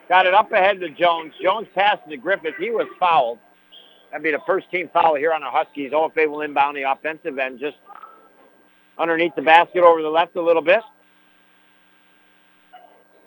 Got 0.08 0.26
it 0.26 0.34
up 0.34 0.52
ahead 0.52 0.80
to 0.80 0.88
Jones. 0.90 1.32
Jones 1.42 1.68
passed 1.74 2.08
to 2.08 2.16
Griffith. 2.16 2.54
He 2.58 2.70
was 2.70 2.86
fouled. 2.98 3.38
That'd 4.10 4.24
be 4.24 4.30
the 4.30 4.40
first 4.46 4.70
team 4.70 4.90
foul 4.92 5.14
here 5.14 5.32
on 5.32 5.40
the 5.40 5.50
Huskies. 5.50 5.92
OFA 5.92 6.28
will 6.28 6.42
inbound 6.42 6.76
the 6.76 6.82
offensive 6.82 7.38
end 7.38 7.58
just 7.58 7.76
underneath 8.98 9.34
the 9.34 9.42
basket 9.42 9.82
over 9.82 10.02
the 10.02 10.08
left 10.08 10.36
a 10.36 10.42
little 10.42 10.62
bit. 10.62 10.80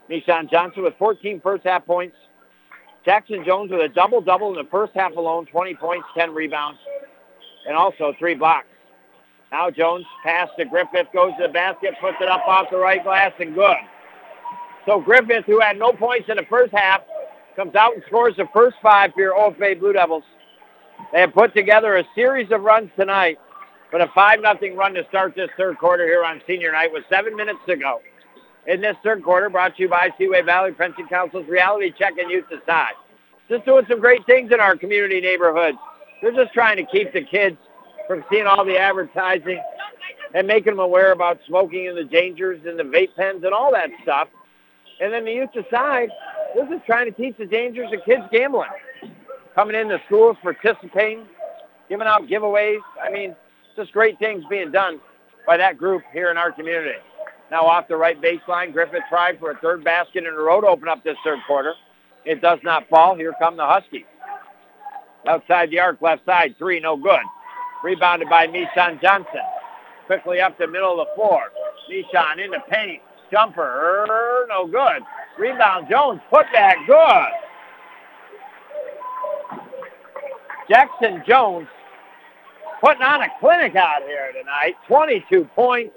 Mishon 0.10 0.49
Johnson 0.49 0.84
with 0.84 0.93
14 0.99 1.41
first 1.41 1.64
half 1.64 1.85
points. 1.85 2.15
Jackson 3.03 3.43
Jones 3.45 3.72
with 3.72 3.81
a 3.81 3.89
double-double 3.89 4.49
in 4.49 4.64
the 4.64 4.69
first 4.69 4.93
half 4.95 5.15
alone, 5.15 5.45
20 5.45 5.76
points, 5.76 6.07
10 6.18 6.34
rebounds, 6.34 6.80
and 7.68 7.77
also 7.77 8.14
three 8.18 8.34
blocks. 8.34 8.68
Now 9.56 9.72
Jones 9.72 10.06
pass 10.22 10.49
to 10.60 10.65
Griffith, 10.65 11.07
goes 11.14 11.32
to 11.40 11.48
the 11.48 11.53
basket, 11.53 11.94
puts 12.02 12.18
it 12.19 12.27
up 12.27 12.45
off 12.45 12.68
the 12.69 12.77
right 12.77 13.02
glass, 13.02 13.32
and 13.40 13.56
good. 13.56 13.77
So 14.86 14.99
Griffith, 14.99 15.45
who 15.45 15.61
had 15.61 15.80
no 15.80 15.94
points 15.94 16.27
in 16.27 16.36
the 16.36 16.45
first 16.49 16.73
half, 16.73 17.03
comes 17.56 17.73
out 17.73 17.94
and 17.94 18.03
scores 18.06 18.36
the 18.36 18.49
first 18.53 18.76
five 18.84 19.14
for 19.14 19.22
your 19.22 19.34
OFA 19.34 19.80
Blue 19.80 19.94
Devils. 19.94 20.26
They 21.14 21.22
have 21.22 21.34
put 21.34 21.53
together 21.56 21.95
a 21.95 22.03
series 22.15 22.52
of 22.52 22.64
runs 22.64 22.90
tonight, 22.99 23.40
but 23.94 24.02
a 24.02 24.07
5 24.14 24.41
nothing 24.41 24.76
run 24.76 24.94
to 24.95 25.06
start 25.07 25.36
this 25.38 25.49
third 25.56 25.77
quarter 25.77 26.03
here 26.03 26.26
on 26.26 26.41
senior 26.45 26.73
night 26.73 26.91
with 26.91 27.06
seven 27.10 27.34
minutes 27.34 27.60
to 27.69 27.77
go. 27.77 28.02
In 28.68 28.82
this 28.82 28.98
third 29.06 29.23
quarter, 29.23 29.49
brought 29.49 29.77
to 29.77 29.84
you 29.84 29.88
by 29.88 30.10
Seaway 30.18 30.41
Valley 30.41 30.73
Prevention 30.73 31.07
Council's 31.07 31.48
Reality 31.48 31.94
Check 31.98 32.15
and 32.19 32.30
Youth 32.30 32.49
Decide. 32.49 32.95
Just 33.48 33.64
doing 33.64 33.86
some 33.90 34.02
great 34.02 34.26
things 34.26 34.52
in 34.52 34.60
our 34.60 34.76
community 34.76 35.22
neighborhoods. 35.22 35.77
They're 36.22 36.34
just 36.34 36.52
trying 36.52 36.76
to 36.76 36.86
keep 36.91 37.14
the 37.14 37.22
kids 37.22 37.56
from 38.07 38.23
seeing 38.32 38.45
all 38.45 38.65
the 38.65 38.77
advertising 38.77 39.61
and 40.34 40.48
making 40.48 40.73
them 40.73 40.80
aware 40.80 41.11
about 41.11 41.40
smoking 41.48 41.88
and 41.88 41.98
the 41.98 42.03
dangers 42.03 42.60
and 42.65 42.77
the 42.77 42.84
vape 42.84 43.15
pens 43.15 43.44
and 43.44 43.53
all 43.53 43.72
that 43.72 43.90
stuff. 44.03 44.27
And 44.99 45.14
then 45.14 45.26
the 45.26 45.32
youth 45.32 45.49
decide, 45.53 46.10
this 46.56 46.68
is 46.69 46.82
trying 46.86 47.06
to 47.06 47.11
teach 47.11 47.38
the 47.38 47.45
dangers 47.45 47.91
of 47.94 48.03
kids 48.06 48.23
gambling. 48.32 48.69
Coming 49.56 49.76
into 49.76 50.02
schools, 50.06 50.38
participating, 50.41 51.26
giving 51.90 52.07
out 52.07 52.27
giveaways. 52.27 52.80
I 53.02 53.11
mean, 53.11 53.36
just 53.76 53.91
great 53.91 54.19
things 54.19 54.44
being 54.49 54.72
done 54.72 54.99
by 55.48 55.57
that 55.57 55.77
group 55.77 56.03
here 56.11 56.32
in 56.32 56.38
our 56.38 56.52
community. 56.52 56.99
Now 57.52 57.65
off 57.65 57.88
the 57.88 57.95
right 57.95 58.19
baseline, 58.22 58.73
Griffith 58.73 59.03
tried 59.10 59.40
for 59.40 59.52
a 59.52 59.57
third 59.60 59.84
basket 59.84 60.26
in 60.26 60.34
a 60.34 60.38
row 60.38 60.61
to 60.61 60.68
open 60.68 60.88
up 60.88 61.03
this 61.03 61.18
third 61.23 61.40
quarter. 61.45 61.73
It 62.26 62.41
does 62.41 62.60
not 62.64 62.90
fall. 62.90 63.15
Here 63.15 63.34
come 63.40 63.56
the 63.56 63.65
Huskies. 63.65 64.06
Outside 65.27 65.69
the 65.69 65.80
arc, 65.80 66.02
left 66.02 66.26
side, 66.26 66.56
three, 66.57 66.80
no 66.80 66.98
good. 66.98 67.19
Rebounded 67.85 68.27
by 68.29 68.47
Mishon 68.47 68.99
Johnson. 68.99 69.45
Quickly 70.07 70.41
up 70.41 70.57
the 70.57 70.65
middle 70.65 70.99
of 70.99 71.07
the 71.07 71.13
floor. 71.13 71.51
Mishon 71.87 72.43
in 72.43 72.49
the 72.49 72.57
paint. 72.67 72.99
Jumper, 73.31 74.07
no 74.49 74.65
good. 74.65 75.03
Rebound, 75.37 75.85
Jones, 75.87 76.19
put 76.31 76.47
back, 76.51 76.77
good. 76.87 77.27
Jackson 80.67 81.21
Jones 81.27 81.67
putting 82.81 83.03
on 83.03 83.21
a 83.21 83.27
clinic 83.39 83.75
out 83.75 84.01
here 84.07 84.31
tonight. 84.31 84.73
22 84.87 85.47
points, 85.55 85.93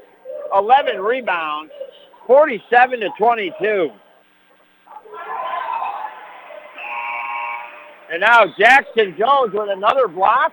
11 0.55 1.01
rebounds, 1.01 1.73
47 2.27 3.01
to 3.01 3.09
22. 3.19 3.89
And 8.13 8.21
now 8.21 8.45
Jackson 8.59 9.15
Jones 9.19 9.55
with 9.55 9.71
another 9.71 10.07
block 10.07 10.53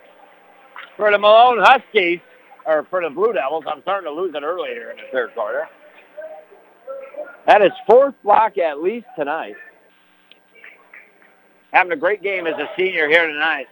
for 0.96 1.10
the 1.10 1.18
Malone 1.18 1.58
Huskies, 1.60 2.20
or 2.66 2.86
for 2.90 3.02
the 3.02 3.10
Blue 3.10 3.32
Devils. 3.32 3.64
I'm 3.66 3.82
starting 3.82 4.10
to 4.10 4.14
lose 4.14 4.34
it 4.34 4.42
early 4.42 4.70
here 4.70 4.90
in 4.90 4.96
the 4.96 5.04
third 5.12 5.34
quarter. 5.34 5.68
That 7.46 7.62
is 7.62 7.70
fourth 7.86 8.14
block 8.24 8.58
at 8.58 8.82
least 8.82 9.06
tonight. 9.16 9.54
Having 11.72 11.92
a 11.92 11.96
great 11.96 12.22
game 12.22 12.46
as 12.46 12.54
a 12.54 12.68
senior 12.76 13.08
here 13.08 13.26
tonight. 13.26 13.66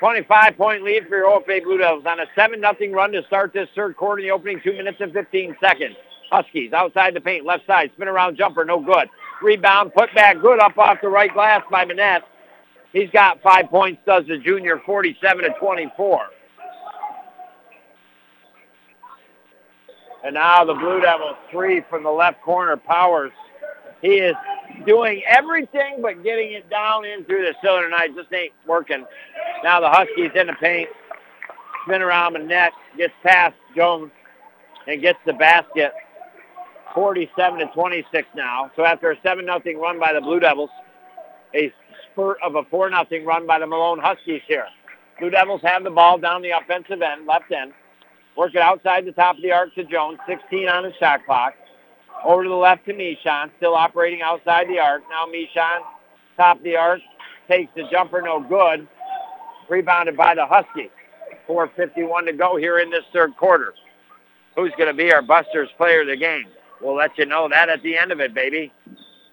25-point 0.00 0.82
lead 0.82 1.08
for 1.08 1.16
your 1.16 1.26
Old 1.26 1.44
OFA 1.44 1.62
Blue 1.62 1.78
Devils 1.78 2.04
on 2.06 2.20
a 2.20 2.26
7-0 2.36 2.92
run 2.92 3.12
to 3.12 3.22
start 3.26 3.52
this 3.52 3.68
third 3.74 3.96
quarter 3.96 4.20
in 4.20 4.26
the 4.26 4.32
opening 4.32 4.60
2 4.62 4.72
minutes 4.72 4.98
and 5.00 5.12
15 5.12 5.56
seconds. 5.60 5.96
Huskies 6.30 6.72
outside 6.72 7.14
the 7.14 7.20
paint, 7.20 7.44
left 7.44 7.66
side, 7.66 7.90
spin 7.94 8.08
around 8.08 8.36
jumper, 8.36 8.64
no 8.64 8.80
good. 8.80 9.08
Rebound, 9.42 9.92
put 9.94 10.14
back 10.14 10.40
good 10.40 10.58
up 10.58 10.76
off 10.78 10.98
the 11.02 11.08
right 11.08 11.32
glass 11.32 11.62
by 11.70 11.84
Manette. 11.84 12.22
He's 12.94 13.10
got 13.10 13.42
five 13.42 13.68
points, 13.70 14.00
does 14.06 14.24
the 14.28 14.38
junior, 14.38 14.80
47 14.86 15.42
to 15.42 15.50
24. 15.58 16.20
And 20.24 20.34
now 20.34 20.64
the 20.64 20.74
Blue 20.74 21.00
Devils 21.00 21.36
three 21.50 21.82
from 21.90 22.04
the 22.04 22.10
left 22.10 22.40
corner, 22.40 22.76
Powers. 22.76 23.32
He 24.00 24.18
is 24.18 24.36
doing 24.86 25.22
everything 25.28 25.98
but 26.02 26.22
getting 26.22 26.52
it 26.52 26.70
down 26.70 27.04
in 27.04 27.24
through 27.24 27.42
the 27.42 27.54
cylinder 27.62 27.90
tonight. 27.90 28.14
Just 28.14 28.32
ain't 28.32 28.52
working. 28.64 29.04
Now 29.64 29.80
the 29.80 29.90
Huskies 29.90 30.30
in 30.36 30.46
the 30.46 30.54
paint. 30.54 30.88
Spin 31.84 32.00
around 32.00 32.34
the 32.34 32.38
net, 32.38 32.72
gets 32.96 33.12
past 33.24 33.56
Jones 33.76 34.12
and 34.86 35.02
gets 35.02 35.18
the 35.26 35.32
basket. 35.32 35.92
47 36.94 37.58
to 37.58 37.66
26 37.74 38.28
now. 38.36 38.70
So 38.76 38.84
after 38.84 39.10
a 39.10 39.16
7 39.22 39.44
0 39.44 39.80
run 39.80 39.98
by 39.98 40.12
the 40.12 40.20
Blue 40.20 40.38
Devils, 40.38 40.70
a 41.54 41.72
spurt 42.14 42.38
of 42.42 42.54
a 42.54 42.62
4 42.70 42.90
0 42.90 43.24
run 43.26 43.46
by 43.46 43.58
the 43.58 43.66
Malone 43.66 43.98
Huskies 43.98 44.42
here. 44.46 44.66
Blue 45.18 45.30
Devils 45.30 45.60
have 45.64 45.84
the 45.84 45.90
ball 45.90 46.18
down 46.18 46.42
the 46.42 46.50
offensive 46.50 47.02
end, 47.02 47.26
left 47.26 47.52
end. 47.52 47.72
Work 48.36 48.54
it 48.54 48.60
outside 48.60 49.04
the 49.04 49.12
top 49.12 49.36
of 49.36 49.42
the 49.42 49.52
arc 49.52 49.74
to 49.74 49.84
Jones, 49.84 50.18
16 50.26 50.68
on 50.68 50.84
the 50.84 50.92
shot 50.98 51.24
clock. 51.26 51.54
Over 52.24 52.44
to 52.44 52.48
the 52.48 52.54
left 52.54 52.86
to 52.86 52.94
Mishon, 52.94 53.50
still 53.58 53.74
operating 53.74 54.22
outside 54.22 54.68
the 54.68 54.78
arc. 54.78 55.02
Now 55.10 55.26
Mishon, 55.26 55.80
top 56.36 56.58
of 56.58 56.62
the 56.64 56.76
arc, 56.76 57.00
takes 57.48 57.72
the 57.76 57.84
jumper, 57.90 58.22
no 58.22 58.40
good. 58.40 58.88
Rebounded 59.68 60.16
by 60.16 60.34
the 60.34 60.46
Huskies. 60.46 60.90
4.51 61.48 62.26
to 62.26 62.32
go 62.32 62.56
here 62.56 62.78
in 62.78 62.90
this 62.90 63.04
third 63.12 63.36
quarter. 63.36 63.74
Who's 64.56 64.72
going 64.78 64.88
to 64.88 64.94
be 64.94 65.12
our 65.12 65.22
Busters 65.22 65.68
player 65.76 66.02
of 66.02 66.08
the 66.08 66.16
game? 66.16 66.46
We'll 66.80 66.96
let 66.96 67.16
you 67.18 67.26
know 67.26 67.48
that 67.48 67.68
at 67.68 67.82
the 67.82 67.96
end 67.96 68.12
of 68.12 68.20
it, 68.20 68.34
baby. 68.34 68.72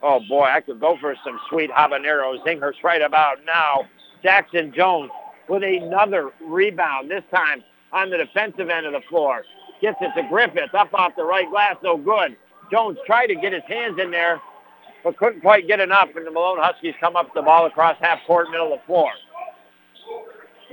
Oh, 0.03 0.19
boy, 0.27 0.45
I 0.45 0.61
could 0.61 0.79
go 0.79 0.97
for 0.99 1.15
some 1.23 1.39
sweet 1.49 1.69
habanero 1.69 2.43
zingers 2.43 2.73
right 2.83 3.01
about 3.01 3.37
now. 3.45 3.87
Jackson 4.23 4.73
Jones 4.75 5.11
with 5.47 5.63
another 5.63 6.31
rebound, 6.41 7.11
this 7.11 7.23
time 7.33 7.63
on 7.91 8.09
the 8.09 8.17
defensive 8.17 8.69
end 8.69 8.85
of 8.85 8.93
the 8.93 9.01
floor. 9.09 9.43
Gets 9.81 9.97
it 10.01 10.11
to 10.15 10.27
Griffith, 10.27 10.73
up 10.73 10.93
off 10.93 11.13
the 11.15 11.23
right 11.23 11.49
glass, 11.49 11.75
no 11.83 11.97
good. 11.97 12.35
Jones 12.71 12.97
tried 13.05 13.27
to 13.27 13.35
get 13.35 13.51
his 13.51 13.63
hands 13.67 13.99
in 14.01 14.11
there, 14.11 14.39
but 15.03 15.17
couldn't 15.17 15.41
quite 15.41 15.67
get 15.67 15.79
enough, 15.79 16.09
and 16.15 16.25
the 16.25 16.31
Malone 16.31 16.59
Huskies 16.59 16.93
come 16.99 17.15
up 17.15 17.33
the 17.33 17.41
ball 17.41 17.65
across 17.65 17.97
half 17.99 18.19
court, 18.25 18.49
middle 18.49 18.73
of 18.73 18.79
the 18.79 18.85
floor. 18.85 19.11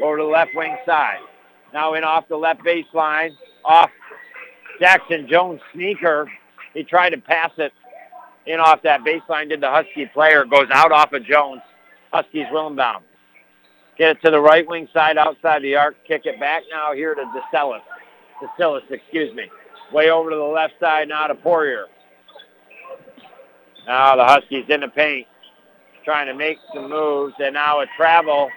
Over 0.02 0.18
to 0.18 0.22
the 0.22 0.28
left 0.28 0.54
wing 0.54 0.76
side. 0.86 1.18
Now 1.72 1.94
in 1.94 2.04
off 2.04 2.28
the 2.28 2.36
left 2.36 2.62
baseline, 2.62 3.30
off 3.64 3.90
Jackson 4.80 5.26
Jones 5.28 5.60
sneaker. 5.74 6.30
He 6.72 6.84
tried 6.84 7.10
to 7.10 7.18
pass 7.18 7.50
it 7.58 7.72
in 8.48 8.60
off 8.60 8.82
that 8.82 9.00
baseline, 9.02 9.50
did 9.50 9.60
the 9.60 9.70
Husky 9.70 10.06
player. 10.06 10.44
Goes 10.44 10.68
out 10.72 10.90
off 10.90 11.12
of 11.12 11.24
Jones. 11.24 11.60
Huskies 12.12 12.46
Willenbaum. 12.52 13.02
Get 13.98 14.16
it 14.16 14.22
to 14.22 14.30
the 14.30 14.40
right 14.40 14.66
wing 14.66 14.88
side 14.92 15.18
outside 15.18 15.62
the 15.62 15.76
arc. 15.76 15.96
Kick 16.06 16.22
it 16.24 16.40
back 16.40 16.62
now 16.70 16.94
here 16.94 17.14
to 17.14 17.24
DeCellis. 17.52 17.82
DeCellis, 18.42 18.90
excuse 18.90 19.34
me. 19.34 19.50
Way 19.92 20.10
over 20.10 20.30
to 20.30 20.36
the 20.36 20.42
left 20.42 20.74
side 20.80 21.08
now 21.08 21.26
to 21.26 21.34
Poirier. 21.34 21.86
Now 23.86 24.16
the 24.16 24.24
Huskies 24.24 24.64
in 24.68 24.80
the 24.80 24.88
paint. 24.88 25.26
Trying 26.04 26.28
to 26.28 26.34
make 26.34 26.58
some 26.72 26.88
moves. 26.88 27.34
And 27.40 27.54
now 27.54 27.80
a 27.80 27.86
travel. 27.96 28.48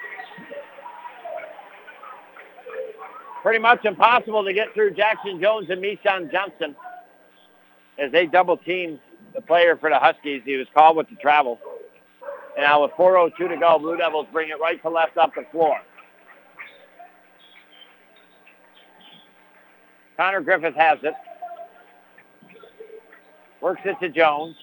Pretty 3.42 3.60
much 3.60 3.84
impossible 3.84 4.46
to 4.46 4.54
get 4.54 4.74
through 4.74 4.94
Jackson 4.94 5.42
Jones 5.42 5.70
and 5.70 5.84
Mishan 5.84 6.32
Johnson 6.32 6.76
as 7.98 8.12
they 8.12 8.28
double 8.28 8.56
team 8.56 9.00
the 9.34 9.42
player 9.42 9.78
for 9.78 9.90
the 9.90 10.00
Huskies. 10.00 10.42
He 10.46 10.58
was 10.58 10.68
called 10.74 10.98
with 10.98 11.10
the 11.10 11.16
travel. 11.16 11.60
And 12.56 12.66
now 12.66 12.84
with 12.84 12.92
4.02 12.92 13.38
to 13.50 13.58
go, 13.58 13.80
Blue 13.80 13.98
Devils 13.98 14.28
bring 14.32 14.50
it 14.50 14.60
right 14.60 14.82
to 14.82 14.90
left 14.90 15.18
up 15.18 15.34
the 15.36 15.46
floor. 15.52 15.78
Connor 20.18 20.42
Griffith 20.42 20.76
has 20.76 21.00
it. 21.04 21.14
Works 23.62 23.82
it 23.86 23.98
to 24.02 24.10
Jones. 24.10 24.56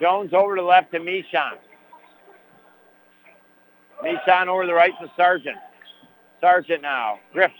Jones 0.00 0.32
over 0.32 0.56
to 0.56 0.62
the 0.62 0.66
left 0.66 0.92
to 0.92 1.00
Mishon. 1.00 1.58
Mishon 4.02 4.46
over 4.46 4.66
the 4.66 4.74
right 4.74 4.92
to 5.00 5.10
Sargent. 5.16 5.56
Sargent 6.40 6.82
now. 6.82 7.18
Griff 7.32 7.50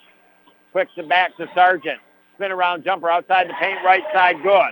quick 0.72 0.88
to 0.96 1.02
back 1.02 1.36
to 1.36 1.46
Sargent. 1.54 1.98
Spin 2.36 2.52
around 2.52 2.84
jumper 2.84 3.10
outside 3.10 3.48
the 3.48 3.54
paint, 3.60 3.78
right 3.84 4.04
side, 4.12 4.36
good. 4.42 4.70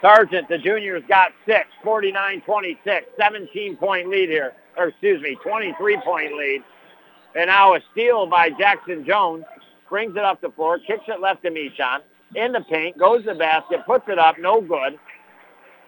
Sargent, 0.00 0.48
the 0.48 0.58
junior's 0.58 1.02
got 1.08 1.32
six, 1.46 1.66
49-26, 1.84 2.76
17-point 3.18 4.08
lead 4.08 4.28
here. 4.28 4.52
Or 4.76 4.88
excuse 4.88 5.22
me, 5.22 5.36
23-point 5.44 6.36
lead. 6.36 6.62
And 7.34 7.48
now 7.48 7.74
a 7.74 7.80
steal 7.92 8.26
by 8.26 8.50
Jackson 8.50 9.04
Jones. 9.06 9.44
Brings 9.88 10.16
it 10.16 10.24
up 10.24 10.40
the 10.40 10.50
floor, 10.50 10.78
kicks 10.78 11.04
it 11.06 11.20
left 11.20 11.42
to 11.44 11.50
Mishon. 11.50 12.00
In 12.34 12.52
the 12.52 12.62
paint, 12.62 12.98
goes 12.98 13.22
to 13.22 13.32
the 13.32 13.38
basket, 13.38 13.80
puts 13.86 14.08
it 14.08 14.18
up, 14.18 14.38
no 14.40 14.60
good. 14.60 14.98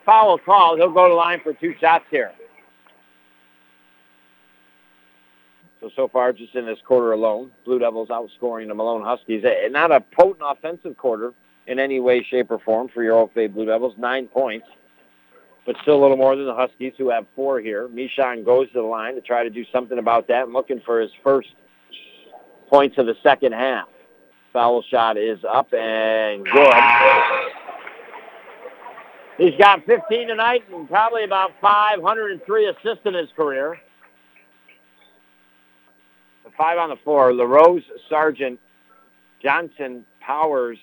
Foul 0.05 0.39
called. 0.39 0.79
He'll 0.79 0.93
go 0.93 1.09
to 1.09 1.15
line 1.15 1.41
for 1.43 1.53
two 1.55 1.75
shots 1.81 2.05
here. 2.11 2.33
So, 5.81 5.91
so 5.97 6.09
far, 6.09 6.33
just 6.33 6.55
in 6.55 6.65
this 6.65 6.79
quarter 6.87 7.13
alone, 7.13 7.51
Blue 7.65 7.79
Devils 7.79 8.09
outscoring 8.09 8.69
the 8.69 8.75
Malone 8.75 9.03
Huskies. 9.03 9.45
Eh, 9.45 9.69
not 9.69 9.91
a 9.91 10.01
potent 10.01 10.45
offensive 10.49 10.97
quarter 10.97 11.35
in 11.67 11.79
any 11.79 12.01
way, 12.01 12.23
shape, 12.23 12.51
or 12.51 12.59
form 12.59 12.89
for 12.89 13.03
your 13.03 13.19
Oak 13.19 13.35
Bay 13.35 13.47
Blue 13.47 13.67
Devils. 13.67 13.95
Nine 13.99 14.27
points, 14.27 14.67
but 15.65 15.77
still 15.83 15.99
a 15.99 16.01
little 16.01 16.17
more 16.17 16.37
than 16.37 16.47
the 16.47 16.55
Huskies, 16.55 16.93
who 16.97 17.11
have 17.11 17.27
four 17.35 17.61
here. 17.61 17.89
Mishon 17.89 18.45
goes 18.45 18.69
to 18.69 18.75
the 18.75 18.83
line 18.83 19.15
to 19.15 19.21
try 19.21 19.43
to 19.43 19.51
do 19.51 19.65
something 19.73 19.99
about 19.99 20.29
that 20.29 20.45
and 20.45 20.53
looking 20.53 20.81
for 20.85 21.01
his 21.01 21.11
first 21.23 21.49
points 22.69 22.99
of 22.99 23.07
the 23.07 23.17
second 23.23 23.53
half. 23.53 23.89
Foul 24.53 24.83
shot 24.83 25.19
is 25.19 25.39
up 25.45 25.73
and 25.75 26.45
good. 26.45 26.75
He's 29.39 29.55
got 29.59 29.85
15 29.85 30.29
tonight 30.29 30.63
and 30.73 30.89
probably 30.89 31.25
about 31.25 31.51
503 31.61 32.69
assists 32.69 33.05
in 33.05 33.13
his 33.13 33.29
career. 33.37 33.79
The 36.45 36.51
five 36.57 36.79
on 36.79 36.89
the 36.89 36.97
floor, 36.97 37.35
LaRose, 37.35 37.83
Sargent, 38.09 38.59
Johnson, 39.43 40.07
Powers, 40.21 40.79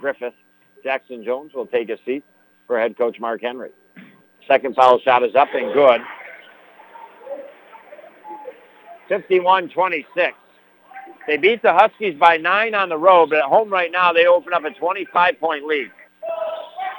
Griffith, 0.00 0.34
Jackson 0.82 1.22
Jones 1.24 1.52
will 1.54 1.66
take 1.66 1.90
a 1.90 1.98
seat 2.04 2.24
for 2.66 2.78
head 2.78 2.96
coach 2.96 3.20
Mark 3.20 3.42
Henry. 3.42 3.70
Second 4.48 4.74
foul 4.74 4.98
shot 5.00 5.22
is 5.22 5.34
up 5.34 5.48
and 5.54 5.72
good. 5.72 6.00
51-26. 9.10 10.04
They 11.26 11.36
beat 11.36 11.62
the 11.62 11.72
Huskies 11.72 12.18
by 12.18 12.36
nine 12.36 12.74
on 12.74 12.88
the 12.88 12.96
road, 12.96 13.30
but 13.30 13.38
at 13.38 13.44
home 13.44 13.70
right 13.70 13.90
now 13.92 14.12
they 14.12 14.26
open 14.26 14.52
up 14.52 14.64
a 14.64 14.70
25-point 14.70 15.66
lead. 15.66 15.90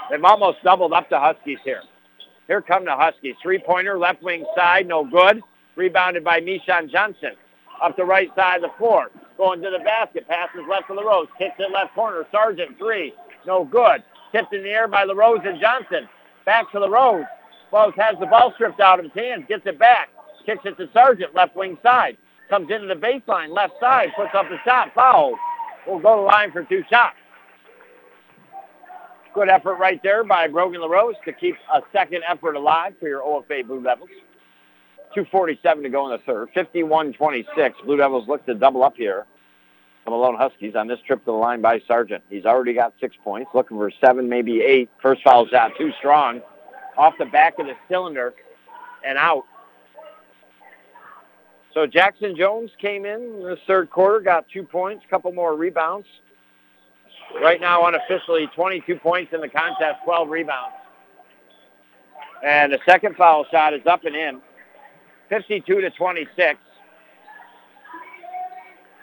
They've 0.10 0.24
almost 0.24 0.58
doubled 0.64 0.94
up 0.94 1.10
the 1.10 1.20
Huskies 1.20 1.60
here. 1.64 1.82
Here 2.48 2.62
come 2.62 2.86
the 2.86 2.96
Huskies. 2.96 3.36
Three-pointer, 3.42 3.98
left 3.98 4.22
wing 4.22 4.46
side, 4.56 4.88
no 4.88 5.06
good. 5.06 5.42
Rebounded 5.76 6.24
by 6.24 6.42
Mishon 6.42 6.92
Johnson. 6.92 7.32
Up 7.82 7.96
the 7.96 8.06
right 8.06 8.30
side 8.36 8.58
of 8.58 8.64
the 8.64 8.78
floor. 8.78 9.10
Going 9.38 9.62
to 9.62 9.70
the 9.70 9.84
basket. 9.84 10.28
Passes 10.28 10.62
left 10.70 10.88
to 10.88 10.94
LaRose. 10.94 11.28
Kicks 11.38 11.56
it 11.60 11.72
left 11.72 11.96
corner. 11.96 12.26
Sargent, 12.32 12.78
three. 12.78 13.14
No 13.46 13.66
good. 13.66 14.04
Tipped 14.32 14.54
in 14.54 14.64
the 14.64 14.70
air 14.70 14.88
by 14.88 15.04
LaRose 15.04 15.42
and 15.46 15.60
Johnson. 15.60 16.08
Back 16.46 16.72
to 16.72 16.80
LaRose. 16.80 17.26
Rose 17.72 17.94
has 17.98 18.18
the 18.20 18.26
ball 18.26 18.52
stripped 18.56 18.80
out 18.80 19.00
of 19.00 19.06
his 19.06 19.14
hands. 19.14 19.46
Gets 19.48 19.66
it 19.66 19.80
back. 19.80 20.10
Kicks 20.46 20.64
it 20.66 20.78
to 20.78 20.90
Sargent, 20.94 21.34
left 21.36 21.56
wing 21.56 21.78
side. 21.84 22.18
Comes 22.50 22.70
into 22.70 22.88
the 22.88 22.96
baseline, 22.96 23.50
left 23.50 23.74
side. 23.80 24.10
Puts 24.16 24.32
up 24.36 24.48
the 24.50 24.58
shot. 24.66 24.94
Foul. 24.94 25.38
Will 25.88 26.00
go 26.00 26.18
to 26.18 26.22
line 26.22 26.52
for 26.52 26.64
two 26.64 26.84
shots. 26.90 27.16
Good 29.34 29.48
effort 29.48 29.76
right 29.76 30.02
there 30.04 30.26
by 30.26 30.48
Brogan 30.48 30.82
LaRose 30.82 31.16
to 31.26 31.32
keep 31.32 31.56
a 31.74 31.82
second 31.94 32.24
effort 32.28 32.56
alive 32.56 32.94
for 33.00 33.08
your 33.08 33.22
OFA 33.22 33.66
Blue 33.66 33.82
Devils. 33.82 34.10
2.47 35.16 35.84
to 35.84 35.90
go 35.90 36.06
in 36.06 36.12
the 36.12 36.24
third. 36.26 36.50
51-26. 36.56 37.74
Blue 37.86 37.98
Devils 37.98 38.28
look 38.28 38.46
to 38.46 38.56
double 38.56 38.84
up 38.84 38.96
here. 38.96 39.26
The 40.06 40.12
Malone 40.12 40.36
Huskies 40.36 40.76
on 40.76 40.88
this 40.88 41.00
trip 41.06 41.20
to 41.20 41.26
the 41.26 41.32
line 41.32 41.62
by 41.62 41.80
Sargent. 41.88 42.24
He's 42.30 42.46
already 42.46 42.74
got 42.74 42.94
six 43.00 43.16
points, 43.24 43.52
looking 43.54 43.78
for 43.78 43.92
seven, 44.02 44.28
maybe 44.30 44.62
eight. 44.62 44.90
First 45.02 45.22
foul 45.24 45.48
out, 45.56 45.72
too 45.78 45.92
strong. 46.00 46.42
Off 46.98 47.14
the 47.20 47.26
back 47.26 47.60
of 47.60 47.68
the 47.68 47.76
cylinder 47.88 48.34
and 49.06 49.18
out. 49.18 49.46
So 51.74 51.86
Jackson 51.86 52.36
Jones 52.36 52.72
came 52.80 53.06
in 53.06 53.22
in 53.22 53.44
the 53.44 53.58
third 53.66 53.90
quarter, 53.90 54.20
got 54.20 54.46
two 54.52 54.64
points, 54.64 55.06
couple 55.10 55.32
more 55.32 55.56
rebounds. 55.56 56.08
Right 57.42 57.62
now, 57.62 57.86
unofficially, 57.88 58.50
22 58.56 58.98
points 58.98 59.34
in 59.34 59.40
the 59.40 59.48
contest, 59.48 60.00
12 60.04 60.30
rebounds. 60.30 60.76
And 62.44 62.74
the 62.74 62.80
second 62.86 63.16
foul 63.16 63.46
shot 63.52 63.74
is 63.74 63.86
up 63.86 64.04
and 64.04 64.16
in. 64.16 64.42
52 65.32 65.80
to 65.80 65.90
26. 65.92 66.60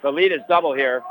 The 0.02 0.10
lead 0.12 0.30
is 0.30 0.40
double 0.46 0.74
here 0.74 1.02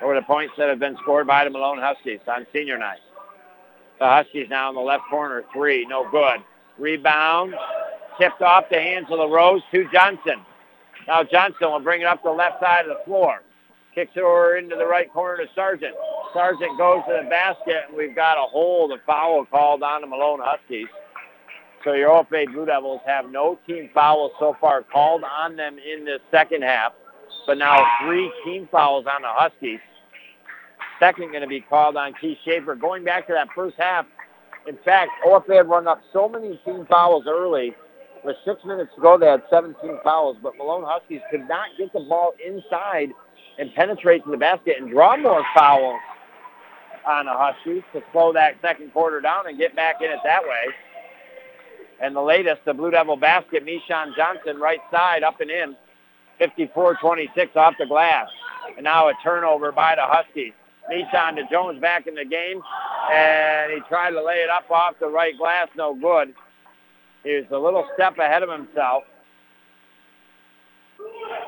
over 0.00 0.14
the 0.14 0.22
points 0.22 0.54
that 0.56 0.68
have 0.68 0.78
been 0.78 0.96
scored 1.02 1.26
by 1.26 1.42
the 1.42 1.50
Malone 1.50 1.78
Huskies 1.80 2.20
on 2.28 2.46
senior 2.52 2.78
night. 2.78 3.00
The 3.98 4.06
Huskies 4.06 4.46
now 4.48 4.68
in 4.68 4.76
the 4.76 4.80
left 4.80 5.02
corner, 5.10 5.42
three, 5.52 5.84
no 5.86 6.08
good. 6.08 6.40
Rebound, 6.78 7.54
tipped 8.16 8.42
off 8.42 8.66
the 8.70 8.80
hands 8.80 9.06
of 9.10 9.18
LaRose 9.18 9.62
to 9.72 9.88
Johnson. 9.92 10.40
Now 11.08 11.24
Johnson 11.24 11.72
will 11.72 11.80
bring 11.80 12.02
it 12.02 12.06
up 12.06 12.22
the 12.22 12.30
left 12.30 12.60
side 12.60 12.86
of 12.86 12.96
the 12.96 13.04
floor. 13.04 13.42
Kicks 13.92 14.12
it 14.14 14.20
over 14.20 14.56
into 14.56 14.76
the 14.76 14.86
right 14.86 15.12
corner 15.12 15.44
to 15.44 15.50
Sargent. 15.52 15.94
Sargent 16.32 16.78
goes 16.78 17.02
to 17.08 17.20
the 17.24 17.28
basket, 17.28 17.86
and 17.88 17.96
we've 17.96 18.14
got 18.14 18.38
a 18.38 18.46
hold 18.46 18.92
of 18.92 19.00
foul 19.04 19.44
called 19.46 19.82
on 19.82 20.00
the 20.00 20.06
Malone 20.06 20.40
Huskies. 20.42 20.86
OFA 21.90 22.52
Blue 22.52 22.66
Devils 22.66 23.00
have 23.06 23.30
no 23.30 23.58
team 23.66 23.90
fouls 23.92 24.32
so 24.38 24.56
far 24.60 24.82
called 24.82 25.22
on 25.24 25.56
them 25.56 25.76
in 25.78 26.04
this 26.04 26.20
second 26.30 26.62
half, 26.62 26.92
but 27.46 27.58
now 27.58 27.84
three 28.02 28.32
team 28.44 28.68
fouls 28.70 29.06
on 29.06 29.22
the 29.22 29.28
Huskies. 29.28 29.80
Second 30.98 31.30
going 31.30 31.42
to 31.42 31.48
be 31.48 31.60
called 31.60 31.96
on 31.96 32.14
Keith 32.20 32.38
Schaefer. 32.44 32.74
Going 32.74 33.04
back 33.04 33.26
to 33.26 33.32
that 33.32 33.48
first 33.54 33.76
half, 33.78 34.06
in 34.66 34.78
fact, 34.84 35.10
OFA 35.26 35.56
had 35.56 35.68
run 35.68 35.86
up 35.86 36.00
so 36.12 36.28
many 36.28 36.60
team 36.64 36.86
fouls 36.88 37.24
early. 37.26 37.74
With 38.24 38.36
six 38.46 38.64
minutes 38.64 38.90
to 38.94 39.02
go, 39.02 39.18
they 39.18 39.26
had 39.26 39.42
17 39.50 39.98
fouls, 40.02 40.38
but 40.42 40.56
Malone 40.56 40.84
Huskies 40.86 41.20
could 41.30 41.46
not 41.46 41.68
get 41.76 41.92
the 41.92 42.00
ball 42.00 42.32
inside 42.44 43.10
and 43.58 43.74
penetrate 43.74 44.24
to 44.24 44.30
the 44.30 44.38
basket 44.38 44.76
and 44.80 44.90
draw 44.90 45.16
more 45.16 45.44
fouls 45.54 46.00
on 47.06 47.26
the 47.26 47.32
Huskies 47.34 47.82
to 47.92 48.02
slow 48.12 48.32
that 48.32 48.54
second 48.62 48.92
quarter 48.92 49.20
down 49.20 49.46
and 49.46 49.58
get 49.58 49.76
back 49.76 49.96
in 50.00 50.10
it 50.10 50.20
that 50.24 50.42
way. 50.42 50.72
And 52.04 52.14
the 52.14 52.20
latest, 52.20 52.60
the 52.66 52.74
Blue 52.74 52.90
Devil 52.90 53.16
basket, 53.16 53.64
Mishon 53.64 54.14
Johnson, 54.14 54.58
right 54.58 54.80
side, 54.90 55.22
up 55.22 55.40
and 55.40 55.50
in. 55.50 55.74
54-26 56.38 57.56
off 57.56 57.76
the 57.78 57.86
glass. 57.86 58.28
And 58.76 58.84
now 58.84 59.08
a 59.08 59.14
turnover 59.22 59.72
by 59.72 59.94
the 59.94 60.02
Huskies. 60.02 60.52
Mishon 60.92 61.36
to 61.36 61.48
Jones 61.50 61.80
back 61.80 62.06
in 62.06 62.14
the 62.14 62.26
game. 62.26 62.60
And 63.10 63.72
he 63.72 63.80
tried 63.88 64.10
to 64.10 64.22
lay 64.22 64.34
it 64.34 64.50
up 64.50 64.70
off 64.70 64.96
the 65.00 65.06
right 65.08 65.34
glass. 65.38 65.68
No 65.78 65.94
good. 65.94 66.34
He 67.22 67.36
was 67.36 67.46
a 67.50 67.58
little 67.58 67.88
step 67.94 68.18
ahead 68.18 68.42
of 68.42 68.50
himself. 68.50 69.04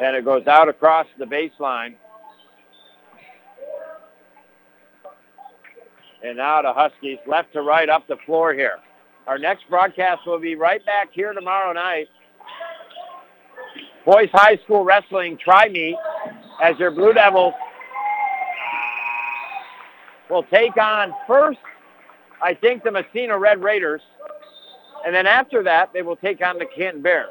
And 0.01 0.17
it 0.17 0.25
goes 0.25 0.47
out 0.47 0.71
across 0.71 1.07
the 1.19 1.27
baseline. 1.27 1.97
And 6.25 6.39
now 6.39 6.63
the 6.63 6.73
Huskies 6.73 7.19
left 7.27 7.53
to 7.53 7.61
right 7.61 7.91
up 7.91 8.07
the 8.09 8.17
floor 8.25 8.55
here. 8.55 8.79
Our 9.27 9.39
next 9.39 9.69
broadcast 9.69 10.25
will 10.25 10.39
be 10.39 10.55
right 10.55 10.85
back 10.87 11.09
here 11.13 11.33
tomorrow 11.33 11.73
night. 11.73 12.09
Boys 14.05 14.29
High 14.33 14.57
School 14.59 14.85
Wrestling 14.85 15.37
Tri-Meet 15.37 15.97
as 16.63 16.79
your 16.79 16.93
Blue 16.93 17.13
Devils 17.13 17.55
will 20.31 20.45
take 20.45 20.77
on 20.77 21.13
first, 21.27 21.59
I 22.41 22.55
think, 22.55 22.85
the 22.85 22.93
Massena 22.93 23.37
Red 23.37 23.63
Raiders. 23.63 24.01
And 25.05 25.13
then 25.13 25.27
after 25.27 25.63
that, 25.65 25.93
they 25.93 26.03
will 26.03 26.17
take 26.17 26.41
on 26.41 26.59
the 26.59 26.67
Canton 26.67 27.03
Bears. 27.03 27.31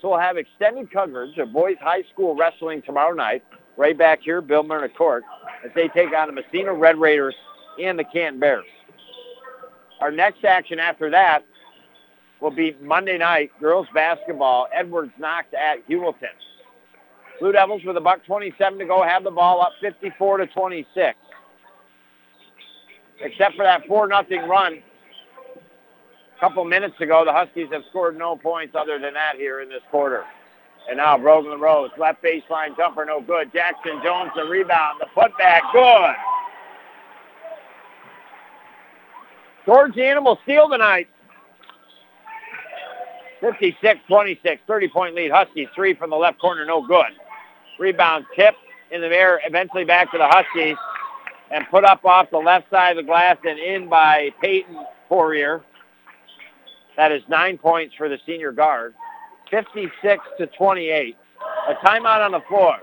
So 0.00 0.10
we'll 0.10 0.20
have 0.20 0.38
extended 0.38 0.90
coverage 0.90 1.36
of 1.36 1.52
boys 1.52 1.76
high 1.80 2.04
school 2.12 2.36
wrestling 2.36 2.80
tomorrow 2.82 3.14
night, 3.14 3.44
right 3.76 3.96
back 3.96 4.20
here, 4.22 4.40
Bill 4.40 4.62
Myrna 4.62 4.88
Court, 4.88 5.24
as 5.62 5.72
they 5.74 5.88
take 5.88 6.14
on 6.14 6.28
the 6.28 6.40
Massena 6.40 6.72
Red 6.72 6.96
Raiders 6.96 7.34
and 7.78 7.98
the 7.98 8.04
Canton 8.04 8.40
Bears. 8.40 8.64
Our 10.00 10.10
next 10.10 10.44
action 10.44 10.78
after 10.78 11.10
that 11.10 11.44
will 12.40 12.50
be 12.52 12.76
Monday 12.80 13.18
night, 13.18 13.50
girls 13.60 13.88
basketball, 13.92 14.68
Edwards-Knox 14.72 15.48
at 15.54 15.86
Heuvelton. 15.88 16.28
Blue 17.40 17.52
Devils 17.52 17.82
with 17.84 17.96
a 17.96 18.00
buck 18.00 18.24
27 18.24 18.78
to 18.78 18.84
go 18.84 19.02
have 19.02 19.24
the 19.24 19.30
ball 19.30 19.60
up 19.62 19.72
54 19.80 20.38
to 20.38 20.46
26. 20.46 21.18
except 23.20 23.56
for 23.56 23.64
that 23.64 23.86
4 23.86 24.08
nothing 24.08 24.46
run 24.48 24.82
a 26.36 26.40
couple 26.40 26.64
minutes 26.64 27.00
ago, 27.00 27.24
the 27.24 27.32
Huskies 27.32 27.68
have 27.72 27.82
scored 27.90 28.16
no 28.16 28.36
points 28.36 28.76
other 28.76 28.98
than 28.98 29.14
that 29.14 29.34
here 29.36 29.60
in 29.60 29.68
this 29.68 29.82
quarter. 29.90 30.24
And 30.88 30.98
now 30.98 31.18
Brogan 31.18 31.50
LaRose, 31.50 31.90
left 31.98 32.22
baseline 32.22 32.76
jumper, 32.76 33.04
no 33.04 33.20
good. 33.20 33.52
Jackson 33.52 34.00
Jones, 34.04 34.30
the 34.36 34.44
rebound, 34.44 35.00
the 35.00 35.06
putback, 35.16 35.60
good. 35.72 36.14
George 39.68 39.94
the 39.96 40.02
Animal 40.02 40.38
steal 40.44 40.70
tonight. 40.70 41.08
56-26, 43.42 44.58
30-point 44.66 45.14
lead. 45.14 45.30
Huskies, 45.30 45.68
three 45.74 45.92
from 45.92 46.08
the 46.08 46.16
left 46.16 46.40
corner, 46.40 46.64
no 46.64 46.80
good. 46.86 47.12
Rebound 47.78 48.24
tip 48.34 48.54
in 48.90 49.02
the 49.02 49.08
air, 49.08 49.42
eventually 49.44 49.84
back 49.84 50.10
to 50.12 50.16
the 50.16 50.26
Huskies, 50.26 50.78
and 51.50 51.66
put 51.70 51.84
up 51.84 52.02
off 52.06 52.30
the 52.30 52.38
left 52.38 52.70
side 52.70 52.92
of 52.92 52.96
the 52.96 53.02
glass 53.02 53.36
and 53.44 53.58
in 53.58 53.90
by 53.90 54.30
Peyton 54.40 54.74
Poirier. 55.06 55.62
That 56.96 57.12
is 57.12 57.20
nine 57.28 57.58
points 57.58 57.94
for 57.94 58.08
the 58.08 58.16
senior 58.24 58.52
guard. 58.52 58.94
56 59.50 60.24
to 60.38 60.46
28. 60.46 61.14
A 61.68 61.86
timeout 61.86 62.24
on 62.24 62.32
the 62.32 62.40
floor. 62.48 62.78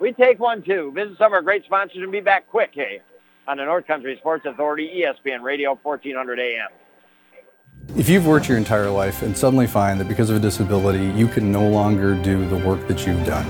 We 0.00 0.14
take 0.14 0.38
one 0.38 0.62
too. 0.62 0.90
Visit 0.94 1.18
some 1.18 1.26
of 1.26 1.32
our 1.34 1.42
great 1.42 1.66
sponsors 1.66 1.98
and 1.98 2.10
be 2.10 2.20
back 2.20 2.48
quick, 2.48 2.70
hey, 2.72 3.02
on 3.46 3.58
the 3.58 3.64
North 3.64 3.86
Country 3.86 4.16
Sports 4.18 4.46
Authority, 4.46 5.02
ESPN 5.04 5.42
Radio, 5.42 5.78
1400 5.82 6.38
AM. 6.38 6.68
If 7.96 8.08
you've 8.08 8.26
worked 8.26 8.48
your 8.48 8.56
entire 8.56 8.90
life 8.90 9.22
and 9.22 9.36
suddenly 9.36 9.66
find 9.66 10.00
that 10.00 10.08
because 10.08 10.30
of 10.30 10.36
a 10.36 10.40
disability 10.40 11.06
you 11.18 11.28
can 11.28 11.52
no 11.52 11.68
longer 11.68 12.14
do 12.22 12.48
the 12.48 12.56
work 12.56 12.86
that 12.88 13.06
you've 13.06 13.24
done, 13.26 13.44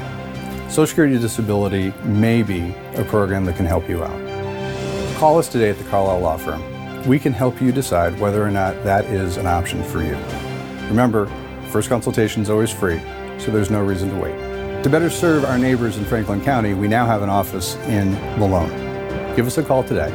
Social 0.68 0.86
Security 0.86 1.18
Disability 1.18 1.92
may 2.02 2.42
be 2.42 2.74
a 2.94 3.04
program 3.04 3.44
that 3.44 3.56
can 3.56 3.66
help 3.66 3.88
you 3.88 4.02
out. 4.02 5.16
Call 5.18 5.38
us 5.38 5.48
today 5.48 5.70
at 5.70 5.78
the 5.78 5.84
Carlisle 5.84 6.20
Law 6.20 6.36
Firm. 6.36 7.06
We 7.06 7.18
can 7.18 7.32
help 7.32 7.62
you 7.62 7.70
decide 7.70 8.18
whether 8.18 8.42
or 8.42 8.50
not 8.50 8.82
that 8.82 9.04
is 9.04 9.36
an 9.36 9.46
option 9.46 9.84
for 9.84 10.02
you. 10.02 10.16
Remember, 10.88 11.26
first 11.70 11.88
consultation 11.88 12.42
is 12.42 12.50
always 12.50 12.72
free, 12.72 13.00
so 13.38 13.50
there's 13.50 13.70
no 13.70 13.84
reason 13.84 14.10
to 14.10 14.16
wait. 14.16 14.34
To 14.82 14.90
better 14.90 15.08
serve 15.08 15.44
our 15.44 15.58
neighbors 15.58 15.96
in 15.96 16.04
Franklin 16.04 16.42
County, 16.42 16.74
we 16.74 16.88
now 16.88 17.06
have 17.06 17.22
an 17.22 17.30
office 17.30 17.76
in 17.86 18.12
Malone. 18.38 18.83
Give 19.34 19.46
us 19.48 19.58
a 19.58 19.64
call 19.64 19.82
today, 19.82 20.10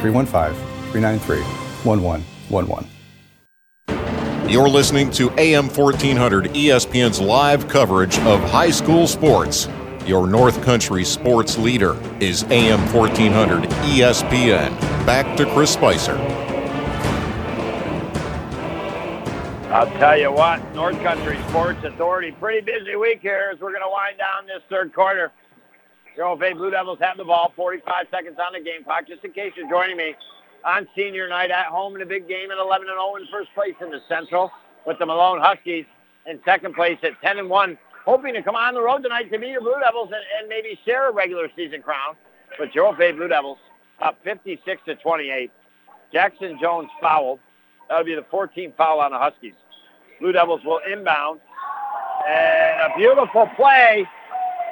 315 0.00 0.52
393 0.90 1.38
1111. 1.84 2.90
You're 4.50 4.68
listening 4.68 5.10
to 5.12 5.30
AM 5.38 5.68
1400 5.68 6.46
ESPN's 6.46 7.20
live 7.20 7.68
coverage 7.68 8.18
of 8.20 8.40
high 8.50 8.70
school 8.70 9.06
sports. 9.06 9.68
Your 10.06 10.26
North 10.26 10.60
Country 10.62 11.04
sports 11.04 11.56
leader 11.56 11.96
is 12.20 12.42
AM 12.50 12.80
1400 12.92 13.70
ESPN. 13.70 14.76
Back 15.06 15.36
to 15.36 15.46
Chris 15.54 15.72
Spicer. 15.72 16.16
I'll 19.72 19.90
tell 19.98 20.18
you 20.18 20.32
what, 20.32 20.74
North 20.74 21.00
Country 21.02 21.38
Sports 21.48 21.82
Authority, 21.84 22.32
pretty 22.32 22.60
busy 22.60 22.96
week 22.96 23.20
here 23.22 23.50
as 23.52 23.60
we're 23.60 23.70
going 23.70 23.82
to 23.82 23.88
wind 23.88 24.18
down 24.18 24.46
this 24.46 24.62
third 24.68 24.92
quarter. 24.92 25.32
Your 26.16 26.38
Bay 26.38 26.52
Blue 26.52 26.70
Devils 26.70 26.98
have 27.00 27.16
the 27.16 27.24
ball, 27.24 27.52
45 27.56 28.06
seconds 28.10 28.38
on 28.38 28.52
the 28.52 28.60
game 28.60 28.84
clock. 28.84 29.06
Just 29.08 29.24
in 29.24 29.32
case 29.32 29.52
you're 29.56 29.68
joining 29.68 29.96
me 29.96 30.14
on 30.64 30.86
senior 30.96 31.28
night 31.28 31.50
at 31.50 31.66
home 31.66 31.96
in 31.96 32.02
a 32.02 32.06
big 32.06 32.28
game 32.28 32.50
at 32.50 32.58
11 32.58 32.86
and 32.88 32.96
0 32.96 33.16
in 33.16 33.26
first 33.32 33.50
place 33.54 33.74
in 33.80 33.90
the 33.90 34.00
Central 34.08 34.50
with 34.86 34.98
the 34.98 35.06
Malone 35.06 35.40
Huskies 35.40 35.84
in 36.26 36.40
second 36.44 36.74
place 36.74 36.98
at 37.02 37.20
10 37.20 37.38
and 37.38 37.50
1, 37.50 37.78
hoping 38.04 38.34
to 38.34 38.42
come 38.42 38.54
on 38.54 38.74
the 38.74 38.80
road 38.80 39.02
tonight 39.02 39.30
to 39.30 39.38
beat 39.38 39.50
your 39.50 39.60
Blue 39.60 39.74
Devils 39.84 40.10
and, 40.12 40.22
and 40.38 40.48
maybe 40.48 40.78
share 40.84 41.10
a 41.10 41.12
regular 41.12 41.48
season 41.56 41.82
crown. 41.82 42.16
But 42.58 42.72
Joe 42.72 42.94
Bay 42.96 43.12
Blue 43.12 43.28
Devils 43.28 43.58
up 44.00 44.16
56 44.22 44.82
to 44.86 44.94
28. 44.96 45.50
Jackson 46.12 46.58
Jones 46.60 46.90
fouled. 47.00 47.40
That'll 47.88 48.04
be 48.04 48.14
the 48.14 48.22
14th 48.32 48.76
foul 48.76 49.00
on 49.00 49.10
the 49.10 49.18
Huskies. 49.18 49.54
Blue 50.20 50.32
Devils 50.32 50.60
will 50.64 50.80
inbound. 50.90 51.40
And 52.26 52.92
a 52.92 52.96
beautiful 52.96 53.50
play 53.56 54.06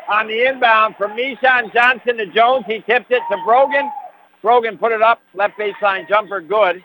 on 0.08 0.26
the 0.26 0.46
inbound 0.46 0.96
from 0.96 1.12
Mishon 1.12 1.72
Johnson 1.72 2.18
to 2.18 2.26
Jones. 2.26 2.64
He 2.66 2.80
tipped 2.80 3.10
it 3.10 3.22
to 3.30 3.36
Brogan. 3.44 3.90
Brogan 4.42 4.78
put 4.78 4.92
it 4.92 5.02
up. 5.02 5.20
Left 5.34 5.58
baseline 5.58 6.08
jumper, 6.08 6.40
good. 6.40 6.82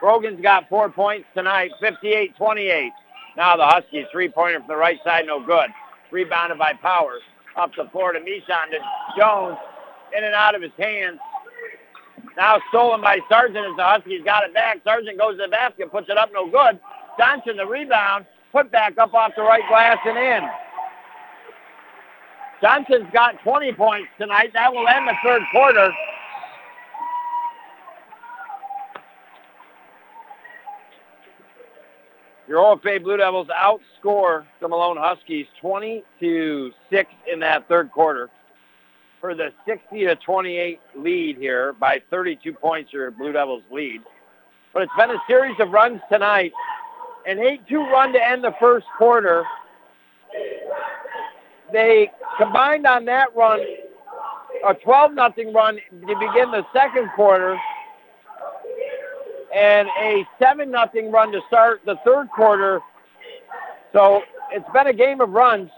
Brogan's 0.00 0.40
got 0.40 0.68
four 0.68 0.90
points 0.90 1.26
tonight, 1.34 1.70
58-28. 1.82 2.90
Now 3.36 3.56
the 3.56 3.64
Huskies, 3.64 4.06
three-pointer 4.12 4.60
from 4.60 4.68
the 4.68 4.76
right 4.76 4.98
side, 5.04 5.26
no 5.26 5.44
good. 5.44 5.70
Rebounded 6.10 6.58
by 6.58 6.72
Powers. 6.74 7.22
Up 7.56 7.70
the 7.76 7.88
floor 7.90 8.12
to 8.12 8.20
Mishon 8.20 8.70
to 8.70 8.78
Jones. 9.16 9.56
In 10.16 10.24
and 10.24 10.34
out 10.34 10.54
of 10.54 10.62
his 10.62 10.72
hands. 10.78 11.18
Now 12.36 12.58
stolen 12.68 13.00
by 13.00 13.18
Sargent 13.28 13.64
as 13.64 13.76
the 13.76 13.84
Huskies 13.84 14.22
got 14.24 14.44
it 14.44 14.54
back. 14.54 14.78
Sargent 14.84 15.18
goes 15.18 15.36
to 15.36 15.42
the 15.44 15.48
basket, 15.48 15.90
puts 15.90 16.08
it 16.08 16.18
up, 16.18 16.30
no 16.32 16.50
good. 16.50 16.78
Johnson 17.18 17.56
the 17.56 17.66
rebound, 17.66 18.26
put 18.52 18.70
back 18.72 18.98
up 18.98 19.14
off 19.14 19.32
the 19.36 19.42
right 19.42 19.62
glass 19.68 19.98
and 20.04 20.18
in. 20.18 20.48
Johnson's 22.64 23.12
got 23.12 23.38
20 23.42 23.72
points 23.72 24.08
tonight. 24.18 24.50
That 24.54 24.72
will 24.72 24.88
end 24.88 25.06
the 25.06 25.12
third 25.22 25.42
quarter. 25.52 25.92
Your 32.48 32.60
OFA 32.60 33.02
Blue 33.02 33.18
Devils 33.18 33.48
outscore 33.48 34.46
the 34.62 34.68
Malone 34.68 34.96
Huskies 34.98 35.44
20 35.60 36.04
to 36.20 36.72
6 36.88 37.10
in 37.30 37.40
that 37.40 37.68
third 37.68 37.92
quarter 37.92 38.30
for 39.20 39.34
the 39.34 39.52
60 39.66 40.06
to 40.06 40.16
28 40.16 40.80
lead 40.96 41.36
here 41.36 41.74
by 41.74 42.00
32 42.08 42.50
points 42.54 42.94
your 42.94 43.10
Blue 43.10 43.32
Devils 43.32 43.62
lead. 43.70 44.00
But 44.72 44.84
it's 44.84 44.92
been 44.96 45.10
a 45.10 45.22
series 45.26 45.60
of 45.60 45.68
runs 45.68 46.00
tonight. 46.10 46.52
An 47.26 47.36
8-2 47.36 47.72
run 47.92 48.14
to 48.14 48.26
end 48.26 48.42
the 48.42 48.54
first 48.58 48.86
quarter. 48.96 49.44
They 51.74 52.08
combined 52.38 52.86
on 52.86 53.04
that 53.06 53.34
run 53.34 53.60
a 54.64 54.74
12 54.74 55.12
nothing 55.12 55.52
run 55.52 55.74
to 55.74 56.06
begin 56.06 56.52
the 56.52 56.64
second 56.72 57.10
quarter 57.16 57.58
and 59.52 59.88
a 60.00 60.24
7 60.38 60.70
nothing 60.70 61.10
run 61.10 61.32
to 61.32 61.40
start 61.48 61.80
the 61.84 61.96
third 62.04 62.30
quarter. 62.30 62.80
So 63.92 64.22
it's 64.52 64.68
been 64.72 64.86
a 64.86 64.92
game 64.92 65.20
of 65.20 65.30
runs. 65.30 65.68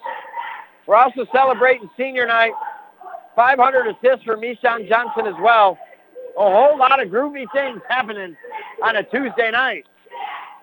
We're 0.87 0.97
also 0.97 1.25
celebrating 1.33 1.89
senior 1.97 2.27
night. 2.27 2.53
500 3.35 3.87
assists 3.89 4.25
for 4.25 4.37
Mishon 4.37 4.87
Johnson 4.89 5.27
as 5.27 5.35
well. 5.41 5.79
A 6.39 6.43
whole 6.43 6.79
lot 6.79 7.03
of 7.03 7.09
groovy 7.09 7.47
things 7.55 7.81
happening 7.89 8.37
on 8.85 8.97
a 8.97 9.03
Tuesday 9.03 9.51
night. 9.51 9.87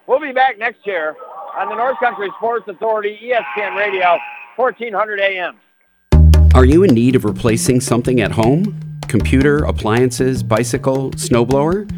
We'll 0.06 0.20
be 0.20 0.32
back 0.32 0.60
next 0.60 0.86
year 0.86 1.16
on 1.58 1.70
the 1.70 1.76
North 1.76 1.98
Country 2.00 2.30
Sports 2.38 2.66
Authority, 2.68 3.20
ESPN 3.24 3.76
Radio, 3.76 4.20
1400 4.56 5.20
AM. 5.20 5.60
Are 6.54 6.66
you 6.66 6.84
in 6.84 6.94
need 6.94 7.16
of 7.16 7.26
replacing 7.26 7.82
something 7.82 8.22
at 8.22 8.32
home? 8.32 8.80
Computer, 9.08 9.58
appliances, 9.66 10.44
bicycle, 10.44 11.12
snowblower? 11.12 11.90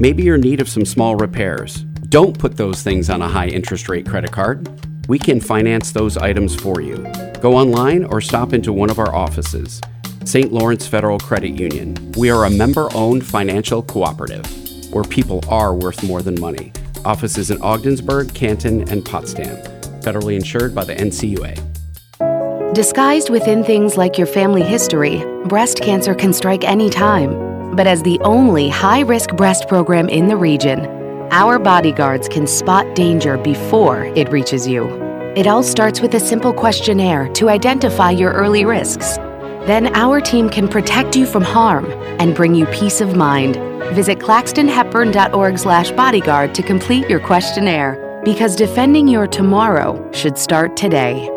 Maybe 0.00 0.22
you're 0.22 0.36
in 0.36 0.40
need 0.40 0.60
of 0.60 0.68
some 0.68 0.84
small 0.84 1.16
repairs. 1.16 1.84
Don't 2.08 2.38
put 2.38 2.56
those 2.56 2.82
things 2.82 3.10
on 3.10 3.20
a 3.20 3.28
high 3.28 3.48
interest 3.48 3.88
rate 3.88 4.06
credit 4.06 4.32
card. 4.32 4.68
We 5.08 5.18
can 5.18 5.40
finance 5.40 5.92
those 5.92 6.16
items 6.16 6.54
for 6.54 6.80
you. 6.80 6.96
Go 7.40 7.54
online 7.54 8.04
or 8.04 8.20
stop 8.20 8.52
into 8.52 8.72
one 8.72 8.90
of 8.90 8.98
our 8.98 9.14
offices. 9.14 9.80
St. 10.24 10.52
Lawrence 10.52 10.86
Federal 10.86 11.18
Credit 11.18 11.50
Union. 11.50 12.12
We 12.12 12.30
are 12.30 12.44
a 12.44 12.50
member 12.50 12.88
owned 12.94 13.26
financial 13.26 13.82
cooperative 13.82 14.46
where 14.92 15.04
people 15.04 15.44
are 15.48 15.74
worth 15.74 16.02
more 16.02 16.22
than 16.22 16.40
money. 16.40 16.72
Offices 17.04 17.50
in 17.50 17.60
Ogdensburg, 17.60 18.32
Canton, 18.34 18.88
and 18.90 19.04
Potsdam. 19.04 19.56
Federally 20.00 20.36
insured 20.36 20.74
by 20.74 20.84
the 20.84 20.94
NCUA. 20.94 21.67
Disguised 22.78 23.28
within 23.28 23.64
things 23.64 23.96
like 23.96 24.16
your 24.16 24.28
family 24.28 24.62
history, 24.62 25.24
breast 25.46 25.80
cancer 25.80 26.14
can 26.14 26.32
strike 26.32 26.62
any 26.62 26.88
time. 26.88 27.74
But 27.74 27.88
as 27.88 28.04
the 28.04 28.20
only 28.20 28.68
high 28.68 29.00
risk 29.00 29.34
breast 29.34 29.66
program 29.66 30.08
in 30.08 30.28
the 30.28 30.36
region, 30.36 30.86
our 31.32 31.58
bodyguards 31.58 32.28
can 32.28 32.46
spot 32.46 32.94
danger 32.94 33.36
before 33.36 34.04
it 34.14 34.30
reaches 34.30 34.68
you. 34.68 34.86
It 35.34 35.48
all 35.48 35.64
starts 35.64 36.00
with 36.00 36.14
a 36.14 36.20
simple 36.20 36.52
questionnaire 36.52 37.26
to 37.32 37.48
identify 37.48 38.12
your 38.12 38.30
early 38.30 38.64
risks. 38.64 39.16
Then 39.66 39.92
our 39.96 40.20
team 40.20 40.48
can 40.48 40.68
protect 40.68 41.16
you 41.16 41.26
from 41.26 41.42
harm 41.42 41.84
and 42.20 42.32
bring 42.32 42.54
you 42.54 42.66
peace 42.66 43.00
of 43.00 43.16
mind. 43.16 43.56
Visit 43.96 44.20
claxtonhepburn.org 44.20 45.58
slash 45.58 45.90
bodyguard 45.90 46.54
to 46.54 46.62
complete 46.62 47.10
your 47.10 47.18
questionnaire 47.18 48.22
because 48.24 48.54
defending 48.54 49.08
your 49.08 49.26
tomorrow 49.26 50.08
should 50.12 50.38
start 50.38 50.76
today. 50.76 51.28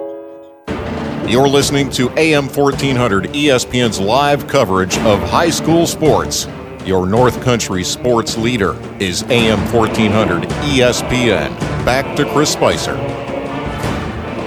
You're 1.27 1.47
listening 1.47 1.89
to 1.91 2.09
AM 2.17 2.49
1400 2.49 3.25
ESPN's 3.25 3.99
live 3.99 4.47
coverage 4.47 4.97
of 4.99 5.21
high 5.21 5.51
school 5.51 5.85
sports. 5.85 6.47
Your 6.83 7.05
North 7.05 7.41
Country 7.41 7.83
sports 7.83 8.37
leader 8.37 8.75
is 8.99 9.23
AM 9.29 9.59
1400 9.71 10.43
ESPN. 10.43 11.57
Back 11.85 12.17
to 12.17 12.25
Chris 12.33 12.51
Spicer. 12.51 12.95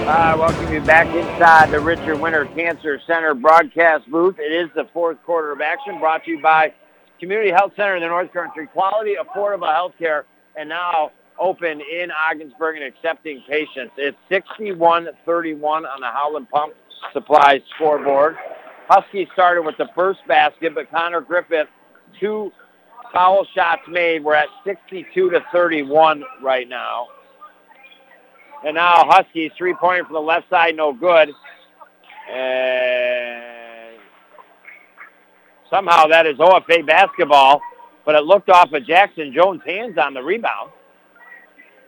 Uh, 0.05 0.35
welcome 0.37 0.71
you 0.71 0.81
back 0.81 1.07
inside 1.15 1.71
the 1.71 1.79
Richard 1.79 2.19
Winter 2.19 2.45
Cancer 2.45 3.01
Center 3.07 3.33
broadcast 3.33 4.11
booth. 4.11 4.37
It 4.37 4.51
is 4.51 4.69
the 4.75 4.85
fourth 4.93 5.17
quarter 5.23 5.53
of 5.53 5.61
action 5.61 5.97
brought 5.97 6.25
to 6.25 6.31
you 6.31 6.41
by 6.41 6.73
Community 7.19 7.51
Health 7.51 7.71
Center 7.75 7.95
in 7.95 8.03
the 8.03 8.09
North 8.09 8.31
Country. 8.33 8.67
Quality, 8.67 9.15
affordable 9.15 9.73
health 9.73 9.93
care, 9.97 10.25
and 10.55 10.69
now 10.69 11.11
open 11.39 11.81
in 11.81 12.09
Ogdensburg 12.29 12.77
and 12.77 12.85
accepting 12.85 13.41
patients. 13.47 13.93
It's 13.97 14.17
61-31 14.29 15.63
on 15.63 15.83
the 15.99 16.07
Howland 16.07 16.49
Pump 16.49 16.73
Supply 17.13 17.61
scoreboard. 17.75 18.37
Huskies 18.87 19.27
started 19.33 19.63
with 19.63 19.77
the 19.77 19.87
first 19.95 20.19
basket, 20.27 20.73
but 20.75 20.89
Connor 20.91 21.21
Griffith, 21.21 21.67
two 22.19 22.51
foul 23.13 23.45
shots 23.55 23.81
made. 23.87 24.23
We're 24.23 24.35
at 24.35 24.49
62 24.63 25.31
to 25.31 25.43
31 25.51 26.23
right 26.41 26.67
now. 26.67 27.07
And 28.65 28.75
now 28.75 29.05
Huskies 29.07 29.51
three-pointer 29.57 30.05
from 30.05 30.13
the 30.13 30.19
left 30.21 30.49
side, 30.49 30.75
no 30.75 30.93
good. 30.93 31.31
And 32.31 33.99
somehow 35.69 36.07
that 36.07 36.25
is 36.25 36.37
OFA 36.37 36.85
basketball, 36.85 37.61
but 38.05 38.15
it 38.15 38.23
looked 38.23 38.49
off 38.49 38.71
of 38.73 38.85
Jackson 38.85 39.33
Jones' 39.33 39.61
hands 39.65 39.97
on 39.97 40.13
the 40.13 40.21
rebound. 40.21 40.71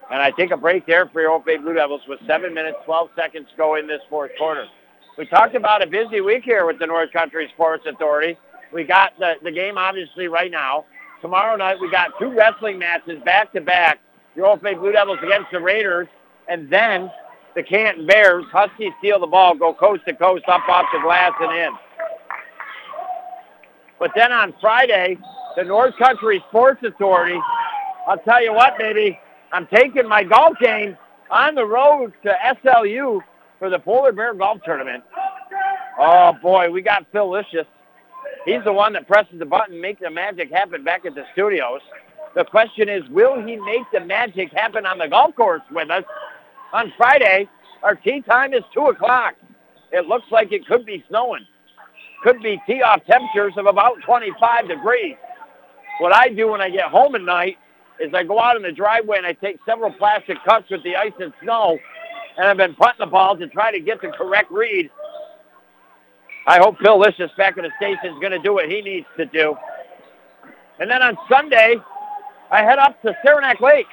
And 0.10 0.22
I 0.22 0.32
take 0.32 0.52
a 0.52 0.58
break 0.58 0.86
there 0.86 1.08
for 1.08 1.22
your 1.22 1.40
OFA 1.40 1.62
Blue 1.62 1.74
Devils 1.74 2.02
with 2.08 2.20
7 2.26 2.54
minutes, 2.54 2.78
12 2.86 3.10
seconds 3.16 3.48
to 3.52 3.58
go 3.58 3.76
in 3.76 3.88
this 3.88 4.02
fourth 4.10 4.32
quarter. 4.38 4.66
We 5.18 5.26
talked 5.26 5.56
about 5.56 5.84
a 5.84 5.88
busy 5.88 6.22
week 6.22 6.44
here 6.44 6.66
with 6.66 6.80
the 6.80 6.88
North 6.88 7.12
Country 7.12 7.50
Sports 7.54 7.86
Authority. 7.88 8.38
We 8.72 8.84
got 8.84 9.18
the, 9.20 9.34
the 9.44 9.52
game 9.52 9.78
obviously 9.78 10.28
right 10.28 10.52
now. 10.52 10.86
Tomorrow 11.22 11.58
night 11.58 11.78
we 11.82 11.90
got 11.90 12.12
two 12.20 12.32
wrestling 12.32 12.78
matches 12.78 13.22
back 13.26 13.52
to 13.54 13.62
back. 13.62 14.00
Your 14.36 14.56
OFA 14.56 14.80
Blue 14.80 14.92
Devils 14.92 15.18
against 15.24 15.52
the 15.52 15.60
Raiders, 15.60 16.08
and 16.48 16.70
then 16.70 17.10
the 17.56 17.64
Canton 17.64 18.06
Bears. 18.06 18.46
Huskies 18.52 18.94
steal 19.00 19.20
the 19.20 19.28
ball, 19.28 19.56
go 19.56 19.74
coast 19.74 20.04
to 20.08 20.14
coast, 20.14 20.44
up 20.48 20.62
off 20.70 20.86
the 20.94 21.00
glass 21.00 21.32
and 21.40 21.52
in. 21.58 21.72
But 24.00 24.12
then 24.16 24.32
on 24.32 24.54
Friday, 24.62 25.18
the 25.56 25.64
North 25.64 25.98
Country 25.98 26.44
Sports 26.50 26.84
Authority, 26.84 27.40
I'll 28.08 28.20
tell 28.20 28.44
you 28.44 28.54
what, 28.54 28.78
baby, 28.78 29.20
I'm 29.52 29.68
taking 29.68 30.08
my 30.08 30.24
golf 30.24 30.58
game 30.60 30.98
on 31.30 31.56
the 31.56 31.66
road 31.66 32.14
to 32.24 32.34
SLU 32.64 33.22
for 33.60 33.70
the 33.70 33.80
Polar 33.80 34.12
Bear 34.12 34.34
Golf 34.34 34.60
Tournament. 34.64 35.04
Oh, 36.00 36.34
boy, 36.42 36.70
we 36.70 36.82
got 36.82 37.06
Phil 37.12 37.30
Licious. 37.30 37.66
He's 38.46 38.64
the 38.64 38.74
one 38.74 38.94
that 38.94 39.08
presses 39.08 39.40
the 39.40 39.46
button, 39.46 39.82
make 39.82 40.00
the 40.00 40.10
magic 40.10 40.52
happen 40.52 40.84
back 40.84 41.06
at 41.06 41.16
the 41.16 41.26
studios. 41.34 41.82
The 42.36 42.46
question 42.46 42.88
is, 42.88 43.04
will 43.10 43.42
he 43.46 43.56
make 43.56 43.84
the 43.92 44.02
magic 44.02 44.52
happen 44.54 44.86
on 44.86 44.98
the 44.98 45.08
golf 45.08 45.36
course 45.36 45.62
with 45.72 45.90
us 45.90 46.04
on 46.72 46.94
Friday? 46.98 47.50
Our 47.84 47.96
tee 47.96 48.22
time 48.22 48.54
is 48.54 48.64
2 48.74 48.82
o'clock. 48.82 49.36
It 49.92 50.08
looks 50.08 50.26
like 50.32 50.52
it 50.52 50.68
could 50.68 50.86
be 50.86 51.04
snowing. 51.10 51.46
Could 52.24 52.42
be 52.42 52.62
tee-off 52.68 53.02
temperatures 53.06 53.54
of 53.58 53.66
about 53.66 54.02
25 54.06 54.68
degrees. 54.68 55.16
What 56.00 56.14
I 56.14 56.30
do 56.30 56.52
when 56.52 56.62
I 56.62 56.70
get 56.70 56.86
home 56.86 57.16
at 57.16 57.22
night 57.22 57.58
is 58.00 58.14
I 58.14 58.24
go 58.24 58.40
out 58.40 58.56
in 58.56 58.62
the 58.62 58.72
driveway 58.72 59.18
and 59.18 59.26
I 59.26 59.34
take 59.34 59.58
several 59.66 59.92
plastic 59.92 60.38
cuts 60.48 60.70
with 60.70 60.84
the 60.84 60.96
ice 60.96 61.14
and 61.20 61.34
snow, 61.44 61.78
and 62.38 62.48
I've 62.48 62.58
been 62.58 62.76
putting 62.76 63.00
the 63.00 63.08
ball 63.08 63.38
to 63.38 63.48
try 63.48 63.72
to 63.72 63.80
get 63.80 64.02
the 64.02 64.10
correct 64.10 64.52
read. 64.52 64.90
I 66.46 66.60
hope 66.60 66.78
Phil 66.82 67.00
Licious 67.00 67.32
back 67.38 67.58
in 67.58 67.64
the 67.64 67.72
station 67.78 68.14
is 68.14 68.20
going 68.20 68.32
to 68.32 68.40
do 68.40 68.54
what 68.54 68.70
he 68.70 68.82
needs 68.82 69.08
to 69.18 69.26
do. 69.26 69.56
And 70.80 70.90
then 70.90 71.02
on 71.02 71.18
Sunday, 71.30 71.76
I 72.52 72.64
head 72.64 72.80
up 72.80 73.02
to 73.02 73.16
Saranac 73.26 73.60
Lake 73.60 73.88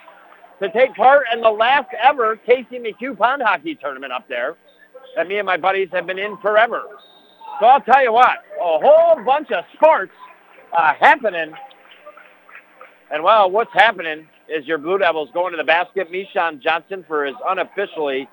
to 0.63 0.71
take 0.71 0.95
part 0.95 1.25
in 1.33 1.41
the 1.41 1.51
last 1.51 1.89
ever 2.01 2.37
Casey 2.37 2.79
McHugh 2.79 3.17
Pond 3.19 3.43
Hockey 3.45 3.75
Tournament 3.75 4.13
up 4.13 4.29
there 4.29 4.57
that 5.17 5.27
me 5.29 5.39
and 5.39 5.47
my 5.47 5.57
buddies 5.57 5.89
have 5.93 6.07
been 6.07 6.19
in 6.19 6.37
forever. 6.39 6.83
So 7.61 7.67
I'll 7.67 7.81
tell 7.81 8.03
you 8.03 8.13
what, 8.13 8.39
a 8.61 8.79
whole 8.79 9.25
bunch 9.25 9.51
of 9.51 9.65
sports 9.75 10.13
uh, 10.77 10.93
happening. 10.99 11.55
And 13.15 13.23
well, 13.23 13.49
what's 13.49 13.73
happening 13.73 14.27
is 14.49 14.67
your 14.67 14.77
Blue 14.77 14.99
Devils 14.99 15.29
going 15.33 15.53
to 15.53 15.57
the 15.57 15.63
basket. 15.63 16.11
Mishon 16.11 16.61
Johnson 16.61 17.05
for 17.07 17.25
his 17.25 17.37
unofficially 17.49 18.29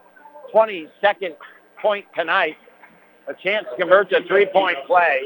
22nd 0.51 1.35
point 1.79 2.07
tonight. 2.15 2.57
A 3.27 3.35
chance 3.35 3.67
to 3.69 3.77
convert 3.77 4.09
to 4.09 4.23
three-point 4.27 4.77
play. 4.87 5.21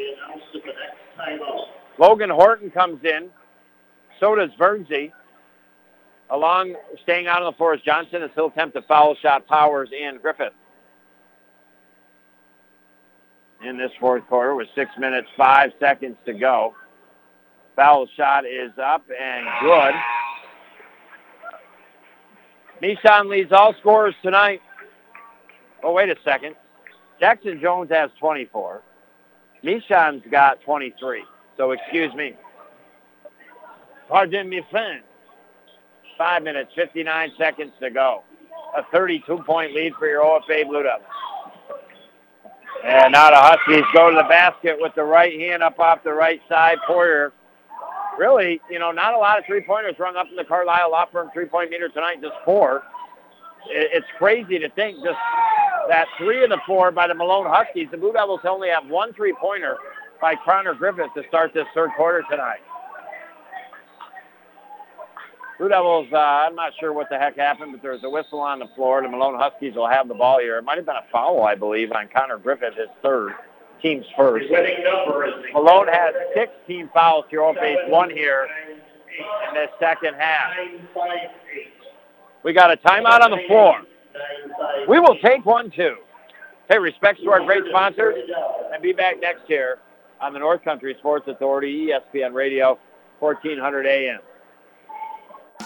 Logan 1.97 2.29
Horton 2.29 2.69
comes 2.69 2.99
in. 3.05 3.29
So 4.19 4.35
does 4.35 4.49
Vernsey. 4.59 5.13
Along, 6.29 6.75
staying 7.03 7.27
out 7.27 7.41
on 7.41 7.49
the 7.49 7.55
floor 7.55 7.75
is 7.75 7.79
Johnson 7.79 8.23
as 8.23 8.31
he'll 8.35 8.47
attempt 8.47 8.75
to 8.75 8.81
foul 8.81 9.15
shot 9.15 9.47
Powers 9.47 9.87
and 9.97 10.21
Griffith. 10.21 10.51
In 13.65 13.77
this 13.77 13.91
fourth 14.01 14.27
quarter 14.27 14.53
with 14.53 14.67
six 14.75 14.91
minutes, 14.99 15.29
five 15.37 15.71
seconds 15.79 16.17
to 16.25 16.33
go. 16.33 16.75
Foul 17.75 18.07
shot 18.15 18.45
is 18.45 18.71
up 18.81 19.03
and 19.09 19.45
good. 19.61 19.93
Mishon 22.81 23.29
leads 23.29 23.51
all 23.51 23.73
scorers 23.79 24.15
tonight. 24.21 24.61
Oh, 25.83 25.93
wait 25.93 26.09
a 26.09 26.15
second. 26.23 26.55
Jackson 27.19 27.59
Jones 27.61 27.89
has 27.91 28.09
24. 28.19 28.81
Mishon's 29.63 30.23
got 30.29 30.61
23. 30.61 31.23
So 31.57 31.71
excuse 31.71 32.13
me. 32.13 32.35
Pardon 34.07 34.49
me, 34.49 34.61
friend. 34.69 35.01
Five 36.17 36.43
minutes, 36.43 36.71
59 36.75 37.31
seconds 37.37 37.73
to 37.81 37.89
go. 37.89 38.23
A 38.77 38.83
32-point 38.95 39.73
lead 39.73 39.93
for 39.97 40.07
your 40.07 40.23
OFA 40.23 40.67
Blue 40.67 40.83
Devils. 40.83 41.09
And 42.85 43.13
now 43.13 43.31
the 43.31 43.37
Huskies 43.37 43.83
go 43.93 44.11
to 44.11 44.15
the 44.15 44.27
basket 44.29 44.77
with 44.79 44.93
the 44.95 45.03
right 45.03 45.37
hand 45.39 45.63
up 45.63 45.79
off 45.79 46.03
the 46.03 46.13
right 46.13 46.41
side. 46.47 46.77
Poirier, 46.87 47.33
really, 48.17 48.61
you 48.69 48.79
know, 48.79 48.91
not 48.91 49.13
a 49.13 49.17
lot 49.17 49.37
of 49.39 49.45
three-pointers 49.45 49.95
rung 49.99 50.15
up 50.15 50.27
in 50.29 50.35
the 50.35 50.43
Carlisle 50.43 50.91
Law 50.91 51.05
Firm 51.11 51.29
three-point 51.33 51.71
meter 51.71 51.89
tonight, 51.89 52.21
just 52.21 52.35
four. 52.43 52.83
It's 53.67 54.05
crazy 54.17 54.59
to 54.59 54.69
think 54.69 54.97
just 55.03 55.17
that 55.89 56.07
three 56.17 56.43
of 56.43 56.49
the 56.49 56.59
four 56.65 56.91
by 56.91 57.07
the 57.07 57.15
Malone 57.15 57.47
Huskies. 57.47 57.87
The 57.91 57.97
Blue 57.97 58.13
Devils 58.13 58.41
only 58.43 58.69
have 58.69 58.87
one 58.87 59.13
three-pointer 59.13 59.77
by 60.21 60.35
Connor 60.45 60.73
Griffith 60.73 61.13
to 61.15 61.23
start 61.27 61.51
this 61.53 61.65
third 61.73 61.91
quarter 61.97 62.23
tonight. 62.29 62.59
Blue 65.57 65.69
Devils, 65.69 66.07
uh, 66.11 66.17
I'm 66.17 66.55
not 66.55 66.73
sure 66.79 66.91
what 66.91 67.07
the 67.09 67.17
heck 67.17 67.37
happened, 67.37 67.71
but 67.71 67.81
there's 67.81 68.03
a 68.03 68.09
whistle 68.09 68.39
on 68.39 68.59
the 68.59 68.67
floor. 68.75 69.01
The 69.01 69.07
Malone 69.07 69.35
Huskies 69.37 69.73
will 69.75 69.87
have 69.87 70.07
the 70.07 70.13
ball 70.13 70.39
here. 70.39 70.57
It 70.57 70.63
might 70.63 70.77
have 70.77 70.85
been 70.85 70.95
a 70.95 71.11
foul, 71.11 71.43
I 71.43 71.55
believe, 71.55 71.91
on 71.93 72.09
Connor 72.13 72.37
Griffith, 72.37 72.75
his 72.75 72.89
third, 73.01 73.31
team's 73.81 74.05
first. 74.17 74.45
Malone 75.53 75.87
has 75.87 76.13
six 76.33 76.51
team 76.67 76.89
fouls 76.93 77.25
here 77.29 77.43
on 77.43 77.55
base, 77.55 77.77
one 77.87 78.09
here 78.09 78.47
in 79.49 79.53
the 79.53 79.67
second 79.79 80.15
half. 80.15 80.53
We 82.43 82.53
got 82.53 82.71
a 82.71 82.77
timeout 82.77 83.21
on 83.21 83.31
the 83.31 83.41
floor. 83.47 83.81
We 84.87 84.99
will 84.99 85.17
take 85.19 85.45
one, 85.45 85.71
too. 85.71 85.95
Pay 86.69 86.79
respects 86.79 87.21
to 87.21 87.31
our 87.31 87.43
great 87.45 87.63
sponsors 87.69 88.15
and 88.73 88.81
be 88.81 88.93
back 88.93 89.19
next 89.21 89.49
year 89.49 89.79
on 90.21 90.33
the 90.33 90.39
North 90.39 90.63
Country 90.63 90.95
Sports 90.99 91.27
Authority, 91.27 91.89
ESPN 91.89 92.33
Radio, 92.33 92.79
1400 93.19 93.85
AM. 93.85 94.19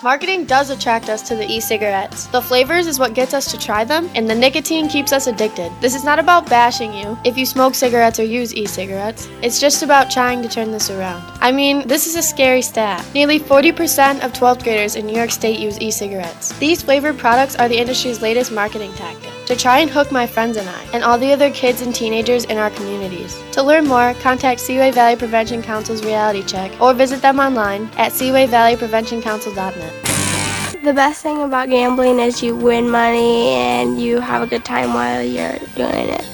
Marketing 0.02 0.46
does 0.46 0.70
attract 0.70 1.10
us 1.10 1.22
to 1.24 1.36
the 1.36 1.46
e-cigarettes. 1.46 2.28
The 2.28 2.42
flavors 2.42 2.88
is 2.88 3.00
what 3.00 3.14
gets 3.14 3.34
us 3.34 3.52
to 3.52 3.58
try 3.58 3.84
them, 3.84 4.10
and 4.16 4.30
the 4.30 4.36
nicotine 4.36 4.88
keeps 4.88 5.12
us 5.12 5.28
addicted. 5.28 5.74
This 5.82 5.94
is 5.94 6.06
not 6.06 6.20
about 6.20 6.50
bashing 6.50 6.94
you 6.94 7.18
if 7.26 7.38
you 7.38 7.46
smoke 7.46 7.76
cigarettes 7.76 8.18
or 8.18 8.24
use 8.24 8.54
e-cigarettes. 8.54 9.28
It's 9.42 9.60
just 9.60 9.84
about 9.84 10.10
trying 10.10 10.42
to 10.42 10.48
turn 10.48 10.72
this 10.72 10.90
around. 10.90 11.22
I 11.42 11.52
mean, 11.52 11.86
this 11.86 12.08
is 12.08 12.16
a 12.16 12.24
scary 12.24 12.62
stat. 12.62 13.06
Nearly 13.14 13.42
40% 13.42 14.24
of 14.24 14.32
12th 14.32 14.64
graders 14.64 14.96
in 14.96 15.06
New 15.06 15.18
York 15.18 15.32
State 15.32 15.60
use 15.60 15.78
e-cigarettes. 15.82 16.58
These 16.60 16.82
flavored 16.82 17.18
products 17.18 17.58
are 17.58 17.68
the 17.68 17.78
industry's 17.78 18.22
latest 18.22 18.54
marketing 18.54 18.94
tactic 18.94 19.39
to 19.50 19.56
try 19.56 19.80
and 19.80 19.90
hook 19.90 20.12
my 20.12 20.28
friends 20.28 20.58
and 20.58 20.70
I, 20.70 20.84
and 20.94 21.04
all 21.04 21.18
the 21.18 21.34
other 21.34 21.50
kids 21.50 21.82
and 21.82 21.94
teenagers 21.94 22.46
in 22.46 22.58
our 22.58 22.70
communities. 22.70 23.42
To 23.54 23.64
learn 23.64 23.88
more, 23.88 24.14
contact 24.22 24.60
Seaway 24.60 24.92
Valley 24.92 25.16
Prevention 25.16 25.64
Council's 25.64 26.06
Reality 26.06 26.44
Check 26.44 26.80
or 26.80 26.94
visit 26.94 27.24
them 27.24 27.40
online 27.40 27.90
at 27.98 28.12
seawayvalleypreventioncouncil.net. 28.12 30.84
The 30.84 30.94
best 30.94 31.24
thing 31.24 31.42
about 31.42 31.70
gambling 31.70 32.20
is 32.20 32.44
you 32.44 32.56
win 32.56 32.92
money 32.92 33.50
and 33.50 34.00
you 34.00 34.20
have 34.20 34.44
a 34.44 34.48
good 34.48 34.64
time 34.64 34.94
while 34.94 35.24
you're 35.24 35.58
doing 35.76 36.10
it. 36.10 36.28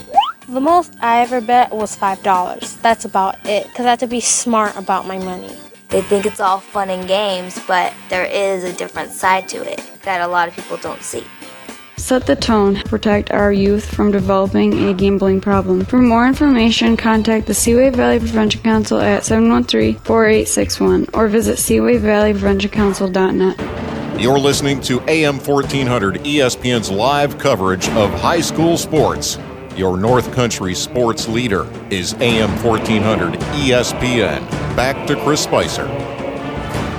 The 0.50 0.60
most 0.60 0.94
I 1.02 1.22
ever 1.22 1.40
bet 1.40 1.72
was 1.72 1.96
$5. 1.96 2.82
That's 2.82 3.06
about 3.06 3.38
it, 3.46 3.68
because 3.68 3.86
I 3.86 3.92
have 3.92 4.00
to 4.00 4.08
be 4.08 4.20
smart 4.20 4.76
about 4.76 5.08
my 5.08 5.20
money. 5.20 5.56
They 5.88 6.02
think 6.02 6.26
it's 6.26 6.42
all 6.42 6.60
fun 6.60 6.90
and 6.90 7.08
games, 7.08 7.62
but 7.66 7.94
there 8.10 8.26
is 8.26 8.66
a 8.66 8.74
different 8.74 9.12
side 9.12 9.48
to 9.50 9.64
it 9.64 9.82
that 10.02 10.20
a 10.20 10.28
lot 10.28 10.50
of 10.50 10.56
people 10.56 10.76
don't 10.78 11.02
see. 11.02 11.24
Set 11.98 12.26
the 12.26 12.36
tone. 12.36 12.76
Protect 12.84 13.32
our 13.32 13.54
youth 13.54 13.86
from 13.86 14.12
developing 14.12 14.90
a 14.90 14.94
gambling 14.94 15.40
problem. 15.42 15.86
For 15.86 15.98
more 15.98 16.28
information, 16.28 16.98
contact 16.98 17.48
the 17.48 17.54
Seaway 17.54 17.90
Valley 17.90 18.20
Prevention 18.20 18.62
Council 18.62 19.00
at 19.00 19.24
713-4861 19.24 21.10
or 21.14 21.28
visit 21.28 21.58
seawayvalleypreventioncouncil.net. 21.58 24.22
You're 24.22 24.40
listening 24.40 24.82
to 24.82 25.02
AM 25.10 25.40
1400 25.40 26.16
ESPN's 26.16 26.92
live 26.92 27.38
coverage 27.38 27.88
of 27.90 28.12
high 28.20 28.42
school 28.42 28.78
sports. 28.78 29.38
Your 29.76 29.98
North 29.98 30.34
Country 30.34 30.74
sports 30.74 31.28
leader 31.28 31.68
is 31.90 32.14
AM 32.16 32.50
1400 32.64 33.34
ESPN. 33.34 34.50
back 34.76 35.06
to 35.08 35.16
Chris 35.24 35.42
Spicer. 35.42 36.15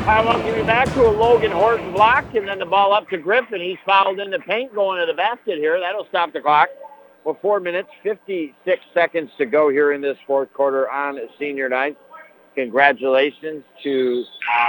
Welcome 0.06 0.46
you 0.56 0.62
back 0.62 0.86
to 0.94 1.04
a 1.04 1.10
Logan 1.10 1.50
Horton 1.50 1.92
block, 1.92 2.32
and 2.36 2.46
then 2.46 2.60
the 2.60 2.64
ball 2.64 2.92
up 2.92 3.08
to 3.08 3.18
Griffith. 3.18 3.60
He's 3.60 3.76
fouled 3.84 4.20
in 4.20 4.30
the 4.30 4.38
paint 4.38 4.72
going 4.72 5.00
to 5.00 5.06
the 5.06 5.16
basket 5.16 5.58
here. 5.58 5.80
That'll 5.80 6.06
stop 6.06 6.32
the 6.32 6.40
clock. 6.40 6.68
With 7.24 7.38
four 7.42 7.58
minutes, 7.58 7.88
56 8.04 8.84
seconds 8.94 9.32
to 9.38 9.46
go 9.46 9.68
here 9.68 9.92
in 9.92 10.00
this 10.00 10.16
fourth 10.24 10.52
quarter 10.52 10.88
on 10.88 11.18
senior 11.40 11.68
night. 11.68 11.98
Congratulations 12.54 13.64
to 13.82 14.24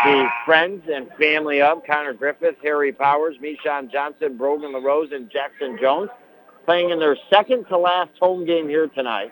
the 0.05 0.27
friends 0.43 0.83
and 0.91 1.07
family 1.19 1.61
of 1.61 1.83
Connor 1.85 2.13
Griffith, 2.13 2.55
Harry 2.63 2.91
Powers, 2.91 3.35
Mishon 3.39 3.91
Johnson, 3.91 4.37
Brogan 4.37 4.73
LaRose, 4.73 5.11
and 5.11 5.29
Jackson 5.29 5.77
Jones 5.79 6.09
playing 6.65 6.89
in 6.89 6.97
their 6.97 7.15
second 7.29 7.65
to 7.65 7.77
last 7.77 8.09
home 8.19 8.43
game 8.43 8.67
here 8.67 8.87
tonight 8.87 9.31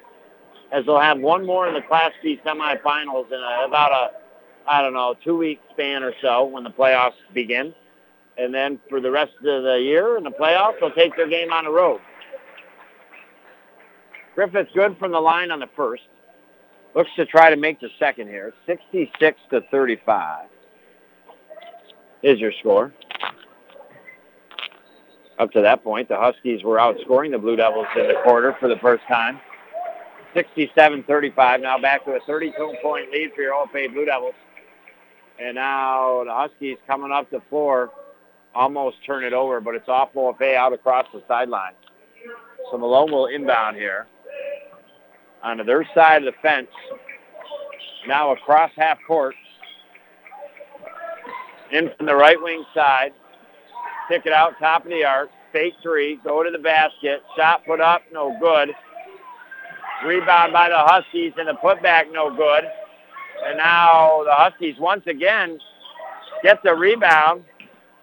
as 0.71 0.85
they'll 0.85 0.99
have 0.99 1.19
one 1.19 1.47
more 1.47 1.67
in 1.67 1.73
the 1.73 1.81
Class 1.81 2.11
B 2.21 2.39
semifinals 2.45 3.25
in 3.31 3.39
about 3.67 3.91
a, 3.91 4.24
I 4.67 4.81
don't 4.81 4.93
know, 4.93 5.15
two-week 5.23 5.61
span 5.71 6.03
or 6.03 6.13
so 6.21 6.45
when 6.45 6.63
the 6.63 6.71
playoffs 6.71 7.13
begin. 7.33 7.73
And 8.37 8.53
then 8.53 8.79
for 8.89 8.99
the 8.99 9.11
rest 9.11 9.31
of 9.37 9.63
the 9.63 9.79
year 9.81 10.17
in 10.17 10.23
the 10.23 10.31
playoffs, 10.31 10.79
they'll 10.79 10.91
take 10.91 11.15
their 11.15 11.29
game 11.29 11.53
on 11.53 11.65
the 11.65 11.71
road. 11.71 12.01
Griffith's 14.33 14.71
good 14.73 14.97
from 14.97 15.11
the 15.11 15.19
line 15.19 15.51
on 15.51 15.59
the 15.59 15.69
first. 15.75 16.03
Looks 16.93 17.09
to 17.15 17.25
try 17.25 17.49
to 17.49 17.55
make 17.55 17.79
the 17.79 17.89
second 17.99 18.27
here. 18.27 18.53
66 18.65 19.39
to 19.51 19.61
35 19.71 20.47
is 22.23 22.39
your 22.39 22.51
score. 22.59 22.93
Up 25.37 25.51
to 25.51 25.61
that 25.61 25.83
point, 25.83 26.07
the 26.07 26.17
Huskies 26.17 26.63
were 26.63 26.77
outscoring 26.77 27.31
the 27.31 27.37
Blue 27.37 27.57
Devils 27.57 27.87
in 27.97 28.07
the 28.07 28.15
quarter 28.23 28.55
for 28.59 28.69
the 28.69 28.77
first 28.77 29.03
time. 29.07 29.39
67-35. 30.35 31.61
Now 31.61 31.77
back 31.77 32.05
to 32.05 32.11
a 32.11 32.19
32-point 32.21 33.11
lead 33.11 33.31
for 33.35 33.41
your 33.41 33.53
OFA 33.53 33.93
Blue 33.93 34.05
Devils. 34.05 34.33
And 35.39 35.55
now 35.55 36.23
the 36.23 36.33
Huskies 36.33 36.77
coming 36.87 37.11
up 37.11 37.29
the 37.29 37.41
floor 37.49 37.91
almost 38.53 38.97
turn 39.05 39.23
it 39.23 39.33
over, 39.33 39.59
but 39.59 39.75
it's 39.75 39.89
off 39.89 40.13
OFA 40.13 40.55
out 40.55 40.73
across 40.73 41.05
the 41.13 41.21
sideline. 41.27 41.73
So 42.71 42.77
Malone 42.77 43.11
will 43.11 43.27
inbound 43.27 43.75
here 43.75 44.07
onto 45.43 45.63
their 45.63 45.87
side 45.93 46.25
of 46.25 46.33
the 46.33 46.39
fence. 46.41 46.69
Now 48.07 48.31
across 48.31 48.71
half 48.77 48.97
court. 49.05 49.35
In 51.71 51.91
from 51.97 52.05
the 52.05 52.15
right 52.15 52.41
wing 52.41 52.63
side. 52.73 53.11
Kick 54.07 54.25
it 54.25 54.33
out 54.33 54.53
top 54.59 54.85
of 54.85 54.91
the 54.91 55.03
arc. 55.03 55.29
Fake 55.51 55.73
three. 55.81 56.19
Go 56.23 56.43
to 56.43 56.51
the 56.51 56.59
basket. 56.59 57.21
Shot 57.35 57.65
put 57.65 57.81
up. 57.81 58.03
No 58.13 58.37
good. 58.39 58.69
Rebound 60.05 60.53
by 60.53 60.69
the 60.69 60.77
Huskies 60.77 61.33
and 61.37 61.47
the 61.47 61.53
putback 61.53 62.11
no 62.11 62.35
good. 62.35 62.65
And 63.43 63.57
now 63.57 64.23
the 64.23 64.31
Huskies 64.31 64.75
once 64.79 65.05
again 65.07 65.59
get 66.43 66.61
the 66.63 66.73
rebound. 66.73 67.43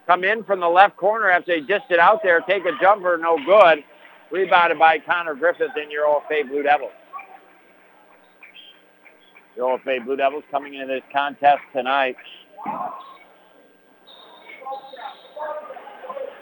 Come 0.06 0.24
in 0.24 0.42
from 0.44 0.60
the 0.60 0.68
left 0.68 0.96
corner 0.96 1.30
after 1.30 1.54
they 1.54 1.60
dished 1.60 1.90
it 1.90 1.98
out 1.98 2.20
there. 2.22 2.40
Take 2.40 2.64
a 2.64 2.72
jumper. 2.80 3.16
No 3.16 3.38
good. 3.44 3.84
Rebounded 4.30 4.78
by 4.78 4.98
Connor 4.98 5.34
Griffith 5.34 5.76
in 5.82 5.90
your 5.90 6.06
OFA 6.06 6.48
Blue 6.48 6.62
Devils. 6.62 6.90
The 9.56 9.62
OFA 9.62 10.04
Blue 10.04 10.16
Devils 10.16 10.44
coming 10.50 10.74
into 10.74 10.86
this 10.86 11.02
contest 11.12 11.60
tonight 11.72 12.16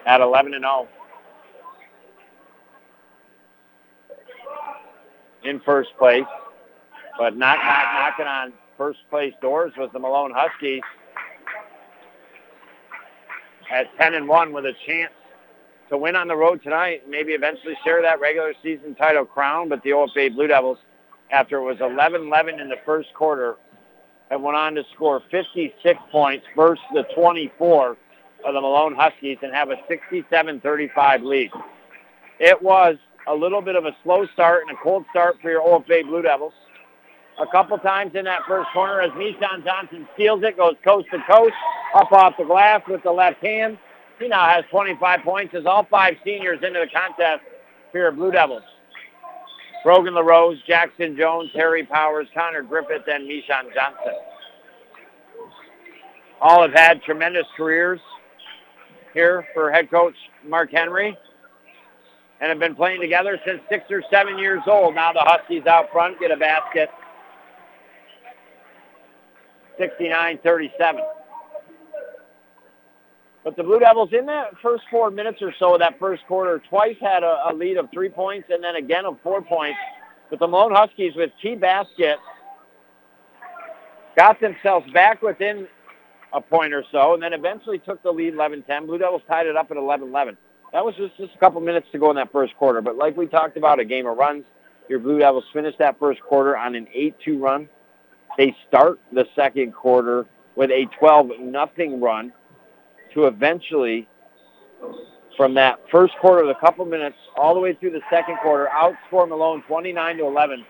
at 0.06 0.20
11 0.20 0.54
and 0.54 0.62
0. 0.62 0.88
In 5.42 5.60
first 5.60 5.90
place, 5.98 6.24
but 7.18 7.36
not, 7.36 7.58
not 7.58 7.94
knocking 7.94 8.26
on 8.26 8.52
first 8.80 9.00
place 9.10 9.34
doors 9.42 9.70
was 9.76 9.90
the 9.92 9.98
Malone 9.98 10.32
Huskies 10.34 10.80
at 13.70 13.94
10 13.98 14.14
and 14.14 14.26
1 14.26 14.54
with 14.54 14.64
a 14.64 14.72
chance 14.86 15.12
to 15.90 15.98
win 15.98 16.16
on 16.16 16.28
the 16.28 16.34
road 16.34 16.62
tonight, 16.62 17.02
maybe 17.06 17.32
eventually 17.32 17.76
share 17.84 18.00
that 18.00 18.20
regular 18.20 18.54
season 18.62 18.94
title 18.94 19.26
crown, 19.26 19.68
but 19.68 19.82
the 19.82 19.90
OFA 19.90 20.34
Blue 20.34 20.46
Devils 20.46 20.78
after 21.30 21.58
it 21.58 21.62
was 21.62 21.76
11-11 21.76 22.58
in 22.58 22.70
the 22.70 22.78
first 22.86 23.12
quarter 23.12 23.56
and 24.30 24.42
went 24.42 24.56
on 24.56 24.74
to 24.76 24.84
score 24.94 25.22
56 25.30 26.00
points 26.10 26.46
versus 26.56 26.82
the 26.94 27.02
24 27.14 27.98
of 28.46 28.54
the 28.54 28.60
Malone 28.62 28.94
Huskies 28.94 29.36
and 29.42 29.52
have 29.52 29.68
a 29.68 29.76
67-35 29.90 31.22
lead. 31.22 31.50
It 32.38 32.62
was 32.62 32.96
a 33.26 33.34
little 33.34 33.60
bit 33.60 33.76
of 33.76 33.84
a 33.84 33.94
slow 34.02 34.26
start 34.32 34.62
and 34.66 34.74
a 34.74 34.80
cold 34.82 35.04
start 35.10 35.36
for 35.42 35.50
your 35.50 35.60
OFA 35.60 36.02
Blue 36.04 36.22
Devils. 36.22 36.54
A 37.40 37.46
couple 37.46 37.78
times 37.78 38.14
in 38.14 38.26
that 38.26 38.42
first 38.46 38.68
corner 38.72 39.00
as 39.00 39.10
Mishon 39.12 39.64
Johnson 39.64 40.06
steals 40.14 40.42
it, 40.42 40.58
goes 40.58 40.74
coast 40.84 41.06
to 41.10 41.18
coast, 41.30 41.54
up 41.94 42.12
off 42.12 42.34
the 42.38 42.44
glass 42.44 42.82
with 42.86 43.02
the 43.02 43.10
left 43.10 43.42
hand. 43.42 43.78
He 44.18 44.28
now 44.28 44.46
has 44.46 44.64
25 44.70 45.20
points 45.20 45.54
as 45.54 45.64
all 45.64 45.86
five 45.90 46.16
seniors 46.22 46.58
into 46.62 46.80
the 46.80 46.88
contest 46.92 47.42
for 47.90 47.98
your 47.98 48.12
Blue 48.12 48.30
Devils. 48.30 48.62
Brogan 49.82 50.14
LaRose, 50.14 50.58
Jackson 50.66 51.16
Jones, 51.16 51.50
Harry 51.54 51.86
Powers, 51.86 52.28
Connor 52.34 52.62
Griffith, 52.62 53.04
and 53.10 53.24
Mishon 53.24 53.72
Johnson. 53.74 54.14
All 56.42 56.60
have 56.60 56.74
had 56.74 57.02
tremendous 57.02 57.46
careers 57.56 58.00
here 59.14 59.46
for 59.54 59.70
head 59.70 59.90
coach 59.90 60.14
Mark 60.46 60.70
Henry 60.70 61.16
and 62.40 62.48
have 62.50 62.58
been 62.58 62.74
playing 62.74 63.00
together 63.00 63.38
since 63.46 63.60
six 63.70 63.84
or 63.90 64.02
seven 64.10 64.38
years 64.38 64.60
old. 64.66 64.94
Now 64.94 65.12
the 65.12 65.20
Huskies 65.20 65.66
out 65.66 65.90
front 65.90 66.20
get 66.20 66.30
a 66.30 66.36
basket. 66.36 66.90
69-37. 69.78 71.00
But 73.42 73.56
the 73.56 73.62
Blue 73.62 73.78
Devils 73.78 74.10
in 74.12 74.26
that 74.26 74.52
first 74.62 74.84
four 74.90 75.10
minutes 75.10 75.38
or 75.40 75.54
so 75.58 75.74
of 75.74 75.80
that 75.80 75.98
first 75.98 76.26
quarter 76.26 76.60
twice 76.68 76.96
had 77.00 77.22
a, 77.22 77.48
a 77.50 77.54
lead 77.54 77.78
of 77.78 77.88
three 77.92 78.10
points 78.10 78.48
and 78.50 78.62
then 78.62 78.76
again 78.76 79.06
of 79.06 79.16
four 79.22 79.40
points. 79.40 79.78
But 80.28 80.38
the 80.38 80.46
Malone 80.46 80.74
Huskies 80.74 81.14
with 81.16 81.30
key 81.40 81.54
baskets 81.54 82.20
got 84.16 84.40
themselves 84.40 84.90
back 84.92 85.22
within 85.22 85.66
a 86.32 86.40
point 86.40 86.74
or 86.74 86.84
so 86.92 87.14
and 87.14 87.22
then 87.22 87.32
eventually 87.32 87.78
took 87.78 88.02
the 88.02 88.10
lead 88.10 88.34
11-10. 88.34 88.86
Blue 88.86 88.98
Devils 88.98 89.22
tied 89.26 89.46
it 89.46 89.56
up 89.56 89.70
at 89.70 89.76
11-11. 89.76 90.36
That 90.72 90.84
was 90.84 90.94
just, 90.96 91.16
just 91.16 91.34
a 91.34 91.38
couple 91.38 91.60
minutes 91.60 91.88
to 91.92 91.98
go 91.98 92.10
in 92.10 92.16
that 92.16 92.30
first 92.30 92.56
quarter. 92.56 92.80
But 92.80 92.96
like 92.96 93.16
we 93.16 93.26
talked 93.26 93.56
about, 93.56 93.80
a 93.80 93.84
game 93.84 94.06
of 94.06 94.16
runs. 94.16 94.44
Your 94.88 94.98
Blue 94.98 95.18
Devils 95.18 95.44
finished 95.52 95.78
that 95.78 95.98
first 95.98 96.20
quarter 96.20 96.56
on 96.56 96.74
an 96.74 96.86
8-2 96.94 97.40
run. 97.40 97.68
They 98.40 98.56
start 98.66 98.98
the 99.12 99.26
second 99.36 99.74
quarter 99.74 100.24
with 100.56 100.70
a 100.70 100.86
12-nothing 100.98 102.00
run 102.00 102.32
to 103.12 103.26
eventually, 103.26 104.08
from 105.36 105.52
that 105.56 105.78
first 105.92 106.14
quarter, 106.22 106.48
a 106.48 106.54
couple 106.58 106.86
minutes, 106.86 107.18
all 107.36 107.52
the 107.52 107.60
way 107.60 107.74
through 107.74 107.90
the 107.90 108.00
second 108.08 108.38
quarter, 108.38 108.70
outscore 108.72 109.28
Malone 109.28 109.62
29 109.68 110.16
to 110.16 110.24
11. 110.24 110.64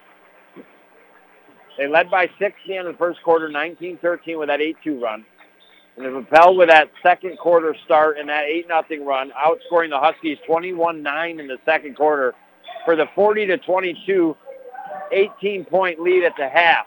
They 1.78 1.86
led 1.86 2.10
by 2.10 2.28
six 2.40 2.56
at 2.60 2.66
the 2.66 2.76
end 2.76 2.88
of 2.88 2.94
the 2.94 2.98
first 2.98 3.22
quarter, 3.22 3.48
19-13 3.48 4.36
with 4.36 4.48
that 4.48 4.58
8-2 4.58 5.00
run. 5.00 5.24
And 5.96 6.04
they 6.04 6.10
propelled 6.10 6.58
with 6.58 6.70
that 6.70 6.90
second 7.04 7.38
quarter 7.38 7.76
start 7.84 8.18
and 8.18 8.28
that 8.28 8.46
8-0 8.46 9.06
run, 9.06 9.30
outscoring 9.40 9.90
the 9.90 10.00
Huskies 10.00 10.38
21-9 10.48 11.38
in 11.38 11.46
the 11.46 11.58
second 11.64 11.94
quarter 11.94 12.34
for 12.84 12.96
the 12.96 13.06
40 13.14 13.46
to 13.46 13.58
22 13.58 14.36
18-point 15.12 16.00
lead 16.00 16.24
at 16.24 16.32
the 16.36 16.48
half. 16.48 16.86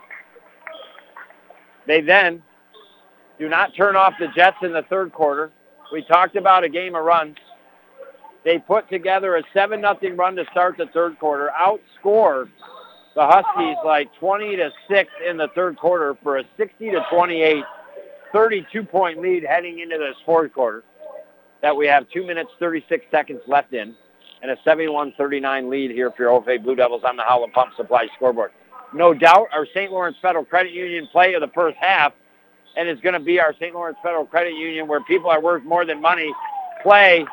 They 1.86 2.00
then 2.00 2.42
do 3.38 3.48
not 3.48 3.74
turn 3.76 3.96
off 3.96 4.14
the 4.18 4.28
Jets 4.34 4.56
in 4.62 4.72
the 4.72 4.82
third 4.88 5.12
quarter. 5.12 5.50
We 5.92 6.02
talked 6.02 6.36
about 6.36 6.64
a 6.64 6.68
game 6.68 6.94
of 6.94 7.04
runs. 7.04 7.36
They 8.44 8.58
put 8.58 8.88
together 8.90 9.36
a 9.36 9.42
7-0 9.54 10.18
run 10.18 10.36
to 10.36 10.44
start 10.50 10.76
the 10.76 10.86
third 10.92 11.18
quarter, 11.18 11.50
outscored 11.58 12.50
the 13.14 13.26
Huskies 13.26 13.76
like 13.84 14.08
20 14.18 14.56
to 14.56 14.70
6 14.88 15.10
in 15.28 15.36
the 15.36 15.48
third 15.54 15.78
quarter 15.78 16.16
for 16.22 16.38
a 16.38 16.44
60 16.56 16.90
to 16.90 17.00
28 17.10 17.64
32-point 18.34 19.20
lead 19.20 19.44
heading 19.44 19.78
into 19.78 19.96
this 19.96 20.16
fourth 20.26 20.52
quarter 20.52 20.82
that 21.62 21.76
we 21.76 21.86
have 21.86 22.08
2 22.10 22.26
minutes 22.26 22.50
36 22.58 23.06
seconds 23.10 23.40
left 23.46 23.72
in 23.72 23.94
and 24.42 24.50
a 24.50 24.56
71-39 24.68 25.70
lead 25.70 25.90
here 25.92 26.10
for 26.10 26.24
your 26.24 26.42
OFA 26.42 26.62
Blue 26.62 26.74
Devils 26.74 27.02
on 27.04 27.16
the 27.16 27.22
Howland 27.22 27.52
Pump 27.52 27.70
Supply 27.76 28.08
scoreboard. 28.16 28.50
No 28.94 29.12
doubt 29.12 29.48
our 29.52 29.66
St. 29.66 29.90
Lawrence 29.90 30.16
Federal 30.22 30.44
Credit 30.44 30.72
Union 30.72 31.08
play 31.10 31.34
of 31.34 31.40
the 31.40 31.48
first 31.48 31.76
half 31.80 32.12
and 32.76 32.88
it's 32.88 33.00
going 33.00 33.14
to 33.14 33.20
be 33.20 33.40
our 33.40 33.54
St. 33.54 33.74
Lawrence 33.74 33.98
Federal 34.02 34.26
Credit 34.26 34.54
Union 34.54 34.88
where 34.88 35.02
people 35.04 35.30
are 35.30 35.40
worth 35.40 35.64
more 35.64 35.84
than 35.84 36.00
money 36.00 36.32
play 36.82 37.24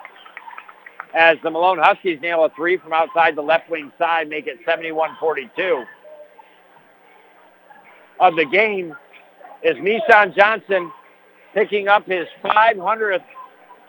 as 1.14 1.38
the 1.44 1.50
Malone 1.50 1.80
Huskies 1.80 2.20
nail 2.22 2.46
a 2.46 2.50
three 2.56 2.78
from 2.78 2.94
outside 2.94 3.36
the 3.36 3.42
left 3.42 3.70
wing 3.70 3.92
side, 3.98 4.30
make 4.30 4.48
it 4.48 4.60
71-42. 4.66 5.84
Of 8.20 8.36
the 8.36 8.46
game 8.46 8.96
is 9.64 9.76
Mishon 9.78 10.36
Johnson 10.36 10.92
picking 11.54 11.88
up 11.88 12.06
his 12.06 12.28
500th 12.44 13.24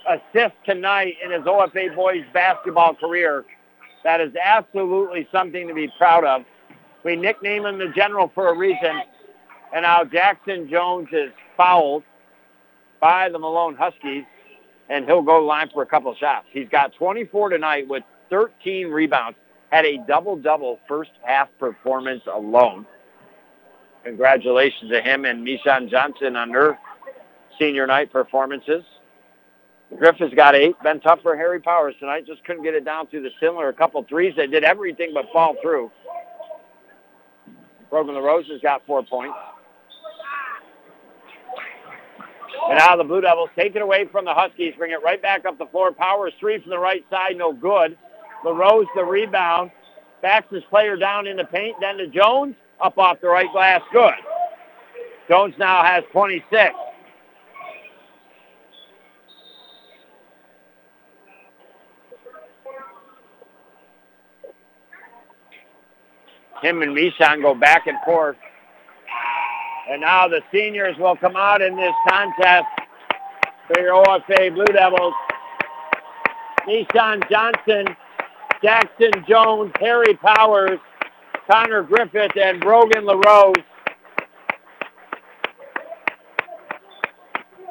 assist 0.09 0.55
tonight 0.65 1.15
in 1.25 1.31
his 1.31 1.43
OFA 1.43 1.95
boys 1.95 2.25
basketball 2.33 2.95
career. 2.95 3.45
That 4.03 4.21
is 4.21 4.33
absolutely 4.43 5.29
something 5.31 5.69
to 5.69 5.75
be 5.75 5.93
proud 5.97 6.25
of. 6.25 6.43
We 7.05 7.17
nickname 7.17 7.67
him 7.67 7.79
the 7.79 7.89
General 7.95 8.31
for 8.35 8.49
a 8.49 8.57
reason. 8.57 9.03
And 9.75 9.83
now 9.83 10.05
Jackson 10.05 10.69
Jones 10.69 11.09
is 11.13 11.31
fouled 11.57 12.03
by 13.01 13.29
the 13.29 13.39
Malone 13.39 13.75
Huskies, 13.75 14.25
and 14.89 15.05
he'll 15.07 15.23
go 15.23 15.45
line 15.45 15.71
for 15.73 15.83
a 15.83 15.87
couple 15.87 16.15
shots. 16.15 16.47
He's 16.51 16.69
got 16.69 16.95
24 16.95 17.51
tonight 17.51 17.89
with 17.89 18.05
13 18.31 18.89
rebounds. 18.89 19.37
Had 19.71 19.87
a 19.87 19.99
double-double 20.07 20.81
first 20.87 21.11
half 21.23 21.49
performance 21.59 22.23
alone. 22.33 22.87
Congratulations 24.05 24.91
to 24.91 25.01
him 25.01 25.25
and 25.25 25.47
Mishon 25.47 25.91
Johnson 25.91 26.37
on 26.37 26.51
their 26.51 26.79
senior 27.59 27.87
night 27.87 28.13
performances. 28.13 28.85
Griffith's 29.97 30.35
got 30.35 30.55
eight. 30.55 30.75
Been 30.83 31.01
tough 31.01 31.21
for 31.23 31.37
Harry 31.37 31.61
Powers 31.61 31.95
tonight. 32.01 32.27
Just 32.27 32.45
couldn't 32.45 32.63
get 32.63 32.75
it 32.75 32.85
down 32.85 33.07
through 33.07 33.23
the 33.23 33.31
cylinder. 33.41 33.69
A 33.69 33.73
couple 33.73 34.03
threes. 34.05 34.35
They 34.37 34.47
did 34.47 34.65
everything 34.65 35.13
but 35.15 35.27
fall 35.33 35.55
through. 35.63 35.91
Brogan 37.93 38.15
LaRose 38.15 38.49
has 38.49 38.63
got 38.63 38.85
four 38.87 39.03
points. 39.05 39.37
And 42.71 42.79
now 42.79 42.97
the 42.97 43.05
Blue 43.05 43.21
Devils 43.21 43.51
take 43.55 43.77
it 43.77 43.83
away 43.83 44.07
from 44.11 44.25
the 44.25 44.33
Huskies, 44.33 44.73
bring 44.79 44.93
it 44.93 45.03
right 45.05 45.21
back 45.21 45.45
up 45.45 45.59
the 45.59 45.67
floor. 45.67 45.93
Powers 45.93 46.33
three 46.41 46.59
from 46.59 46.71
the 46.71 46.79
right 46.79 47.05
side, 47.11 47.37
no 47.37 47.53
good. 47.53 47.99
LaRose 48.47 48.87
the 48.95 49.05
rebound. 49.05 49.71
Backs 50.23 50.47
his 50.51 50.63
player 50.71 50.97
down 50.97 51.27
in 51.27 51.37
the 51.37 51.45
paint, 51.45 51.77
then 51.83 51.99
to 51.99 52.07
Jones, 52.07 52.55
up 52.81 52.97
off 52.97 53.21
the 53.21 53.29
right 53.29 53.53
glass, 53.53 53.83
good. 53.93 54.15
Jones 55.29 55.55
now 55.59 55.85
has 55.85 56.03
26. 56.13 56.75
Him 66.63 66.83
and 66.83 66.97
Mishon 66.97 67.43
go 67.43 67.55
back 67.55 67.87
and 67.87 67.99
forth. 68.05 68.37
And 69.91 70.01
now 70.01 70.29
the 70.29 70.41
seniors 70.53 70.97
will 70.97 71.17
come 71.17 71.37
out 71.37 71.61
in 71.61 71.77
this 71.77 71.93
contest 72.09 72.67
for 73.67 73.81
your 73.81 74.05
OFA 74.05 74.55
Blue 74.55 74.65
Devils. 74.67 75.15
Mishon 76.67 77.29
Johnson, 77.29 77.97
Jackson 78.63 79.11
Jones, 79.29 79.73
Harry 79.81 80.15
Powers, 80.15 80.79
Connor 81.51 81.83
Griffith, 81.83 82.37
and 82.37 82.61
Brogan 82.61 83.05
LaRose. 83.05 83.57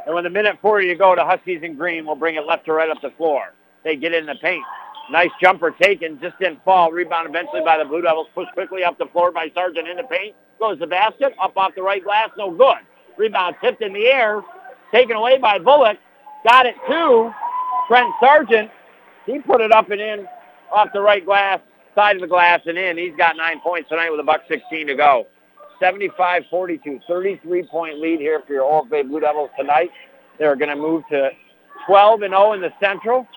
And 0.05 0.15
with 0.15 0.25
a 0.25 0.29
minute 0.29 0.57
40 0.61 0.87
to 0.89 0.95
go, 0.95 1.15
the 1.15 1.23
Huskies 1.23 1.61
in 1.63 1.77
green 1.77 2.05
will 2.05 2.15
bring 2.15 2.35
it 2.35 2.45
left 2.45 2.65
to 2.65 2.73
right 2.73 2.89
up 2.89 3.01
the 3.01 3.11
floor. 3.11 3.53
They 3.85 3.95
get 3.95 4.13
in 4.13 4.25
the 4.25 4.35
paint. 4.35 4.63
Nice 5.09 5.31
jumper 5.41 5.71
taken, 5.71 6.19
just 6.21 6.37
didn't 6.39 6.63
fall. 6.63 6.91
Rebound 6.91 7.27
eventually 7.27 7.61
by 7.65 7.77
the 7.77 7.85
Blue 7.85 8.01
Devils. 8.01 8.27
Pushed 8.33 8.53
quickly 8.53 8.83
up 8.83 8.97
the 8.97 9.07
floor 9.07 9.31
by 9.31 9.49
Sargent 9.53 9.87
in 9.87 9.97
the 9.97 10.03
paint. 10.03 10.35
Goes 10.59 10.79
the 10.79 10.87
basket, 10.87 11.33
up 11.41 11.57
off 11.57 11.71
the 11.75 11.81
right 11.81 12.03
glass, 12.03 12.29
no 12.37 12.51
good. 12.51 12.77
Rebound 13.17 13.55
tipped 13.61 13.81
in 13.81 13.93
the 13.93 14.05
air, 14.05 14.41
taken 14.93 15.15
away 15.15 15.37
by 15.37 15.59
Bullock. 15.59 15.97
Got 16.47 16.65
it 16.65 16.75
to 16.87 17.31
Trent 17.87 18.13
Sargent. 18.19 18.71
He 19.25 19.39
put 19.39 19.61
it 19.61 19.71
up 19.71 19.89
and 19.89 19.99
in 19.99 20.27
off 20.73 20.89
the 20.93 21.01
right 21.01 21.25
glass, 21.25 21.59
side 21.95 22.15
of 22.15 22.21
the 22.21 22.27
glass 22.27 22.61
and 22.65 22.77
in. 22.77 22.97
He's 22.97 23.15
got 23.17 23.35
nine 23.35 23.59
points 23.59 23.89
tonight 23.89 24.09
with 24.09 24.19
a 24.19 24.23
buck 24.23 24.41
16 24.47 24.87
to 24.87 24.95
go. 24.95 25.27
75-42, 25.81 27.01
33-point 27.09 27.99
lead 27.99 28.19
here 28.19 28.41
for 28.45 28.53
your 28.53 28.63
OFA 28.63 29.07
Blue 29.07 29.19
Devils 29.19 29.49
tonight. 29.59 29.89
They're 30.37 30.55
going 30.55 30.69
to 30.69 30.75
move 30.75 31.03
to 31.09 31.31
12 31.87 32.21
and 32.21 32.31
0 32.31 32.53
in 32.53 32.61
the 32.61 32.71
Central. 32.79 33.27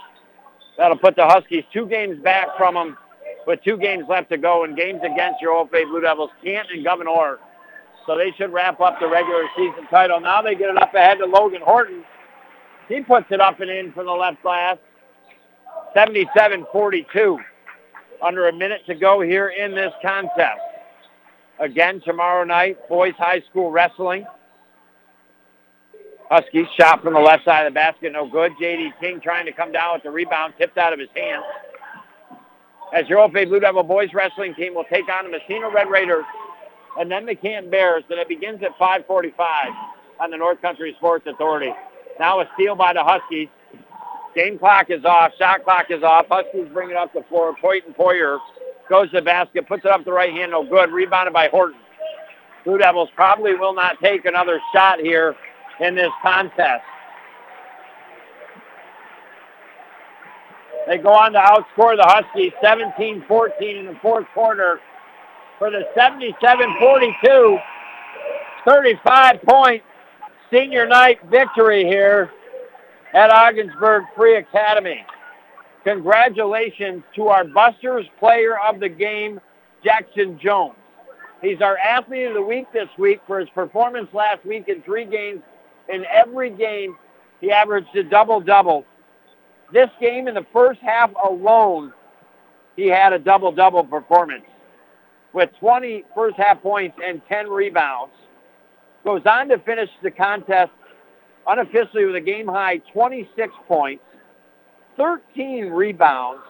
That'll 0.77 0.99
put 0.99 1.17
the 1.17 1.27
Huskies 1.27 1.65
two 1.73 1.87
games 1.87 2.19
back 2.23 2.49
from 2.57 2.75
them 2.75 2.97
with 3.47 3.63
two 3.63 3.77
games 3.77 4.05
left 4.09 4.31
to 4.31 4.39
go 4.39 4.65
and 4.65 4.77
games 4.77 5.01
against 5.05 5.41
your 5.41 5.53
OFA 5.53 5.85
Blue 5.89 6.01
Devils, 6.01 6.31
Canton 6.43 6.77
and 6.77 6.85
Gouverneur. 6.85 7.39
So 8.07 8.17
they 8.17 8.33
should 8.37 8.53
wrap 8.53 8.81
up 8.81 8.99
the 9.01 9.09
regular 9.09 9.45
season 9.57 9.87
title. 9.91 10.21
Now 10.21 10.43
they 10.43 10.55
get 10.55 10.71
it 10.71 10.77
up 10.77 10.95
ahead 10.95 11.19
to 11.19 11.27
Logan 11.27 11.63
Horton. 11.65 12.05
He 12.89 13.01
puts 13.01 13.27
it 13.31 13.41
up 13.41 13.61
and 13.61 13.71
in 13.71 13.93
for 13.93 14.05
the 14.05 14.11
left 14.11 14.43
glass. 14.43 14.77
77-42. 15.97 17.39
Under 18.23 18.49
a 18.49 18.53
minute 18.53 18.83
to 18.87 18.95
go 18.95 19.21
here 19.21 19.49
in 19.49 19.75
this 19.75 19.93
contest. 20.03 20.61
Again, 21.61 22.01
tomorrow 22.05 22.45
night, 22.45 22.77
boys 22.89 23.15
high 23.17 23.43
school 23.51 23.71
wrestling. 23.71 24.27
Huskies 26.31 26.67
shot 26.79 27.03
from 27.03 27.15
the 27.15 27.21
left 27.21 27.45
side 27.45 27.67
of 27.67 27.73
the 27.73 27.75
basket, 27.75 28.13
no 28.13 28.29
good. 28.29 28.53
J.D. 28.59 28.93
King 29.01 29.21
trying 29.21 29.47
to 29.47 29.53
come 29.53 29.73
down 29.73 29.95
with 29.95 30.03
the 30.03 30.11
rebound, 30.11 30.55
tipped 30.59 30.79
out 30.79 30.93
of 30.93 30.99
his 30.99 31.09
hands. 31.15 31.45
As 32.95 33.09
your 33.09 33.19
OFA 33.19 33.47
Blue 33.47 33.61
Devil 33.61 33.83
boys 33.83 34.09
wrestling 34.15 34.55
team 34.55 34.75
will 34.75 34.85
take 34.85 35.09
on 35.09 35.25
the 35.25 35.31
Massena 35.31 35.69
Red 35.69 35.91
Raiders 35.91 36.25
and 36.99 37.11
then 37.11 37.27
the 37.27 37.35
Canton 37.35 37.71
Bears, 37.71 38.05
and 38.09 38.19
it 38.19 38.29
begins 38.29 38.63
at 38.63 38.77
5:45 38.79 39.75
on 40.21 40.31
the 40.31 40.37
North 40.37 40.63
Country 40.63 40.95
Sports 40.99 41.27
Authority. 41.27 41.75
Now 42.19 42.41
a 42.41 42.49
steal 42.55 42.77
by 42.77 42.93
the 42.93 43.03
Huskies. 43.03 43.49
Game 44.35 44.59
clock 44.59 44.91
is 44.91 45.05
off. 45.05 45.33
Shot 45.39 45.65
clock 45.65 45.91
is 45.91 46.03
off. 46.03 46.27
Huskies 46.29 46.69
bring 46.73 46.91
it 46.91 46.97
up 46.97 47.13
the 47.13 47.23
floor. 47.25 47.55
Poyton 47.61 47.95
Poirier 47.97 48.39
goes 48.89 49.11
to 49.11 49.17
the 49.17 49.23
basket, 49.23 49.67
puts 49.67 49.85
it 49.85 49.91
up 49.91 50.05
the 50.05 50.13
right 50.13 50.33
hand, 50.33 50.53
no 50.53 50.65
good. 50.65 50.91
Rebounded 50.91 51.33
by 51.33 51.49
Horton. 51.49 51.79
Blue 52.65 52.79
Devils 52.79 53.11
probably 53.15 53.55
will 53.55 53.75
not 53.75 53.99
take 54.01 54.25
another 54.25 54.61
shot 54.73 55.01
here 55.01 55.37
in 55.81 55.95
this 55.95 56.11
contest. 56.23 56.85
They 60.87 60.99
go 60.99 61.11
on 61.11 61.33
to 61.33 61.39
outscore 61.39 61.97
the 61.97 62.05
Huskies 62.05 62.53
17-14 62.63 63.79
in 63.79 63.87
the 63.87 63.97
fourth 64.03 64.27
quarter 64.35 64.81
for 65.59 65.71
the 65.71 65.85
77-42, 65.97 67.59
35-point 68.67 69.83
senior 70.53 70.87
night 70.87 71.19
victory 71.31 71.85
here 71.85 72.31
at 73.15 73.31
Ogdensburg 73.31 74.05
Free 74.15 74.37
Academy. 74.37 75.05
Congratulations 75.85 77.03
to 77.15 77.29
our 77.29 77.45
Busters 77.45 78.07
player 78.19 78.59
of 78.59 78.81
the 78.81 78.89
game, 78.89 79.41
Jackson 79.83 80.39
Jones. 80.43 80.75
He's 81.43 81.61
our 81.61 81.77
athlete 81.77 82.29
of 82.29 82.35
the 82.35 82.43
week 82.43 82.67
this 82.73 82.89
week 82.99 83.21
for 83.27 83.39
his 83.39 83.49
performance 83.51 84.09
last 84.13 84.45
week 84.47 84.69
in 84.69 84.83
three 84.83 85.05
games. 85.05 85.41
In 85.89 86.05
every 86.07 86.51
game, 86.51 86.97
he 87.41 87.51
averaged 87.51 87.95
a 87.97 88.03
double-double. 88.05 88.85
This 89.73 89.91
game, 90.01 90.29
in 90.29 90.35
the 90.35 90.47
first 90.53 90.81
half 90.81 91.11
alone, 91.23 91.93
he 92.77 92.87
had 92.87 93.13
a 93.13 93.19
double-double 93.19 93.85
performance 93.85 94.45
with 95.33 95.51
20 95.61 96.05
first 96.15 96.37
half 96.37 96.63
points 96.63 96.97
and 97.05 97.21
10 97.29 97.49
rebounds. 97.49 98.13
Goes 99.05 99.23
on 99.27 99.49
to 99.49 99.59
finish 99.59 99.91
the 100.03 100.11
contest 100.11 100.71
unofficially 101.47 102.07
with 102.07 102.17
a 102.17 102.21
game 102.21 102.47
high 102.47 102.79
26 102.93 103.53
points, 103.69 104.03
13 104.97 105.67
rebounds, 105.67 106.43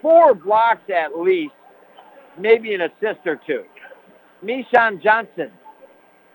four 0.00 0.34
blocks 0.34 0.88
at 0.94 1.18
least, 1.18 1.54
maybe 2.38 2.74
an 2.74 2.82
assist 2.82 3.26
or 3.26 3.40
two. 3.46 3.64
Mishon 4.44 5.02
Johnson, 5.02 5.50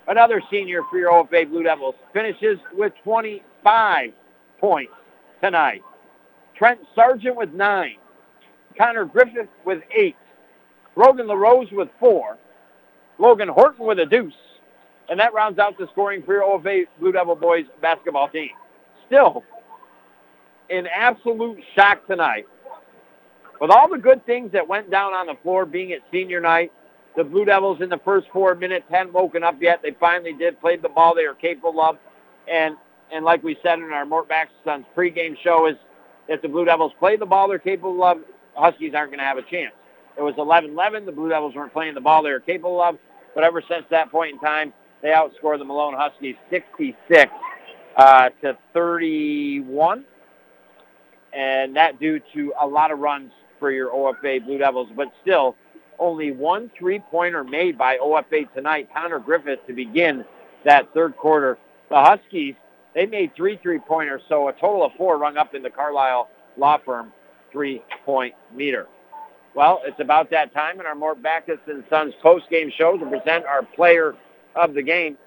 another 0.10 0.42
senior 0.52 0.82
for 0.90 0.98
your 0.98 1.12
OFA 1.12 1.50
Blue 1.50 1.64
Devils, 1.64 1.96
finishes 2.14 2.60
with 2.74 2.92
25 3.04 4.12
points 4.60 4.92
tonight. 5.42 5.82
Trent 6.58 6.80
Sargent 6.94 7.38
with 7.38 7.54
nine. 7.54 7.96
Connor 8.78 9.06
Griffith 9.06 9.48
with 9.66 9.82
eight. 9.96 10.18
Brogan 10.96 11.28
LaRose 11.28 11.72
with 11.72 11.88
four. 12.00 12.38
Logan 13.18 13.48
Horton 13.48 13.86
with 13.86 14.00
a 14.00 14.06
deuce. 14.06 14.34
And 15.10 15.20
that 15.20 15.34
rounds 15.34 15.60
out 15.60 15.78
the 15.78 15.88
scoring 15.92 16.24
for 16.24 16.34
your 16.34 16.44
OFA 16.44 16.86
Blue 17.00 17.12
Devil 17.12 17.36
boys 17.36 17.66
basketball 17.82 18.28
team. 18.30 18.50
Still, 19.08 19.44
in 20.70 20.88
absolute 20.88 21.60
shock 21.76 22.06
tonight. 22.08 22.46
With 23.62 23.72
all 23.72 23.90
the 23.90 23.98
good 23.98 24.26
things 24.26 24.52
that 24.54 24.68
went 24.68 24.90
down 24.90 25.14
on 25.14 25.28
the 25.28 25.36
floor 25.42 25.66
being 25.66 25.92
at 25.92 26.00
senior 26.12 26.40
night, 26.40 26.72
the 27.16 27.24
Blue 27.24 27.46
Devils 27.46 27.82
in 27.82 27.90
the 27.90 28.00
first 28.06 28.28
four 28.32 28.56
minutes 28.56 28.86
hadn't 28.90 29.14
woken 29.14 29.44
up 29.44 29.62
yet. 29.62 29.82
They 29.82 29.96
finally 30.00 30.34
did, 30.34 30.60
played 30.62 30.82
the 30.82 30.90
ball 30.90 31.16
they 31.16 31.26
are 31.26 31.34
capable 31.34 31.82
of. 31.82 31.98
And 32.48 32.76
and 33.12 33.26
like 33.26 33.44
we 33.44 33.58
said 33.64 33.80
in 33.80 33.92
our 33.92 34.06
Mort 34.06 34.30
Baxton's 34.30 34.86
pregame 34.96 35.36
show 35.44 35.68
is 35.68 35.76
if 36.28 36.42
the 36.42 36.48
Blue 36.48 36.66
Devils 36.66 36.92
play 37.00 37.18
the 37.18 37.26
ball 37.26 37.48
they're 37.48 37.58
capable 37.60 38.04
of, 38.04 38.20
Huskies 38.56 38.94
aren't 38.94 39.12
going 39.12 39.20
to 39.20 39.26
have 39.26 39.38
a 39.38 39.42
chance. 39.44 39.74
It 40.18 40.22
was 40.22 40.36
11-11. 40.36 41.06
The 41.06 41.12
Blue 41.12 41.30
Devils 41.30 41.56
weren't 41.56 41.74
playing 41.74 41.96
the 41.96 42.02
ball 42.02 42.22
they 42.24 42.32
were 42.32 42.40
capable 42.40 42.82
of. 42.82 42.98
But 43.34 43.44
ever 43.44 43.64
since 43.68 43.86
that 43.90 44.12
point 44.12 44.34
in 44.34 44.40
time, 44.40 44.74
they 45.02 45.10
outscored 45.10 45.60
the 45.60 45.66
Malone 45.66 45.94
Huskies 45.98 46.36
66 46.50 47.32
uh, 47.96 48.30
to 48.42 48.58
31. 48.74 50.04
And 51.34 51.76
that 51.76 52.00
due 52.00 52.20
to 52.34 52.54
a 52.60 52.68
lot 52.68 52.92
of 52.92 53.00
runs 53.00 53.32
for 53.60 53.72
your 53.72 53.92
OFA 53.92 54.44
Blue 54.46 54.58
Devils. 54.58 54.90
But 54.96 55.08
still, 55.22 55.56
only 56.00 56.32
one 56.32 56.72
three-pointer 56.78 57.44
made 57.44 57.78
by 57.78 57.98
OFA 57.98 58.52
tonight, 58.54 58.90
Connor 58.94 59.20
Griffith, 59.20 59.60
to 59.68 59.74
begin 59.74 60.26
that 60.66 60.94
third 60.94 61.16
quarter. 61.18 61.58
The 61.90 61.96
Huskies, 61.96 62.56
they 62.96 63.06
made 63.06 63.36
three 63.36 63.60
three-pointers, 63.62 64.22
so 64.30 64.48
a 64.48 64.54
total 64.54 64.86
of 64.86 64.92
four 64.98 65.18
rung 65.18 65.38
up 65.38 65.56
in 65.56 65.64
the 65.64 65.70
Carlisle 65.70 66.30
Law 66.58 66.78
Firm 66.86 67.12
three-point 67.52 68.36
meter. 68.56 68.88
Well, 69.56 69.82
it's 69.86 70.00
about 70.00 70.30
that 70.32 70.54
time 70.54 70.80
in 70.80 70.86
our 70.86 70.96
Mort 70.96 71.22
Backus 71.22 71.60
and 71.68 71.84
Sons 71.90 72.14
post-game 72.22 72.72
show 72.78 72.98
to 72.98 73.06
present 73.06 73.46
our 73.46 73.64
player 73.64 74.16
of 74.56 74.74
the 74.74 74.82
game. 74.82 75.18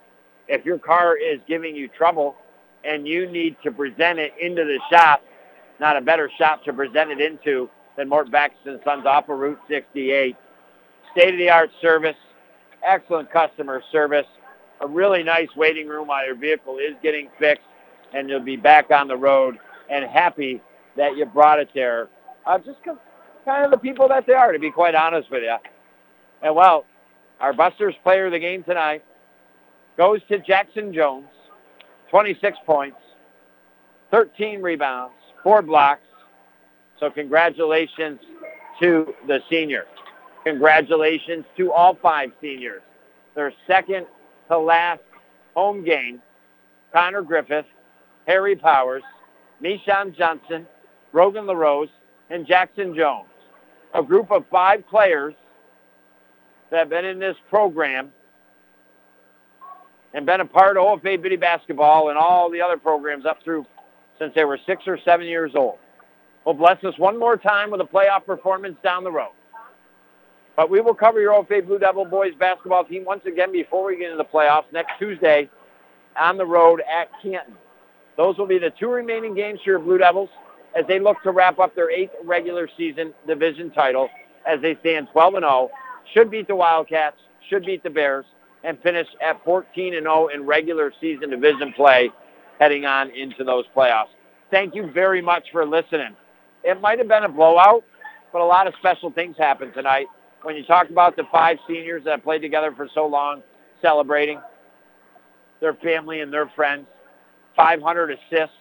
If 0.48 0.64
your 0.64 0.78
car 0.78 1.16
is 1.16 1.40
giving 1.48 1.74
you 1.74 1.88
trouble 1.88 2.36
and 2.84 3.06
you 3.06 3.30
need 3.30 3.56
to 3.64 3.70
present 3.70 4.18
it 4.18 4.32
into 4.40 4.64
the 4.64 4.78
shop, 4.90 5.22
not 5.80 5.96
a 5.96 6.00
better 6.00 6.30
shop 6.38 6.64
to 6.64 6.72
present 6.72 7.10
it 7.10 7.20
into 7.20 7.68
than 7.96 8.08
Mort 8.08 8.30
Backus 8.30 8.58
and 8.64 8.80
Sons 8.84 9.06
off 9.06 9.28
of 9.28 9.38
Route 9.38 9.60
68. 9.68 10.36
State-of-the-art 11.12 11.70
service, 11.80 12.16
excellent 12.84 13.30
customer 13.30 13.82
service, 13.92 14.26
a 14.80 14.86
really 14.86 15.22
nice 15.22 15.48
waiting 15.56 15.86
room 15.86 16.08
while 16.08 16.24
your 16.24 16.34
vehicle 16.34 16.78
is 16.78 16.94
getting 17.02 17.28
fixed, 17.38 17.64
and 18.14 18.28
you'll 18.28 18.40
be 18.40 18.56
back 18.56 18.90
on 18.90 19.08
the 19.08 19.16
road 19.16 19.58
and 19.90 20.04
happy 20.04 20.60
that 20.96 21.16
you 21.16 21.24
brought 21.26 21.60
it 21.60 21.68
there. 21.74 22.08
Uh, 22.46 22.58
just 22.58 22.78
kind 23.44 23.64
of 23.64 23.70
the 23.70 23.78
people 23.78 24.08
that 24.08 24.26
they 24.26 24.32
are, 24.32 24.52
to 24.52 24.58
be 24.58 24.70
quite 24.70 24.94
honest 24.94 25.30
with 25.30 25.42
you. 25.42 25.56
And 26.42 26.54
well, 26.54 26.84
our 27.40 27.52
Busters 27.52 27.94
player 28.02 28.26
of 28.26 28.32
the 28.32 28.38
game 28.38 28.64
tonight 28.64 29.04
goes 29.96 30.20
to 30.28 30.38
Jackson 30.38 30.92
Jones, 30.92 31.26
26 32.10 32.58
points, 32.66 32.96
13 34.10 34.62
rebounds, 34.62 35.14
four 35.42 35.62
blocks. 35.62 36.02
So 37.00 37.10
congratulations 37.10 38.20
to 38.80 39.14
the 39.26 39.40
senior. 39.50 39.86
Congratulations 40.44 41.44
to 41.56 41.72
all 41.72 41.94
five 41.94 42.32
seniors. 42.40 42.82
Their 43.34 43.52
second 43.66 44.06
to 44.48 44.58
last 44.58 45.00
home 45.54 45.84
game, 45.84 46.20
Connor 46.92 47.22
Griffith, 47.22 47.66
Harry 48.26 48.56
Powers, 48.56 49.02
Mishon 49.62 50.16
Johnson, 50.16 50.66
Brogan 51.12 51.46
LaRose, 51.46 51.88
and 52.30 52.46
Jackson 52.46 52.94
Jones. 52.94 53.28
A 53.94 54.02
group 54.02 54.30
of 54.30 54.44
five 54.50 54.86
players 54.88 55.34
that 56.70 56.78
have 56.78 56.88
been 56.88 57.04
in 57.04 57.18
this 57.18 57.36
program 57.50 58.12
and 60.14 60.26
been 60.26 60.40
a 60.40 60.46
part 60.46 60.76
of 60.76 60.84
OFA 60.84 61.20
Biddy 61.20 61.36
basketball 61.36 62.08
and 62.08 62.18
all 62.18 62.50
the 62.50 62.60
other 62.60 62.76
programs 62.76 63.26
up 63.26 63.42
through 63.44 63.66
since 64.18 64.32
they 64.34 64.44
were 64.44 64.58
six 64.66 64.82
or 64.86 64.98
seven 65.04 65.26
years 65.26 65.52
old. 65.54 65.78
Will 66.44 66.54
bless 66.54 66.82
us 66.84 66.98
one 66.98 67.18
more 67.18 67.36
time 67.36 67.70
with 67.70 67.80
a 67.80 67.84
playoff 67.84 68.26
performance 68.26 68.76
down 68.82 69.04
the 69.04 69.12
road. 69.12 69.32
But 70.56 70.70
we 70.70 70.80
will 70.80 70.94
cover 70.94 71.20
your 71.20 71.32
OFA 71.32 71.66
Blue 71.66 71.78
Devil 71.78 72.04
boys 72.04 72.34
basketball 72.38 72.84
team 72.84 73.04
once 73.04 73.24
again 73.24 73.52
before 73.52 73.86
we 73.86 73.96
get 73.96 74.10
into 74.10 74.18
the 74.18 74.24
playoffs 74.24 74.70
next 74.72 74.92
Tuesday 74.98 75.48
on 76.18 76.36
the 76.36 76.44
road 76.44 76.82
at 76.90 77.08
Canton. 77.22 77.54
Those 78.16 78.36
will 78.36 78.46
be 78.46 78.58
the 78.58 78.70
two 78.78 78.88
remaining 78.88 79.34
games 79.34 79.60
for 79.64 79.70
your 79.70 79.78
Blue 79.78 79.98
Devils 79.98 80.28
as 80.76 80.84
they 80.86 80.98
look 80.98 81.22
to 81.22 81.30
wrap 81.30 81.58
up 81.58 81.74
their 81.74 81.90
eighth 81.90 82.12
regular 82.24 82.68
season 82.76 83.14
division 83.26 83.70
title 83.70 84.08
as 84.46 84.60
they 84.60 84.76
stand 84.80 85.08
12 85.12 85.34
and 85.34 85.42
0. 85.42 85.70
Should 86.12 86.30
beat 86.30 86.48
the 86.48 86.56
Wildcats, 86.56 87.16
should 87.48 87.64
beat 87.64 87.82
the 87.82 87.90
Bears, 87.90 88.26
and 88.64 88.78
finish 88.82 89.06
at 89.22 89.42
14 89.44 89.94
and 89.94 90.04
0 90.04 90.28
in 90.28 90.44
regular 90.46 90.92
season 91.00 91.30
division 91.30 91.72
play 91.72 92.10
heading 92.60 92.84
on 92.84 93.10
into 93.10 93.44
those 93.44 93.64
playoffs. 93.74 94.08
Thank 94.50 94.74
you 94.74 94.90
very 94.92 95.22
much 95.22 95.44
for 95.50 95.64
listening. 95.64 96.14
It 96.62 96.80
might 96.80 96.98
have 96.98 97.08
been 97.08 97.24
a 97.24 97.28
blowout, 97.28 97.82
but 98.32 98.40
a 98.40 98.44
lot 98.44 98.66
of 98.66 98.74
special 98.78 99.10
things 99.10 99.36
happened 99.38 99.72
tonight. 99.74 100.06
When 100.42 100.56
you 100.56 100.64
talk 100.64 100.90
about 100.90 101.16
the 101.16 101.24
five 101.30 101.58
seniors 101.68 102.04
that 102.04 102.24
played 102.24 102.42
together 102.42 102.72
for 102.76 102.88
so 102.94 103.06
long, 103.06 103.42
celebrating 103.80 104.40
their 105.60 105.74
family 105.74 106.20
and 106.20 106.32
their 106.32 106.48
friends, 106.56 106.86
500 107.56 108.10
assists 108.10 108.56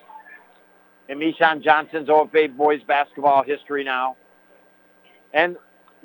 in 1.10 1.18
Mishon 1.18 1.64
Johnson's 1.64 2.08
OFA 2.08 2.56
boys 2.56 2.82
basketball 2.88 3.44
history 3.44 3.84
now. 3.84 4.16
And 5.34 5.58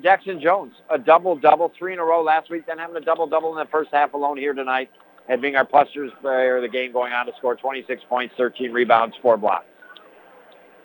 Jackson 0.02 0.40
Jones, 0.40 0.72
a 0.90 0.98
double-double, 0.98 1.72
three 1.78 1.92
in 1.92 1.98
a 1.98 2.04
row 2.04 2.22
last 2.22 2.50
week, 2.50 2.66
then 2.66 2.78
having 2.78 2.96
a 2.96 3.00
double-double 3.00 3.52
in 3.52 3.58
the 3.58 3.70
first 3.70 3.90
half 3.92 4.14
alone 4.14 4.36
here 4.36 4.52
tonight, 4.52 4.90
and 5.28 5.42
being 5.42 5.56
our 5.56 5.64
Busters 5.64 6.12
player 6.20 6.56
of 6.56 6.62
the 6.62 6.68
game 6.68 6.92
going 6.92 7.12
on 7.12 7.26
to 7.26 7.32
score 7.38 7.56
26 7.56 8.02
points, 8.08 8.34
13 8.36 8.72
rebounds, 8.72 9.16
four 9.20 9.36
blocks. 9.36 9.66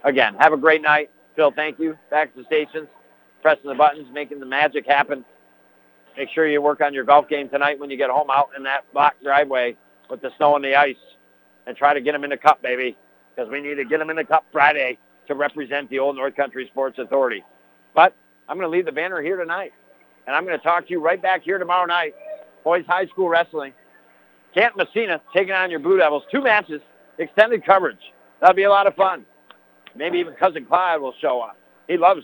Again, 0.03 0.35
have 0.39 0.53
a 0.53 0.57
great 0.57 0.81
night. 0.81 1.11
Phil, 1.35 1.51
thank 1.55 1.79
you. 1.79 1.97
Back 2.09 2.33
to 2.33 2.39
the 2.39 2.45
stations, 2.45 2.87
pressing 3.41 3.69
the 3.69 3.75
buttons, 3.75 4.07
making 4.13 4.39
the 4.39 4.45
magic 4.45 4.85
happen. 4.85 5.25
Make 6.17 6.29
sure 6.33 6.47
you 6.47 6.61
work 6.61 6.81
on 6.81 6.93
your 6.93 7.03
golf 7.03 7.29
game 7.29 7.49
tonight 7.49 7.79
when 7.79 7.89
you 7.89 7.97
get 7.97 8.09
home 8.09 8.29
out 8.29 8.49
in 8.55 8.63
that 8.63 8.91
block 8.93 9.15
driveway 9.23 9.75
with 10.09 10.21
the 10.21 10.31
snow 10.37 10.55
and 10.55 10.63
the 10.63 10.75
ice 10.75 10.95
and 11.65 11.75
try 11.77 11.93
to 11.93 12.01
get 12.01 12.11
them 12.11 12.23
in 12.23 12.29
the 12.29 12.37
cup, 12.37 12.61
baby, 12.61 12.97
because 13.33 13.49
we 13.49 13.61
need 13.61 13.75
to 13.75 13.85
get 13.85 13.99
them 13.99 14.09
in 14.09 14.17
the 14.17 14.23
cup 14.23 14.45
Friday 14.51 14.97
to 15.27 15.35
represent 15.35 15.89
the 15.89 15.99
Old 15.99 16.15
North 16.15 16.35
Country 16.35 16.67
Sports 16.67 16.99
Authority. 16.99 17.43
But 17.95 18.13
I'm 18.49 18.57
going 18.57 18.69
to 18.69 18.75
leave 18.75 18.85
the 18.85 18.91
banner 18.91 19.21
here 19.21 19.37
tonight, 19.37 19.71
and 20.27 20.35
I'm 20.35 20.45
going 20.45 20.57
to 20.57 20.63
talk 20.63 20.85
to 20.87 20.91
you 20.91 20.99
right 20.99 21.21
back 21.21 21.43
here 21.43 21.57
tomorrow 21.57 21.85
night. 21.85 22.13
Boys 22.63 22.85
High 22.87 23.07
School 23.07 23.29
Wrestling. 23.29 23.73
Camp 24.53 24.75
Massena 24.75 25.21
taking 25.33 25.53
on 25.53 25.71
your 25.71 25.79
Blue 25.79 25.97
Devils. 25.97 26.23
Two 26.29 26.41
matches, 26.41 26.81
extended 27.17 27.65
coverage. 27.65 28.11
That'll 28.41 28.55
be 28.55 28.63
a 28.63 28.69
lot 28.69 28.85
of 28.85 28.95
fun. 28.95 29.25
Maybe 29.95 30.19
even 30.19 30.33
Cousin 30.33 30.65
Clyde 30.65 30.99
will 30.99 31.13
show 31.21 31.39
up. 31.41 31.57
He 31.87 31.97
loves 31.97 32.21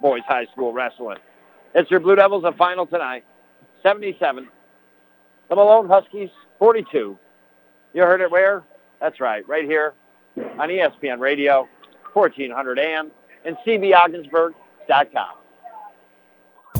boys 0.00 0.22
high 0.26 0.46
school 0.46 0.72
wrestling. 0.72 1.18
It's 1.74 1.90
your 1.90 2.00
Blue 2.00 2.16
Devils 2.16 2.44
a 2.44 2.52
final 2.52 2.86
tonight, 2.86 3.24
77. 3.82 4.48
The 5.48 5.54
Malone 5.54 5.88
Huskies, 5.88 6.30
42. 6.58 7.18
You 7.94 8.02
heard 8.02 8.20
it 8.20 8.30
where? 8.30 8.64
That's 9.00 9.20
right, 9.20 9.46
right 9.48 9.64
here 9.64 9.94
on 10.58 10.68
ESPN 10.68 11.18
Radio, 11.18 11.68
1400 12.12 12.78
AM, 12.78 13.10
and 13.44 13.56
CBOgensburg.com. 13.66 15.34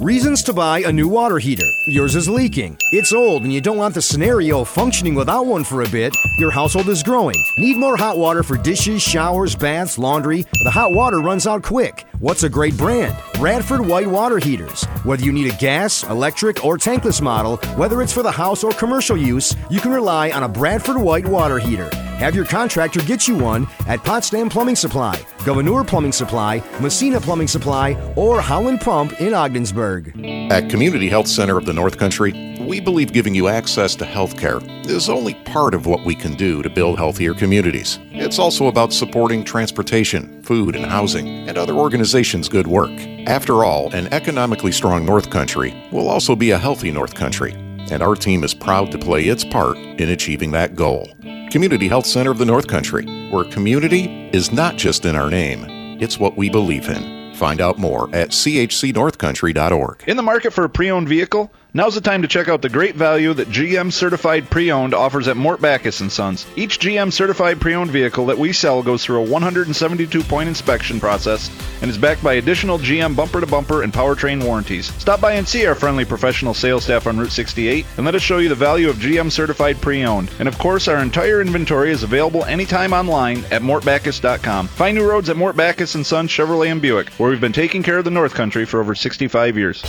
Reasons 0.01 0.45
to 0.45 0.53
buy 0.53 0.79
a 0.83 0.93
new 0.93 1.09
water 1.09 1.41
heater. 1.41 1.69
Yours 1.89 2.15
is 2.15 2.29
leaking. 2.29 2.77
It's 2.93 3.13
old 3.13 3.43
and 3.43 3.53
you 3.53 3.61
don't 3.61 3.77
want 3.77 3.95
the 3.95 4.01
scenario 4.01 4.63
functioning 4.63 5.17
without 5.17 5.47
one 5.47 5.65
for 5.65 5.83
a 5.83 5.89
bit. 5.89 6.17
Your 6.39 6.53
household 6.53 6.89
is 6.89 7.03
growing. 7.03 7.35
Need 7.59 7.79
more 7.79 7.97
hot 7.97 8.17
water 8.17 8.45
for 8.45 8.57
dishes, 8.57 9.03
showers, 9.03 9.57
baths, 9.57 9.99
laundry. 9.99 10.47
The 10.63 10.71
hot 10.71 10.93
water 10.93 11.19
runs 11.19 11.49
out 11.49 11.65
quick. 11.65 12.07
What's 12.21 12.45
a 12.45 12.49
great 12.49 12.77
brand? 12.77 13.17
Bradford 13.35 13.81
White 13.81 14.09
Water 14.09 14.39
Heaters. 14.39 14.85
Whether 15.03 15.25
you 15.25 15.33
need 15.33 15.53
a 15.53 15.57
gas, 15.57 16.05
electric, 16.05 16.65
or 16.65 16.79
tankless 16.79 17.21
model, 17.21 17.57
whether 17.75 18.01
it's 18.01 18.13
for 18.13 18.23
the 18.23 18.31
house 18.31 18.63
or 18.63 18.71
commercial 18.71 19.17
use, 19.17 19.57
you 19.69 19.81
can 19.81 19.91
rely 19.91 20.31
on 20.31 20.45
a 20.45 20.49
Bradford 20.49 20.97
White 20.99 21.27
water 21.27 21.59
heater. 21.59 21.91
Have 22.19 22.35
your 22.35 22.47
contractor 22.47 23.01
get 23.03 23.29
you 23.29 23.37
one 23.37 23.69
at 23.87 24.03
Potsdam 24.03 24.49
Plumbing 24.49 24.75
Supply, 24.75 25.25
Gouverneur 25.45 25.85
Plumbing 25.85 26.11
Supply, 26.11 26.61
Massena 26.81 27.21
Plumbing 27.21 27.47
Supply, 27.47 27.93
or 28.17 28.41
Howland 28.41 28.81
Pump 28.81 29.21
in 29.21 29.35
Ogdensburg. 29.35 30.13
At 30.51 30.69
Community 30.69 31.09
Health 31.09 31.29
Center 31.29 31.57
of 31.57 31.65
the 31.65 31.73
North 31.73 31.97
Country, 31.97 32.59
we 32.61 32.81
believe 32.81 33.13
giving 33.13 33.37
you 33.37 33.47
access 33.47 33.95
to 33.95 34.05
health 34.05 34.37
care 34.37 34.59
is 34.87 35.09
only 35.09 35.35
part 35.45 35.75
of 35.75 35.87
what 35.87 36.05
we 36.05 36.17
can 36.17 36.35
do 36.35 36.61
to 36.61 36.69
build 36.69 36.99
healthier 36.99 37.35
communities. 37.35 38.01
It's 38.11 38.41
also 38.41 38.67
about 38.67 38.93
supporting 38.93 39.45
transportation, 39.45 40.43
food, 40.43 40.75
and 40.75 40.87
housing, 40.87 41.49
and 41.49 41.57
other 41.57 41.75
organizations' 41.75 42.49
good 42.49 42.67
work. 42.67 42.91
After 43.29 43.63
all, 43.63 43.95
an 43.95 44.13
economically 44.13 44.73
strong 44.73 45.07
North 45.07 45.31
Country 45.31 45.89
will 45.93 46.09
also 46.09 46.35
be 46.35 46.51
a 46.51 46.59
healthy 46.59 46.91
North 46.91 47.15
Country, 47.15 47.53
and 47.93 48.03
our 48.03 48.17
team 48.17 48.43
is 48.43 48.55
proud 48.55 48.91
to 48.91 48.99
play 48.99 49.27
its 49.27 49.45
part 49.45 49.77
in 49.77 50.09
achieving 50.09 50.51
that 50.51 50.75
goal. 50.75 51.09
Community 51.51 51.89
Health 51.89 52.05
Center 52.05 52.31
of 52.31 52.37
the 52.37 52.45
North 52.45 52.67
Country, 52.67 53.07
where 53.31 53.45
community 53.45 54.29
is 54.35 54.53
not 54.53 54.77
just 54.77 55.07
in 55.07 55.17
our 55.17 55.31
name, 55.31 55.65
it's 55.99 56.19
what 56.19 56.37
we 56.37 56.51
believe 56.51 56.89
in. 56.89 57.35
Find 57.35 57.63
out 57.63 57.79
more 57.79 58.15
at 58.15 58.31
chcnorthcountry.org. 58.31 60.05
In 60.07 60.17
the 60.19 60.23
market 60.23 60.53
for 60.53 60.65
a 60.65 60.69
pre 60.69 60.91
owned 60.91 61.09
vehicle? 61.09 61.51
Now's 61.79 61.95
the 61.95 62.01
time 62.01 62.23
to 62.23 62.29
check 62.29 62.49
out 62.49 62.61
the 62.61 62.69
great 62.69 62.97
value 62.97 63.33
that 63.35 63.51
GM 63.51 63.93
Certified 63.93 64.51
Pre-Owned 64.51 64.95
offers 64.95 65.29
at 65.29 65.37
Mort 65.37 65.61
Backus 65.61 65.99
& 66.07 66.11
Sons. 66.13 66.45
Each 66.57 66.81
GM 66.81 67.13
Certified 67.13 67.61
Pre-Owned 67.61 67.93
vehicle 67.93 68.27
that 68.27 68.37
we 68.37 68.53
sell 68.53 68.83
goes 68.83 69.05
through 69.05 69.23
a 69.23 69.27
172-point 69.29 70.49
inspection 70.49 70.99
process 70.99 71.49
and 71.81 71.89
is 71.89 71.97
backed 71.97 72.25
by 72.25 72.33
additional 72.33 72.81
GM 72.81 73.15
bumper-to-bumper 73.15 73.85
and 73.85 73.93
powertrain 73.93 74.43
warranties. 74.43 74.93
Stop 74.97 75.21
by 75.21 75.35
and 75.35 75.47
see 75.47 75.67
our 75.67 75.77
friendly 75.77 76.05
professional 76.05 76.53
sales 76.53 76.83
staff 76.83 77.07
on 77.07 77.17
Route 77.17 77.31
68 77.31 77.87
and 77.97 78.05
let 78.05 78.17
us 78.17 78.23
show 78.23 78.39
you 78.39 78.49
the 78.49 78.57
value 78.57 78.91
of 78.91 78.97
GM 78.97 79.31
Certified 79.31 79.81
Pre-Owned. 79.81 80.33
And 80.41 80.49
of 80.49 80.59
course, 80.59 80.89
our 80.89 81.01
entire 81.01 81.41
inventory 81.41 81.93
is 81.93 82.03
available 82.03 82.45
anytime 82.47 82.93
online 82.93 83.45
at 83.53 83.63
mortbackus.com. 83.63 84.67
Find 84.67 84.99
new 84.99 85.09
roads 85.09 85.31
at 85.31 85.37
Mort 85.37 85.55
Backus 85.55 85.93
& 85.93 86.05
Sons 86.05 86.29
Chevrolet 86.29 86.73
and 86.73 86.83
Buick, 86.83 87.11
where 87.11 87.31
we've 87.31 87.41
been 87.41 87.53
taking 87.53 87.85
care 87.85 87.99
of 87.99 88.05
the 88.05 88.11
North 88.11 88.35
Country 88.35 88.65
for 88.65 88.81
over 88.81 88.97
65 88.97 89.57
years. 89.57 89.85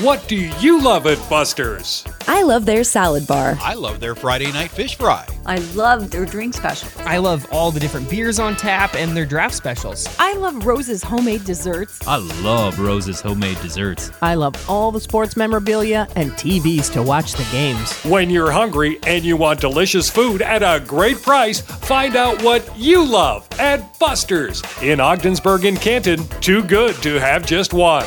What 0.00 0.26
do 0.26 0.36
you 0.36 0.80
love 0.80 1.06
at 1.06 1.23
Busters? 1.28 2.04
I 2.26 2.42
love 2.42 2.66
their 2.66 2.84
salad 2.84 3.26
bar. 3.26 3.56
I 3.60 3.74
love 3.74 4.00
their 4.00 4.14
Friday 4.14 4.52
night 4.52 4.70
fish 4.70 4.96
fry. 4.96 5.26
I 5.46 5.56
love 5.74 6.10
their 6.10 6.24
drink 6.24 6.54
specials. 6.54 6.94
I 6.98 7.18
love 7.18 7.46
all 7.50 7.70
the 7.70 7.80
different 7.80 8.08
beers 8.08 8.38
on 8.38 8.56
tap 8.56 8.94
and 8.94 9.16
their 9.16 9.26
draft 9.26 9.54
specials. 9.54 10.06
I 10.18 10.34
love 10.34 10.64
Rose's 10.66 11.02
homemade 11.02 11.44
desserts. 11.44 12.06
I 12.06 12.16
love 12.42 12.78
Rose's 12.78 13.20
homemade 13.20 13.60
desserts. 13.60 14.10
I 14.22 14.34
love 14.34 14.54
all 14.68 14.92
the 14.92 15.00
sports 15.00 15.36
memorabilia 15.36 16.08
and 16.16 16.32
TVs 16.32 16.92
to 16.92 17.02
watch 17.02 17.32
the 17.32 17.46
games. 17.50 17.92
When 18.04 18.30
you're 18.30 18.50
hungry 18.50 18.98
and 19.06 19.24
you 19.24 19.36
want 19.36 19.60
delicious 19.60 20.10
food 20.10 20.42
at 20.42 20.62
a 20.62 20.84
great 20.84 21.20
price, 21.22 21.60
find 21.60 22.16
out 22.16 22.42
what 22.42 22.70
you 22.78 23.04
love 23.04 23.48
at 23.58 23.98
Busters 23.98 24.62
in 24.82 25.00
Ogdensburg 25.00 25.64
and 25.64 25.80
Canton. 25.80 26.26
Too 26.40 26.62
good 26.62 26.94
to 27.02 27.18
have 27.18 27.46
just 27.46 27.72
one. 27.72 28.06